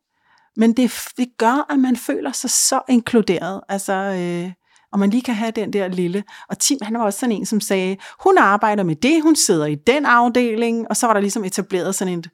Men 0.57 0.72
det, 0.72 0.92
det 1.16 1.28
gør, 1.38 1.66
at 1.72 1.78
man 1.78 1.96
føler 1.96 2.32
sig 2.32 2.50
så 2.50 2.80
inkluderet, 2.88 3.61
altså, 3.68 3.92
øh, 3.92 4.52
og 4.92 4.98
man 4.98 5.11
lige 5.11 5.22
kan 5.22 5.34
have 5.34 5.50
den 5.50 5.72
der 5.72 5.88
lille. 5.88 6.24
Og 6.48 6.59
Tim, 6.59 6.78
han 6.82 6.94
var 6.94 7.05
også 7.05 7.18
sådan 7.18 7.36
en, 7.36 7.46
som 7.46 7.61
sagde, 7.61 7.96
hun 8.24 8.38
arbejder 8.38 8.82
med 8.82 8.96
det, 8.96 9.22
hun 9.22 9.36
sidder 9.36 9.66
i 9.66 9.74
den 9.74 10.07
afdeling, 10.07 10.88
og 10.90 10.96
så 10.96 11.07
var 11.07 11.14
der 11.14 11.20
ligesom 11.20 11.44
etableret 11.44 11.94
sådan 11.94 12.12
en, 12.12 12.24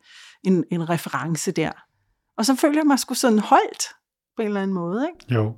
en, 0.44 0.64
en 0.70 0.90
reference 0.90 1.52
der. 1.52 1.70
Og 2.36 2.46
så 2.46 2.54
føler 2.54 2.78
jeg 2.78 2.86
mig 2.86 2.98
sgu 2.98 3.14
sådan 3.14 3.38
holdt 3.38 3.88
på 4.36 4.42
en 4.42 4.48
eller 4.48 4.62
anden 4.62 4.74
måde, 4.74 5.08
ikke? 5.08 5.34
Jo. 5.34 5.54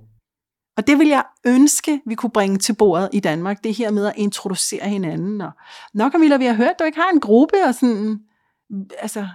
Og 0.76 0.86
det 0.86 0.98
vil 0.98 1.08
jeg 1.08 1.24
ønske, 1.46 2.00
vi 2.06 2.14
kunne 2.14 2.30
bringe 2.30 2.58
til 2.58 2.72
bordet 2.72 3.08
i 3.12 3.20
Danmark, 3.20 3.64
det 3.64 3.74
her 3.74 3.90
med 3.90 4.06
at 4.06 4.14
introducere 4.16 4.88
hinanden. 4.88 5.40
Og 5.40 5.50
nok 5.94 6.12
Camilla, 6.12 6.36
vi 6.36 6.44
har 6.44 6.54
hørt, 6.54 6.68
at 6.68 6.76
du 6.78 6.84
ikke 6.84 7.00
har 7.00 7.10
en 7.10 7.20
gruppe, 7.20 7.56
og 7.66 7.74
sådan, 7.74 8.20
altså, 8.98 9.28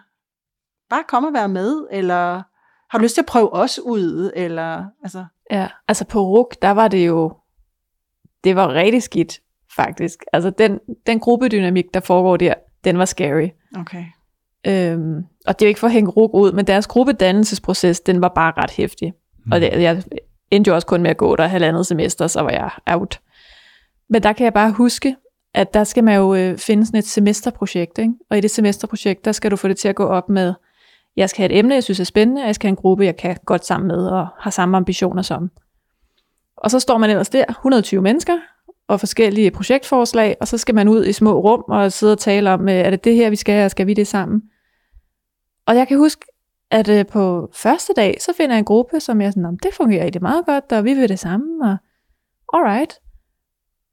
bare 0.90 1.04
kom 1.08 1.24
og 1.24 1.34
være 1.34 1.50
med, 1.50 1.88
eller 1.92 2.44
har 2.90 2.98
du 2.98 3.04
lyst 3.04 3.14
til 3.14 3.22
at 3.22 3.26
prøve 3.26 3.54
os 3.54 3.80
ud, 3.80 4.32
eller, 4.36 4.86
altså, 5.04 5.26
Ja, 5.52 5.68
altså 5.88 6.06
på 6.06 6.22
RUK, 6.22 6.56
der 6.62 6.72
var 6.72 6.88
det 6.88 7.08
jo, 7.08 7.34
det 8.44 8.56
var 8.56 8.74
rigtig 8.74 9.04
skidt, 9.04 9.40
faktisk. 9.76 10.24
Altså 10.34 10.50
den, 10.50 10.80
den 11.08 11.20
gruppedynamik, 11.20 11.86
der 11.94 12.00
foregår 12.00 12.38
der, 12.38 12.54
den 12.84 12.98
var 12.98 13.06
scary. 13.06 13.50
okay. 13.78 14.06
Øhm, 14.68 15.24
og 15.48 15.60
det 15.60 15.66
er 15.66 15.68
jo 15.68 15.70
ikke 15.70 15.80
for 15.80 15.88
at 15.88 15.94
hænge 15.94 16.12
RUK 16.12 16.34
ud, 16.34 16.52
men 16.52 16.68
deres 16.68 16.88
gruppedannelsesproces, 16.88 18.00
den 18.00 18.22
var 18.22 18.32
bare 18.36 18.54
ret 18.58 18.72
hæftig. 18.72 19.14
Mm. 19.46 19.52
Og 19.52 19.62
det, 19.62 19.82
jeg 19.82 20.04
endte 20.52 20.70
jo 20.70 20.76
også 20.76 20.88
kun 20.88 21.02
med 21.02 21.10
at 21.10 21.18
gå 21.18 21.36
der 21.36 21.48
halvandet 21.48 21.86
semester, 21.86 22.28
så 22.28 22.42
var 22.42 22.50
jeg 22.50 22.70
out. 22.86 23.20
Men 24.10 24.24
der 24.24 24.34
kan 24.34 24.44
jeg 24.44 24.54
bare 24.54 24.72
huske, 24.72 25.16
at 25.54 25.74
der 25.74 25.84
skal 25.84 26.04
man 26.04 26.16
jo 26.16 26.36
øh, 26.36 26.58
finde 26.58 26.86
sådan 26.86 26.98
et 26.98 27.08
semesterprojekt, 27.08 27.98
ikke? 27.98 28.14
og 28.30 28.38
i 28.38 28.42
det 28.42 28.52
semesterprojekt, 28.52 29.26
der 29.26 29.32
skal 29.32 29.52
du 29.52 29.56
få 29.56 29.68
det 29.68 29.78
til 29.78 29.88
at 29.88 29.96
gå 29.96 30.06
op 30.06 30.30
med, 30.30 30.54
jeg 31.18 31.30
skal 31.30 31.42
have 31.44 31.52
et 31.52 31.60
emne, 31.60 31.74
jeg 31.76 31.84
synes 31.84 32.00
er 32.00 32.04
spændende, 32.04 32.42
og 32.42 32.46
jeg 32.48 32.56
skal 32.56 32.68
have 32.68 32.72
en 32.72 32.76
gruppe, 32.76 33.06
jeg 33.06 33.18
kan 33.18 33.38
godt 33.46 33.66
sammen 33.66 33.88
med, 33.88 34.08
og 34.08 34.28
har 34.40 34.52
samme 34.52 34.78
ambitioner 34.78 35.22
som. 35.22 35.52
Og 36.58 36.72
så 36.72 36.80
står 36.80 36.98
man 36.98 37.10
ellers 37.10 37.30
der, 37.30 37.46
120 37.50 38.02
mennesker, 38.02 38.38
og 38.88 39.00
forskellige 39.00 39.52
projektforslag, 39.52 40.36
og 40.42 40.48
så 40.48 40.58
skal 40.58 40.76
man 40.76 40.88
ud 40.88 41.06
i 41.06 41.14
små 41.14 41.40
rum 41.40 41.64
og 41.68 41.92
sidde 41.92 42.14
og 42.14 42.20
tale 42.20 42.52
om, 42.52 42.70
øh, 42.70 42.76
er 42.76 42.90
det 42.90 43.04
det 43.04 43.16
her, 43.16 43.30
vi 43.30 43.36
skal, 43.36 43.66
og 43.66 43.72
skal 43.72 43.88
vi 43.88 43.94
det 43.94 44.08
sammen? 44.08 44.42
Og 45.66 45.76
jeg 45.76 45.88
kan 45.88 45.98
huske, 45.98 46.26
at 46.72 46.90
øh, 46.90 47.06
på 47.06 47.50
første 47.54 47.94
dag, 47.96 48.18
så 48.22 48.34
finder 48.38 48.56
jeg 48.56 48.60
en 48.60 48.66
gruppe, 48.66 49.00
som 49.00 49.22
jeg 49.22 49.34
sådan, 49.34 49.58
det 49.64 49.74
fungerer 49.74 50.06
rigtig 50.06 50.22
meget 50.22 50.46
godt, 50.46 50.72
og 50.72 50.84
vi 50.84 50.94
vil 50.94 51.10
det 51.10 51.20
samme, 51.20 51.46
og 51.64 51.78
alright. 52.54 52.94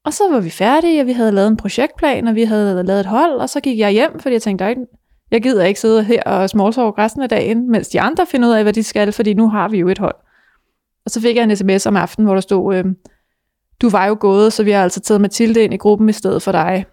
Og 0.05 0.12
så 0.12 0.25
var 0.31 0.41
vi 0.41 0.51
færdige, 0.51 1.01
og 1.01 1.07
vi 1.07 1.12
havde 1.12 1.33
lavet 1.33 1.49
en 1.49 1.57
projektplan, 1.57 2.29
og 2.29 2.35
vi 2.35 2.45
havde 2.45 2.83
lavet 2.83 3.01
et 3.01 3.07
hold, 3.07 3.33
og 3.33 3.49
så 3.51 3.61
gik 3.61 3.79
jeg 3.79 3.91
hjem, 3.91 4.20
fordi 4.20 4.33
jeg 4.33 4.43
tænkte, 4.43 4.62
"Der 4.62 4.66
er 4.66 4.70
ikke- 4.70 4.87
jeg 5.35 5.43
gider 5.43 5.64
ikke 5.64 5.80
sidde 5.80 6.05
her 6.05 6.22
og 6.22 6.51
smalltalk 6.51 6.99
resten 6.99 7.22
af 7.22 7.28
dagen, 7.28 7.70
mens 7.70 7.89
de 7.89 8.01
andre 8.01 8.26
finder 8.26 8.49
ud 8.49 8.53
af, 8.55 8.62
hvad 8.62 8.72
de 8.72 8.82
skal, 8.82 9.12
fordi 9.12 9.35
nu 9.35 9.49
har 9.49 9.68
vi 9.68 9.78
jo 9.78 9.89
et 9.89 9.99
hold. 9.99 10.14
Og 11.05 11.11
så 11.11 11.20
fik 11.20 11.37
jeg 11.37 11.45
en 11.45 11.57
sms 11.57 11.87
om 11.87 11.97
aftenen, 11.97 12.26
hvor 12.26 12.35
der 12.35 12.41
stod, 12.41 12.74
øh, 12.76 12.85
du 13.82 13.89
var 13.91 14.07
jo 14.07 14.16
gået, 14.20 14.53
så 14.53 14.64
vi 14.64 14.70
har 14.70 14.82
altså 14.82 15.01
taget 15.01 15.20
Mathilde 15.20 15.64
ind 15.64 15.74
i 15.74 15.76
gruppen 15.76 16.09
i 16.09 16.12
stedet 16.12 16.43
for 16.43 16.53
dig. 16.53 16.87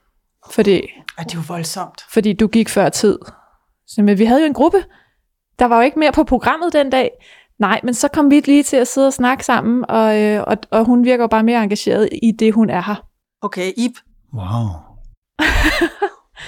Fordi, 0.51 0.73
Ej, 1.17 1.23
det 1.23 1.33
er 1.33 1.37
jo 1.37 1.43
voldsomt. 1.47 2.01
fordi 2.09 2.33
du 2.33 2.47
gik 2.47 2.69
før 2.69 2.89
tid. 2.89 3.19
Så, 3.87 4.01
men 4.01 4.17
vi 4.17 4.25
havde 4.25 4.41
jo 4.41 4.47
en 4.47 4.53
gruppe. 4.53 4.83
Der 5.59 5.65
var 5.65 5.75
jo 5.75 5.81
ikke 5.81 5.99
mere 5.99 6.11
på 6.11 6.23
programmet 6.23 6.73
den 6.73 6.89
dag. 6.89 7.09
Nej, 7.59 7.79
men 7.83 7.93
så 7.93 8.07
kom 8.07 8.31
vi 8.31 8.39
lige 8.39 8.63
til 8.63 8.77
at 8.77 8.87
sidde 8.87 9.07
og 9.07 9.13
snakke 9.13 9.45
sammen, 9.45 9.85
og, 9.89 10.21
øh, 10.21 10.43
og, 10.47 10.57
og 10.71 10.85
hun 10.85 11.03
virker 11.05 11.23
jo 11.23 11.27
bare 11.27 11.43
mere 11.43 11.63
engageret 11.63 12.09
i 12.23 12.31
det, 12.39 12.53
hun 12.53 12.69
er 12.69 12.81
her. 12.81 13.05
Okay, 13.41 13.71
Ip, 13.77 13.91
Wow. 14.33 14.67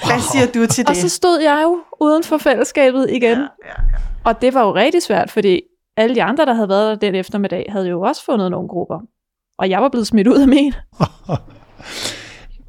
Hvad 0.06 0.20
siger 0.32 0.46
du 0.46 0.68
til 0.68 0.84
det? 0.84 0.90
Og 0.90 0.96
så 0.96 1.10
stod 1.10 1.40
jeg 1.40 1.60
jo 1.64 1.80
uden 2.02 2.24
for 2.24 2.38
fællesskabet 2.38 3.08
igen. 3.10 3.38
ja, 3.38 3.44
ja. 3.66 3.74
Og 4.24 4.42
det 4.42 4.54
var 4.54 4.62
jo 4.62 4.76
rigtig 4.76 5.04
svært, 5.04 5.32
fordi 5.32 5.62
alle 5.98 6.16
de 6.16 6.24
andre, 6.24 6.46
der 6.46 6.54
havde 6.54 6.70
været 6.70 7.02
der 7.02 7.08
den 7.08 7.16
eftermiddag, 7.16 7.66
havde 7.70 7.88
jo 7.90 8.02
også 8.02 8.26
fundet 8.26 8.52
nogle 8.52 8.68
grupper. 8.68 9.00
Og 9.60 9.70
jeg 9.70 9.82
var 9.82 9.90
blevet 9.90 10.08
smidt 10.08 10.28
ud 10.28 10.42
af 10.42 10.48
min. 10.48 10.74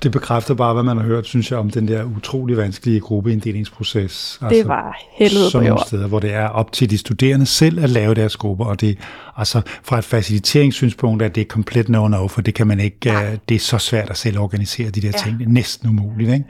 Det 0.03 0.13
bekræfter 0.13 0.55
bare, 0.55 0.75
hvad 0.75 0.83
man 0.83 0.97
har 0.97 1.05
hørt, 1.05 1.27
synes 1.27 1.51
jeg, 1.51 1.59
om 1.59 1.71
den 1.71 1.89
der 1.89 2.05
utrolig 2.17 2.57
vanskelige 2.57 3.01
gruppeinddelingsproces. 3.01 4.41
Det 4.51 4.69
var 4.69 4.97
helvede 5.13 5.51
på 5.53 5.63
jord. 5.63 5.83
steder, 5.87 6.07
hvor 6.09 6.21
det 6.21 6.35
er 6.35 6.49
op 6.49 6.73
til 6.73 6.91
de 6.91 6.99
studerende 6.99 7.47
selv 7.47 7.85
at 7.85 7.91
lave 7.91 8.15
deres 8.15 8.37
grupper, 8.37 8.65
og 8.65 8.81
det 8.81 8.99
altså 9.37 9.61
fra 9.83 9.99
et 9.99 10.05
faciliteringssynspunkt 10.05 11.23
er 11.23 11.29
det 11.29 11.49
komplet 11.49 11.89
no-no, 11.89 12.27
for 12.27 12.41
det 12.41 12.55
kan 12.55 12.67
man 12.67 12.81
ikke, 12.81 13.11
uh, 13.11 13.17
det 13.49 13.55
er 13.55 13.59
så 13.59 13.79
svært 13.79 14.11
at 14.11 14.17
selv 14.17 14.39
organisere 14.39 14.91
de 14.91 15.01
der 15.01 15.07
Ja. 15.09 15.13
ting, 15.19 15.39
det 15.39 15.47
er 15.47 15.51
næsten 15.51 15.89
umuligt, 15.89 16.31
ikke? 16.33 16.45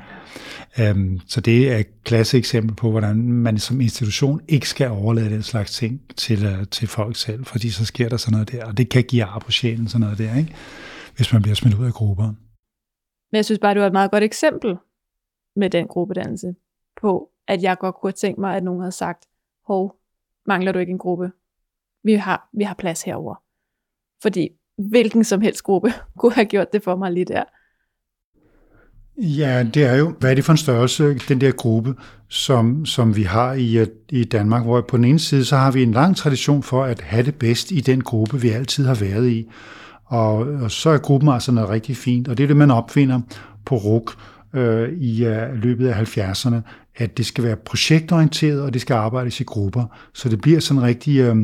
Øhm, 0.81 1.21
så 1.27 1.41
det 1.41 1.73
er 1.73 1.77
et 1.77 2.03
klasse 2.05 2.39
eksempel 2.39 2.77
på, 2.77 2.91
hvordan 2.91 3.17
man 3.17 3.59
som 3.59 3.81
institution 3.81 4.41
ikke 4.49 4.69
skal 4.69 4.91
overlade 4.91 5.31
den 5.31 5.43
slags 5.43 5.73
ting 5.73 6.03
til, 6.17 6.45
øh, 6.45 6.67
til 6.71 6.89
folk 6.89 7.17
selv, 7.17 7.45
fordi 7.45 7.71
så 7.71 7.87
sker 7.87 8.09
der 8.09 8.17
sådan 8.17 8.33
noget 8.33 8.53
der, 8.53 8.65
og 8.67 8.79
det 8.79 8.89
kan 8.89 9.05
give 9.05 9.25
ar 9.25 9.39
på 9.39 9.51
sjælen, 9.51 9.89
sådan 9.89 10.01
noget 10.01 10.19
der, 10.19 10.37
ikke? 10.37 10.55
hvis 11.17 11.33
man 11.33 11.43
bliver 11.43 11.55
smidt 11.55 11.75
ud 11.75 11.87
af 11.87 11.93
grupper. 11.93 12.27
Men 13.33 13.37
jeg 13.37 13.45
synes 13.45 13.59
bare, 13.59 13.75
det 13.75 13.81
var 13.81 13.87
et 13.87 13.93
meget 13.93 14.11
godt 14.11 14.25
eksempel 14.25 14.77
med 15.57 15.71
den 15.71 15.87
gruppedannelse 15.89 16.55
på, 17.01 17.31
at 17.49 17.63
jeg 17.63 17.79
godt 17.79 17.95
kunne 17.95 18.09
have 18.09 18.13
tænkt 18.13 18.39
mig, 18.39 18.57
at 18.57 18.65
nogen 18.65 18.81
havde 18.81 18.93
sagt, 18.93 19.25
hov, 19.67 19.97
mangler 20.47 20.73
du 20.73 20.79
ikke 20.79 20.91
en 20.91 20.99
gruppe? 20.99 21.33
Vi 22.05 22.15
har, 22.15 22.49
vi 22.53 22.65
har 22.65 22.75
plads 22.75 23.03
herover. 23.03 23.35
Fordi 24.23 24.49
hvilken 24.77 25.25
som 25.25 25.41
helst 25.41 25.63
gruppe 25.63 25.93
kunne 26.19 26.33
have 26.33 26.45
gjort 26.45 26.73
det 26.73 26.83
for 26.83 26.97
mig 26.97 27.13
lige 27.13 27.25
der. 27.25 27.45
Ja, 29.19 29.63
det 29.75 29.85
er 29.85 29.97
jo, 29.97 30.15
hvad 30.21 30.31
er 30.31 30.35
det 30.35 30.45
for 30.45 30.53
en 30.53 30.57
størrelse, 30.57 31.19
den 31.29 31.41
der 31.41 31.51
gruppe, 31.51 31.95
som, 32.29 32.87
som 32.87 33.17
vi 33.17 33.23
har 33.23 33.53
i, 33.53 33.79
øh, 33.79 33.87
i 34.11 34.25
Danmark, 34.25 34.63
hvor 34.63 34.81
på 34.81 34.97
den 34.97 35.05
ene 35.05 35.19
side, 35.19 35.45
så 35.45 35.57
har 35.57 35.71
vi 35.71 35.83
en 35.83 35.93
lang 35.93 36.17
tradition 36.17 36.63
for 36.63 36.85
at 36.85 37.01
have 37.01 37.23
det 37.23 37.35
bedst 37.35 37.71
i 37.71 37.81
den 37.81 38.01
gruppe, 38.01 38.41
vi 38.41 38.49
altid 38.49 38.87
har 38.87 38.95
været 38.95 39.29
i. 39.29 39.47
Og, 40.05 40.37
og 40.37 40.71
så 40.71 40.91
er 40.91 40.99
gruppen 40.99 41.29
altså 41.29 41.53
noget 41.53 41.71
rigtig 41.71 41.97
fint, 41.97 42.29
og 42.29 42.39
det 42.39 42.45
er 42.45 42.49
det, 42.49 42.57
man 42.57 42.71
opfinder 42.71 43.21
på 43.65 43.77
RUK 43.77 44.13
øh, 44.55 44.93
i 44.93 45.27
uh, 45.27 45.55
løbet 45.55 45.89
af 45.89 46.19
70'erne, 46.19 46.57
at 46.97 47.19
det 47.19 47.27
skal 47.27 47.45
være 47.45 47.57
projektorienteret, 47.57 48.63
og 48.63 48.73
det 48.75 48.81
skal 48.81 48.95
arbejdes 48.95 49.41
i 49.41 49.45
grupper. 49.45 49.85
Så 50.15 50.29
det 50.29 50.41
bliver 50.41 50.61
sådan 50.61 50.83
rigtig 50.83 51.19
øh, 51.19 51.37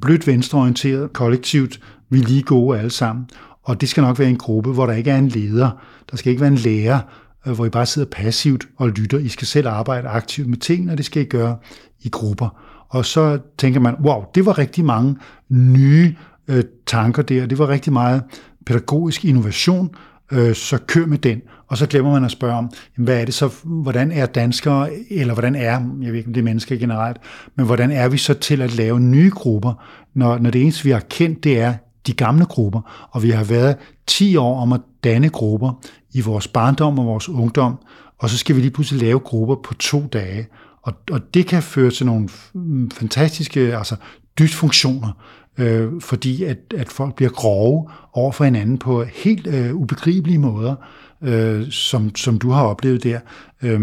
blødt 0.00 0.26
venstreorienteret, 0.26 1.12
kollektivt, 1.12 1.80
vi 2.10 2.18
er 2.18 2.24
lige 2.24 2.42
gode 2.42 2.78
alle 2.78 2.90
sammen. 2.90 3.26
Og 3.62 3.80
det 3.80 3.88
skal 3.88 4.02
nok 4.02 4.18
være 4.18 4.28
en 4.28 4.38
gruppe, 4.38 4.72
hvor 4.72 4.86
der 4.86 4.92
ikke 4.92 5.10
er 5.10 5.18
en 5.18 5.28
leder. 5.28 5.70
Der 6.10 6.16
skal 6.16 6.30
ikke 6.30 6.40
være 6.40 6.50
en 6.50 6.56
lærer, 6.56 7.00
øh, 7.46 7.52
hvor 7.52 7.66
I 7.66 7.68
bare 7.68 7.86
sidder 7.86 8.08
passivt 8.12 8.68
og 8.76 8.88
lytter. 8.88 9.18
I 9.18 9.28
skal 9.28 9.46
selv 9.46 9.68
arbejde 9.68 10.08
aktivt 10.08 10.48
med 10.48 10.58
tingene, 10.58 10.92
og 10.92 10.98
det 10.98 11.06
skal 11.06 11.22
I 11.22 11.24
gøre 11.24 11.56
i 12.00 12.08
grupper. 12.08 12.48
Og 12.88 13.04
så 13.04 13.38
tænker 13.58 13.80
man, 13.80 13.94
wow, 14.00 14.24
det 14.34 14.46
var 14.46 14.58
rigtig 14.58 14.84
mange 14.84 15.16
nye 15.48 16.16
øh, 16.48 16.64
tanker 16.86 17.22
der. 17.22 17.46
Det 17.46 17.58
var 17.58 17.68
rigtig 17.68 17.92
meget 17.92 18.22
pædagogisk 18.66 19.24
innovation, 19.24 19.90
øh, 20.32 20.54
så 20.54 20.78
kør 20.86 21.06
med 21.06 21.18
den. 21.18 21.42
Og 21.68 21.78
så 21.78 21.86
glemmer 21.86 22.12
man 22.12 22.24
at 22.24 22.30
spørge 22.30 22.54
om, 22.54 22.70
hvad 22.96 23.20
er 23.20 23.24
det 23.24 23.34
så, 23.34 23.50
hvordan 23.64 24.12
er 24.12 24.26
danskere, 24.26 24.88
eller 25.10 25.34
hvordan 25.34 25.54
er, 25.54 25.80
jeg 26.02 26.10
ved 26.10 26.14
ikke, 26.14 26.28
om 26.28 26.32
det 26.32 26.40
er 26.40 26.44
mennesker 26.44 26.76
generelt, 26.76 27.16
men 27.56 27.66
hvordan 27.66 27.90
er 27.90 28.08
vi 28.08 28.18
så 28.18 28.34
til 28.34 28.62
at 28.62 28.74
lave 28.76 29.00
nye 29.00 29.30
grupper, 29.30 29.84
når, 30.14 30.38
når 30.38 30.50
det 30.50 30.62
eneste, 30.62 30.84
vi 30.84 30.90
har 30.90 31.02
kendt, 31.10 31.44
det 31.44 31.60
er 31.60 31.74
de 32.06 32.12
gamle 32.12 32.44
grupper, 32.44 33.08
og 33.10 33.22
vi 33.22 33.30
har 33.30 33.44
været 33.44 33.76
10 34.06 34.36
år 34.36 34.60
om 34.60 34.72
at 34.72 34.80
danne 35.04 35.28
grupper 35.28 35.72
i 36.12 36.20
vores 36.20 36.48
barndom 36.48 36.98
og 36.98 37.06
vores 37.06 37.28
ungdom, 37.28 37.78
og 38.18 38.30
så 38.30 38.38
skal 38.38 38.56
vi 38.56 38.60
lige 38.60 38.70
pludselig 38.70 39.02
lave 39.02 39.18
grupper 39.18 39.54
på 39.54 39.74
to 39.74 40.06
dage. 40.12 40.46
Og, 40.82 40.94
og 41.10 41.34
det 41.34 41.46
kan 41.46 41.62
føre 41.62 41.90
til 41.90 42.06
nogle 42.06 42.28
mm, 42.54 42.90
fantastiske 42.90 43.76
altså 43.76 43.96
dysfunktioner, 44.38 45.12
øh, 45.58 46.00
fordi 46.00 46.44
at, 46.44 46.58
at 46.76 46.88
folk 46.88 47.14
bliver 47.14 47.30
grove 47.30 47.90
over 48.12 48.32
for 48.32 48.44
hinanden 48.44 48.78
på 48.78 49.04
helt 49.04 49.46
øh, 49.46 49.74
ubegribelige 49.74 50.38
måder, 50.38 50.74
øh, 51.22 51.70
som, 51.70 52.16
som 52.16 52.38
du 52.38 52.50
har 52.50 52.62
oplevet 52.62 53.04
der, 53.04 53.20
øh, 53.62 53.80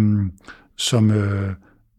som, 0.78 1.12
øh, 1.12 1.54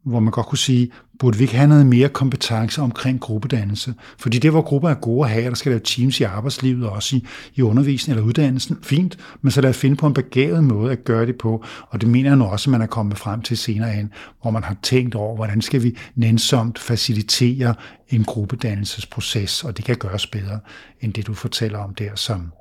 hvor 0.05 0.21
man 0.21 0.31
godt 0.31 0.47
kunne 0.47 0.59
sige, 0.59 0.91
burde 1.19 1.39
vi 1.39 1.45
ikke 1.45 1.57
have 1.57 1.69
noget 1.69 1.87
mere 1.87 2.09
kompetence 2.09 2.83
omkring 2.83 3.21
gruppedannelse? 3.21 3.95
Fordi 4.19 4.39
det, 4.39 4.51
hvor 4.51 4.63
grupper 4.63 4.89
er 4.89 4.95
gode 4.95 5.25
at 5.25 5.33
have, 5.33 5.49
der 5.49 5.55
skal 5.55 5.71
lave 5.71 5.81
teams 5.85 6.21
i 6.21 6.23
arbejdslivet 6.23 6.87
og 6.87 6.93
også 6.93 7.17
i, 7.17 7.27
i 7.55 7.63
undervisningen 7.63 8.19
eller 8.19 8.29
uddannelsen, 8.29 8.79
fint, 8.83 9.19
men 9.43 9.51
så 9.51 9.61
lad 9.61 9.71
os 9.71 9.77
finde 9.77 9.97
på 9.97 10.07
en 10.07 10.15
begavet 10.15 10.65
måde 10.65 10.93
at 10.93 11.05
gøre 11.05 11.27
det 11.27 11.39
på, 11.39 11.65
og 11.89 12.01
det 12.01 12.09
mener 12.09 12.31
jeg 12.31 12.37
nu 12.37 12.45
også, 12.45 12.71
at 12.71 12.73
man 12.73 12.83
er 12.83 12.87
kommet 12.87 13.19
frem 13.19 13.43
til 13.43 13.57
senere 13.57 13.91
hen, 13.91 14.13
hvor 14.43 14.51
man 14.51 14.65
har 14.65 14.77
tænkt 14.83 15.15
over, 15.15 15.37
hvordan 15.37 15.63
skal 15.63 15.83
vi 15.83 15.97
nænsomt 16.15 16.79
facilitere 16.79 17.75
en 18.09 18.25
gruppedannelsesproces, 18.25 19.65
og 19.65 19.77
det 19.77 19.85
kan 19.85 19.97
gøres 19.97 20.27
bedre, 20.27 20.61
end 21.01 21.15
det 21.15 21.27
du 21.27 21.35
fortæller 21.35 21.79
om 21.79 21.95
der, 21.95 22.11
som 22.15 22.53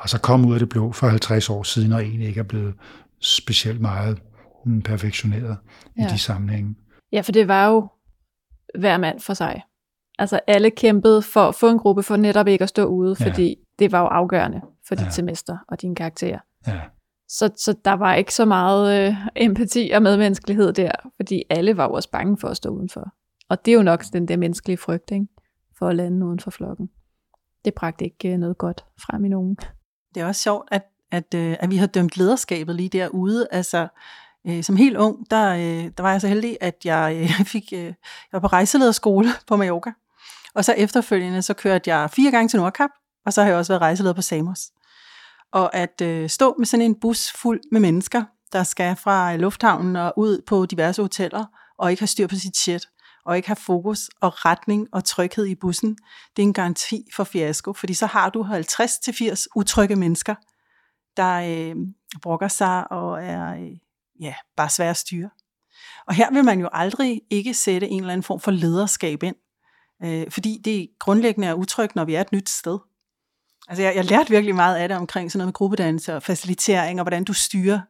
altså 0.00 0.18
kom 0.18 0.44
ud 0.44 0.54
af 0.54 0.58
det 0.58 0.68
blå 0.68 0.92
for 0.92 1.08
50 1.08 1.50
år 1.50 1.62
siden, 1.62 1.92
og 1.92 2.02
egentlig 2.02 2.28
ikke 2.28 2.40
er 2.40 2.44
blevet 2.44 2.74
specielt 3.20 3.80
meget 3.80 4.18
mm, 4.66 4.82
perfektioneret 4.82 5.56
ja. 5.98 6.06
i 6.06 6.12
de 6.12 6.18
sammenhænge. 6.18 6.74
Ja, 7.12 7.20
for 7.20 7.32
det 7.32 7.48
var 7.48 7.68
jo 7.68 7.88
hver 8.78 8.98
mand 8.98 9.20
for 9.20 9.34
sig. 9.34 9.62
Altså 10.18 10.40
alle 10.46 10.70
kæmpede 10.70 11.22
for 11.22 11.40
at 11.40 11.54
få 11.54 11.68
en 11.68 11.78
gruppe, 11.78 12.02
for 12.02 12.16
netop 12.16 12.46
ikke 12.46 12.62
at 12.62 12.68
stå 12.68 12.84
ude, 12.84 13.16
ja. 13.20 13.26
fordi 13.26 13.56
det 13.78 13.92
var 13.92 14.00
jo 14.00 14.06
afgørende 14.06 14.60
for 14.88 14.94
dit 14.94 15.04
ja. 15.04 15.10
semester 15.10 15.58
og 15.68 15.82
dine 15.82 15.94
karakterer. 15.94 16.38
Ja. 16.66 16.80
Så, 17.28 17.50
så 17.56 17.74
der 17.84 17.92
var 17.92 18.14
ikke 18.14 18.34
så 18.34 18.44
meget 18.44 19.08
øh, 19.08 19.14
empati 19.36 19.90
og 19.94 20.02
medmenneskelighed 20.02 20.72
der, 20.72 20.92
fordi 21.16 21.42
alle 21.50 21.76
var 21.76 21.84
jo 21.84 21.92
også 21.92 22.10
bange 22.10 22.38
for 22.38 22.48
at 22.48 22.56
stå 22.56 22.70
udenfor. 22.70 23.14
Og 23.48 23.64
det 23.64 23.72
er 23.72 23.76
jo 23.76 23.82
nok 23.82 24.04
den 24.12 24.28
der 24.28 24.36
menneskelige 24.36 24.76
frygt, 24.76 25.10
ikke? 25.10 25.26
for 25.78 25.88
at 25.88 25.96
lande 25.96 26.26
uden 26.26 26.40
for 26.40 26.50
flokken. 26.50 26.90
Det 27.64 27.74
bragte 27.74 28.04
ikke 28.04 28.32
øh, 28.32 28.38
noget 28.38 28.58
godt 28.58 28.84
frem 29.00 29.24
i 29.24 29.28
nogen. 29.28 29.56
Det 30.14 30.20
er 30.20 30.26
også 30.26 30.42
sjovt, 30.42 30.68
at, 30.72 30.82
at, 31.10 31.34
øh, 31.34 31.56
at 31.60 31.70
vi 31.70 31.76
har 31.76 31.86
dømt 31.86 32.16
lederskabet 32.16 32.76
lige 32.76 32.88
derude. 32.88 33.46
Altså, 33.50 33.88
Øh, 34.46 34.64
som 34.64 34.76
helt 34.76 34.96
ung, 34.96 35.30
der, 35.30 35.54
øh, 35.54 35.90
der 35.96 36.02
var 36.02 36.10
jeg 36.10 36.20
så 36.20 36.28
heldig, 36.28 36.56
at 36.60 36.74
jeg 36.84 37.18
øh, 37.20 37.46
fik 37.54 37.72
øh, 37.72 37.84
jeg 37.84 37.94
var 38.32 38.40
på 38.40 38.46
rejselederskole 38.46 39.28
på 39.48 39.56
Mallorca. 39.56 39.92
Og 40.54 40.64
så 40.64 40.72
efterfølgende, 40.72 41.42
så 41.42 41.54
kørte 41.54 41.90
jeg 41.90 42.10
fire 42.10 42.30
gange 42.30 42.48
til 42.48 42.58
Nordkap, 42.58 42.90
og 43.26 43.32
så 43.32 43.42
har 43.42 43.48
jeg 43.48 43.58
også 43.58 43.72
været 43.72 43.80
rejseleder 43.80 44.14
på 44.14 44.22
Samos. 44.22 44.60
Og 45.52 45.74
at 45.74 46.00
øh, 46.00 46.30
stå 46.30 46.54
med 46.58 46.66
sådan 46.66 46.84
en 46.84 47.00
bus 47.00 47.32
fuld 47.32 47.60
med 47.72 47.80
mennesker, 47.80 48.24
der 48.52 48.62
skal 48.62 48.96
fra 48.96 49.32
øh, 49.32 49.40
lufthavnen 49.40 49.96
og 49.96 50.12
ud 50.16 50.42
på 50.46 50.66
diverse 50.66 51.02
hoteller, 51.02 51.44
og 51.78 51.90
ikke 51.90 52.00
have 52.00 52.08
styr 52.08 52.26
på 52.26 52.34
sit 52.34 52.56
shit, 52.56 52.88
og 53.26 53.36
ikke 53.36 53.48
have 53.48 53.56
fokus 53.56 54.10
og 54.20 54.44
retning 54.44 54.88
og 54.92 55.04
tryghed 55.04 55.46
i 55.46 55.54
bussen, 55.54 55.96
det 56.36 56.42
er 56.42 56.46
en 56.46 56.52
garanti 56.52 57.04
for 57.16 57.24
fiasko, 57.24 57.72
fordi 57.72 57.94
så 57.94 58.06
har 58.06 58.30
du 58.30 58.42
50-80 58.42 59.46
utrygge 59.56 59.96
mennesker, 59.96 60.34
der 61.16 61.34
øh, 61.34 61.76
brokker 62.22 62.48
sig 62.48 62.92
og 62.92 63.24
er 63.24 63.54
øh, 63.54 63.70
ja, 64.20 64.34
bare 64.56 64.70
svære 64.70 64.90
at 64.90 64.96
styre. 64.96 65.30
Og 66.06 66.14
her 66.14 66.30
vil 66.32 66.44
man 66.44 66.60
jo 66.60 66.68
aldrig 66.72 67.22
ikke 67.30 67.54
sætte 67.54 67.88
en 67.88 68.00
eller 68.00 68.12
anden 68.12 68.22
form 68.22 68.40
for 68.40 68.50
lederskab 68.50 69.22
ind, 69.22 69.36
øh, 70.04 70.30
fordi 70.30 70.60
det 70.64 70.88
grundlæggende 71.00 71.48
er 71.48 71.54
utrygt, 71.54 71.96
når 71.96 72.04
vi 72.04 72.14
er 72.14 72.20
et 72.20 72.32
nyt 72.32 72.48
sted. 72.48 72.78
Altså 73.68 73.82
jeg, 73.82 73.96
jeg 73.96 74.04
lærte 74.04 74.30
virkelig 74.30 74.54
meget 74.54 74.76
af 74.76 74.88
det 74.88 74.96
omkring 74.96 75.32
sådan 75.32 75.38
noget 75.38 75.46
med 75.46 75.52
gruppedannelse 75.52 76.16
og 76.16 76.22
facilitering, 76.22 77.00
og 77.00 77.04
hvordan 77.04 77.24
du 77.24 77.32
styrer. 77.32 77.80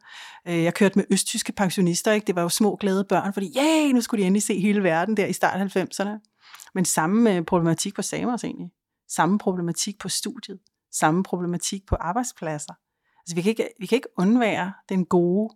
Øh, 0.49 0.62
jeg 0.62 0.75
kørte 0.75 0.99
med 0.99 1.05
østtyske 1.11 1.53
pensionister, 1.53 2.12
ikke? 2.12 2.27
det 2.27 2.37
var 2.37 2.43
jo 2.43 2.49
små 2.49 2.77
glade 2.77 3.05
børn, 3.05 3.33
fordi 3.33 3.53
ja, 3.55 3.93
nu 3.93 4.01
skulle 4.01 4.22
de 4.22 4.27
endelig 4.27 4.43
se 4.43 4.61
hele 4.61 4.83
verden 4.83 5.16
der 5.16 5.27
i 5.27 5.33
start 5.33 5.77
90'erne. 5.77 6.31
Men 6.75 6.85
samme 6.85 7.37
øh, 7.37 7.45
problematik 7.45 7.95
på 7.95 8.03
Samos 8.03 8.45
egentlig. 8.45 8.70
Samme 9.09 9.39
problematik 9.39 9.99
på 9.99 10.09
studiet. 10.09 10.59
Samme 10.93 11.22
problematik 11.22 11.87
på 11.87 11.97
arbejdspladser. 12.01 12.72
Altså 13.20 13.35
vi 13.35 13.43
kan 13.43 13.51
ikke, 13.51 13.68
vi 13.81 13.87
kan 13.87 13.97
ikke 13.97 14.18
undvære 14.18 14.72
den 14.89 15.05
gode 15.05 15.55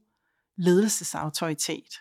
ledelsesautoritet. 0.58 1.94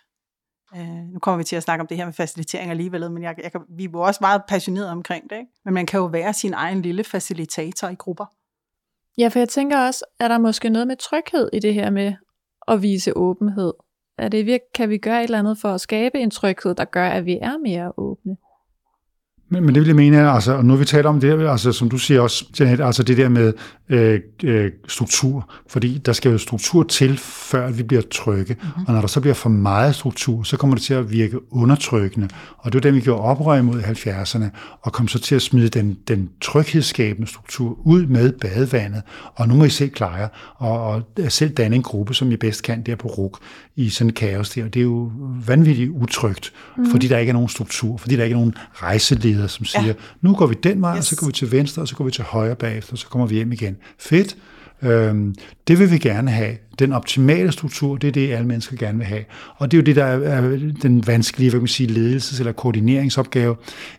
Øh, 0.75 1.03
nu 1.13 1.19
kommer 1.19 1.37
vi 1.37 1.43
til 1.43 1.55
at 1.55 1.63
snakke 1.63 1.81
om 1.81 1.87
det 1.87 1.97
her 1.97 2.05
med 2.05 2.13
facilitering 2.13 2.71
alligevel, 2.71 3.11
men 3.11 3.23
jeg, 3.23 3.35
jeg 3.43 3.51
kan, 3.51 3.61
vi 3.69 3.83
er 3.83 3.89
jo 3.93 3.99
også 3.99 4.17
meget 4.21 4.41
passionerede 4.47 4.91
omkring 4.91 5.29
det. 5.29 5.35
Ikke? 5.35 5.51
Men 5.65 5.73
man 5.73 5.85
kan 5.85 5.99
jo 5.99 6.05
være 6.05 6.33
sin 6.33 6.53
egen 6.53 6.81
lille 6.81 7.03
facilitator 7.03 7.87
i 7.87 7.95
grupper. 7.95 8.25
Ja, 9.17 9.27
for 9.27 9.39
jeg 9.39 9.49
tænker 9.49 9.77
også, 9.77 10.05
er 10.19 10.27
der 10.27 10.37
måske 10.37 10.69
noget 10.69 10.87
med 10.87 10.95
tryghed 10.95 11.49
i 11.53 11.59
det 11.59 11.73
her 11.73 11.89
med 11.89 12.13
at 12.67 12.81
vise 12.81 13.17
åbenhed? 13.17 13.73
Er 14.17 14.29
det, 14.29 14.59
kan 14.75 14.89
vi 14.89 14.97
gøre 14.97 15.19
et 15.19 15.23
eller 15.23 15.39
andet 15.39 15.57
for 15.57 15.69
at 15.69 15.81
skabe 15.81 16.19
en 16.19 16.31
tryghed, 16.31 16.75
der 16.75 16.85
gør, 16.85 17.09
at 17.09 17.25
vi 17.25 17.37
er 17.41 17.57
mere 17.57 17.91
åbne? 17.97 18.37
Men, 19.49 19.65
men 19.65 19.75
det 19.75 19.81
vil 19.81 19.87
jeg 19.87 19.95
mene, 19.95 20.31
altså, 20.31 20.53
og 20.53 20.65
nu 20.65 20.75
vi 20.75 20.85
taler 20.85 21.09
om 21.09 21.19
det, 21.19 21.47
altså, 21.49 21.71
som 21.71 21.89
du 21.89 21.97
siger 21.97 22.21
også, 22.21 22.45
Janet, 22.59 22.81
altså 22.81 23.03
det 23.03 23.17
der 23.17 23.29
med 23.29 23.53
øh, 23.89 24.19
øh, 24.43 24.71
struktur, 24.87 25.49
fordi 25.69 25.97
der 25.97 26.13
skal 26.13 26.31
jo 26.31 26.37
struktur 26.37 26.83
til, 26.83 27.17
før 27.17 27.71
vi 27.71 27.83
bliver 27.83 28.01
trygge, 28.11 28.53
mm-hmm. 28.53 28.85
og 28.87 28.93
når 28.93 29.01
der 29.01 29.07
så 29.07 29.21
bliver 29.21 29.33
for 29.33 29.49
meget 29.49 29.95
struktur, 29.95 30.43
så 30.43 30.57
kommer 30.57 30.75
det 30.75 30.83
til 30.83 30.93
at 30.93 31.11
virke 31.11 31.53
undertrykkende, 31.53 32.27
og 32.57 32.73
det 32.73 32.73
var 32.73 32.81
den, 32.81 32.95
vi 32.95 33.01
gjorde 33.01 33.21
oprør 33.21 33.57
imod 33.57 33.79
i 33.79 33.83
70'erne, 33.83 34.45
og 34.81 34.93
kom 34.93 35.07
så 35.07 35.19
til 35.19 35.35
at 35.35 35.41
smide 35.41 35.69
den, 35.69 35.97
den 36.07 36.29
tryghedsskabende 36.41 37.27
struktur 37.27 37.79
ud 37.83 38.05
med 38.05 38.31
badevandet, 38.31 39.01
og 39.35 39.47
nu 39.47 39.55
må 39.55 39.63
I 39.63 39.69
selv 39.69 39.89
klare 39.89 40.29
og, 40.55 40.81
og 40.81 41.03
selv 41.29 41.51
danne 41.51 41.75
en 41.75 41.83
gruppe, 41.83 42.13
som 42.13 42.31
I 42.31 42.35
bedst 42.35 42.63
kan 42.63 42.81
der 42.81 42.95
på 42.95 43.07
RUK, 43.07 43.39
i 43.75 43.89
sådan 43.89 44.09
en 44.09 44.13
kaos 44.13 44.49
der, 44.49 44.67
det 44.67 44.79
er 44.79 44.83
jo 44.83 45.11
vanvittigt 45.45 45.89
utrygt, 45.89 46.53
mm-hmm. 46.77 46.91
fordi 46.91 47.07
der 47.07 47.17
ikke 47.17 47.29
er 47.29 47.33
nogen 47.33 47.49
struktur, 47.49 47.97
fordi 47.97 48.15
der 48.15 48.23
ikke 48.23 48.33
er 48.33 48.37
nogen 48.37 48.55
rejseleder, 48.73 49.36
leder, 49.37 49.47
som 49.47 49.65
siger, 49.65 49.85
ja. 49.85 49.93
nu 50.21 50.35
går 50.35 50.47
vi 50.47 50.55
den 50.63 50.81
vej, 50.81 50.97
yes. 50.97 50.99
og 50.99 51.03
så 51.03 51.15
går 51.15 51.27
vi 51.27 51.33
til 51.33 51.51
venstre, 51.51 51.81
og 51.81 51.87
så 51.87 51.95
går 51.95 52.05
vi 52.05 52.11
til 52.11 52.23
højre 52.23 52.55
bagefter, 52.55 52.93
og 52.93 52.97
så 52.97 53.07
kommer 53.07 53.27
vi 53.27 53.35
hjem 53.35 53.51
igen. 53.51 53.77
Fedt. 53.99 54.37
Øhm, 54.81 55.35
det 55.67 55.79
vil 55.79 55.91
vi 55.91 55.97
gerne 55.97 56.31
have. 56.31 56.57
Den 56.79 56.93
optimale 56.93 57.51
struktur, 57.51 57.97
det 57.97 58.07
er 58.07 58.11
det, 58.11 58.31
alle 58.31 58.47
mennesker 58.47 58.77
gerne 58.77 58.97
vil 58.97 59.07
have. 59.07 59.23
Og 59.55 59.71
det 59.71 59.77
er 59.77 59.81
jo 59.81 59.85
det, 59.85 59.95
der 59.95 60.03
er 60.05 60.41
den 60.81 61.07
vanskelige 61.07 61.49
hvad 61.49 61.59
man 61.59 61.67
sige, 61.67 61.89
ledelses- 61.89 62.39
eller 62.39 62.51
koordineringsopgave, 62.51 63.55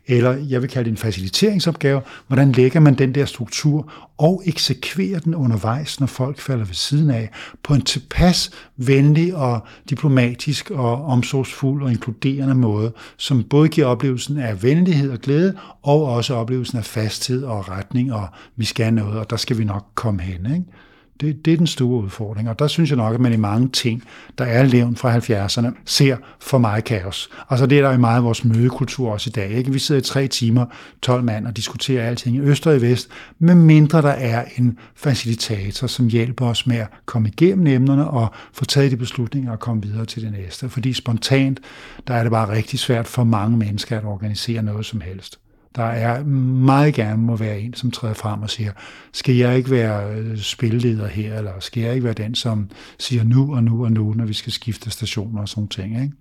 eller 0.07 0.33
jeg 0.33 0.63
vil 0.63 0.71
kalde 0.71 0.85
det 0.85 0.91
en 0.91 0.97
faciliteringsopgave. 0.97 2.01
Hvordan 2.27 2.53
lægger 2.53 2.81
man 2.81 2.95
den 2.95 3.15
der 3.15 3.25
struktur 3.25 3.93
og 4.19 4.43
eksekverer 4.47 5.19
den 5.19 5.35
undervejs, 5.35 6.01
når 6.01 6.07
folk 6.07 6.41
falder 6.41 6.65
ved 6.65 6.75
siden 6.75 7.11
af, 7.11 7.31
på 7.63 7.75
en 7.75 7.83
tilpas 7.83 8.51
venlig 8.77 9.35
og 9.35 9.67
diplomatisk 9.91 10.71
og 10.71 11.05
omsorgsfuld 11.05 11.83
og 11.83 11.91
inkluderende 11.91 12.55
måde, 12.55 12.93
som 13.17 13.45
både 13.45 13.69
giver 13.69 13.87
oplevelsen 13.87 14.39
af 14.39 14.63
venlighed 14.63 15.11
og 15.11 15.19
glæde, 15.19 15.55
og 15.83 16.05
også 16.05 16.35
oplevelsen 16.35 16.79
af 16.79 16.85
fasthed 16.85 17.45
og 17.45 17.69
retning, 17.69 18.13
og 18.13 18.29
vi 18.57 18.65
skal 18.65 18.95
noget, 18.95 19.19
og 19.19 19.31
der 19.31 19.37
skal 19.37 19.59
vi 19.59 19.65
nok 19.65 19.87
komme 19.95 20.23
hen. 20.23 20.47
Ikke? 20.47 20.65
Det, 21.21 21.45
det 21.45 21.53
er 21.53 21.57
den 21.57 21.67
store 21.67 22.03
udfordring, 22.05 22.49
og 22.49 22.59
der 22.59 22.67
synes 22.67 22.91
jeg 22.91 22.97
nok, 22.97 23.15
at 23.15 23.21
man 23.21 23.33
i 23.33 23.37
mange 23.37 23.69
ting, 23.69 24.03
der 24.39 24.45
er 24.45 24.63
levn 24.63 24.97
fra 24.97 25.17
70'erne, 25.19 25.75
ser 25.85 26.17
for 26.41 26.59
meget 26.59 26.85
kaos. 26.85 27.31
Altså 27.51 27.67
det 27.67 27.79
er 27.79 27.83
der 27.83 27.93
i 27.93 27.99
meget 27.99 28.17
af 28.17 28.25
vores 28.25 28.45
mødekultur 28.45 29.13
også 29.13 29.31
i 29.31 29.33
dag. 29.33 29.51
Ikke? 29.51 29.73
Vi 29.73 29.79
sidder 29.79 30.01
i 30.01 30.05
tre 30.05 30.29
timer, 30.29 30.67
12 31.03 31.25
mand, 31.25 31.47
og 31.47 31.57
diskuterer 31.57 32.09
alting 32.09 32.37
i 32.37 32.41
øst 32.41 32.67
og 32.67 32.77
i 32.77 32.81
vest, 32.81 33.09
med 33.39 33.55
mindre 33.55 34.03
der 34.03 34.09
er 34.09 34.45
en 34.57 34.79
facilitator, 34.95 35.87
som 35.87 36.09
hjælper 36.09 36.47
os 36.47 36.67
med 36.67 36.77
at 36.77 36.89
komme 37.07 37.29
igennem 37.29 37.67
emnerne 37.67 38.11
og 38.11 38.29
få 38.53 38.65
taget 38.65 38.91
de 38.91 38.97
beslutninger 38.97 39.53
og 39.53 39.61
komme 39.61 39.83
videre 39.83 40.05
til 40.05 40.23
det 40.23 40.33
næste. 40.33 40.69
Fordi 40.69 40.93
spontant, 40.93 41.61
der 42.09 42.15
er 42.15 42.23
det 42.23 42.33
bare 42.33 42.53
rigtig 42.53 42.79
svært 42.79 43.07
for 43.07 43.25
mange 43.25 43.57
mennesker 43.57 43.99
at 43.99 44.05
organisere 44.05 44.63
noget 44.63 44.87
som 44.87 45.01
helst 45.01 45.39
der 45.79 45.85
er 45.85 46.25
meget 46.25 46.95
gerne 46.95 47.23
må 47.23 47.37
være 47.37 47.61
en, 47.61 47.75
som 47.75 47.91
træder 47.91 48.15
frem 48.15 48.43
og 48.43 48.51
siger, 48.51 48.73
skal 49.13 49.35
jeg 49.35 49.57
ikke 49.57 49.71
være 49.71 50.15
øh, 50.15 50.39
spilleder 50.39 51.07
her, 51.07 51.39
eller 51.39 51.53
skal 51.61 51.83
jeg 51.83 51.95
ikke 51.95 52.05
være 52.05 52.15
den, 52.15 52.35
som 52.35 52.71
siger 52.99 53.25
nu 53.25 53.55
og 53.55 53.63
nu 53.63 53.85
og 53.85 53.93
nu, 53.93 54.13
når 54.13 54.25
vi 54.25 54.33
skal 54.33 54.53
skifte 54.53 54.91
stationer 54.91 55.41
og 55.41 55.49
sådan 55.49 55.69
ting. 55.69 56.03
Ikke? 56.03 56.15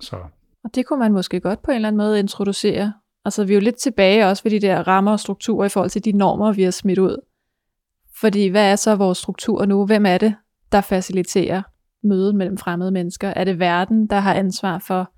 Så. 0.00 0.16
Og 0.64 0.74
det 0.74 0.86
kunne 0.86 0.98
man 0.98 1.12
måske 1.12 1.40
godt 1.40 1.62
på 1.62 1.70
en 1.70 1.74
eller 1.74 1.88
anden 1.88 1.98
måde 1.98 2.18
introducere. 2.18 2.92
Altså 3.24 3.44
vi 3.44 3.52
er 3.52 3.56
jo 3.56 3.60
lidt 3.60 3.76
tilbage 3.76 4.26
også 4.26 4.42
ved 4.42 4.50
de 4.50 4.60
der 4.60 4.88
rammer 4.88 5.12
og 5.12 5.20
strukturer 5.20 5.66
i 5.66 5.68
forhold 5.68 5.90
til 5.90 6.04
de 6.04 6.12
normer, 6.12 6.52
vi 6.52 6.62
har 6.62 6.70
smidt 6.70 6.98
ud. 6.98 7.16
Fordi 8.20 8.46
hvad 8.46 8.72
er 8.72 8.76
så 8.76 8.94
vores 8.94 9.18
struktur 9.18 9.64
nu? 9.64 9.86
Hvem 9.86 10.06
er 10.06 10.18
det, 10.18 10.34
der 10.72 10.80
faciliterer 10.80 11.62
mødet 12.04 12.34
mellem 12.34 12.58
fremmede 12.58 12.90
mennesker? 12.90 13.28
Er 13.28 13.44
det 13.44 13.58
verden, 13.58 14.06
der 14.06 14.20
har 14.20 14.34
ansvar 14.34 14.78
for 14.78 15.12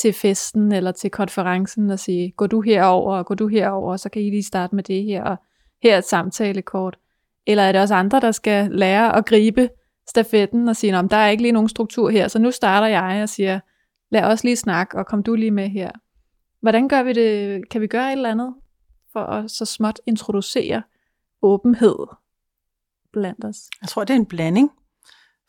til 0.00 0.12
festen 0.12 0.72
eller 0.72 0.92
til 0.92 1.10
konferencen 1.10 1.90
og 1.90 1.98
sige, 1.98 2.30
gå 2.30 2.46
du 2.46 2.60
herover 2.60 3.16
og 3.16 3.26
gå 3.26 3.34
du 3.34 3.48
herover, 3.48 3.96
så 3.96 4.08
kan 4.08 4.22
I 4.22 4.30
lige 4.30 4.42
starte 4.42 4.74
med 4.74 4.84
det 4.84 5.04
her, 5.04 5.24
og 5.24 5.36
her 5.82 5.94
er 5.94 5.98
et 5.98 6.04
samtalekort. 6.04 6.98
Eller 7.46 7.62
er 7.62 7.72
det 7.72 7.80
også 7.80 7.94
andre, 7.94 8.20
der 8.20 8.32
skal 8.32 8.70
lære 8.70 9.16
at 9.16 9.26
gribe 9.26 9.68
stafetten 10.08 10.68
og 10.68 10.76
sige, 10.76 10.92
der 10.92 11.16
er 11.16 11.28
ikke 11.28 11.42
lige 11.42 11.52
nogen 11.52 11.68
struktur 11.68 12.10
her, 12.10 12.28
så 12.28 12.38
nu 12.38 12.50
starter 12.50 12.86
jeg 12.86 13.22
og 13.22 13.28
siger, 13.28 13.60
lad 14.10 14.22
os 14.22 14.44
lige 14.44 14.56
snakke, 14.56 14.98
og 14.98 15.06
kom 15.06 15.22
du 15.22 15.34
lige 15.34 15.50
med 15.50 15.68
her. 15.68 15.90
Hvordan 16.60 16.88
gør 16.88 17.02
vi 17.02 17.12
det? 17.12 17.68
Kan 17.68 17.80
vi 17.80 17.86
gøre 17.86 18.06
et 18.06 18.12
eller 18.12 18.30
andet 18.30 18.54
for 19.12 19.20
at 19.20 19.50
så 19.50 19.64
småt 19.64 20.00
introducere 20.06 20.82
åbenhed 21.42 21.96
blandt 23.12 23.44
os? 23.44 23.56
Jeg 23.82 23.88
tror, 23.88 24.04
det 24.04 24.14
er 24.14 24.18
en 24.18 24.26
blanding. 24.26 24.70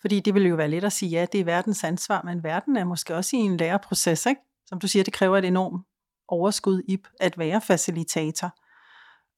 Fordi 0.01 0.19
det 0.19 0.33
vil 0.33 0.47
jo 0.47 0.55
være 0.55 0.69
let 0.69 0.83
at 0.83 0.93
sige, 0.93 1.09
ja, 1.09 1.25
det 1.31 1.39
er 1.39 1.45
verdens 1.45 1.83
ansvar, 1.83 2.21
men 2.25 2.43
verden 2.43 2.77
er 2.77 2.83
måske 2.83 3.15
også 3.15 3.35
i 3.35 3.39
en 3.39 3.57
læreproces, 3.57 4.25
ikke? 4.25 4.41
Som 4.65 4.79
du 4.79 4.87
siger, 4.87 5.03
det 5.03 5.13
kræver 5.13 5.37
et 5.37 5.45
enormt 5.45 5.85
overskud 6.27 6.81
i 6.87 6.97
at 7.19 7.37
være 7.37 7.61
facilitator. 7.61 8.55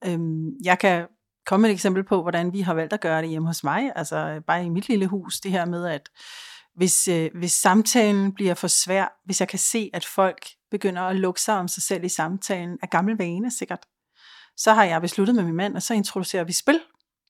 Øhm, 0.04 0.50
jeg 0.64 0.78
kan 0.78 1.06
komme 1.46 1.62
med 1.62 1.70
et 1.70 1.74
eksempel 1.74 2.04
på, 2.04 2.22
hvordan 2.22 2.52
vi 2.52 2.60
har 2.60 2.74
valgt 2.74 2.92
at 2.92 3.00
gøre 3.00 3.22
det 3.22 3.30
hjemme 3.30 3.48
hos 3.48 3.64
mig, 3.64 3.92
altså 3.96 4.16
øh, 4.16 4.40
bare 4.42 4.64
i 4.64 4.68
mit 4.68 4.88
lille 4.88 5.06
hus, 5.06 5.40
det 5.40 5.50
her 5.50 5.64
med, 5.64 5.86
at 5.86 6.08
hvis, 6.74 7.08
øh, 7.08 7.30
hvis 7.34 7.52
samtalen 7.52 8.32
bliver 8.32 8.54
for 8.54 8.68
svær, 8.68 9.20
hvis 9.24 9.40
jeg 9.40 9.48
kan 9.48 9.58
se, 9.58 9.90
at 9.92 10.04
folk 10.04 10.46
begynder 10.70 11.02
at 11.02 11.16
lukke 11.16 11.40
sig 11.40 11.58
om 11.58 11.68
sig 11.68 11.82
selv 11.82 12.04
i 12.04 12.08
samtalen, 12.08 12.78
af 12.82 12.90
gammel 12.90 13.18
vane 13.18 13.50
sikkert, 13.50 13.86
så 14.56 14.72
har 14.72 14.84
jeg 14.84 15.00
besluttet 15.00 15.34
med 15.34 15.44
min 15.44 15.54
mand, 15.54 15.76
og 15.76 15.82
så 15.82 15.94
introducerer 15.94 16.44
vi 16.44 16.52
spil. 16.52 16.80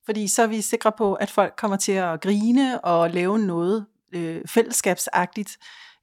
Fordi 0.06 0.28
så 0.28 0.42
er 0.42 0.46
vi 0.46 0.60
sikre 0.60 0.92
på, 0.92 1.14
at 1.14 1.30
folk 1.30 1.54
kommer 1.56 1.76
til 1.76 1.92
at 1.92 2.20
grine 2.20 2.84
og 2.84 3.10
lave 3.10 3.38
noget 3.38 3.86
øh, 4.12 4.42
fællesskabsagtigt, 4.46 5.58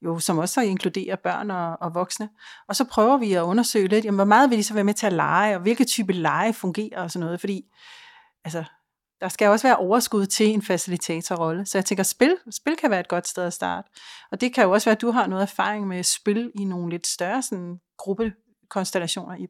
jo, 0.05 0.19
som 0.19 0.37
også 0.37 0.61
inkluderer 0.61 1.15
børn 1.15 1.51
og, 1.51 1.77
og 1.81 1.95
voksne. 1.95 2.29
Og 2.67 2.75
så 2.75 2.83
prøver 2.83 3.17
vi 3.17 3.33
at 3.33 3.41
undersøge 3.41 3.87
lidt, 3.87 4.05
jamen, 4.05 4.17
hvor 4.17 4.25
meget 4.25 4.49
vil 4.49 4.57
de 4.57 4.63
så 4.63 4.73
være 4.73 4.83
med 4.83 4.93
til 4.93 5.05
at 5.05 5.13
lege, 5.13 5.55
og 5.55 5.61
hvilke 5.61 5.83
type 5.83 6.13
lege 6.13 6.53
fungerer 6.53 7.01
og 7.01 7.11
sådan 7.11 7.25
noget. 7.25 7.39
Fordi 7.39 7.63
altså, 8.43 8.63
der 9.21 9.29
skal 9.29 9.47
også 9.47 9.67
være 9.67 9.77
overskud 9.77 10.25
til 10.25 10.47
en 10.47 10.61
facilitatorrolle. 10.61 11.65
Så 11.65 11.77
jeg 11.77 11.85
tænker, 11.85 12.03
spil, 12.03 12.37
spil 12.51 12.75
kan 12.75 12.91
være 12.91 12.99
et 12.99 13.07
godt 13.07 13.27
sted 13.27 13.43
at 13.43 13.53
starte. 13.53 13.89
Og 14.31 14.41
det 14.41 14.53
kan 14.53 14.63
jo 14.63 14.71
også 14.71 14.89
være, 14.89 14.95
at 14.95 15.01
du 15.01 15.11
har 15.11 15.27
noget 15.27 15.41
erfaring 15.41 15.87
med 15.87 16.03
spil 16.03 16.51
i 16.55 16.65
nogle 16.65 16.89
lidt 16.89 17.07
større 17.07 17.41
sådan, 17.41 17.79
gruppekonstellationer 17.97 19.35
i. 19.35 19.47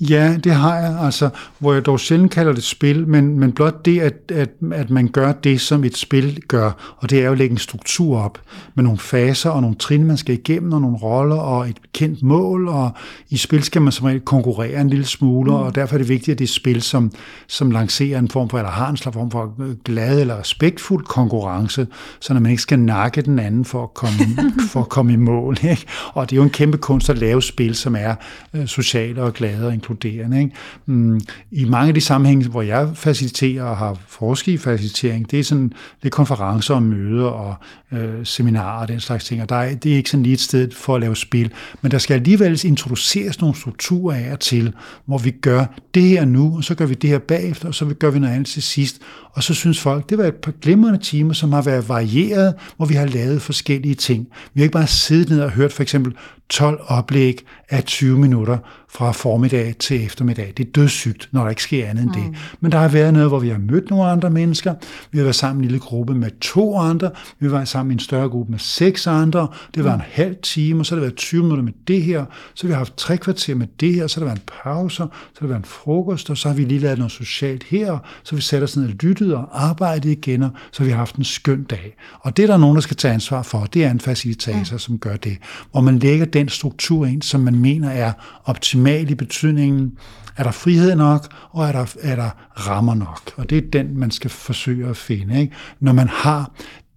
Ja, 0.00 0.36
det 0.44 0.52
har 0.52 0.76
jeg, 0.76 0.98
altså, 1.00 1.30
hvor 1.58 1.72
jeg 1.72 1.86
dog 1.86 2.00
sjældent 2.00 2.32
kalder 2.32 2.52
det 2.52 2.64
spil, 2.64 3.08
men, 3.08 3.38
men 3.38 3.52
blot 3.52 3.84
det, 3.84 4.00
at, 4.00 4.14
at, 4.34 4.50
at 4.72 4.90
man 4.90 5.08
gør 5.08 5.32
det, 5.32 5.60
som 5.60 5.84
et 5.84 5.96
spil 5.96 6.40
gør, 6.48 6.96
og 6.96 7.10
det 7.10 7.20
er 7.20 7.24
jo 7.24 7.32
at 7.32 7.38
lægge 7.38 7.52
en 7.52 7.58
struktur 7.58 8.18
op 8.18 8.40
med 8.74 8.84
nogle 8.84 8.98
faser 8.98 9.50
og 9.50 9.60
nogle 9.60 9.76
trin, 9.76 10.04
man 10.04 10.16
skal 10.16 10.34
igennem, 10.34 10.72
og 10.72 10.80
nogle 10.80 10.96
roller 10.96 11.36
og 11.36 11.68
et 11.68 11.76
kendt 11.92 12.22
mål, 12.22 12.68
og 12.68 12.90
i 13.30 13.36
spil 13.36 13.62
skal 13.62 13.82
man 13.82 13.92
som 13.92 14.06
regel 14.06 14.20
konkurrere 14.20 14.80
en 14.80 14.90
lille 14.90 15.04
smule, 15.04 15.50
mm. 15.50 15.56
og 15.56 15.74
derfor 15.74 15.94
er 15.94 15.98
det 15.98 16.08
vigtigt, 16.08 16.34
at 16.34 16.38
det 16.38 16.44
er 16.44 16.52
spil, 16.52 16.82
som, 16.82 17.12
som 17.46 17.70
lancerer 17.70 18.18
en 18.18 18.28
form 18.28 18.48
for, 18.48 18.58
eller 18.58 18.70
har 18.70 18.90
en 18.90 18.96
slags 18.96 19.14
form 19.14 19.30
for 19.30 19.54
glad 19.84 20.20
eller 20.20 20.38
respektfuld 20.38 21.04
konkurrence, 21.04 21.86
så 22.20 22.34
man 22.34 22.46
ikke 22.46 22.62
skal 22.62 22.78
nakke 22.78 23.22
den 23.22 23.38
anden 23.38 23.64
for 23.64 23.82
at 23.82 23.94
komme, 23.94 24.18
for 24.72 24.80
at 24.80 24.88
komme 24.88 25.12
i 25.12 25.16
mål. 25.16 25.56
Ikke? 25.62 25.86
Og 26.12 26.30
det 26.30 26.36
er 26.36 26.36
jo 26.36 26.42
en 26.42 26.50
kæmpe 26.50 26.78
kunst 26.78 27.10
at 27.10 27.18
lave 27.18 27.42
spil, 27.42 27.74
som 27.74 27.96
er 27.96 28.14
øh, 28.54 28.66
sociale 28.66 29.22
og 29.22 29.32
glade 29.32 29.49
og 29.58 29.74
inkluderende. 29.74 30.38
Ikke? 30.38 30.54
Mm, 30.86 31.20
I 31.50 31.64
mange 31.64 31.88
af 31.88 31.94
de 31.94 32.00
sammenhænge, 32.00 32.48
hvor 32.48 32.62
jeg 32.62 32.90
faciliterer 32.94 33.64
og 33.64 33.76
har 33.76 33.98
forsket 34.08 34.52
i 34.52 34.58
facilitering, 34.58 35.30
det 35.30 35.38
er 35.38 35.44
sådan 35.44 35.72
lidt 36.02 36.14
konferencer 36.14 36.74
og 36.74 36.82
møder 36.82 37.26
og 37.26 37.54
øh, 37.92 38.26
seminarer 38.26 38.80
og 38.80 38.88
den 38.88 39.00
slags 39.00 39.24
ting, 39.24 39.42
og 39.42 39.48
der 39.48 39.56
er, 39.56 39.74
det 39.74 39.92
er 39.92 39.96
ikke 39.96 40.10
sådan 40.10 40.22
lige 40.22 40.32
et 40.32 40.40
sted 40.40 40.70
for 40.70 40.94
at 40.94 41.00
lave 41.00 41.16
spil, 41.16 41.50
men 41.82 41.90
der 41.90 41.98
skal 41.98 42.14
alligevel 42.14 42.60
introduceres 42.64 43.40
nogle 43.40 43.56
strukturer 43.56 44.16
af 44.16 44.32
og 44.32 44.40
til, 44.40 44.72
hvor 45.06 45.18
vi 45.18 45.30
gør 45.30 45.64
det 45.94 46.02
her 46.02 46.24
nu, 46.24 46.56
og 46.56 46.64
så 46.64 46.74
gør 46.74 46.86
vi 46.86 46.94
det 46.94 47.10
her 47.10 47.18
bagefter, 47.18 47.68
og 47.68 47.74
så 47.74 47.94
gør 47.98 48.10
vi 48.10 48.18
noget 48.18 48.34
andet 48.34 48.48
til 48.48 48.62
sidst, 48.62 49.00
og 49.32 49.42
så 49.42 49.54
synes 49.54 49.80
folk, 49.80 50.10
det 50.10 50.18
var 50.18 50.24
et 50.24 50.34
par 50.34 50.52
glimrende 50.62 50.98
timer, 50.98 51.32
som 51.32 51.52
har 51.52 51.62
været 51.62 51.88
varieret, 51.88 52.54
hvor 52.76 52.86
vi 52.86 52.94
har 52.94 53.06
lavet 53.06 53.42
forskellige 53.42 53.94
ting. 53.94 54.28
Vi 54.54 54.60
har 54.60 54.64
ikke 54.64 54.72
bare 54.72 54.86
siddet 54.86 55.30
ned 55.30 55.40
og 55.40 55.50
hørt 55.50 55.72
for 55.72 55.82
eksempel 55.82 56.14
12 56.50 56.80
oplæg 56.86 57.44
af 57.68 57.84
20 57.84 58.18
minutter 58.18 58.58
fra 58.88 59.12
formiddag 59.12 59.74
til 59.78 60.04
eftermiddag. 60.04 60.52
Det 60.56 60.66
er 60.66 60.70
dødssygt, 60.70 61.28
når 61.32 61.42
der 61.42 61.50
ikke 61.50 61.62
sker 61.62 61.86
andet 61.86 62.04
end 62.04 62.12
det. 62.12 62.26
Mm. 62.26 62.34
Men 62.60 62.72
der 62.72 62.78
har 62.78 62.88
været 62.88 63.12
noget, 63.12 63.28
hvor 63.28 63.38
vi 63.38 63.48
har 63.48 63.58
mødt 63.58 63.90
nogle 63.90 64.10
andre 64.10 64.30
mennesker. 64.30 64.74
Vi 65.10 65.18
har 65.18 65.24
været 65.24 65.34
sammen 65.34 65.64
i 65.64 65.66
en 65.66 65.70
lille 65.70 65.80
gruppe 65.80 66.14
med 66.14 66.30
to 66.40 66.76
andre. 66.76 67.10
Vi 67.38 67.46
har 67.46 67.50
været 67.52 67.68
sammen 67.68 67.92
i 67.92 67.94
en 67.94 68.00
større 68.00 68.28
gruppe 68.28 68.50
med 68.50 68.58
seks 68.58 69.06
andre. 69.06 69.48
Det 69.74 69.84
var 69.84 69.94
mm. 69.94 70.00
en 70.00 70.06
halv 70.10 70.36
time, 70.42 70.80
og 70.80 70.86
så 70.86 70.94
har 70.94 70.96
det 70.96 71.02
været 71.02 71.16
20 71.16 71.42
minutter 71.42 71.64
med 71.64 71.72
det 71.88 72.02
her. 72.02 72.24
Så 72.54 72.66
vi 72.66 72.72
har 72.72 72.78
haft 72.78 72.96
tre 72.96 73.16
kvarter 73.16 73.54
med 73.54 73.66
det 73.80 73.94
her, 73.94 74.06
så 74.06 74.20
har 74.20 74.26
der 74.26 74.32
været 74.32 74.38
en 74.38 74.48
pause, 74.62 74.96
så 74.96 75.02
har 75.02 75.10
der 75.40 75.46
været 75.46 75.58
en 75.58 75.64
frokost, 75.64 76.30
og 76.30 76.36
så 76.36 76.48
har 76.48 76.56
vi 76.56 76.64
lige 76.64 76.80
lavet 76.80 76.98
noget 76.98 77.12
socialt 77.12 77.62
her. 77.62 77.98
Så 78.22 78.34
vi 78.34 78.40
sætter 78.40 78.66
os 78.66 78.76
ned 78.76 78.84
og 78.84 78.94
lyttet 79.00 79.34
og 79.34 79.64
arbejdet 79.66 80.10
igen, 80.10 80.42
og 80.42 80.50
så 80.72 80.82
har 80.82 80.86
vi 80.86 80.92
haft 80.92 81.16
en 81.16 81.24
skøn 81.24 81.64
dag. 81.64 81.96
Og 82.20 82.36
det 82.36 82.42
er 82.42 82.46
der 82.46 82.56
nogen, 82.56 82.74
der 82.74 82.80
skal 82.82 82.96
tage 82.96 83.14
ansvar 83.14 83.42
for. 83.42 83.64
Det 83.64 83.84
er 83.84 83.90
en 83.90 84.00
facilitator, 84.00 84.72
mm. 84.72 84.78
som 84.78 84.98
gør 84.98 85.16
det. 85.16 85.38
Hvor 85.70 85.80
man 85.80 85.98
lægger 85.98 86.26
den 86.26 86.39
struktur 86.48 87.06
ind, 87.06 87.22
som 87.22 87.40
man 87.40 87.58
mener 87.58 87.90
er 87.90 88.12
optimal 88.44 89.10
i 89.10 89.14
betydningen, 89.14 89.98
er 90.36 90.42
der 90.42 90.50
frihed 90.50 90.96
nok, 90.96 91.34
og 91.50 91.68
er 91.68 91.72
der, 91.72 91.94
er 92.00 92.16
der 92.16 92.30
rammer 92.54 92.94
nok? 92.94 93.32
Og 93.36 93.50
det 93.50 93.58
er 93.58 93.70
den, 93.72 93.98
man 93.98 94.10
skal 94.10 94.30
forsøge 94.30 94.88
at 94.88 94.96
finde. 94.96 95.40
Ikke? 95.40 95.54
Når 95.80 95.92
man 95.92 96.08
har 96.08 96.50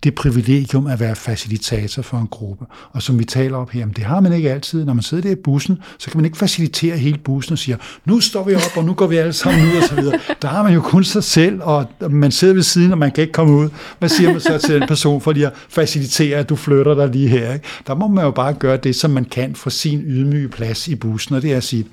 det 0.03 0.15
privilegium 0.15 0.87
at 0.87 0.99
være 0.99 1.15
facilitator 1.15 2.01
for 2.01 2.17
en 2.17 2.27
gruppe. 2.27 2.65
Og 2.91 3.01
som 3.01 3.19
vi 3.19 3.23
taler 3.23 3.57
op 3.57 3.69
her, 3.69 3.87
det 3.87 4.03
har 4.03 4.19
man 4.19 4.33
ikke 4.33 4.51
altid. 4.51 4.85
Når 4.85 4.93
man 4.93 5.03
sidder 5.03 5.23
der 5.23 5.31
i 5.31 5.35
bussen, 5.35 5.79
så 5.97 6.09
kan 6.09 6.17
man 6.17 6.25
ikke 6.25 6.37
facilitere 6.37 6.97
hele 6.97 7.17
bussen 7.17 7.53
og 7.53 7.59
siger, 7.59 7.77
nu 8.05 8.19
står 8.19 8.43
vi 8.43 8.55
op, 8.55 8.77
og 8.77 8.85
nu 8.85 8.93
går 8.93 9.07
vi 9.07 9.17
alle 9.17 9.33
sammen 9.33 9.71
ud 9.71 9.77
og 9.77 9.83
så 9.83 9.95
videre. 9.95 10.19
Der 10.41 10.47
har 10.47 10.63
man 10.63 10.73
jo 10.73 10.81
kun 10.81 11.03
sig 11.03 11.23
selv, 11.23 11.61
og 11.61 11.87
man 12.09 12.31
sidder 12.31 12.53
ved 12.53 12.63
siden, 12.63 12.91
og 12.91 12.97
man 12.97 13.11
kan 13.11 13.21
ikke 13.21 13.33
komme 13.33 13.53
ud. 13.53 13.69
Hvad 13.99 14.09
siger 14.09 14.31
man 14.31 14.41
så 14.41 14.57
til 14.57 14.75
den 14.75 14.87
person 14.87 15.21
for 15.21 15.31
lige 15.31 15.47
at 15.47 15.53
facilitere, 15.69 16.37
at 16.37 16.49
du 16.49 16.55
flytter 16.55 16.93
dig 16.95 17.09
lige 17.09 17.27
her? 17.27 17.53
Ikke? 17.53 17.65
Der 17.87 17.95
må 17.95 18.07
man 18.07 18.25
jo 18.25 18.31
bare 18.31 18.53
gøre 18.53 18.77
det, 18.77 18.95
som 18.95 19.11
man 19.11 19.25
kan 19.25 19.55
fra 19.55 19.69
sin 19.69 20.01
ydmyge 20.01 20.49
plads 20.49 20.87
i 20.87 20.95
bussen, 20.95 21.35
og 21.35 21.41
det 21.41 21.53
er 21.53 21.57
at 21.57 21.63
sige, 21.63 21.85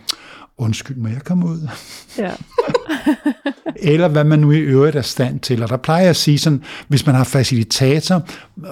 undskyld, 0.58 0.96
må 0.96 1.08
jeg 1.08 1.22
komme 1.24 1.46
ud? 1.46 1.68
Ja. 2.18 2.30
Eller 3.82 4.08
hvad 4.08 4.24
man 4.24 4.38
nu 4.38 4.52
i 4.52 4.58
øvrigt 4.58 4.96
er 4.96 5.02
stand 5.02 5.40
til. 5.40 5.62
Og 5.62 5.68
der 5.68 5.76
plejer 5.76 6.00
jeg 6.00 6.10
at 6.10 6.16
sige 6.16 6.38
sådan, 6.38 6.62
hvis 6.88 7.06
man 7.06 7.14
har 7.14 7.24
facilitator, 7.24 8.22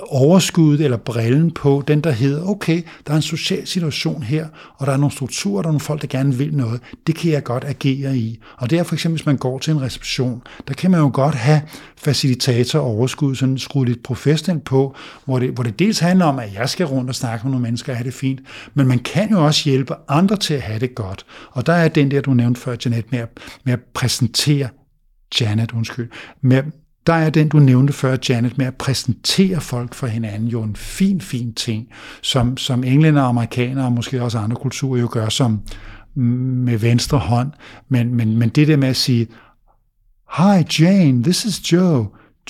overskuddet 0.08 0.84
eller 0.84 0.96
brillen 0.96 1.50
på, 1.50 1.82
den 1.88 2.00
der 2.00 2.10
hedder, 2.10 2.48
okay, 2.48 2.82
der 3.06 3.12
er 3.12 3.16
en 3.16 3.22
social 3.22 3.66
situation 3.66 4.22
her, 4.22 4.46
og 4.76 4.86
der 4.86 4.92
er 4.92 4.96
nogle 4.96 5.12
strukturer, 5.12 5.62
der 5.62 5.68
er 5.68 5.72
nogle 5.72 5.80
folk, 5.80 6.02
der 6.02 6.08
gerne 6.08 6.34
vil 6.34 6.54
noget, 6.54 6.80
det 7.06 7.14
kan 7.14 7.30
jeg 7.30 7.44
godt 7.44 7.64
agere 7.64 8.16
i. 8.16 8.40
Og 8.56 8.70
det 8.70 8.78
er 8.78 8.82
for 8.82 8.94
eksempel, 8.94 9.16
hvis 9.16 9.26
man 9.26 9.36
går 9.36 9.58
til 9.58 9.72
en 9.72 9.82
reception, 9.82 10.42
der 10.68 10.74
kan 10.74 10.90
man 10.90 11.00
jo 11.00 11.10
godt 11.12 11.34
have 11.34 11.60
facilitator 11.96 12.78
overskud, 12.78 13.34
sådan 13.34 13.58
skruet 13.58 13.88
lidt 13.88 14.02
professionelt 14.02 14.64
på, 14.64 14.94
hvor 15.24 15.38
det, 15.38 15.50
hvor 15.50 15.62
det 15.62 15.78
dels 15.78 15.98
handler 15.98 16.24
om, 16.24 16.38
at 16.38 16.54
jeg 16.54 16.68
skal 16.68 16.86
rundt 16.86 17.08
og 17.08 17.14
snakke 17.14 17.46
med 17.46 17.50
nogle 17.50 17.62
mennesker 17.62 17.92
og 17.92 17.96
have 17.96 18.06
det 18.06 18.14
fint, 18.14 18.40
men 18.74 18.88
man 18.88 18.98
kan 18.98 19.30
jo 19.30 19.44
også 19.46 19.70
hjælpe 19.70 19.94
andre 20.08 20.36
til 20.36 20.54
at 20.54 20.60
have 20.60 20.78
det 20.78 20.94
godt. 20.94 21.26
Og 21.50 21.66
der 21.66 21.72
er 21.72 21.88
den 21.88 22.10
der, 22.10 22.20
du 22.20 22.34
nævnte 22.34 22.60
før, 22.60 22.76
Janet, 22.84 23.12
med 23.12 23.18
at, 23.18 23.28
med 23.64 23.72
at 23.72 23.80
præsentere, 23.94 24.68
Janet, 25.40 25.72
undskyld, 25.72 26.10
med, 26.40 26.62
der 27.06 27.12
er 27.12 27.30
den, 27.30 27.48
du 27.48 27.58
nævnte 27.58 27.92
før, 27.92 28.16
Janet, 28.28 28.58
med 28.58 28.66
at 28.66 28.76
præsentere 28.76 29.60
folk 29.60 29.94
for 29.94 30.06
hinanden, 30.06 30.48
jo 30.48 30.62
en 30.62 30.76
fin, 30.76 31.20
fin 31.20 31.54
ting, 31.54 31.88
som, 32.22 32.56
som 32.56 32.84
englænder 32.84 33.22
og 33.22 33.28
amerikanere, 33.28 33.84
og 33.84 33.92
måske 33.92 34.22
også 34.22 34.38
andre 34.38 34.56
kulturer 34.56 35.00
jo 35.00 35.08
gør 35.12 35.28
som 35.28 35.60
mm, 36.14 36.22
med 36.64 36.78
venstre 36.78 37.18
hånd. 37.18 37.52
Men, 37.88 38.14
men, 38.14 38.36
men 38.36 38.48
det 38.48 38.68
der 38.68 38.76
med 38.76 38.88
at 38.88 38.96
sige, 38.96 39.26
Hi 40.36 40.82
Jane, 40.82 41.22
this 41.22 41.44
is 41.44 41.72
Joe. 41.72 42.06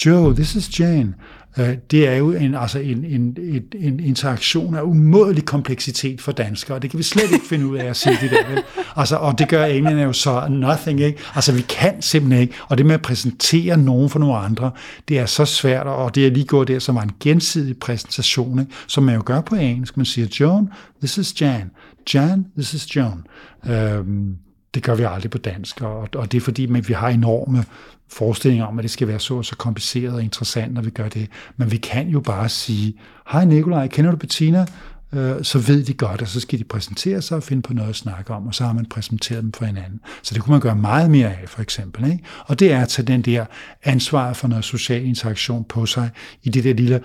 Joe, 0.06 0.34
this 0.34 0.54
is 0.54 0.80
Jane. 0.80 1.14
Øh, 1.58 1.76
det 1.90 2.08
er 2.08 2.14
jo 2.14 2.32
en, 2.32 2.54
altså 2.54 2.78
en, 2.78 3.04
en, 3.04 3.36
en, 3.40 3.62
en 3.74 4.00
interaktion 4.00 4.74
af 4.74 4.82
umådelig 4.82 5.44
kompleksitet 5.44 6.20
for 6.20 6.32
danskere, 6.32 6.76
og 6.76 6.82
det 6.82 6.90
kan 6.90 6.98
vi 6.98 7.02
slet 7.02 7.32
ikke 7.32 7.46
finde 7.46 7.66
ud 7.66 7.76
af 7.76 7.84
at 7.84 7.96
sige 7.96 8.18
det 8.20 8.30
der. 8.30 8.48
Vel? 8.50 8.62
Altså, 8.96 9.16
og 9.16 9.38
det 9.38 9.48
gør 9.48 9.64
englene 9.64 10.02
jo 10.02 10.12
så 10.12 10.46
nothing, 10.50 11.00
ikke? 11.00 11.18
Altså, 11.34 11.52
vi 11.52 11.60
kan 11.60 12.02
simpelthen 12.02 12.42
ikke, 12.42 12.54
og 12.68 12.78
det 12.78 12.86
med 12.86 12.94
at 12.94 13.02
præsentere 13.02 13.76
nogen 13.76 14.10
for 14.10 14.18
nogle 14.18 14.36
andre, 14.36 14.70
det 15.08 15.18
er 15.18 15.26
så 15.26 15.44
svært, 15.44 15.86
og 15.86 16.14
det 16.14 16.26
er 16.26 16.30
lige 16.30 16.46
gået 16.46 16.68
der, 16.68 16.78
som 16.78 16.94
var 16.94 17.02
en 17.02 17.12
gensidig 17.20 17.78
præsentation, 17.78 18.58
ikke? 18.60 18.72
som 18.86 19.04
man 19.04 19.14
jo 19.14 19.22
gør 19.24 19.40
på 19.40 19.54
engelsk. 19.54 19.96
Man 19.96 20.06
siger, 20.06 20.28
Joan, 20.40 20.68
this 21.00 21.18
is 21.18 21.40
Jan. 21.40 21.70
Jan, 22.14 22.46
this 22.56 22.74
is 22.74 22.96
Joan. 22.96 23.24
Øhm, 23.66 24.36
det 24.74 24.82
gør 24.82 24.94
vi 24.94 25.02
aldrig 25.02 25.30
på 25.30 25.38
dansk, 25.38 25.80
og, 25.80 26.08
og 26.14 26.32
det 26.32 26.38
er 26.38 26.40
fordi, 26.40 26.66
men 26.66 26.88
vi 26.88 26.94
har 26.94 27.08
enorme 27.08 27.64
forestillinger 28.08 28.66
om, 28.66 28.78
at 28.78 28.82
det 28.82 28.90
skal 28.90 29.08
være 29.08 29.20
så 29.20 29.42
så 29.42 29.56
kompliceret 29.56 30.14
og 30.14 30.22
interessant, 30.22 30.74
når 30.74 30.82
vi 30.82 30.90
gør 30.90 31.08
det. 31.08 31.28
Men 31.56 31.70
vi 31.70 31.76
kan 31.76 32.08
jo 32.08 32.20
bare 32.20 32.48
sige, 32.48 32.94
hej 33.32 33.44
Nikolaj, 33.44 33.86
kender 33.86 34.10
du 34.10 34.16
Bettina? 34.16 34.66
Øh, 35.12 35.42
så 35.42 35.58
ved 35.58 35.84
de 35.84 35.94
godt, 35.94 36.22
og 36.22 36.28
så 36.28 36.40
skal 36.40 36.58
de 36.58 36.64
præsentere 36.64 37.22
sig 37.22 37.36
og 37.36 37.42
finde 37.42 37.62
på 37.62 37.74
noget 37.74 37.88
at 37.88 37.96
snakke 37.96 38.34
om, 38.34 38.46
og 38.46 38.54
så 38.54 38.64
har 38.64 38.72
man 38.72 38.86
præsenteret 38.86 39.42
dem 39.42 39.52
for 39.52 39.64
hinanden. 39.64 40.00
Så 40.22 40.34
det 40.34 40.42
kunne 40.42 40.52
man 40.52 40.60
gøre 40.60 40.76
meget 40.76 41.10
mere 41.10 41.28
af, 41.28 41.48
for 41.48 41.62
eksempel. 41.62 42.04
Ikke? 42.12 42.24
Og 42.46 42.58
det 42.58 42.72
er 42.72 42.82
at 42.82 42.88
tage 42.88 43.06
den 43.06 43.22
der 43.22 43.44
ansvar 43.84 44.32
for 44.32 44.48
noget 44.48 44.64
social 44.64 45.04
interaktion 45.04 45.64
på 45.64 45.86
sig 45.86 46.10
i 46.42 46.48
det 46.48 46.64
der 46.64 46.74
lille 46.74 47.00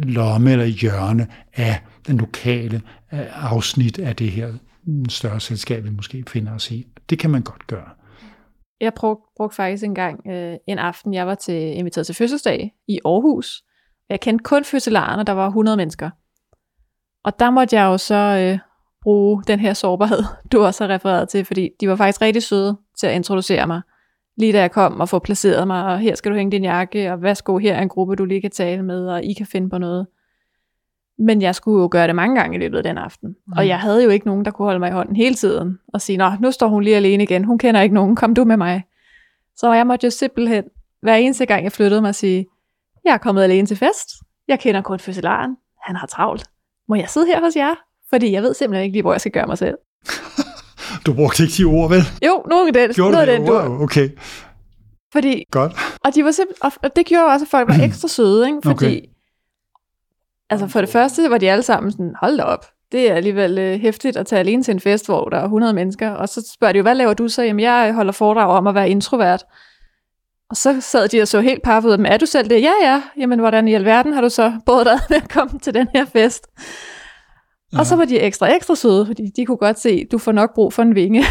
lomme 0.00 0.52
eller 0.52 0.64
hjørne 0.64 1.26
af 1.54 1.80
den 2.06 2.18
lokale 2.18 2.82
øh, 3.12 3.20
afsnit 3.32 3.98
af 3.98 4.16
det 4.16 4.30
her 4.30 4.48
større 5.08 5.40
selskab, 5.40 5.84
vi 5.84 5.90
måske 5.90 6.24
finder 6.28 6.54
os 6.54 6.70
i. 6.70 6.86
Det 7.10 7.18
kan 7.18 7.30
man 7.30 7.42
godt 7.42 7.66
gøre. 7.66 7.88
Jeg 8.80 8.94
brugte 8.94 9.22
brug 9.36 9.52
faktisk 9.52 9.84
engang 9.84 10.20
øh, 10.30 10.56
en 10.66 10.78
aften, 10.78 11.14
jeg 11.14 11.26
var 11.26 11.34
til, 11.34 11.76
inviteret 11.76 12.06
til 12.06 12.14
fødselsdag 12.14 12.74
i 12.88 13.00
Aarhus. 13.04 13.62
Jeg 14.08 14.20
kendte 14.20 14.42
kun 14.42 14.64
fødselarerne, 14.64 15.24
der 15.24 15.32
var 15.32 15.46
100 15.46 15.76
mennesker. 15.76 16.10
Og 17.24 17.38
der 17.38 17.50
måtte 17.50 17.76
jeg 17.76 17.84
jo 17.84 17.98
så 17.98 18.14
øh, 18.14 18.58
bruge 19.02 19.42
den 19.46 19.60
her 19.60 19.72
sårbarhed, 19.72 20.22
du 20.52 20.64
også 20.64 20.86
har 20.86 20.94
refereret 20.94 21.28
til, 21.28 21.44
fordi 21.44 21.70
de 21.80 21.88
var 21.88 21.96
faktisk 21.96 22.20
rigtig 22.20 22.42
søde 22.42 22.76
til 22.98 23.06
at 23.06 23.14
introducere 23.14 23.66
mig, 23.66 23.80
lige 24.36 24.52
da 24.52 24.60
jeg 24.60 24.70
kom 24.70 25.00
og 25.00 25.08
få 25.08 25.18
placeret 25.18 25.66
mig, 25.66 25.84
og 25.84 25.98
her 25.98 26.14
skal 26.14 26.32
du 26.32 26.36
hænge 26.36 26.52
din 26.52 26.64
jakke, 26.64 27.12
og 27.12 27.22
værsgo, 27.22 27.58
her 27.58 27.74
er 27.74 27.82
en 27.82 27.88
gruppe, 27.88 28.16
du 28.16 28.24
lige 28.24 28.40
kan 28.40 28.50
tale 28.50 28.82
med, 28.82 29.08
og 29.08 29.24
I 29.24 29.32
kan 29.32 29.46
finde 29.46 29.70
på 29.70 29.78
noget. 29.78 30.06
Men 31.18 31.42
jeg 31.42 31.54
skulle 31.54 31.82
jo 31.82 31.88
gøre 31.90 32.06
det 32.06 32.14
mange 32.14 32.36
gange 32.40 32.56
i 32.56 32.60
løbet 32.60 32.76
af 32.76 32.82
den 32.82 32.98
aften. 32.98 33.28
Mm. 33.28 33.52
Og 33.56 33.68
jeg 33.68 33.78
havde 33.80 34.04
jo 34.04 34.10
ikke 34.10 34.26
nogen, 34.26 34.44
der 34.44 34.50
kunne 34.50 34.66
holde 34.66 34.78
mig 34.78 34.88
i 34.88 34.92
hånden 34.92 35.16
hele 35.16 35.34
tiden, 35.34 35.78
og 35.94 36.00
sige, 36.00 36.16
nå, 36.16 36.30
nu 36.40 36.50
står 36.50 36.68
hun 36.68 36.82
lige 36.82 36.96
alene 36.96 37.22
igen, 37.22 37.44
hun 37.44 37.58
kender 37.58 37.80
ikke 37.80 37.94
nogen, 37.94 38.16
kom 38.16 38.34
du 38.34 38.44
med 38.44 38.56
mig. 38.56 38.82
Så 39.56 39.72
jeg 39.72 39.86
måtte 39.86 40.06
jo 40.06 40.10
simpelthen, 40.10 40.64
hver 41.02 41.14
eneste 41.14 41.46
gang 41.46 41.64
jeg 41.64 41.72
flyttede 41.72 42.00
mig, 42.00 42.14
sige, 42.14 42.46
jeg 43.04 43.12
er 43.14 43.18
kommet 43.18 43.42
alene 43.42 43.66
til 43.66 43.76
fest, 43.76 44.08
jeg 44.48 44.60
kender 44.60 44.82
kun 44.82 44.98
fødselaren, 44.98 45.56
han 45.82 45.96
har 45.96 46.06
travlt. 46.06 46.44
Må 46.88 46.94
jeg 46.94 47.08
sidde 47.08 47.26
her 47.26 47.40
hos 47.40 47.56
jer? 47.56 47.74
Fordi 48.10 48.32
jeg 48.32 48.42
ved 48.42 48.54
simpelthen 48.54 48.84
ikke 48.84 48.94
lige, 48.94 49.02
hvor 49.02 49.12
jeg 49.12 49.20
skal 49.20 49.32
gøre 49.32 49.46
mig 49.46 49.58
selv. 49.58 49.76
du 51.06 51.14
brugte 51.14 51.42
ikke 51.42 51.54
de 51.58 51.64
ord, 51.64 51.90
vel? 51.90 52.02
Jo, 52.26 52.42
nogle 52.50 52.68
af 52.68 52.72
den. 52.72 52.94
Gjorde 52.94 53.12
noget 53.12 53.28
du 53.28 53.32
det? 53.32 53.40
den, 53.40 53.50
Wow, 53.50 53.82
okay. 53.82 54.08
Fordi, 55.12 55.44
Godt. 55.50 55.72
og, 56.04 56.14
de 56.14 56.24
var 56.24 56.30
simpelthen, 56.30 56.72
og 56.82 56.96
det 56.96 57.06
gjorde 57.06 57.26
også, 57.26 57.44
at 57.44 57.50
folk 57.50 57.68
var 57.68 57.84
ekstra 57.86 58.08
søde, 58.08 58.46
ikke? 58.46 58.58
Fordi, 58.64 58.86
Okay. 58.86 59.00
Altså 60.50 60.66
for 60.68 60.80
det 60.80 60.90
første 60.90 61.30
var 61.30 61.38
de 61.38 61.50
alle 61.50 61.62
sammen 61.62 61.92
sådan, 61.92 62.14
hold 62.20 62.36
da 62.36 62.42
op, 62.42 62.66
det 62.92 63.10
er 63.10 63.14
alligevel 63.14 63.58
øh, 63.58 63.80
hæftigt 63.80 64.16
at 64.16 64.26
tage 64.26 64.40
alene 64.40 64.62
til 64.62 64.72
en 64.72 64.80
fest, 64.80 65.06
hvor 65.06 65.24
der 65.24 65.38
er 65.38 65.44
100 65.44 65.72
mennesker, 65.72 66.10
og 66.10 66.28
så 66.28 66.52
spørger 66.54 66.72
de 66.72 66.76
jo, 66.76 66.82
hvad 66.82 66.94
laver 66.94 67.14
du 67.14 67.28
så? 67.28 67.42
Jamen, 67.42 67.60
jeg 67.60 67.94
holder 67.94 68.12
foredrag 68.12 68.50
om 68.50 68.66
at 68.66 68.74
være 68.74 68.90
introvert. 68.90 69.44
Og 70.50 70.56
så 70.56 70.80
sad 70.80 71.08
de 71.08 71.22
og 71.22 71.28
så 71.28 71.40
helt 71.40 71.62
paffet 71.62 71.90
ud, 71.90 71.96
men 71.96 72.06
er 72.06 72.16
du 72.16 72.26
selv 72.26 72.50
det? 72.50 72.62
Ja, 72.62 72.72
ja. 72.82 73.02
Jamen, 73.16 73.38
hvordan 73.38 73.68
i 73.68 73.74
alverden 73.74 74.12
har 74.12 74.20
du 74.20 74.28
så 74.28 74.52
båret 74.66 74.86
dig 74.86 74.98
med 75.10 75.16
at 75.16 75.28
komme 75.28 75.58
til 75.58 75.74
den 75.74 75.88
her 75.94 76.04
fest? 76.04 76.46
Ja. 77.72 77.78
Og 77.78 77.86
så 77.86 77.96
var 77.96 78.04
de 78.04 78.20
ekstra, 78.20 78.54
ekstra 78.54 78.74
søde, 78.74 79.06
fordi 79.06 79.26
de 79.36 79.46
kunne 79.46 79.56
godt 79.56 79.78
se, 79.78 80.04
du 80.12 80.18
får 80.18 80.32
nok 80.32 80.54
brug 80.54 80.72
for 80.72 80.82
en 80.82 80.94
vinge. 80.94 81.24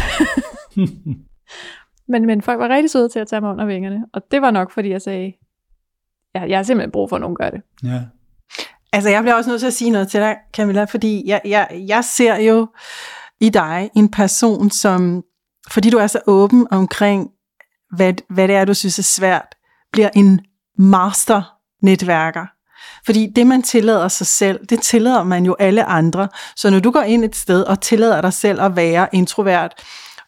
men, 2.12 2.26
men 2.26 2.42
folk 2.42 2.58
var 2.58 2.68
rigtig 2.68 2.90
søde 2.90 3.08
til 3.08 3.18
at 3.18 3.28
tage 3.28 3.40
mig 3.40 3.50
under 3.50 3.64
vingerne, 3.64 4.04
og 4.12 4.22
det 4.30 4.42
var 4.42 4.50
nok, 4.50 4.70
fordi 4.70 4.90
jeg 4.90 5.02
sagde, 5.02 5.32
ja, 6.34 6.42
jeg 6.48 6.58
har 6.58 6.62
simpelthen 6.62 6.90
brug 6.90 7.08
for, 7.08 7.16
at 7.16 7.20
nogen 7.20 7.36
gør 7.36 7.50
det. 7.50 7.60
ja. 7.84 8.00
Altså, 8.92 9.10
jeg 9.10 9.22
bliver 9.22 9.34
også 9.34 9.50
nødt 9.50 9.60
til 9.60 9.66
at 9.66 9.74
sige 9.74 9.90
noget 9.90 10.08
til 10.08 10.20
dig, 10.20 10.36
Camilla, 10.56 10.84
fordi 10.84 11.22
jeg, 11.26 11.40
jeg, 11.44 11.84
jeg 11.88 12.04
ser 12.04 12.36
jo 12.36 12.66
i 13.40 13.48
dig 13.48 13.90
en 13.96 14.10
person, 14.10 14.70
som, 14.70 15.22
fordi 15.70 15.90
du 15.90 15.98
er 15.98 16.06
så 16.06 16.20
åben 16.26 16.66
omkring, 16.70 17.28
hvad, 17.96 18.14
hvad 18.30 18.48
det 18.48 18.56
er, 18.56 18.64
du 18.64 18.74
synes 18.74 18.98
er 18.98 19.02
svært, 19.02 19.54
bliver 19.92 20.10
en 20.14 20.40
master-netværker. 20.78 22.46
Fordi 23.04 23.32
det, 23.36 23.46
man 23.46 23.62
tillader 23.62 24.08
sig 24.08 24.26
selv, 24.26 24.66
det 24.66 24.82
tillader 24.82 25.22
man 25.22 25.44
jo 25.44 25.56
alle 25.58 25.84
andre. 25.84 26.28
Så 26.56 26.70
når 26.70 26.80
du 26.80 26.90
går 26.90 27.02
ind 27.02 27.24
et 27.24 27.36
sted 27.36 27.62
og 27.62 27.80
tillader 27.80 28.20
dig 28.20 28.32
selv 28.32 28.62
at 28.62 28.76
være 28.76 29.08
introvert, 29.12 29.74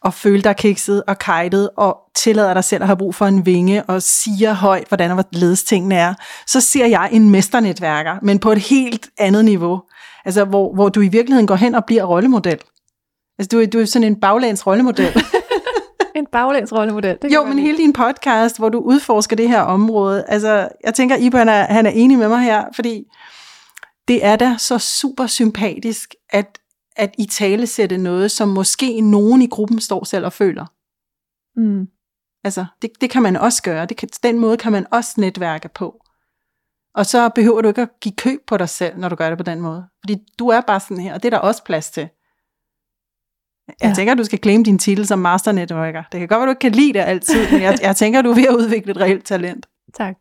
og 0.05 0.14
føle 0.14 0.42
dig 0.42 0.57
kikset 0.57 1.03
og 1.07 1.18
kajtet, 1.18 1.70
og 1.76 1.96
tillader 2.16 2.55
dig 2.55 2.64
selv 2.64 2.82
at 2.82 2.86
have 2.88 2.96
brug 2.96 3.14
for 3.14 3.26
en 3.26 3.46
vinge, 3.46 3.82
og 3.84 4.03
siger 4.03 4.53
højt, 4.53 4.88
hvordan 4.88 5.11
og 5.11 5.14
hvorledes 5.14 5.62
tingene 5.64 5.94
er, 5.94 6.14
så 6.46 6.61
ser 6.61 6.86
jeg 6.86 7.09
en 7.12 7.30
mesternetværker, 7.30 8.16
men 8.22 8.38
på 8.38 8.53
et 8.53 8.59
helt 8.59 9.09
andet 9.18 9.44
niveau. 9.44 9.82
Altså, 10.24 10.44
hvor, 10.44 10.74
hvor 10.74 10.88
du 10.88 11.01
i 11.01 11.09
virkeligheden 11.09 11.46
går 11.46 11.55
hen 11.55 11.74
og 11.74 11.84
bliver 11.84 12.05
rollemodel. 12.05 12.59
Altså, 13.38 13.48
du, 13.53 13.61
er- 13.61 13.66
du 13.66 13.80
er 13.80 13.84
sådan 13.84 14.09
en 14.09 14.20
baglæns 14.20 14.66
rollemodel. 14.66 15.12
En 16.16 16.26
baglæns 16.32 16.72
rollemodel. 16.72 17.18
Det 17.22 17.34
Jo, 17.34 17.42
men 17.44 17.53
godt 17.53 17.61
hele 17.62 17.78
din 17.78 17.92
podcast, 17.92 18.59
hvor 18.59 18.68
du 18.68 18.78
udforsker 18.78 19.36
det 19.36 19.48
her 19.48 19.61
område, 19.61 20.24
altså, 20.28 20.68
jeg 20.84 20.94
tænker, 20.94 21.16
Iben 21.16 21.48
er, 21.48 21.62
han 21.72 21.86
er 21.86 21.90
enig 21.90 22.18
med 22.18 22.28
mig 22.28 22.40
her, 22.40 22.64
fordi 22.74 23.05
det 24.09 24.24
er 24.24 24.36
da 24.36 24.55
så 24.59 24.78
super 24.78 25.26
sympatisk, 25.26 26.14
at, 26.30 26.59
at 26.97 27.14
i 27.18 27.26
tale 27.26 27.66
sætte 27.66 27.99
noget, 27.99 28.30
som 28.30 28.49
måske 28.49 29.01
nogen 29.01 29.43
i 29.43 29.47
gruppen 29.47 29.80
står 29.80 30.05
selv 30.05 30.24
og 30.24 30.32
føler. 30.32 30.66
Mm. 31.57 31.88
Altså, 32.45 32.64
det, 32.82 32.91
det 33.01 33.11
kan 33.11 33.22
man 33.22 33.36
også 33.36 33.62
gøre. 33.62 33.86
Det 33.86 33.97
kan, 33.97 34.09
den 34.22 34.38
måde 34.38 34.57
kan 34.57 34.72
man 34.72 34.86
også 34.93 35.11
netværke 35.18 35.68
på. 35.68 36.01
Og 36.95 37.07
så 37.07 37.28
behøver 37.28 37.61
du 37.62 37.68
ikke 37.68 37.82
at 37.82 37.88
give 38.01 38.14
køb 38.16 38.41
på 38.47 38.57
dig 38.57 38.68
selv, 38.68 38.99
når 38.99 39.09
du 39.09 39.16
gør 39.16 39.28
det 39.28 39.38
på 39.38 39.45
den 39.45 39.61
måde. 39.61 39.84
Fordi 40.05 40.16
du 40.38 40.49
er 40.49 40.61
bare 40.61 40.80
sådan 40.80 41.01
her, 41.01 41.14
og 41.14 41.22
det 41.22 41.28
er 41.28 41.30
der 41.30 41.38
også 41.38 41.64
plads 41.64 41.91
til. 41.91 42.09
Jeg 43.68 43.88
Ja. 43.88 43.95
tænker, 43.95 44.12
at 44.12 44.18
du 44.18 44.24
skal 44.24 44.38
claim 44.43 44.64
din 44.64 44.78
titel 44.78 45.07
som 45.07 45.18
master 45.18 45.53
networker. 45.53 46.03
Det 46.12 46.18
kan 46.20 46.28
godt 46.28 46.38
være, 46.38 46.47
du 46.47 46.51
ikke 46.51 46.61
kan 46.61 46.72
lide 46.72 46.93
det 46.93 46.99
altid, 47.01 47.51
men 47.53 47.62
jeg, 47.62 47.78
jeg 47.82 47.97
tænker, 47.97 48.22
du 48.22 48.30
er 48.30 48.34
ved 48.34 48.47
at 48.47 48.55
udvikle 48.55 48.91
et 48.91 48.97
reelt 48.97 49.24
talent. 49.24 49.66
Tak. 49.95 50.16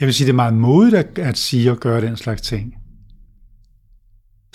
Jeg 0.00 0.06
vil 0.06 0.14
sige, 0.14 0.26
det 0.26 0.32
er 0.32 0.36
meget 0.36 0.54
modigt 0.54 0.94
at, 0.94 1.18
at 1.18 1.36
sige 1.38 1.70
og 1.70 1.76
gøre 1.78 2.00
den 2.00 2.16
slags 2.16 2.42
ting. 2.42 2.74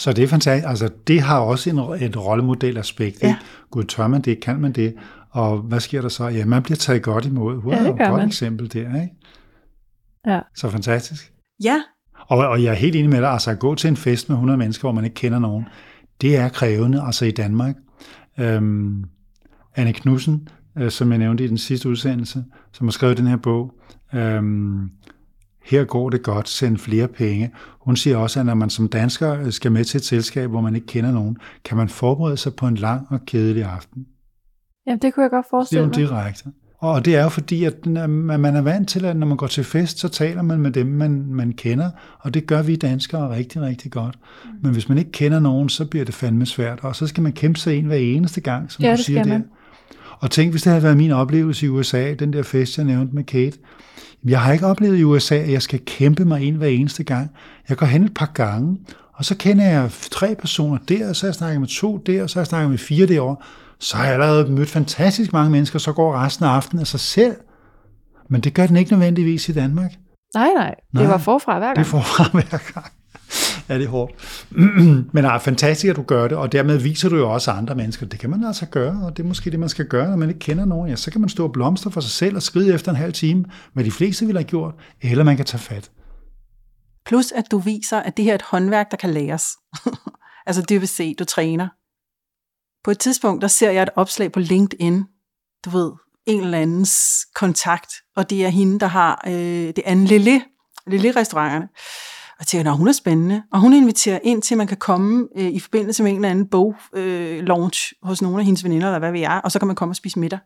Så 0.02 0.14
det 0.14 0.24
er 0.24 0.28
fantastisk. 0.28 0.70
Altså, 0.70 0.89
det 1.08 1.22
har 1.22 1.39
også 1.39 1.70
en, 1.70 1.80
et 2.04 2.18
rollemodelaspekt. 2.18 3.22
Ja. 3.24 3.28
Ja. 3.28 3.38
Gud, 3.72 3.84
tør 3.84 4.08
man 4.08 4.22
det? 4.22 4.39
Kan 4.39 4.60
man 4.62 4.72
det? 4.72 4.93
Og 5.30 5.58
hvad 5.58 5.80
sker 5.80 6.02
der 6.02 6.10
så? 6.10 6.28
Ja, 6.28 6.45
man 6.45 6.64
bliver 6.64 6.78
taget 6.78 7.04
godt 7.04 7.26
imod. 7.26 7.56
Wow, 7.56 7.74
Ja, 7.74 7.84
det 7.84 7.97
gør 7.97 8.08
godt 8.08 8.20
man. 8.20 8.28
eksempel 8.28 8.74
der, 8.74 9.02
ikke? 9.02 9.16
Ja. 10.28 10.39
Så 10.56 10.70
fantastisk. 10.70 11.34
Ja, 11.64 11.82
Og, 12.28 12.38
og 12.38 12.64
jeg 12.64 12.70
er 12.70 12.76
helt 12.76 12.95
enig 12.95 13.10
med 13.10 13.22
dig, 13.22 13.30
altså 13.30 13.52
at 13.52 13.60
gå 13.60 13.76
til 13.76 13.88
en 13.88 13.97
fest 13.97 14.30
med 14.30 14.36
100 14.36 14.58
mennesker, 14.58 14.82
hvor 14.82 14.91
man 14.91 15.04
ikke 15.04 15.14
kender 15.16 15.39
nogen, 15.39 15.66
det 16.22 16.38
er 16.38 16.49
krævende, 16.49 17.02
altså 17.06 17.26
i 17.26 17.32
Danmark. 17.32 17.76
Øhm, 18.39 19.04
Anne 19.76 19.93
Knudsen, 19.93 20.47
øh, 20.78 20.91
som 20.91 21.12
jeg 21.12 21.18
nævnte 21.20 21.43
i 21.43 21.47
den 21.47 21.58
sidste 21.58 21.89
udsendelse, 21.89 22.43
som 22.72 22.88
har 22.88 22.91
skrevet 22.91 23.18
den 23.18 23.28
her 23.28 23.38
bog, 23.38 23.74
øhm, 24.14 24.89
her 25.64 25.84
går 25.84 26.09
det 26.09 26.24
godt, 26.24 26.49
send 26.49 26.78
flere 26.78 27.07
penge. 27.07 27.51
Hun 27.82 27.95
siger 27.95 28.18
også, 28.18 28.39
at 28.39 28.45
når 28.45 28.53
man 28.55 28.70
som 28.70 28.88
dansker 28.88 29.39
øh, 29.41 29.51
skal 29.51 29.72
med 29.72 29.86
til 29.86 29.97
et 29.97 30.05
selskab, 30.05 30.49
hvor 30.49 30.62
man 30.62 30.76
ikke 30.76 30.88
kender 30.88 31.12
nogen, 31.12 31.38
kan 31.66 31.78
man 31.78 31.89
forberede 31.89 32.38
sig 32.38 32.53
på 32.55 32.68
en 32.68 32.76
lang 32.76 33.07
og 33.09 33.20
kedelig 33.26 33.64
aften. 33.64 34.05
Jamen, 34.88 34.99
det 35.01 35.14
kunne 35.14 35.24
jeg 35.24 35.30
godt 35.32 35.45
Det 35.45 35.47
er 35.47 35.49
forestille 35.49 35.82
jo 35.84 35.88
mig. 35.88 35.95
direkte. 35.95 36.49
Og 36.80 37.05
det 37.05 37.16
er 37.16 37.24
jo 37.24 37.30
fordi, 37.30 37.64
at 37.64 37.74
er- 37.88 38.07
man 38.07 38.55
er 38.55 38.62
vant 38.62 38.89
til, 38.89 39.05
at 39.05 39.18
når 39.18 39.28
man 39.28 39.38
går 39.38 39.47
til 39.47 39.64
fest, 39.64 39.99
så 39.99 40.09
taler 40.09 40.41
man 40.41 40.59
med 40.59 40.72
dem, 40.72 40.88
man, 40.88 41.26
man 41.26 41.51
kender, 41.53 41.89
og 42.20 42.34
det 42.34 42.47
gør 42.47 42.62
vi 42.62 42.76
danskere 42.76 43.36
rigtig, 43.36 43.62
rigtig 43.62 43.91
godt. 43.91 44.20
Mm. 44.45 44.49
Men 44.64 44.72
hvis 44.74 44.89
man 44.89 44.97
ikke 44.97 45.12
kender 45.12 45.39
nogen, 45.39 45.70
så 45.70 45.86
bliver 45.86 46.05
det 46.05 46.14
fandme 46.14 46.45
svært, 46.45 46.80
og 46.82 46.95
så 46.95 47.07
skal 47.07 47.24
man 47.24 47.32
kæmpe 47.32 47.59
sig 47.59 47.76
ind 47.78 47.88
hver 47.88 47.95
eneste 47.97 48.41
gang, 48.41 48.72
som 48.72 48.84
Ja, 48.86 48.91
du 48.91 48.95
det 48.97 49.05
siger 49.05 49.24
der. 49.24 49.30
man. 49.30 49.45
Og 50.22 50.32
tænk, 50.32 50.51
hvis 50.51 50.61
det 50.61 50.69
havde 50.72 50.84
været 50.84 50.97
min 50.97 51.11
oplevelse 51.11 51.65
i 51.65 51.69
USA, 51.69 52.13
den 52.13 52.34
der 52.34 52.43
fest, 52.43 52.78
jeg 52.78 52.86
nævnte 52.86 53.15
med 53.15 53.24
Kate. 53.24 53.57
Jeg 54.24 54.41
har 54.41 54.53
ikke 54.53 54.65
oplevet 54.65 54.97
i 54.99 55.03
USA, 55.03 55.36
at 55.36 55.51
jeg 55.51 55.61
skal 55.61 55.80
kæmpe 55.86 56.26
mig 56.26 56.41
ind 56.41 56.57
hver 56.57 56.67
eneste 56.67 57.03
gang. 57.03 57.30
Jeg 57.69 57.78
går 57.78 57.86
hen 57.86 58.03
et 58.03 58.13
par 58.13 58.32
gange, 58.34 58.78
og 59.13 59.26
så 59.26 59.38
kender 59.38 59.65
jeg 59.65 59.89
tre 59.91 60.36
personer 60.39 60.78
der, 60.89 61.09
og 61.09 61.15
så 61.15 61.26
har 61.26 61.28
jeg 61.28 61.36
snakket 61.36 61.59
med 61.59 61.67
to 61.67 61.97
der, 61.97 62.24
og 62.24 62.30
så 62.30 62.36
har 62.36 62.41
jeg 62.41 62.47
snakket 62.47 62.69
med 62.69 62.78
fire 62.78 63.07
derovre. 63.07 63.36
Så 63.80 63.97
har 63.97 64.03
jeg 64.03 64.13
allerede 64.13 64.51
mødt 64.51 64.69
fantastisk 64.69 65.34
mange 65.34 65.51
mennesker, 65.51 65.80
så 65.80 65.93
går 65.93 66.15
resten 66.15 66.45
af 66.45 66.49
aftenen 66.49 66.82
af 66.82 66.88
sig 66.88 66.99
selv. 66.99 67.36
Men 68.30 68.41
det 68.41 68.53
gør 68.53 68.67
den 68.67 68.76
ikke 68.78 68.91
nødvendigvis 68.91 69.49
i 69.49 69.53
Danmark. 69.53 69.91
Nej, 70.36 70.49
nej. 70.55 70.76
Det 70.91 70.93
Nej. 70.93 71.07
var 71.07 71.17
forfra 71.17 71.57
hver 71.57 71.67
gang. 71.67 71.78
Det 71.78 71.86
får 71.86 72.01
fra 72.01 72.30
hver 72.32 72.74
gang. 72.74 72.91
Ja, 73.72 73.78
det 73.78 73.86
er 73.86 73.89
hårdt. 73.89 74.13
Men 75.13 75.24
det 75.24 75.26
er 75.26 75.39
fantastisk, 75.39 75.89
at 75.89 75.95
du 75.95 76.01
gør 76.01 76.28
det, 76.28 76.38
og 76.38 76.51
dermed 76.51 76.78
viser 76.78 77.09
du 77.09 77.15
jo 77.15 77.34
også 77.34 77.51
andre 77.51 77.76
mennesker. 77.76 78.05
Det 78.05 78.19
kan 78.19 78.30
man 78.30 78.43
altså 78.43 78.65
gøre, 78.65 79.05
og 79.05 79.17
det 79.17 79.24
er 79.24 79.28
måske 79.28 79.51
det, 79.51 79.59
man 79.59 79.69
skal 79.69 79.86
gøre, 79.86 80.09
når 80.09 80.17
man 80.17 80.30
ikke 80.30 80.39
kender 80.39 80.65
nogen. 80.65 80.89
Ja, 80.89 80.95
så 80.95 81.11
kan 81.11 81.22
man 81.22 81.30
stå 81.30 81.43
og 81.43 81.51
blomstre 81.51 81.91
for 81.91 82.01
sig 82.01 82.11
selv 82.11 82.36
og 82.36 82.41
skride 82.41 82.74
efter 82.74 82.91
en 82.91 82.95
halv 82.95 83.13
time, 83.13 83.45
hvad 83.74 83.84
de 83.84 83.91
fleste 83.91 84.26
ville 84.26 84.39
have 84.39 84.47
gjort, 84.47 84.74
eller 85.01 85.24
man 85.24 85.36
kan 85.36 85.45
tage 85.45 85.61
fat. 85.61 85.91
plus 87.05 87.32
at 87.32 87.45
du 87.51 87.57
viser, 87.57 87.99
at 87.99 88.17
det 88.17 88.26
her 88.26 88.32
er 88.32 88.36
et 88.36 88.41
håndværk, 88.41 88.91
der 88.91 88.97
kan 88.97 89.09
læres. 89.09 89.47
altså 90.47 90.61
det 90.61 90.82
vil 90.82 90.88
se, 90.88 91.15
du 91.19 91.26
træner. 91.26 91.67
På 92.84 92.91
et 92.91 92.99
tidspunkt, 92.99 93.41
der 93.41 93.47
ser 93.47 93.72
jeg 93.72 93.84
et 93.84 93.89
opslag 93.95 94.32
på 94.32 94.39
LinkedIn, 94.39 95.03
du 95.65 95.69
ved, 95.69 95.91
en 96.26 96.43
eller 96.43 96.57
andens 96.57 97.26
kontakt, 97.36 97.91
og 98.15 98.30
det 98.30 98.45
er 98.45 98.49
hende, 98.49 98.80
der 98.80 98.88
har, 98.88 99.23
øh, 99.27 99.34
det 99.34 99.80
andet 99.85 99.85
Anne 99.85 100.06
Lille, 100.06 100.41
Lille 100.88 101.11
restauranterne. 101.11 101.68
Og 102.41 102.47
tænker, 102.47 102.72
at 102.72 102.77
hun 102.77 102.88
er 102.88 102.91
spændende. 102.91 103.43
Og 103.51 103.59
hun 103.59 103.73
inviterer 103.73 104.19
ind 104.23 104.41
til, 104.41 104.53
at 104.53 104.57
man 104.57 104.68
kan 104.68 104.77
komme 104.77 105.27
øh, 105.35 105.47
i 105.47 105.59
forbindelse 105.59 106.03
med 106.03 106.11
en 106.11 106.18
eller 106.18 106.30
anden 106.30 106.47
bog 106.47 106.76
øh, 106.93 107.43
launch 107.43 107.93
hos 108.03 108.22
nogle 108.22 108.39
af 108.39 108.45
hendes 108.45 108.63
veninder, 108.63 108.88
eller 108.88 108.99
hvad 108.99 109.11
ved 109.11 109.19
jeg, 109.19 109.41
og 109.43 109.51
så 109.51 109.59
kan 109.59 109.68
man 109.68 109.76
komme 109.76 109.91
og 109.91 109.95
spise 109.95 110.19
middag. 110.19 110.39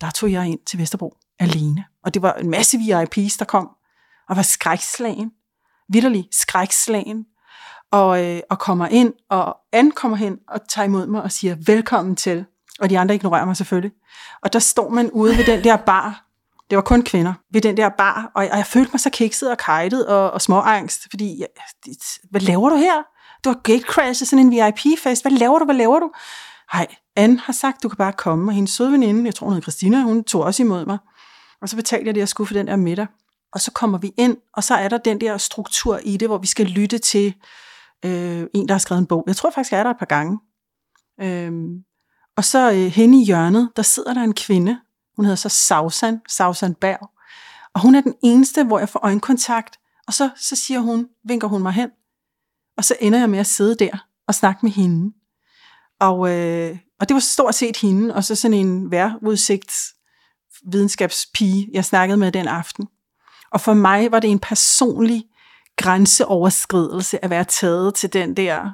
Der 0.00 0.10
tog 0.10 0.32
jeg 0.32 0.46
ind 0.46 0.58
til 0.66 0.78
Vesterbro 0.78 1.16
alene. 1.38 1.84
Og 2.04 2.14
det 2.14 2.22
var 2.22 2.32
en 2.32 2.50
masse 2.50 2.76
VIP's, 2.76 3.36
der 3.38 3.44
kom, 3.48 3.68
og 4.28 4.36
var 4.36 4.42
skrækslagen. 4.42 5.30
Vitterlig 5.88 6.28
skrækslagen. 6.32 7.24
Og, 7.92 8.24
øh, 8.24 8.40
og 8.50 8.58
kommer 8.58 8.86
ind, 8.86 9.12
og 9.30 9.56
ankommer 9.72 10.16
hen 10.16 10.38
og 10.48 10.60
tager 10.68 10.86
imod 10.86 11.06
mig 11.06 11.22
og 11.22 11.32
siger, 11.32 11.56
velkommen 11.66 12.16
til. 12.16 12.44
Og 12.80 12.90
de 12.90 12.98
andre 12.98 13.14
ignorerer 13.14 13.44
mig 13.44 13.56
selvfølgelig. 13.56 13.92
Og 14.42 14.52
der 14.52 14.58
står 14.58 14.88
man 14.88 15.10
ude 15.10 15.36
ved 15.36 15.44
den 15.44 15.64
der 15.64 15.76
bar, 15.76 16.27
det 16.70 16.76
var 16.76 16.82
kun 16.82 17.02
kvinder, 17.02 17.34
ved 17.52 17.60
den 17.60 17.76
der 17.76 17.88
bar, 17.98 18.30
og 18.34 18.42
jeg, 18.42 18.52
og 18.52 18.58
jeg 18.58 18.66
følte 18.66 18.90
mig 18.92 19.00
så 19.00 19.10
kikset 19.10 19.50
og 19.50 19.58
kajtet 19.58 20.06
og, 20.06 20.30
og 20.30 20.42
småangst, 20.42 21.06
fordi, 21.10 21.40
jeg, 21.40 21.46
det, 21.84 21.96
hvad 22.30 22.40
laver 22.40 22.68
du 22.68 22.76
her? 22.76 23.02
Du 23.44 23.48
har 23.48 23.60
gatecrashet 23.62 24.28
sådan 24.28 24.46
en 24.46 24.52
VIP-fest, 24.52 25.22
hvad 25.22 25.32
laver 25.32 25.58
du, 25.58 25.64
hvad 25.64 25.74
laver 25.74 25.98
du? 25.98 26.10
Hej, 26.72 26.86
Anne 27.16 27.38
har 27.38 27.52
sagt, 27.52 27.82
du 27.82 27.88
kan 27.88 27.96
bare 27.96 28.12
komme, 28.12 28.50
og 28.50 28.54
hendes 28.54 28.70
søde 28.70 28.92
veninde, 28.92 29.24
jeg 29.24 29.34
tror 29.34 29.46
hun 29.46 29.54
hed 29.54 29.62
Christina, 29.62 30.02
hun 30.02 30.24
tog 30.24 30.42
også 30.42 30.62
imod 30.62 30.86
mig. 30.86 30.98
Og 31.62 31.68
så 31.68 31.76
betalte 31.76 32.06
jeg 32.06 32.14
det, 32.14 32.20
jeg 32.20 32.28
skulle 32.28 32.46
for 32.46 32.54
den 32.54 32.66
der 32.66 32.76
middag. 32.76 33.06
Og 33.52 33.60
så 33.60 33.70
kommer 33.72 33.98
vi 33.98 34.12
ind, 34.18 34.36
og 34.54 34.64
så 34.64 34.74
er 34.74 34.88
der 34.88 34.98
den 34.98 35.20
der 35.20 35.38
struktur 35.38 36.00
i 36.04 36.16
det, 36.16 36.28
hvor 36.28 36.38
vi 36.38 36.46
skal 36.46 36.66
lytte 36.66 36.98
til 36.98 37.34
Øh, 38.04 38.46
en, 38.54 38.68
der 38.68 38.74
har 38.74 38.78
skrevet 38.78 39.00
en 39.00 39.06
bog. 39.06 39.24
Jeg 39.26 39.36
tror 39.36 39.50
faktisk, 39.50 39.72
jeg 39.72 39.78
er 39.78 39.82
der 39.82 39.90
et 39.90 39.98
par 39.98 40.06
gange. 40.06 40.38
Øh, 41.20 41.52
og 42.36 42.44
så 42.44 42.72
øh, 42.72 42.86
henne 42.86 43.20
i 43.22 43.24
hjørnet, 43.24 43.70
der 43.76 43.82
sidder 43.82 44.14
der 44.14 44.22
en 44.22 44.34
kvinde. 44.34 44.80
Hun 45.18 45.24
hedder 45.24 45.36
så 45.36 45.48
Sausan, 45.48 46.20
Sausan 46.28 46.74
Berg. 46.74 47.10
Og 47.74 47.80
hun 47.80 47.94
er 47.94 48.00
den 48.00 48.14
eneste, 48.22 48.64
hvor 48.64 48.78
jeg 48.78 48.88
får 48.88 49.00
øjenkontakt. 49.02 49.78
Og 50.06 50.14
så, 50.14 50.30
så 50.36 50.56
siger 50.56 50.80
hun, 50.80 51.08
vinker 51.24 51.48
hun 51.48 51.62
mig 51.62 51.72
hen. 51.72 51.90
Og 52.76 52.84
så 52.84 52.96
ender 53.00 53.18
jeg 53.18 53.30
med 53.30 53.38
at 53.38 53.46
sidde 53.46 53.74
der 53.74 54.06
og 54.28 54.34
snakke 54.34 54.60
med 54.62 54.72
hende. 54.72 55.14
Og, 56.00 56.30
øh, 56.30 56.78
og 57.00 57.08
det 57.08 57.14
var 57.14 57.20
stort 57.20 57.54
set 57.54 57.76
hende, 57.76 58.14
og 58.14 58.24
så 58.24 58.34
sådan 58.34 58.54
en 58.54 58.90
vejrudsigts 58.90 59.94
videnskabspige, 60.72 61.68
jeg 61.72 61.84
snakkede 61.84 62.18
med 62.18 62.32
den 62.32 62.48
aften. 62.48 62.88
Og 63.50 63.60
for 63.60 63.74
mig 63.74 64.12
var 64.12 64.20
det 64.20 64.30
en 64.30 64.38
personlig 64.38 65.24
grænseoverskridelse 65.76 67.24
at 67.24 67.30
være 67.30 67.44
taget 67.44 67.94
til 67.94 68.12
den 68.12 68.36
der 68.36 68.70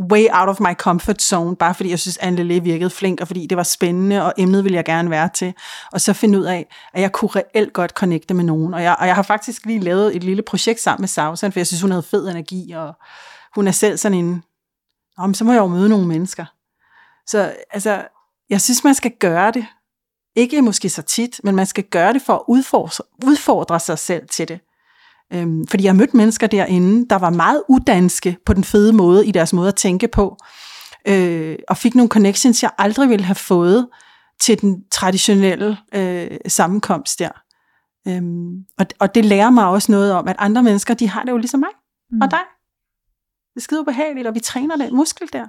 way 0.00 0.26
out 0.32 0.48
of 0.48 0.60
my 0.60 0.74
comfort 0.74 1.22
zone, 1.22 1.56
bare 1.56 1.74
fordi 1.74 1.90
jeg 1.90 1.98
synes, 1.98 2.16
Anne 2.16 2.36
Lille 2.36 2.62
virkede 2.62 2.90
flink, 2.90 3.20
og 3.20 3.26
fordi 3.26 3.46
det 3.46 3.56
var 3.56 3.62
spændende, 3.62 4.24
og 4.24 4.32
emnet 4.38 4.64
ville 4.64 4.76
jeg 4.76 4.84
gerne 4.84 5.10
være 5.10 5.28
til. 5.34 5.54
Og 5.92 6.00
så 6.00 6.12
finde 6.12 6.38
ud 6.38 6.44
af, 6.44 6.66
at 6.92 7.02
jeg 7.02 7.12
kunne 7.12 7.30
reelt 7.36 7.72
godt 7.72 7.90
connecte 7.90 8.34
med 8.34 8.44
nogen. 8.44 8.74
Og 8.74 8.82
jeg, 8.82 8.96
og 8.98 9.06
jeg 9.06 9.14
har 9.14 9.22
faktisk 9.22 9.66
lige 9.66 9.80
lavet 9.80 10.16
et 10.16 10.24
lille 10.24 10.42
projekt 10.42 10.80
sammen 10.80 11.02
med 11.02 11.08
Sausan, 11.08 11.52
for 11.52 11.60
jeg 11.60 11.66
synes, 11.66 11.82
hun 11.82 11.90
havde 11.90 12.02
fed 12.02 12.28
energi, 12.28 12.72
og 12.72 12.94
hun 13.54 13.66
er 13.66 13.72
selv 13.72 13.96
sådan 13.96 14.18
en, 14.18 14.44
om 15.18 15.34
så 15.34 15.44
må 15.44 15.52
jeg 15.52 15.60
jo 15.60 15.66
møde 15.66 15.88
nogle 15.88 16.06
mennesker. 16.06 16.44
Så 17.26 17.54
altså, 17.70 18.06
jeg 18.50 18.60
synes, 18.60 18.84
man 18.84 18.94
skal 18.94 19.12
gøre 19.20 19.50
det. 19.50 19.66
Ikke 20.36 20.62
måske 20.62 20.88
så 20.88 21.02
tit, 21.02 21.40
men 21.44 21.56
man 21.56 21.66
skal 21.66 21.84
gøre 21.84 22.12
det 22.12 22.22
for 22.22 22.34
at 22.34 22.42
udfordre, 22.48 23.04
udfordre 23.24 23.80
sig 23.80 23.98
selv 23.98 24.28
til 24.28 24.48
det. 24.48 24.60
Øhm, 25.32 25.66
fordi 25.66 25.84
jeg 25.84 25.92
har 25.92 25.96
mødt 25.96 26.14
mennesker 26.14 26.46
derinde, 26.46 27.06
der 27.10 27.16
var 27.16 27.30
meget 27.30 27.62
udanske 27.68 28.36
på 28.46 28.52
den 28.52 28.64
fede 28.64 28.92
måde, 28.92 29.26
i 29.26 29.30
deres 29.30 29.52
måde 29.52 29.68
at 29.68 29.74
tænke 29.74 30.08
på, 30.08 30.36
øh, 31.08 31.56
og 31.68 31.76
fik 31.76 31.94
nogle 31.94 32.08
connections, 32.08 32.62
jeg 32.62 32.70
aldrig 32.78 33.08
ville 33.08 33.24
have 33.24 33.34
fået 33.34 33.88
til 34.40 34.60
den 34.60 34.84
traditionelle 34.90 35.76
øh, 35.94 36.38
sammenkomst 36.48 37.18
der. 37.18 37.30
Øhm, 38.08 38.64
og, 38.78 38.86
og 38.98 39.14
det 39.14 39.24
lærer 39.24 39.50
mig 39.50 39.66
også 39.66 39.92
noget 39.92 40.12
om, 40.12 40.28
at 40.28 40.36
andre 40.38 40.62
mennesker, 40.62 40.94
de 40.94 41.08
har 41.08 41.22
det 41.22 41.30
jo 41.30 41.36
ligesom 41.36 41.60
mig 41.60 41.70
mm. 42.10 42.20
og 42.20 42.30
dig. 42.30 42.44
Det 43.54 43.56
er 43.56 43.60
skide 43.60 43.80
ubehageligt, 43.80 44.26
og 44.26 44.34
vi 44.34 44.40
træner 44.40 44.76
den 44.76 44.96
muskel 44.96 45.28
der. 45.32 45.46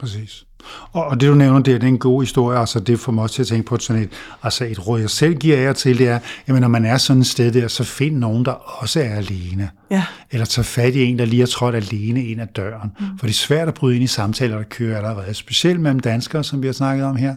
Præcis. 0.00 0.44
Og, 0.92 1.04
og 1.04 1.20
det 1.20 1.28
du 1.28 1.34
nævner 1.34 1.60
det 1.60 1.82
er 1.82 1.86
en 1.86 1.98
god 1.98 2.22
historie, 2.22 2.58
altså 2.58 2.80
det 2.80 3.00
får 3.00 3.12
mig 3.12 3.22
også 3.22 3.34
til 3.34 3.42
at 3.42 3.46
tænke 3.46 3.66
på 3.66 3.78
sådan 3.78 4.02
et, 4.02 4.10
altså 4.42 4.64
et 4.64 4.86
råd, 4.86 5.00
jeg 5.00 5.10
selv 5.10 5.34
giver 5.34 5.56
jer 5.56 5.72
til, 5.72 5.98
det 5.98 6.08
er, 6.08 6.18
jamen 6.48 6.60
når 6.60 6.68
man 6.68 6.84
er 6.84 6.98
sådan 6.98 7.20
et 7.20 7.26
sted 7.26 7.52
der, 7.52 7.68
så 7.68 7.84
find 7.84 8.16
nogen, 8.16 8.44
der 8.44 8.52
også 8.52 9.00
er 9.00 9.14
alene. 9.14 9.70
Ja. 9.90 10.04
Eller 10.30 10.46
tag 10.46 10.64
fat 10.64 10.94
i 10.94 11.04
en, 11.04 11.18
der 11.18 11.24
lige 11.24 11.40
har 11.40 11.46
trådt 11.46 11.74
alene 11.74 12.24
ind 12.24 12.40
ad 12.40 12.46
døren. 12.46 12.92
Mm. 13.00 13.06
For 13.18 13.26
det 13.26 13.32
er 13.32 13.38
svært 13.38 13.68
at 13.68 13.74
bryde 13.74 13.94
ind 13.94 14.04
i 14.04 14.06
samtaler, 14.06 14.56
der 14.56 14.64
kører 14.64 14.96
allerede, 14.96 15.34
specielt 15.34 15.80
mellem 15.80 16.00
danskere, 16.00 16.44
som 16.44 16.62
vi 16.62 16.68
har 16.68 16.72
snakket 16.72 17.06
om 17.06 17.16
her. 17.16 17.34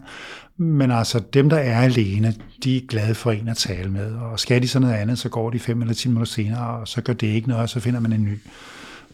Men 0.56 0.90
altså, 0.90 1.20
dem, 1.34 1.50
der 1.50 1.56
er 1.56 1.80
alene, 1.80 2.34
de 2.64 2.76
er 2.76 2.80
glade 2.88 3.14
for 3.14 3.30
en 3.30 3.48
at 3.48 3.56
tale 3.56 3.90
med. 3.90 4.14
Og 4.14 4.40
skal 4.40 4.62
de 4.62 4.68
så 4.68 4.78
noget 4.78 4.94
andet, 4.94 5.18
så 5.18 5.28
går 5.28 5.50
de 5.50 5.58
fem 5.58 5.80
eller 5.80 5.94
ti 5.94 6.08
minutter 6.08 6.32
senere, 6.32 6.66
og 6.66 6.88
så 6.88 7.00
gør 7.00 7.12
det 7.12 7.26
ikke 7.26 7.48
noget, 7.48 7.62
og 7.62 7.68
så 7.68 7.80
finder 7.80 8.00
man 8.00 8.12
en 8.12 8.24
ny. 8.24 8.38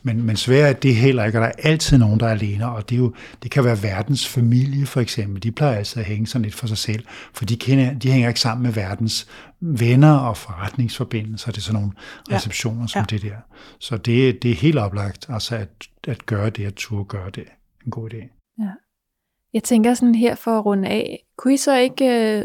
Men, 0.02 0.22
men 0.22 0.36
svært 0.36 0.76
er 0.76 0.80
det 0.80 0.96
heller 0.96 1.24
ikke, 1.24 1.38
og 1.38 1.42
der 1.42 1.48
er 1.48 1.68
altid 1.70 1.98
nogen, 1.98 2.20
der 2.20 2.26
er 2.26 2.30
alene, 2.30 2.70
og 2.70 2.90
det, 2.90 2.94
er 2.94 2.98
jo, 2.98 3.14
det 3.42 3.50
kan 3.50 3.64
være 3.64 3.82
verdens 3.82 4.28
familie 4.28 4.86
for 4.86 5.00
eksempel. 5.00 5.42
De 5.42 5.52
plejer 5.52 5.76
altid 5.76 6.00
at 6.00 6.06
hænge 6.06 6.26
sådan 6.26 6.42
lidt 6.42 6.54
for 6.54 6.66
sig 6.66 6.78
selv, 6.78 7.04
for 7.34 7.44
de, 7.44 7.56
kender, 7.56 7.94
de 7.94 8.10
hænger 8.10 8.28
ikke 8.28 8.40
sammen 8.40 8.62
med 8.62 8.72
verdens 8.72 9.28
venner 9.60 10.12
og 10.12 10.36
forretningsforbindelser. 10.36 11.52
Det 11.52 11.58
er 11.58 11.62
sådan 11.62 11.80
nogle 11.80 11.92
ja. 12.30 12.36
receptioner 12.36 12.86
som 12.86 13.00
ja. 13.10 13.16
det 13.16 13.22
der. 13.22 13.36
Så 13.78 13.96
det, 13.96 14.42
det 14.42 14.50
er 14.50 14.54
helt 14.54 14.78
oplagt 14.78 15.26
altså 15.28 15.56
at, 15.56 15.68
at 16.08 16.26
gøre 16.26 16.50
det, 16.50 16.66
at 16.66 16.74
turde 16.74 17.04
gøre 17.04 17.30
det. 17.30 17.44
En 17.86 17.90
god 17.90 18.10
idé. 18.14 18.54
Ja. 18.58 18.70
Jeg 19.52 19.62
tænker 19.62 19.94
sådan 19.94 20.14
her 20.14 20.34
for 20.34 20.58
at 20.58 20.66
runde 20.66 20.88
af, 20.88 21.24
kunne 21.38 21.54
I 21.54 21.56
så 21.56 21.76
ikke, 21.76 22.38
øh, 22.38 22.44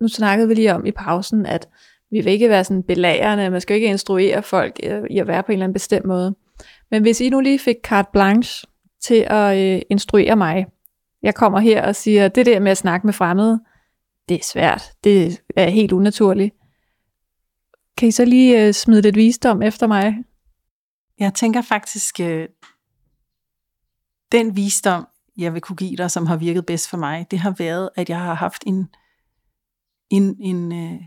nu 0.00 0.08
snakkede 0.08 0.48
vi 0.48 0.54
lige 0.54 0.74
om 0.74 0.86
i 0.86 0.90
pausen, 0.90 1.46
at 1.46 1.68
vi 2.10 2.20
vil 2.20 2.32
ikke 2.32 2.48
være 2.48 2.64
sådan 2.64 2.82
belagerne, 2.82 3.50
man 3.50 3.60
skal 3.60 3.74
ikke 3.74 3.88
instruere 3.88 4.42
folk 4.42 4.80
i 5.10 5.18
at 5.18 5.26
være 5.26 5.42
på 5.42 5.46
en 5.46 5.52
eller 5.52 5.64
anden 5.64 5.72
bestemt 5.72 6.04
måde. 6.04 6.34
Men 6.90 7.02
hvis 7.02 7.20
I 7.20 7.28
nu 7.28 7.40
lige 7.40 7.58
fik 7.58 7.76
carte 7.84 8.08
blanche 8.12 8.68
til 9.00 9.26
at 9.30 9.58
øh, 9.58 9.82
instruere 9.90 10.36
mig, 10.36 10.66
jeg 11.22 11.34
kommer 11.34 11.58
her 11.58 11.86
og 11.86 11.96
siger, 11.96 12.28
det 12.28 12.46
der 12.46 12.60
med 12.60 12.70
at 12.70 12.78
snakke 12.78 13.06
med 13.06 13.14
fremmede, 13.14 13.60
det 14.28 14.34
er 14.34 14.44
svært, 14.44 14.92
det 15.04 15.40
er 15.56 15.68
helt 15.68 15.92
unaturligt. 15.92 16.54
Kan 17.96 18.08
I 18.08 18.10
så 18.10 18.24
lige 18.24 18.66
øh, 18.66 18.74
smide 18.74 19.02
lidt 19.02 19.16
visdom 19.16 19.62
efter 19.62 19.86
mig? 19.86 20.14
Jeg 21.18 21.34
tænker 21.34 21.62
faktisk, 21.62 22.20
øh, 22.20 22.48
den 24.32 24.56
visdom, 24.56 25.06
jeg 25.36 25.54
vil 25.54 25.60
kunne 25.60 25.76
give 25.76 25.96
dig, 25.96 26.10
som 26.10 26.26
har 26.26 26.36
virket 26.36 26.66
bedst 26.66 26.90
for 26.90 26.96
mig, 26.96 27.26
det 27.30 27.38
har 27.38 27.54
været, 27.58 27.90
at 27.96 28.08
jeg 28.08 28.18
har 28.20 28.34
haft 28.34 28.62
en, 28.66 28.88
en, 30.10 30.36
en, 30.40 30.72
øh, 30.72 31.00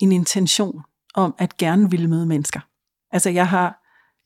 en 0.00 0.12
intention 0.12 0.82
om 1.14 1.34
at 1.38 1.56
gerne 1.56 1.90
ville 1.90 2.08
møde 2.08 2.26
mennesker. 2.26 2.60
Altså 3.10 3.30
jeg 3.30 3.48
har 3.48 3.77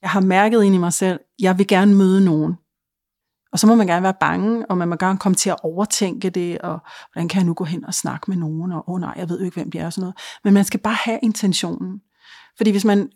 jeg 0.02 0.10
har 0.10 0.20
mærket 0.20 0.64
ind 0.64 0.74
i 0.74 0.78
mig 0.78 0.92
selv, 0.92 1.20
jeg 1.40 1.58
vil 1.58 1.66
gerne 1.66 1.94
møde 1.94 2.24
nogen. 2.24 2.54
Og 3.52 3.58
så 3.58 3.66
må 3.66 3.74
man 3.74 3.86
gerne 3.86 4.02
være 4.02 4.14
bange, 4.20 4.66
og 4.66 4.78
man 4.78 4.88
må 4.88 4.96
gerne 4.96 5.18
komme 5.18 5.36
til 5.36 5.50
at 5.50 5.56
overtænke 5.62 6.30
det, 6.30 6.58
og 6.58 6.78
hvordan 7.12 7.28
kan 7.28 7.38
jeg 7.38 7.46
nu 7.46 7.54
gå 7.54 7.64
hen 7.64 7.84
og 7.84 7.94
snakke 7.94 8.30
med 8.30 8.38
nogen, 8.38 8.72
og 8.72 8.88
åh 8.88 8.94
oh, 8.94 9.00
nej, 9.00 9.14
jeg 9.16 9.28
ved 9.28 9.38
jo 9.38 9.44
ikke, 9.44 9.54
hvem 9.54 9.70
de 9.70 9.78
er, 9.78 9.86
og 9.86 9.92
sådan 9.92 10.02
noget. 10.02 10.16
Men 10.44 10.54
man 10.54 10.64
skal 10.64 10.80
bare 10.80 10.96
have 11.04 11.18
intentionen. 11.22 12.00
Fordi 12.56 12.70
hvis 12.70 12.84
man 12.84 13.10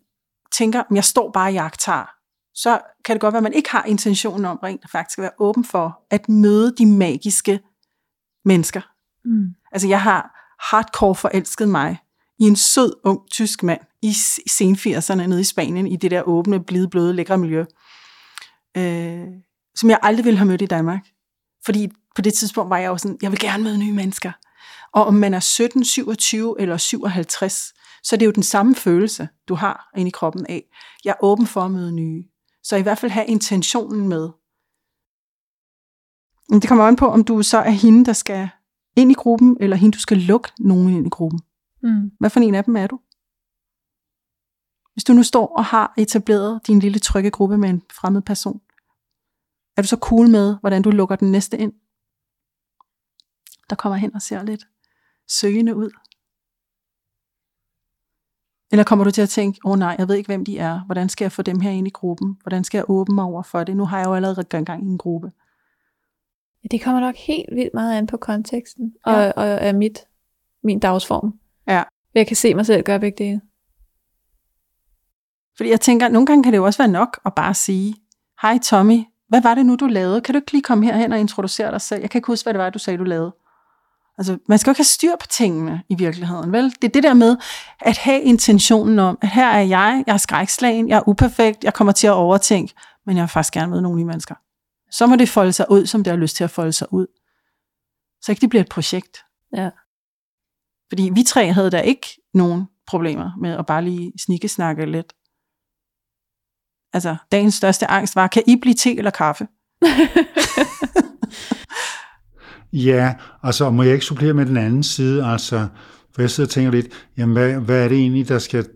tænker, 0.52 0.82
jeg 0.90 1.04
står 1.04 1.30
bare 1.30 1.52
i 1.52 1.54
jagtar, 1.54 2.16
så 2.54 2.80
kan 3.04 3.14
det 3.14 3.20
godt 3.20 3.32
være, 3.32 3.38
at 3.38 3.42
man 3.42 3.52
ikke 3.52 3.70
har 3.70 3.84
intentionen 3.84 4.44
om 4.44 4.58
rent 4.62 4.90
faktisk 4.90 5.18
at 5.18 5.22
være 5.22 5.30
åben 5.38 5.64
for 5.64 5.98
at 6.10 6.28
møde 6.28 6.74
de 6.78 6.86
magiske 6.86 7.60
mennesker. 8.44 8.80
Mm. 9.24 9.54
Altså 9.72 9.88
jeg 9.88 10.02
har 10.02 10.52
hardcore 10.70 11.14
forelsket 11.14 11.68
mig 11.68 11.98
i 12.38 12.44
en 12.44 12.56
sød, 12.56 12.92
ung 13.04 13.20
tysk 13.30 13.62
mand 13.62 13.80
i 14.02 14.12
sen 14.50 14.74
80'erne 14.74 15.26
nede 15.26 15.40
i 15.40 15.44
Spanien, 15.44 15.86
i 15.86 15.96
det 15.96 16.10
der 16.10 16.22
åbne, 16.22 16.64
blide, 16.64 16.88
bløde, 16.88 17.12
lækre 17.12 17.38
miljø, 17.38 17.64
øh, 18.76 19.26
som 19.74 19.90
jeg 19.90 19.98
aldrig 20.02 20.24
ville 20.24 20.38
have 20.38 20.48
mødt 20.48 20.62
i 20.62 20.66
Danmark. 20.66 21.06
Fordi 21.64 21.88
på 22.14 22.22
det 22.22 22.34
tidspunkt 22.34 22.70
var 22.70 22.78
jeg 22.78 22.88
jo 22.88 22.98
sådan, 22.98 23.18
jeg 23.22 23.30
vil 23.30 23.40
gerne 23.40 23.64
møde 23.64 23.78
nye 23.78 23.92
mennesker. 23.92 24.32
Og 24.92 25.04
om 25.04 25.14
man 25.14 25.34
er 25.34 25.40
17, 25.40 25.84
27 25.84 26.60
eller 26.60 26.76
57, 26.76 27.72
så 28.02 28.16
er 28.16 28.18
det 28.18 28.26
jo 28.26 28.30
den 28.30 28.42
samme 28.42 28.74
følelse, 28.74 29.28
du 29.48 29.54
har 29.54 29.90
inde 29.96 30.08
i 30.08 30.10
kroppen 30.10 30.46
af, 30.46 30.64
jeg 31.04 31.10
er 31.10 31.24
åben 31.24 31.46
for 31.46 31.60
at 31.60 31.70
møde 31.70 31.92
nye. 31.92 32.24
Så 32.62 32.76
i 32.76 32.82
hvert 32.82 32.98
fald 32.98 33.12
have 33.12 33.26
intentionen 33.26 34.08
med. 34.08 34.28
Men 36.48 36.60
det 36.60 36.68
kommer 36.68 36.84
an 36.84 36.96
på, 36.96 37.06
om 37.06 37.24
du 37.24 37.42
så 37.42 37.58
er 37.58 37.70
hende, 37.70 38.04
der 38.04 38.12
skal 38.12 38.48
ind 38.96 39.10
i 39.10 39.14
gruppen, 39.14 39.56
eller 39.60 39.76
hende, 39.76 39.94
du 39.94 40.00
skal 40.00 40.18
lukke 40.18 40.48
nogen 40.58 40.94
ind 40.94 41.06
i 41.06 41.10
gruppen. 41.10 41.40
Mm. 41.82 42.10
Hvad 42.20 42.30
for 42.30 42.40
en 42.40 42.54
af 42.54 42.64
dem 42.64 42.76
er 42.76 42.86
du? 42.86 43.00
Hvis 44.92 45.04
du 45.04 45.12
nu 45.12 45.22
står 45.22 45.46
og 45.46 45.64
har 45.64 45.94
etableret 45.98 46.66
din 46.66 46.78
lille 46.78 46.98
trygge 46.98 47.30
gruppe 47.30 47.58
med 47.58 47.68
en 47.70 47.82
fremmed 47.92 48.22
person, 48.22 48.60
er 49.76 49.82
du 49.82 49.88
så 49.88 49.96
cool 49.96 50.28
med, 50.28 50.56
hvordan 50.60 50.82
du 50.82 50.90
lukker 50.90 51.16
den 51.16 51.32
næste 51.32 51.58
ind? 51.58 51.72
Der 53.70 53.76
kommer 53.76 53.96
hen 53.96 54.14
og 54.14 54.22
ser 54.22 54.42
lidt 54.42 54.68
søgende 55.28 55.76
ud. 55.76 55.90
Eller 58.72 58.84
kommer 58.84 59.04
du 59.04 59.10
til 59.10 59.22
at 59.22 59.28
tænke, 59.28 59.60
åh 59.64 59.72
oh, 59.72 59.78
nej, 59.78 59.96
jeg 59.98 60.08
ved 60.08 60.14
ikke, 60.14 60.28
hvem 60.28 60.44
de 60.44 60.58
er. 60.58 60.84
Hvordan 60.84 61.08
skal 61.08 61.24
jeg 61.24 61.32
få 61.32 61.42
dem 61.42 61.60
her 61.60 61.70
ind 61.70 61.86
i 61.86 61.90
gruppen? 61.90 62.38
Hvordan 62.42 62.64
skal 62.64 62.78
jeg 62.78 62.84
åbne 62.90 63.14
mig 63.14 63.24
over 63.24 63.42
for 63.42 63.64
det? 63.64 63.76
Nu 63.76 63.84
har 63.84 63.98
jeg 63.98 64.06
jo 64.06 64.14
allerede 64.14 64.44
gang, 64.44 64.66
gang 64.66 64.82
i 64.82 64.86
en 64.86 64.98
gruppe. 64.98 65.32
Ja, 66.62 66.68
det 66.70 66.84
kommer 66.84 67.00
nok 67.00 67.14
helt 67.14 67.54
vildt 67.54 67.74
meget 67.74 67.98
an 67.98 68.06
på 68.06 68.16
konteksten 68.16 68.94
og, 69.04 69.12
ja. 69.12 69.30
og, 69.30 69.68
og 69.68 69.74
mit, 69.74 69.98
min 70.62 70.78
dagsform. 70.78 71.38
Ja. 71.66 71.82
Jeg 72.14 72.26
kan 72.26 72.36
se 72.36 72.54
mig 72.54 72.66
selv 72.66 72.82
gøre 72.82 73.00
begge 73.00 73.24
dele. 73.24 73.40
Fordi 75.56 75.70
jeg 75.70 75.80
tænker, 75.80 76.08
nogle 76.08 76.26
gange 76.26 76.42
kan 76.42 76.52
det 76.52 76.56
jo 76.56 76.64
også 76.64 76.78
være 76.78 76.88
nok 76.88 77.20
at 77.26 77.34
bare 77.34 77.54
sige, 77.54 77.94
hej 78.42 78.58
Tommy, 78.58 79.04
hvad 79.28 79.42
var 79.42 79.54
det 79.54 79.66
nu, 79.66 79.76
du 79.76 79.86
lavede? 79.86 80.20
Kan 80.20 80.32
du 80.34 80.38
ikke 80.38 80.52
lige 80.52 80.62
komme 80.62 80.84
herhen 80.84 81.12
og 81.12 81.20
introducere 81.20 81.70
dig 81.70 81.80
selv? 81.80 82.00
Jeg 82.00 82.10
kan 82.10 82.18
ikke 82.18 82.26
huske, 82.26 82.44
hvad 82.44 82.54
det 82.54 82.60
var, 82.60 82.70
du 82.70 82.78
sagde, 82.78 82.98
du 82.98 83.04
lavede. 83.04 83.34
Altså, 84.18 84.38
man 84.48 84.58
skal 84.58 84.70
jo 84.70 84.72
ikke 84.72 84.78
have 84.78 84.84
styr 84.84 85.16
på 85.20 85.26
tingene 85.26 85.82
i 85.88 85.94
virkeligheden, 85.94 86.52
vel? 86.52 86.64
Det 86.64 86.84
er 86.84 86.88
det 86.88 87.02
der 87.02 87.14
med 87.14 87.36
at 87.80 87.98
have 87.98 88.22
intentionen 88.22 88.98
om, 88.98 89.18
at 89.22 89.28
her 89.28 89.46
er 89.46 89.60
jeg, 89.60 90.04
jeg 90.06 90.12
er 90.12 90.16
skrækslagen, 90.16 90.88
jeg 90.88 90.96
er 90.96 91.08
uperfekt, 91.08 91.64
jeg 91.64 91.74
kommer 91.74 91.92
til 91.92 92.06
at 92.06 92.12
overtænke, 92.12 92.74
men 93.06 93.16
jeg 93.16 93.22
vil 93.22 93.28
faktisk 93.28 93.54
gerne 93.54 93.70
med 93.70 93.80
nogle 93.80 93.98
nye 93.98 94.04
mennesker. 94.04 94.34
Så 94.90 95.06
må 95.06 95.16
det 95.16 95.28
folde 95.28 95.52
sig 95.52 95.70
ud, 95.70 95.86
som 95.86 96.04
det 96.04 96.10
har 96.10 96.18
lyst 96.18 96.36
til 96.36 96.44
at 96.44 96.50
folde 96.50 96.72
sig 96.72 96.92
ud. 96.92 97.06
Så 98.20 98.32
ikke 98.32 98.40
det 98.40 98.50
bliver 98.50 98.62
et 98.62 98.68
projekt. 98.68 99.18
Ja. 99.56 99.70
Fordi 100.88 101.10
vi 101.14 101.22
tre 101.22 101.52
havde 101.52 101.70
da 101.70 101.80
ikke 101.80 102.06
nogen 102.34 102.64
problemer 102.86 103.30
med 103.40 103.50
at 103.50 103.66
bare 103.66 103.84
lige 103.84 104.12
snikkesnakke 104.18 104.86
lidt. 104.86 105.12
Altså, 106.92 107.16
dagens 107.32 107.54
største 107.54 107.90
angst 107.90 108.16
var, 108.16 108.26
kan 108.26 108.42
I 108.46 108.56
blive 108.62 108.74
te 108.74 108.98
eller 108.98 109.10
kaffe? 109.10 109.46
ja, 112.88 113.14
altså 113.42 113.70
må 113.70 113.82
jeg 113.82 113.92
ikke 113.92 114.04
supplere 114.04 114.34
med 114.34 114.46
den 114.46 114.56
anden 114.56 114.82
side, 114.82 115.24
altså, 115.24 115.68
for 116.14 116.22
jeg 116.22 116.30
sidder 116.30 116.48
og 116.48 116.52
tænker 116.52 116.70
lidt, 116.70 117.08
jamen 117.16 117.32
hvad, 117.32 117.54
hvad 117.54 117.84
er 117.84 117.88
det 117.88 117.98
egentlig, 117.98 118.28
der 118.28 118.38
skal 118.38 118.66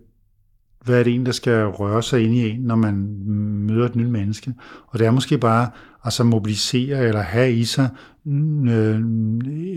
hvad 0.85 0.99
er 0.99 1.03
det 1.03 1.15
en, 1.15 1.25
der 1.25 1.31
skal 1.31 1.65
røre 1.65 2.03
sig 2.03 2.23
ind 2.23 2.33
i 2.33 2.49
en, 2.49 2.61
når 2.61 2.75
man 2.75 2.95
møder 3.67 3.85
et 3.85 3.95
nyt 3.95 4.09
menneske. 4.09 4.53
Og 4.87 4.99
det 4.99 5.07
er 5.07 5.11
måske 5.11 5.37
bare 5.37 5.69
altså 6.03 6.23
mobilisere 6.23 7.07
eller 7.07 7.21
have 7.21 7.53
i 7.53 7.63
sig 7.63 7.89
øh, 8.27 8.99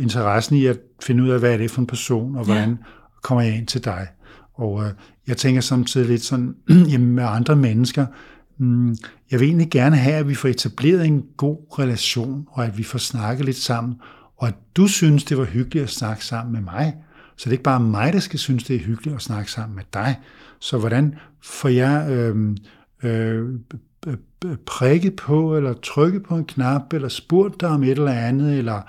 interessen 0.02 0.56
i 0.56 0.66
at 0.66 0.78
finde 1.02 1.22
ud 1.22 1.28
af, 1.28 1.38
hvad 1.38 1.52
er 1.52 1.56
det 1.56 1.70
for 1.70 1.80
en 1.80 1.86
person, 1.86 2.36
og 2.36 2.44
hvordan 2.44 2.70
ja. 2.70 2.76
kommer 3.22 3.42
jeg 3.42 3.56
ind 3.56 3.66
til 3.66 3.84
dig. 3.84 4.06
Og 4.54 4.84
øh, 4.84 4.90
jeg 5.26 5.36
tænker 5.36 5.60
samtidig 5.60 6.08
lidt 6.08 6.22
sådan, 6.22 6.54
jamen 6.92 7.14
med 7.14 7.24
andre 7.24 7.56
mennesker, 7.56 8.06
mm, 8.58 8.96
jeg 9.30 9.40
vil 9.40 9.48
egentlig 9.48 9.70
gerne 9.70 9.96
have, 9.96 10.16
at 10.16 10.28
vi 10.28 10.34
får 10.34 10.48
etableret 10.48 11.06
en 11.06 11.24
god 11.36 11.78
relation, 11.78 12.46
og 12.50 12.64
at 12.64 12.78
vi 12.78 12.82
får 12.82 12.98
snakket 12.98 13.46
lidt 13.46 13.56
sammen, 13.56 13.94
og 14.36 14.48
at 14.48 14.54
du 14.76 14.86
synes, 14.86 15.24
det 15.24 15.38
var 15.38 15.44
hyggeligt 15.44 15.82
at 15.82 15.90
snakke 15.90 16.24
sammen 16.24 16.52
med 16.52 16.60
mig. 16.60 16.94
Så 17.36 17.44
det 17.44 17.46
er 17.46 17.52
ikke 17.52 17.62
bare 17.62 17.80
mig, 17.80 18.12
der 18.12 18.18
skal 18.18 18.38
synes, 18.38 18.64
det 18.64 18.76
er 18.76 18.80
hyggeligt 18.80 19.16
at 19.16 19.22
snakke 19.22 19.50
sammen 19.50 19.76
med 19.76 19.84
dig. 19.94 20.20
Så 20.58 20.78
hvordan 20.78 21.14
får 21.42 21.68
jeg 21.68 22.10
øh, 22.10 22.56
øh, 23.02 23.44
prikket 24.66 25.16
på, 25.16 25.56
eller 25.56 25.72
trykket 25.72 26.22
på 26.22 26.36
en 26.36 26.44
knap, 26.44 26.92
eller 26.92 27.08
spurgt 27.08 27.60
dig 27.60 27.68
om 27.68 27.82
et 27.82 27.90
eller 27.90 28.12
andet, 28.12 28.58
eller 28.58 28.80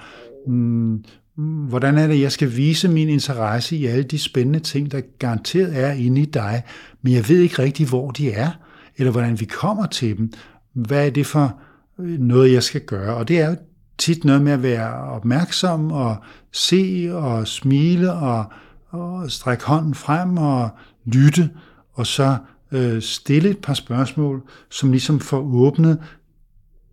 mm, 0.48 1.04
hvordan 1.68 1.98
er 1.98 2.08
det, 2.08 2.22
jeg 2.22 2.32
skal 2.32 2.56
vise 2.56 2.88
min 2.88 3.10
interesse 3.10 3.78
i 3.78 3.86
alle 3.86 4.04
de 4.04 4.20
spændende 4.20 4.60
ting, 4.60 4.92
der 4.92 5.02
garanteret 5.20 5.80
er 5.84 5.92
inde 5.92 6.22
i 6.22 6.26
dig, 6.26 6.64
men 7.02 7.14
jeg 7.14 7.30
ved 7.30 7.40
ikke 7.40 7.62
rigtig, 7.62 7.88
hvor 7.88 8.12
de 8.12 8.32
er, 8.32 8.52
eller 8.98 9.12
hvordan 9.12 9.40
vi 9.40 9.46
kommer 9.46 9.86
til 9.86 10.18
dem. 10.18 10.32
Hvad 10.74 11.06
er 11.06 11.10
det 11.10 11.26
for 11.26 11.60
øh, 12.00 12.20
noget, 12.20 12.54
jeg 12.54 12.64
skal 12.64 12.82
gøre? 12.82 13.16
Og 13.16 13.28
det 13.28 13.40
er 13.40 13.50
jo 13.50 13.56
tit 13.98 14.26
noget 14.26 14.42
med 14.42 14.52
at 14.52 14.64
være 14.64 14.94
opmærksom 14.94 15.92
og 15.92 16.16
se 16.52 17.10
og 17.14 17.48
smile 17.48 18.14
og, 18.14 18.46
og 18.90 19.32
strække 19.32 19.66
hånden 19.66 19.96
frem 19.96 20.38
og 20.38 20.70
lytte, 21.06 21.50
og 21.94 22.08
så 22.08 22.38
øh, 22.72 23.02
stille 23.02 23.50
et 23.50 23.58
par 23.58 23.74
spørgsmål, 23.74 24.42
som 24.70 24.92
ligesom 24.92 25.20
får 25.20 25.40
åbnet 25.40 26.00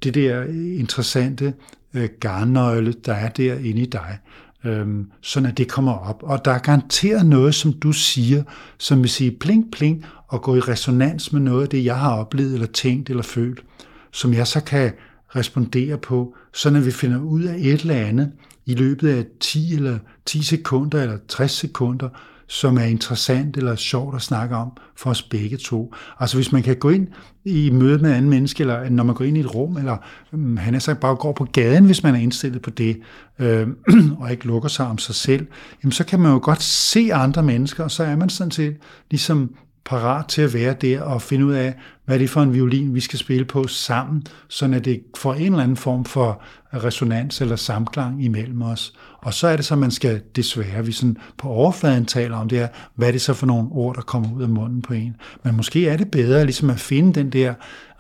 det 0.02 0.14
der 0.14 0.44
interessante 0.78 1.54
øh, 1.94 2.08
garnnøgle, 2.20 2.92
der 2.92 3.12
er 3.12 3.28
der 3.28 3.54
inde 3.54 3.82
i 3.82 3.86
dig, 3.86 4.18
øh, 4.64 4.86
sådan 5.20 5.48
at 5.48 5.58
det 5.58 5.68
kommer 5.68 5.92
op. 5.92 6.22
Og 6.22 6.44
der 6.44 6.50
er 6.50 6.58
garanteret 6.58 7.26
noget, 7.26 7.54
som 7.54 7.72
du 7.72 7.92
siger, 7.92 8.42
som 8.78 9.00
vil 9.00 9.10
sige 9.10 9.30
pling 9.30 9.72
pling, 9.72 10.04
og 10.28 10.42
gå 10.42 10.56
i 10.56 10.60
resonans 10.60 11.32
med 11.32 11.40
noget 11.40 11.62
af 11.62 11.68
det, 11.68 11.84
jeg 11.84 11.98
har 11.98 12.16
oplevet, 12.16 12.54
eller 12.54 12.66
tænkt, 12.66 13.10
eller 13.10 13.22
følt, 13.22 13.64
som 14.12 14.34
jeg 14.34 14.46
så 14.46 14.60
kan 14.60 14.92
respondere 15.36 15.98
på, 15.98 16.34
sådan 16.52 16.78
at 16.78 16.86
vi 16.86 16.90
finder 16.90 17.20
ud 17.20 17.42
af 17.42 17.54
et 17.58 17.80
eller 17.80 17.94
andet 17.94 18.32
i 18.66 18.74
løbet 18.74 19.08
af 19.08 19.24
10 19.40 19.74
eller 19.74 19.98
10 20.26 20.42
sekunder 20.42 21.02
eller 21.02 21.18
60 21.28 21.50
sekunder, 21.50 22.08
som 22.52 22.78
er 22.78 22.82
interessant 22.82 23.56
eller 23.56 23.76
sjovt 23.76 24.14
at 24.14 24.22
snakke 24.22 24.56
om 24.56 24.72
for 24.96 25.10
os 25.10 25.22
begge 25.22 25.56
to. 25.56 25.94
Altså 26.20 26.36
hvis 26.36 26.52
man 26.52 26.62
kan 26.62 26.76
gå 26.76 26.90
ind 26.90 27.08
i 27.44 27.70
møde 27.70 27.98
med 27.98 28.10
en 28.10 28.16
anden 28.16 28.30
menneske, 28.30 28.60
eller 28.60 28.90
når 28.90 29.04
man 29.04 29.14
går 29.14 29.24
ind 29.24 29.36
i 29.36 29.40
et 29.40 29.54
rum, 29.54 29.76
eller 29.76 29.96
øhm, 30.32 30.56
han 30.56 30.74
er 30.74 30.78
så 30.78 30.94
bare 30.94 31.16
går 31.16 31.32
på 31.32 31.44
gaden, 31.44 31.84
hvis 31.84 32.02
man 32.02 32.14
er 32.14 32.18
indstillet 32.18 32.62
på 32.62 32.70
det, 32.70 33.00
øh, 33.38 33.68
og 34.20 34.30
ikke 34.30 34.46
lukker 34.46 34.68
sig 34.68 34.86
om 34.86 34.98
sig 34.98 35.14
selv, 35.14 35.46
jamen 35.82 35.92
så 35.92 36.04
kan 36.04 36.20
man 36.20 36.32
jo 36.32 36.40
godt 36.42 36.62
se 36.62 37.14
andre 37.14 37.42
mennesker, 37.42 37.84
og 37.84 37.90
så 37.90 38.04
er 38.04 38.16
man 38.16 38.28
sådan 38.28 38.50
set 38.50 38.76
ligesom 39.10 39.54
parat 39.84 40.26
til 40.26 40.42
at 40.42 40.54
være 40.54 40.74
der 40.80 41.02
og 41.02 41.22
finde 41.22 41.46
ud 41.46 41.52
af, 41.52 41.74
hvad 42.04 42.18
det 42.18 42.24
er 42.24 42.28
for 42.28 42.42
en 42.42 42.54
violin, 42.54 42.94
vi 42.94 43.00
skal 43.00 43.18
spille 43.18 43.44
på 43.44 43.66
sammen, 43.66 44.22
så 44.48 44.70
at 44.74 44.84
det 44.84 45.02
får 45.16 45.34
en 45.34 45.52
eller 45.52 45.62
anden 45.62 45.76
form 45.76 46.04
for 46.04 46.42
resonans 46.74 47.40
eller 47.40 47.56
samklang 47.56 48.24
imellem 48.24 48.62
os. 48.62 48.92
Og 49.18 49.34
så 49.34 49.46
er 49.46 49.56
det 49.56 49.64
så, 49.64 49.76
man 49.76 49.90
skal 49.90 50.22
desværre, 50.36 50.86
vi 50.86 50.92
sådan 50.92 51.16
på 51.38 51.48
overfladen 51.48 52.06
taler 52.06 52.36
om 52.36 52.48
det 52.48 52.58
her, 52.58 52.68
hvad 52.94 53.08
er 53.08 53.12
det 53.12 53.20
så 53.20 53.34
for 53.34 53.46
nogle 53.46 53.68
ord, 53.72 53.96
der 53.96 54.02
kommer 54.02 54.34
ud 54.34 54.42
af 54.42 54.48
munden 54.48 54.82
på 54.82 54.94
en. 54.94 55.16
Men 55.44 55.56
måske 55.56 55.88
er 55.88 55.96
det 55.96 56.10
bedre 56.10 56.44
ligesom 56.44 56.70
at 56.70 56.80
finde 56.80 57.20
den 57.20 57.30
der 57.30 57.54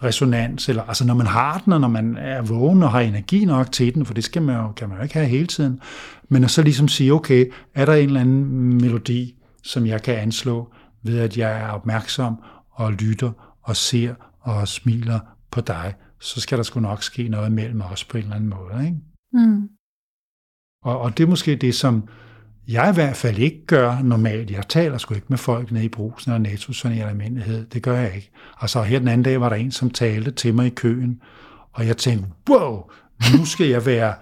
resonans, 0.04 0.68
eller 0.68 0.82
altså 0.82 1.06
når 1.06 1.14
man 1.14 1.26
har 1.26 1.62
den, 1.64 1.72
og 1.72 1.80
når 1.80 1.88
man 1.88 2.16
er 2.16 2.42
vågen 2.42 2.82
og 2.82 2.90
har 2.90 3.00
energi 3.00 3.44
nok 3.44 3.72
til 3.72 3.94
den, 3.94 4.06
for 4.06 4.14
det 4.14 4.24
skal 4.24 4.42
man 4.42 4.56
jo, 4.56 4.72
kan 4.72 4.88
man 4.88 4.96
jo 4.98 5.02
ikke 5.02 5.14
have 5.14 5.26
hele 5.26 5.46
tiden, 5.46 5.80
men 6.28 6.44
at 6.44 6.50
så 6.50 6.62
ligesom 6.62 6.88
sige, 6.88 7.12
okay, 7.12 7.46
er 7.74 7.84
der 7.84 7.94
en 7.94 8.06
eller 8.06 8.20
anden 8.20 8.74
melodi, 8.74 9.34
som 9.62 9.86
jeg 9.86 10.02
kan 10.02 10.14
anslå, 10.14 10.68
ved 11.02 11.18
at 11.18 11.36
jeg 11.36 11.60
er 11.60 11.68
opmærksom 11.68 12.42
og 12.70 12.92
lytter 12.92 13.58
og 13.62 13.76
ser 13.76 14.14
og 14.40 14.68
smiler 14.68 15.20
på 15.50 15.60
dig, 15.60 15.94
så 16.20 16.40
skal 16.40 16.58
der 16.58 16.64
sgu 16.64 16.80
nok 16.80 17.02
ske 17.02 17.28
noget 17.28 17.52
mellem 17.52 17.80
os 17.80 18.04
på 18.04 18.18
en 18.18 18.22
eller 18.22 18.36
anden 18.36 18.50
måde. 18.50 18.86
Ikke? 18.86 18.98
Mm. 19.32 19.68
Og, 20.84 21.00
og 21.00 21.18
det 21.18 21.24
er 21.24 21.28
måske 21.28 21.56
det, 21.56 21.74
som 21.74 22.08
jeg 22.68 22.90
i 22.90 22.94
hvert 22.94 23.16
fald 23.16 23.38
ikke 23.38 23.66
gør 23.66 24.02
normalt. 24.02 24.50
Jeg 24.50 24.68
taler 24.68 24.98
sgu 24.98 25.14
ikke 25.14 25.26
med 25.28 25.38
folk 25.38 25.72
nede 25.72 25.84
i 25.84 25.88
brusen 25.88 26.32
eller 26.32 26.50
netto 26.50 26.72
sådan 26.72 26.96
i 26.96 27.00
almindelighed. 27.00 27.66
Det 27.66 27.82
gør 27.82 27.98
jeg 27.98 28.14
ikke. 28.14 28.30
Og 28.56 28.70
så 28.70 28.82
her 28.82 28.98
den 28.98 29.08
anden 29.08 29.22
dag 29.22 29.40
var 29.40 29.48
der 29.48 29.56
en, 29.56 29.70
som 29.70 29.90
talte 29.90 30.30
til 30.30 30.54
mig 30.54 30.66
i 30.66 30.70
køen, 30.70 31.20
og 31.72 31.86
jeg 31.86 31.96
tænkte, 31.96 32.28
wow, 32.50 32.82
nu 33.38 33.44
skal 33.44 33.66
jeg 33.66 33.86
være 33.86 34.14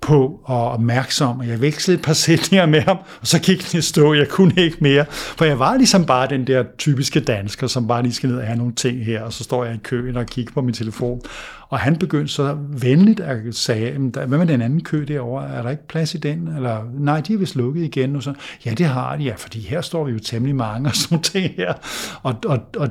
på 0.00 0.40
og 0.44 0.70
opmærksom, 0.70 1.38
og 1.38 1.48
jeg 1.48 1.60
vekslede 1.60 1.98
et 1.98 2.04
par 2.04 2.12
sætninger 2.12 2.66
med 2.66 2.80
ham, 2.80 2.96
og 3.20 3.26
så 3.26 3.40
gik 3.40 3.72
den 3.72 3.78
i 3.78 3.82
stå, 3.82 4.14
jeg 4.14 4.28
kunne 4.28 4.52
ikke 4.56 4.76
mere, 4.80 5.04
for 5.10 5.44
jeg 5.44 5.58
var 5.58 5.76
ligesom 5.76 6.06
bare 6.06 6.28
den 6.28 6.46
der 6.46 6.64
typiske 6.78 7.20
dansker, 7.20 7.66
som 7.66 7.86
bare 7.86 8.02
lige 8.02 8.12
skal 8.12 8.28
ned 8.28 8.36
og 8.36 8.46
have 8.46 8.58
nogle 8.58 8.74
ting 8.74 9.04
her, 9.04 9.22
og 9.22 9.32
så 9.32 9.44
står 9.44 9.64
jeg 9.64 9.74
i 9.74 9.78
køen 9.78 10.16
og 10.16 10.26
kigger 10.26 10.52
på 10.52 10.62
min 10.62 10.74
telefon, 10.74 11.20
og 11.68 11.78
han 11.78 11.96
begyndte 11.96 12.32
så 12.32 12.56
venligt 12.68 13.20
at 13.20 13.54
sige, 13.54 13.98
hvad 13.98 14.26
med 14.26 14.46
den 14.46 14.62
anden 14.62 14.82
kø 14.82 15.04
derovre, 15.08 15.48
er 15.48 15.62
der 15.62 15.70
ikke 15.70 15.88
plads 15.88 16.14
i 16.14 16.18
den? 16.18 16.48
Eller, 16.56 16.82
nej, 16.98 17.20
de 17.20 17.34
er 17.34 17.38
vist 17.38 17.56
lukket 17.56 17.84
igen. 17.84 18.16
Og 18.16 18.22
så, 18.22 18.34
ja, 18.64 18.70
det 18.70 18.86
har 18.86 19.16
de, 19.16 19.24
ja, 19.24 19.34
fordi 19.36 19.60
her 19.60 19.80
står 19.80 20.04
vi 20.04 20.12
jo 20.12 20.18
temmelig 20.18 20.56
mange 20.56 20.88
og 20.90 20.94
sådan 20.94 21.22
ting 21.22 21.54
her. 21.56 21.74
Og, 22.22 22.34
og, 22.46 22.58
og 22.76 22.88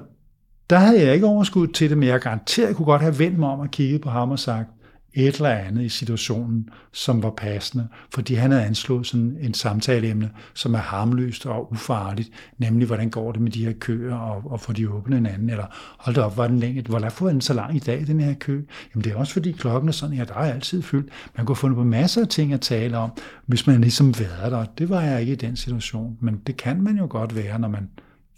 der 0.70 0.78
havde 0.78 1.06
jeg 1.06 1.14
ikke 1.14 1.26
overskud 1.26 1.68
til 1.68 1.90
det, 1.90 1.98
men 1.98 2.10
jeg 2.10 2.20
garanteret 2.20 2.76
kunne 2.76 2.86
godt 2.86 3.02
have 3.02 3.20
vendt 3.20 3.40
mig 3.40 3.50
om 3.50 3.60
og 3.60 3.72
kigget 3.72 4.02
på 4.02 4.10
ham 4.10 4.32
og 4.32 4.40
sagt, 4.40 4.70
et 5.14 5.36
eller 5.36 5.50
andet 5.50 5.84
i 5.84 5.90
situationen, 5.90 6.70
som 6.92 7.24
var 7.24 7.30
passende, 7.30 7.88
fordi 8.14 8.34
han 8.34 8.52
havde 8.52 8.66
anslået 8.66 9.08
sådan 9.08 9.38
en 9.42 9.54
samtaleemne, 9.54 10.32
som 10.54 10.74
er 10.74 10.80
harmløst 10.80 11.46
og 11.46 11.72
ufarligt, 11.72 12.30
nemlig 12.58 12.88
hvordan 12.88 13.10
går 13.10 13.32
det 13.32 13.42
med 13.42 13.52
de 13.52 13.66
her 13.66 13.74
køer, 13.74 14.16
og, 14.16 14.52
og 14.52 14.60
får 14.60 14.74
de 14.74 14.90
åbnet 14.90 15.18
en 15.18 15.26
anden, 15.26 15.50
eller 15.50 15.66
hold 15.98 16.16
da 16.16 16.22
op, 16.22 16.38
var 16.38 16.48
den 16.48 16.60
længe, 16.60 16.82
hvor 16.82 17.10
får 17.10 17.28
den 17.28 17.42
så 17.42 17.54
lang 17.54 17.76
i 17.76 17.80
dag, 17.80 18.08
den 18.08 18.20
her 18.20 18.34
kø? 18.34 18.62
Jamen 18.94 19.04
det 19.04 19.12
er 19.12 19.16
også 19.16 19.34
fordi 19.34 19.52
klokken 19.52 19.88
er 19.88 19.94
sådan, 19.94 20.16
ja, 20.16 20.24
der 20.24 20.34
er 20.34 20.54
altid 20.54 20.82
fyldt. 20.82 21.10
Man 21.38 21.46
kunne 21.46 21.56
fundet 21.56 21.78
på 21.78 21.84
masser 21.84 22.22
af 22.22 22.28
ting 22.28 22.54
at 22.54 22.62
tale 22.62 22.98
om, 22.98 23.12
hvis 23.46 23.68
man 23.68 23.82
ligesom 23.82 24.20
været 24.20 24.52
der. 24.52 24.66
Det 24.66 24.90
var 24.90 25.02
jeg 25.02 25.22
ikke 25.22 25.34
i 25.34 25.36
den 25.36 25.56
situation, 25.56 26.18
men 26.22 26.42
det 26.48 26.58
kan 26.58 26.82
man 26.82 26.98
jo 26.98 27.08
godt 27.10 27.36
være, 27.36 27.60
når 27.60 27.68
man 27.68 27.90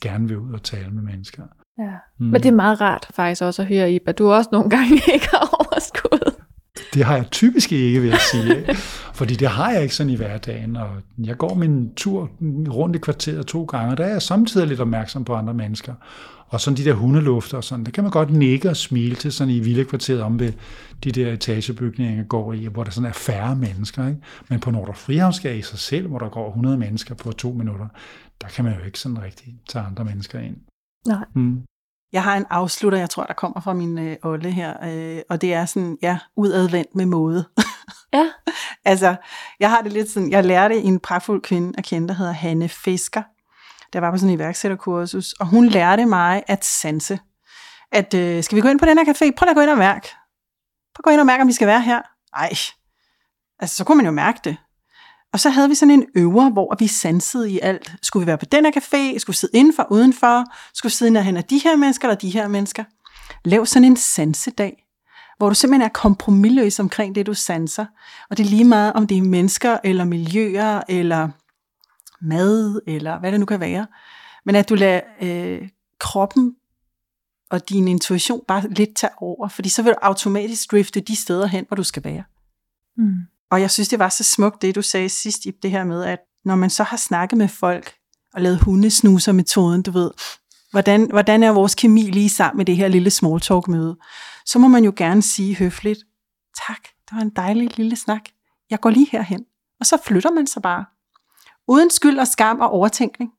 gerne 0.01 0.27
vil 0.27 0.37
ud 0.37 0.53
og 0.53 0.63
tale 0.63 0.89
med 0.89 1.03
mennesker. 1.03 1.43
Ja, 1.79 1.91
mm. 2.19 2.25
men 2.25 2.33
det 2.33 2.45
er 2.45 2.55
meget 2.55 2.81
rart 2.81 3.07
faktisk 3.13 3.41
også 3.41 3.61
at 3.61 3.67
høre, 3.67 3.91
Iba. 3.91 4.11
Du 4.11 4.31
også 4.31 4.49
nogle 4.51 4.69
gange 4.69 4.93
ikke 5.13 5.27
har 5.31 5.49
overskud. 5.59 6.34
Det 6.95 7.05
har 7.05 7.15
jeg 7.15 7.31
typisk 7.31 7.71
ikke, 7.71 8.01
vil 8.01 8.09
jeg 8.09 8.19
sige. 8.31 8.75
Fordi 9.13 9.35
det 9.35 9.47
har 9.47 9.71
jeg 9.71 9.81
ikke 9.83 9.95
sådan 9.95 10.09
i 10.09 10.15
hverdagen. 10.15 10.75
Og 10.75 10.89
jeg 11.17 11.37
går 11.37 11.53
min 11.53 11.93
tur 11.95 12.29
rundt 12.69 12.95
i 12.95 12.99
kvarteret 12.99 13.45
to 13.45 13.63
gange, 13.63 13.91
og 13.91 13.97
der 13.97 14.05
er 14.05 14.09
jeg 14.09 14.21
samtidig 14.21 14.67
lidt 14.67 14.79
opmærksom 14.79 15.25
på 15.25 15.33
andre 15.33 15.53
mennesker. 15.53 15.93
Og 16.47 16.61
sådan 16.61 16.77
de 16.77 16.83
der 16.83 16.93
hundelufter 16.93 17.57
og 17.57 17.63
sådan, 17.63 17.85
det 17.85 17.93
kan 17.93 18.03
man 18.03 18.11
godt 18.11 18.33
nikke 18.33 18.69
og 18.69 18.77
smile 18.77 19.15
til 19.15 19.31
sådan 19.31 19.53
i 19.53 19.59
vilde 19.59 19.85
kvarteret 19.85 20.21
om 20.21 20.39
ved 20.39 20.53
de 21.03 21.11
der 21.11 21.33
etagebygninger 21.33 22.23
går 22.23 22.53
i, 22.53 22.65
hvor 22.65 22.83
der 22.83 22.91
sådan 22.91 23.09
er 23.09 23.13
færre 23.13 23.55
mennesker. 23.55 24.07
Ikke? 24.07 24.19
Men 24.49 24.59
på 24.59 24.71
Nordre 24.71 24.93
Frihavnsgade 24.93 25.57
i 25.57 25.61
sig 25.61 25.79
selv, 25.79 26.07
hvor 26.07 26.19
der 26.19 26.29
går 26.29 26.47
100 26.47 26.77
mennesker 26.77 27.15
på 27.15 27.31
to 27.31 27.51
minutter, 27.51 27.87
der 28.41 28.47
kan 28.47 28.65
man 28.65 28.73
jo 28.79 28.85
ikke 28.85 28.99
sådan 28.99 29.21
rigtig 29.21 29.55
tage 29.69 29.85
andre 29.85 30.05
mennesker 30.05 30.39
ind. 30.39 30.57
Nej. 31.07 31.25
Mm. 31.33 31.61
Jeg 32.15 32.23
har 32.23 32.37
en 32.37 32.45
afslutter, 32.49 32.99
jeg 32.99 33.09
tror, 33.09 33.23
der 33.23 33.33
kommer 33.33 33.61
fra 33.61 33.73
min 33.73 33.97
øh, 33.97 34.17
Olle 34.23 34.51
her, 34.51 34.73
øh, 34.83 35.21
og 35.29 35.41
det 35.41 35.53
er 35.53 35.65
sådan, 35.65 35.97
ja, 36.01 36.19
udadvendt 36.37 36.95
med 36.95 37.05
måde. 37.05 37.45
ja. 38.13 38.29
altså, 38.91 39.15
jeg 39.59 39.69
har 39.69 39.81
det 39.81 39.93
lidt 39.93 40.09
sådan, 40.09 40.31
jeg 40.31 40.45
lærte 40.45 40.75
en 40.75 40.99
pragtfuld 40.99 41.41
kvinde 41.41 41.73
at 41.77 41.83
kende, 41.83 42.07
der 42.07 42.13
hedder 42.13 42.31
Hanne 42.31 42.69
Fisker, 42.69 43.23
der 43.93 43.99
var 43.99 44.11
på 44.11 44.17
sådan 44.17 44.29
en 44.29 44.35
iværksætterkursus, 44.35 45.33
og 45.33 45.45
hun 45.47 45.65
lærte 45.65 46.05
mig 46.05 46.43
at 46.47 46.65
sanse. 46.65 47.19
At, 47.91 48.13
øh, 48.13 48.43
skal 48.43 48.55
vi 48.55 48.61
gå 48.61 48.67
ind 48.67 48.79
på 48.79 48.85
den 48.85 48.97
her 48.97 49.13
café? 49.13 49.31
Prøv 49.37 49.49
at 49.49 49.55
gå 49.55 49.61
ind 49.61 49.69
og 49.69 49.77
mærke. 49.77 50.07
Prøv 50.95 50.99
at 50.99 51.03
gå 51.03 51.09
ind 51.09 51.19
og 51.19 51.25
mærke, 51.25 51.41
om 51.41 51.47
vi 51.47 51.53
skal 51.53 51.67
være 51.67 51.81
her. 51.81 52.01
Ej, 52.33 52.49
altså 53.59 53.75
så 53.75 53.83
kunne 53.83 53.95
man 53.95 54.05
jo 54.05 54.11
mærke 54.11 54.39
det. 54.43 54.57
Og 55.35 55.39
så 55.39 55.49
havde 55.49 55.69
vi 55.69 55.75
sådan 55.75 55.93
en 55.93 56.05
øver, 56.15 56.49
hvor 56.49 56.75
vi 56.79 56.87
sansede 56.87 57.51
i 57.51 57.59
alt. 57.59 57.95
Skulle 58.01 58.25
vi 58.25 58.27
være 58.27 58.37
på 58.37 58.45
den 58.45 58.65
her 58.65 58.71
café? 58.71 59.17
Skulle 59.17 59.33
vi 59.33 59.37
sidde 59.37 59.57
indenfor, 59.57 59.87
udenfor? 59.91 60.45
Skulle 60.73 60.89
vi 60.89 60.93
sidde 60.93 61.11
nærhen 61.11 61.37
af 61.37 61.43
de 61.43 61.57
her 61.57 61.75
mennesker, 61.75 62.07
eller 62.07 62.19
de 62.19 62.29
her 62.29 62.47
mennesker? 62.47 62.83
Lav 63.45 63.65
sådan 63.65 63.83
en 63.83 63.97
sansedag, 63.97 64.85
hvor 65.37 65.49
du 65.49 65.55
simpelthen 65.55 65.85
er 65.85 65.93
kompromilløs 65.93 66.79
omkring 66.79 67.15
det, 67.15 67.25
du 67.25 67.33
sanser. 67.33 67.85
Og 68.29 68.37
det 68.37 68.45
er 68.45 68.49
lige 68.49 68.63
meget, 68.63 68.93
om 68.93 69.07
det 69.07 69.17
er 69.17 69.21
mennesker, 69.21 69.77
eller 69.83 70.03
miljøer, 70.03 70.81
eller 70.89 71.29
mad, 72.21 72.81
eller 72.87 73.19
hvad 73.19 73.31
det 73.31 73.39
nu 73.39 73.45
kan 73.45 73.59
være. 73.59 73.87
Men 74.45 74.55
at 74.55 74.69
du 74.69 74.75
lader 74.75 75.01
øh, 75.21 75.69
kroppen 75.99 76.55
og 77.49 77.69
din 77.69 77.87
intuition 77.87 78.41
bare 78.47 78.69
lidt 78.69 78.95
tage 78.95 79.13
over, 79.17 79.47
fordi 79.47 79.69
så 79.69 79.83
vil 79.83 79.91
du 79.91 79.97
automatisk 80.01 80.71
drifte 80.71 80.99
de 80.99 81.15
steder 81.15 81.47
hen, 81.47 81.65
hvor 81.67 81.75
du 81.75 81.83
skal 81.83 82.03
være. 82.03 82.23
Mm. 82.97 83.34
Og 83.55 83.61
jeg 83.61 83.71
synes, 83.71 83.89
det 83.89 83.99
var 83.99 84.09
så 84.09 84.23
smukt, 84.23 84.61
det 84.61 84.75
du 84.75 84.81
sagde 84.81 85.09
sidst 85.09 85.45
i 85.45 85.51
det 85.63 85.71
her 85.71 85.83
med, 85.83 86.03
at 86.03 86.19
når 86.45 86.55
man 86.55 86.69
så 86.69 86.83
har 86.83 86.97
snakket 86.97 87.37
med 87.37 87.47
folk 87.47 87.95
og 88.33 88.41
lavet 88.41 88.59
hundesnuser-metoden, 88.59 89.81
du 89.81 89.91
ved, 89.91 90.11
hvordan, 90.71 91.09
hvordan 91.09 91.43
er 91.43 91.51
vores 91.51 91.75
kemi 91.75 92.01
lige 92.01 92.29
sammen 92.29 92.57
med 92.57 92.65
det 92.65 92.77
her 92.77 92.87
lille 92.87 93.09
small 93.09 93.41
talk 93.41 93.67
møde, 93.67 93.97
så 94.45 94.59
må 94.59 94.67
man 94.67 94.83
jo 94.83 94.93
gerne 94.95 95.21
sige 95.21 95.55
høfligt, 95.55 95.99
tak, 96.67 96.83
det 96.83 97.15
var 97.15 97.21
en 97.21 97.29
dejlig 97.29 97.77
lille 97.77 97.95
snak. 97.95 98.21
Jeg 98.69 98.79
går 98.79 98.89
lige 98.89 99.07
herhen. 99.11 99.45
Og 99.79 99.85
så 99.85 99.97
flytter 100.05 100.31
man 100.31 100.47
sig 100.47 100.61
bare. 100.61 100.85
Uden 101.67 101.89
skyld 101.89 102.19
og 102.19 102.27
skam 102.27 102.59
og 102.59 102.69
overtænkning. 102.69 103.31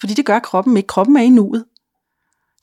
Fordi 0.00 0.14
det 0.14 0.26
gør 0.26 0.38
kroppen 0.38 0.76
ikke. 0.76 0.86
Kroppen 0.86 1.16
er 1.16 1.22
i 1.22 1.30
nuet. 1.30 1.64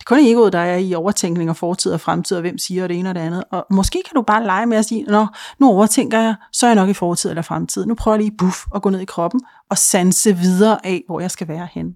Det 0.03 0.11
er 0.11 0.15
kun 0.15 0.25
egoet, 0.25 0.53
der 0.53 0.59
er 0.59 0.77
i 0.77 0.93
overtænkning 0.93 1.49
og 1.49 1.57
fortid 1.57 1.91
og 1.91 2.01
fremtid, 2.01 2.38
og 2.38 2.41
hvem 2.41 2.57
siger 2.57 2.88
det 2.88 2.99
ene 2.99 3.09
og 3.09 3.15
det 3.15 3.21
andet. 3.21 3.43
Og 3.51 3.65
måske 3.69 4.01
kan 4.05 4.15
du 4.15 4.21
bare 4.21 4.43
lege 4.43 4.65
med 4.65 4.77
at 4.77 4.85
sige, 4.85 5.03
Nå, 5.03 5.27
nu 5.59 5.67
overtænker 5.67 6.19
jeg, 6.19 6.35
så 6.51 6.65
er 6.65 6.69
jeg 6.69 6.75
nok 6.75 6.89
i 6.89 6.93
fortid 6.93 7.30
eller 7.30 7.41
fremtid. 7.41 7.85
Nu 7.85 7.95
prøver 7.95 8.15
jeg 8.15 8.23
lige 8.23 8.38
buff 8.38 8.57
at 8.75 8.81
gå 8.81 8.89
ned 8.89 8.99
i 8.99 9.05
kroppen 9.05 9.41
og 9.69 9.77
sanse 9.77 10.38
videre 10.38 10.85
af, 10.85 11.03
hvor 11.07 11.19
jeg 11.19 11.31
skal 11.31 11.47
være 11.47 11.67
hen. 11.71 11.95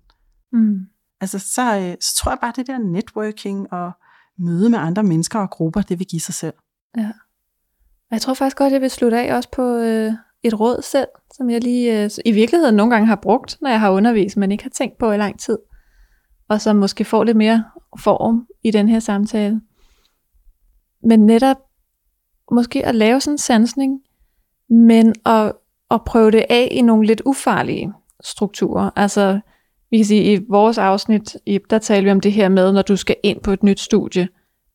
Mm. 0.53 0.79
Altså, 1.21 1.39
så, 1.39 1.79
øh, 1.79 1.95
så 2.01 2.15
tror 2.15 2.31
jeg 2.31 2.39
bare, 2.41 2.53
det 2.55 2.67
der 2.67 2.77
networking 2.77 3.73
og 3.73 3.91
møde 4.39 4.69
med 4.69 4.79
andre 4.79 5.03
mennesker 5.03 5.39
og 5.39 5.49
grupper, 5.49 5.81
det 5.81 5.99
vil 5.99 6.07
give 6.07 6.21
sig 6.21 6.34
selv. 6.34 6.53
Ja. 6.97 7.11
Og 8.09 8.11
jeg 8.11 8.21
tror 8.21 8.34
faktisk 8.34 8.57
godt, 8.57 8.73
jeg 8.73 8.81
vil 8.81 8.89
slutte 8.89 9.17
af 9.17 9.35
også 9.35 9.49
på 9.51 9.75
øh, 9.77 10.13
et 10.43 10.59
råd 10.59 10.81
selv, 10.81 11.07
som 11.34 11.49
jeg 11.49 11.63
lige 11.63 12.03
øh, 12.03 12.09
i 12.25 12.31
virkeligheden 12.31 12.75
nogle 12.75 12.91
gange 12.91 13.07
har 13.07 13.15
brugt, 13.15 13.57
når 13.61 13.69
jeg 13.69 13.79
har 13.79 13.91
undervist, 13.91 14.38
men 14.38 14.51
ikke 14.51 14.63
har 14.63 14.69
tænkt 14.69 14.97
på 14.97 15.11
i 15.11 15.17
lang 15.17 15.39
tid. 15.39 15.57
Og 16.49 16.61
som 16.61 16.76
måske 16.76 17.06
får 17.06 17.24
lidt 17.24 17.38
mere 17.38 17.64
form 17.99 18.48
i 18.64 18.72
den 18.72 18.90
her 18.90 18.99
samtale. 18.99 19.61
Men 21.03 21.26
netop 21.26 21.57
måske 22.52 22.86
at 22.86 22.95
lave 22.95 23.22
sådan 23.22 23.34
en 23.34 23.38
sansning, 23.38 23.99
men 24.69 25.14
at, 25.26 25.53
at 25.91 26.03
prøve 26.06 26.32
det 26.32 26.45
af 26.49 26.68
i 26.72 26.82
nogle 26.82 27.07
lidt 27.07 27.22
ufarlige 27.26 27.94
strukturer. 28.24 28.90
Altså, 28.95 29.40
vi 29.90 29.98
kan 29.98 30.06
sige, 30.06 30.34
i 30.34 30.45
vores 30.49 30.78
afsnit, 30.78 31.38
der 31.69 31.80
taler 31.80 32.03
vi 32.03 32.11
om 32.11 32.19
det 32.19 32.32
her 32.32 32.49
med, 32.49 32.74
når 32.74 32.82
du 32.82 32.95
skal 32.95 33.15
ind 33.24 33.41
på 33.41 33.52
et 33.52 33.64
nyt 33.64 33.80
studie, 33.80 34.28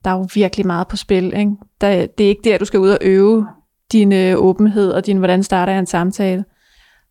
der 0.04 0.10
er 0.10 0.14
jo 0.14 0.28
virkelig 0.34 0.66
meget 0.66 0.88
på 0.88 0.96
spil. 0.96 1.24
Ikke? 1.24 1.52
Der, 1.80 2.06
det 2.06 2.24
er 2.24 2.28
ikke 2.28 2.50
der, 2.50 2.58
du 2.58 2.64
skal 2.64 2.80
ud 2.80 2.90
og 2.90 2.98
øve 3.00 3.46
din 3.92 4.12
øh, 4.12 4.34
åbenhed 4.36 4.92
og 4.92 5.06
din, 5.06 5.16
hvordan 5.16 5.42
starter 5.42 5.72
jeg 5.72 5.80
en 5.80 5.86
samtale. 5.86 6.44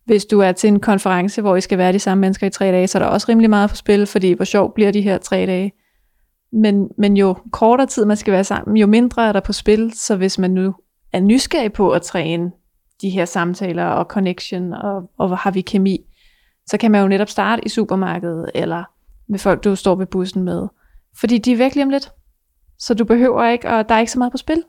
Hvis 0.04 0.24
du 0.24 0.40
er 0.40 0.52
til 0.52 0.68
en 0.68 0.80
konference, 0.80 1.40
hvor 1.40 1.56
I 1.56 1.60
skal 1.60 1.78
være 1.78 1.92
de 1.92 1.98
samme 1.98 2.20
mennesker 2.20 2.46
i 2.46 2.50
tre 2.50 2.64
dage, 2.66 2.86
så 2.86 2.98
er 2.98 3.02
der 3.02 3.10
også 3.10 3.26
rimelig 3.28 3.50
meget 3.50 3.70
på 3.70 3.76
spil, 3.76 4.06
fordi 4.06 4.32
hvor 4.32 4.44
sjov 4.44 4.74
bliver 4.74 4.92
de 4.92 5.00
her 5.00 5.18
tre 5.18 5.46
dage. 5.46 5.72
Men, 6.52 6.88
men 6.98 7.16
jo 7.16 7.36
kortere 7.52 7.86
tid 7.86 8.04
man 8.04 8.16
skal 8.16 8.32
være 8.32 8.44
sammen, 8.44 8.76
jo 8.76 8.86
mindre 8.86 9.28
er 9.28 9.32
der 9.32 9.40
på 9.40 9.52
spil, 9.52 9.92
så 9.94 10.16
hvis 10.16 10.38
man 10.38 10.50
nu 10.50 10.74
er 11.12 11.20
nysgerrig 11.20 11.72
på 11.72 11.90
at 11.90 12.02
træne 12.02 12.52
de 13.02 13.10
her 13.10 13.24
samtaler 13.24 13.84
og 13.84 14.04
connection, 14.04 14.72
og, 14.72 15.10
og 15.18 15.38
har 15.38 15.50
vi 15.50 15.60
kemi, 15.60 15.98
så 16.66 16.78
kan 16.78 16.90
man 16.90 17.02
jo 17.02 17.08
netop 17.08 17.28
starte 17.28 17.64
i 17.64 17.68
supermarkedet, 17.68 18.50
eller 18.54 18.84
med 19.28 19.38
folk, 19.38 19.64
du 19.64 19.76
står 19.76 19.94
ved 19.94 20.06
bussen 20.06 20.42
med. 20.42 20.68
Fordi 21.16 21.38
de 21.38 21.52
er 21.52 21.56
virkelig 21.56 21.84
om 21.84 21.90
lidt. 21.90 22.12
Så 22.78 22.94
du 22.94 23.04
behøver 23.04 23.44
ikke, 23.44 23.70
og 23.70 23.88
der 23.88 23.94
er 23.94 23.98
ikke 23.98 24.12
så 24.12 24.18
meget 24.18 24.32
på 24.32 24.38
spil. 24.38 24.64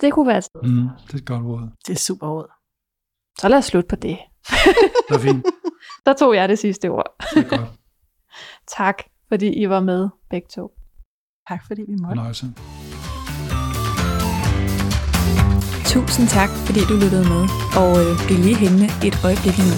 Det 0.00 0.12
kunne 0.12 0.26
være 0.26 0.38
et 0.38 0.44
sted. 0.44 0.62
Mm, 0.62 0.88
det 1.06 1.12
er 1.12 1.18
et 1.18 1.24
godt 1.24 1.44
råd. 1.44 1.68
Det 1.86 1.92
er 1.92 1.98
super 1.98 2.28
råd. 2.28 2.59
Så 3.38 3.48
lad 3.48 3.58
os 3.58 3.64
slutte 3.64 3.88
på 3.88 3.96
det. 3.96 4.18
Det 5.08 5.14
er 5.14 5.18
fint. 5.18 5.46
Der 6.06 6.12
tog 6.12 6.34
jeg 6.34 6.48
det 6.48 6.58
sidste 6.58 6.88
ord. 6.88 7.14
Det 7.34 7.44
er 7.44 7.48
godt. 7.56 7.70
tak, 8.78 9.02
fordi 9.28 9.48
I 9.62 9.68
var 9.68 9.80
med 9.80 10.08
begge 10.30 10.48
to. 10.54 10.70
Tak 11.48 11.62
fordi 11.66 11.82
vi 11.88 11.94
måtte. 12.00 12.16
Fornøjelse. 12.16 12.46
Tusind 15.86 16.28
tak, 16.28 16.48
fordi 16.66 16.80
du 16.88 16.94
lyttede 16.94 17.28
med, 17.28 17.44
og 17.82 17.90
øh, 18.02 18.26
bliv 18.26 18.38
lige 18.38 18.56
hængende 18.56 18.88
et 19.08 19.16
øjeblik 19.24 19.56
nu. 19.68 19.74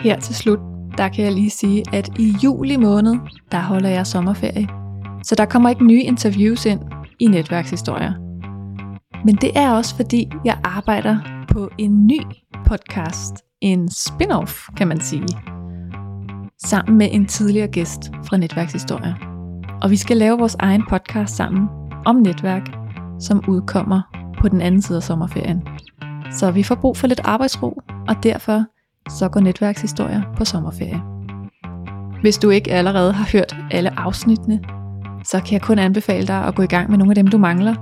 Her 0.00 0.20
til 0.20 0.34
slut, 0.34 0.58
der 0.98 1.08
kan 1.08 1.24
jeg 1.24 1.32
lige 1.32 1.50
sige, 1.50 1.84
at 1.92 2.18
i 2.18 2.34
juli 2.44 2.76
måned, 2.76 3.14
der 3.52 3.60
holder 3.60 3.88
jeg 3.88 4.06
sommerferie. 4.06 4.68
Så 5.28 5.34
der 5.34 5.44
kommer 5.44 5.68
ikke 5.68 5.86
nye 5.86 6.02
interviews 6.02 6.66
ind 6.66 6.80
i 7.18 7.26
netværkshistorier. 7.26 8.12
Men 9.24 9.34
det 9.34 9.50
er 9.54 9.70
også 9.70 9.96
fordi, 9.96 10.30
jeg 10.44 10.58
arbejder 10.64 11.18
på 11.52 11.70
en 11.78 12.06
ny 12.06 12.20
podcast. 12.66 13.34
En 13.60 13.88
spin-off, 13.88 14.74
kan 14.76 14.88
man 14.88 15.00
sige 15.00 15.28
sammen 16.64 16.98
med 16.98 17.08
en 17.12 17.26
tidligere 17.26 17.68
gæst 17.68 18.10
fra 18.24 18.36
Netværkshistorier. 18.36 19.14
Og 19.82 19.90
vi 19.90 19.96
skal 19.96 20.16
lave 20.16 20.38
vores 20.38 20.56
egen 20.58 20.82
podcast 20.88 21.36
sammen 21.36 21.68
om 22.06 22.16
netværk, 22.16 22.70
som 23.20 23.44
udkommer 23.48 24.00
på 24.40 24.48
den 24.48 24.60
anden 24.60 24.82
side 24.82 24.96
af 24.96 25.02
sommerferien. 25.02 25.62
Så 26.30 26.50
vi 26.50 26.62
får 26.62 26.74
brug 26.74 26.96
for 26.96 27.06
lidt 27.06 27.20
arbejdsro, 27.24 27.82
og 28.08 28.22
derfor 28.22 28.64
så 29.10 29.28
går 29.28 29.40
Netværkshistorier 29.40 30.22
på 30.36 30.44
sommerferie. 30.44 31.02
Hvis 32.20 32.38
du 32.38 32.50
ikke 32.50 32.72
allerede 32.72 33.12
har 33.12 33.28
hørt 33.32 33.56
alle 33.70 33.98
afsnittene, 34.00 34.60
så 35.24 35.40
kan 35.40 35.52
jeg 35.52 35.62
kun 35.62 35.78
anbefale 35.78 36.26
dig 36.26 36.44
at 36.44 36.54
gå 36.54 36.62
i 36.62 36.66
gang 36.66 36.90
med 36.90 36.98
nogle 36.98 37.10
af 37.10 37.14
dem, 37.14 37.26
du 37.26 37.38
mangler. 37.38 37.74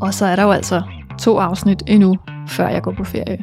Og 0.00 0.14
så 0.14 0.26
er 0.26 0.36
der 0.36 0.42
jo 0.42 0.50
altså 0.50 0.82
to 1.18 1.38
afsnit 1.38 1.82
endnu, 1.86 2.16
før 2.48 2.68
jeg 2.68 2.82
går 2.82 2.92
på 2.92 3.04
ferie. 3.04 3.42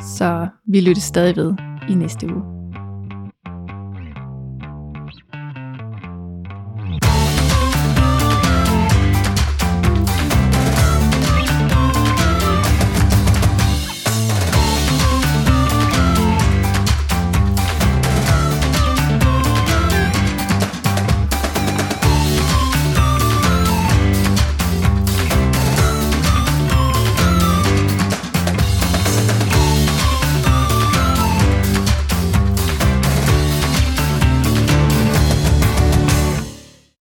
Så 0.00 0.46
vi 0.72 0.80
lyttes 0.80 1.02
stadig 1.02 1.36
ved 1.36 1.54
i 1.88 1.94
næste 1.94 2.26
uge. 2.34 2.57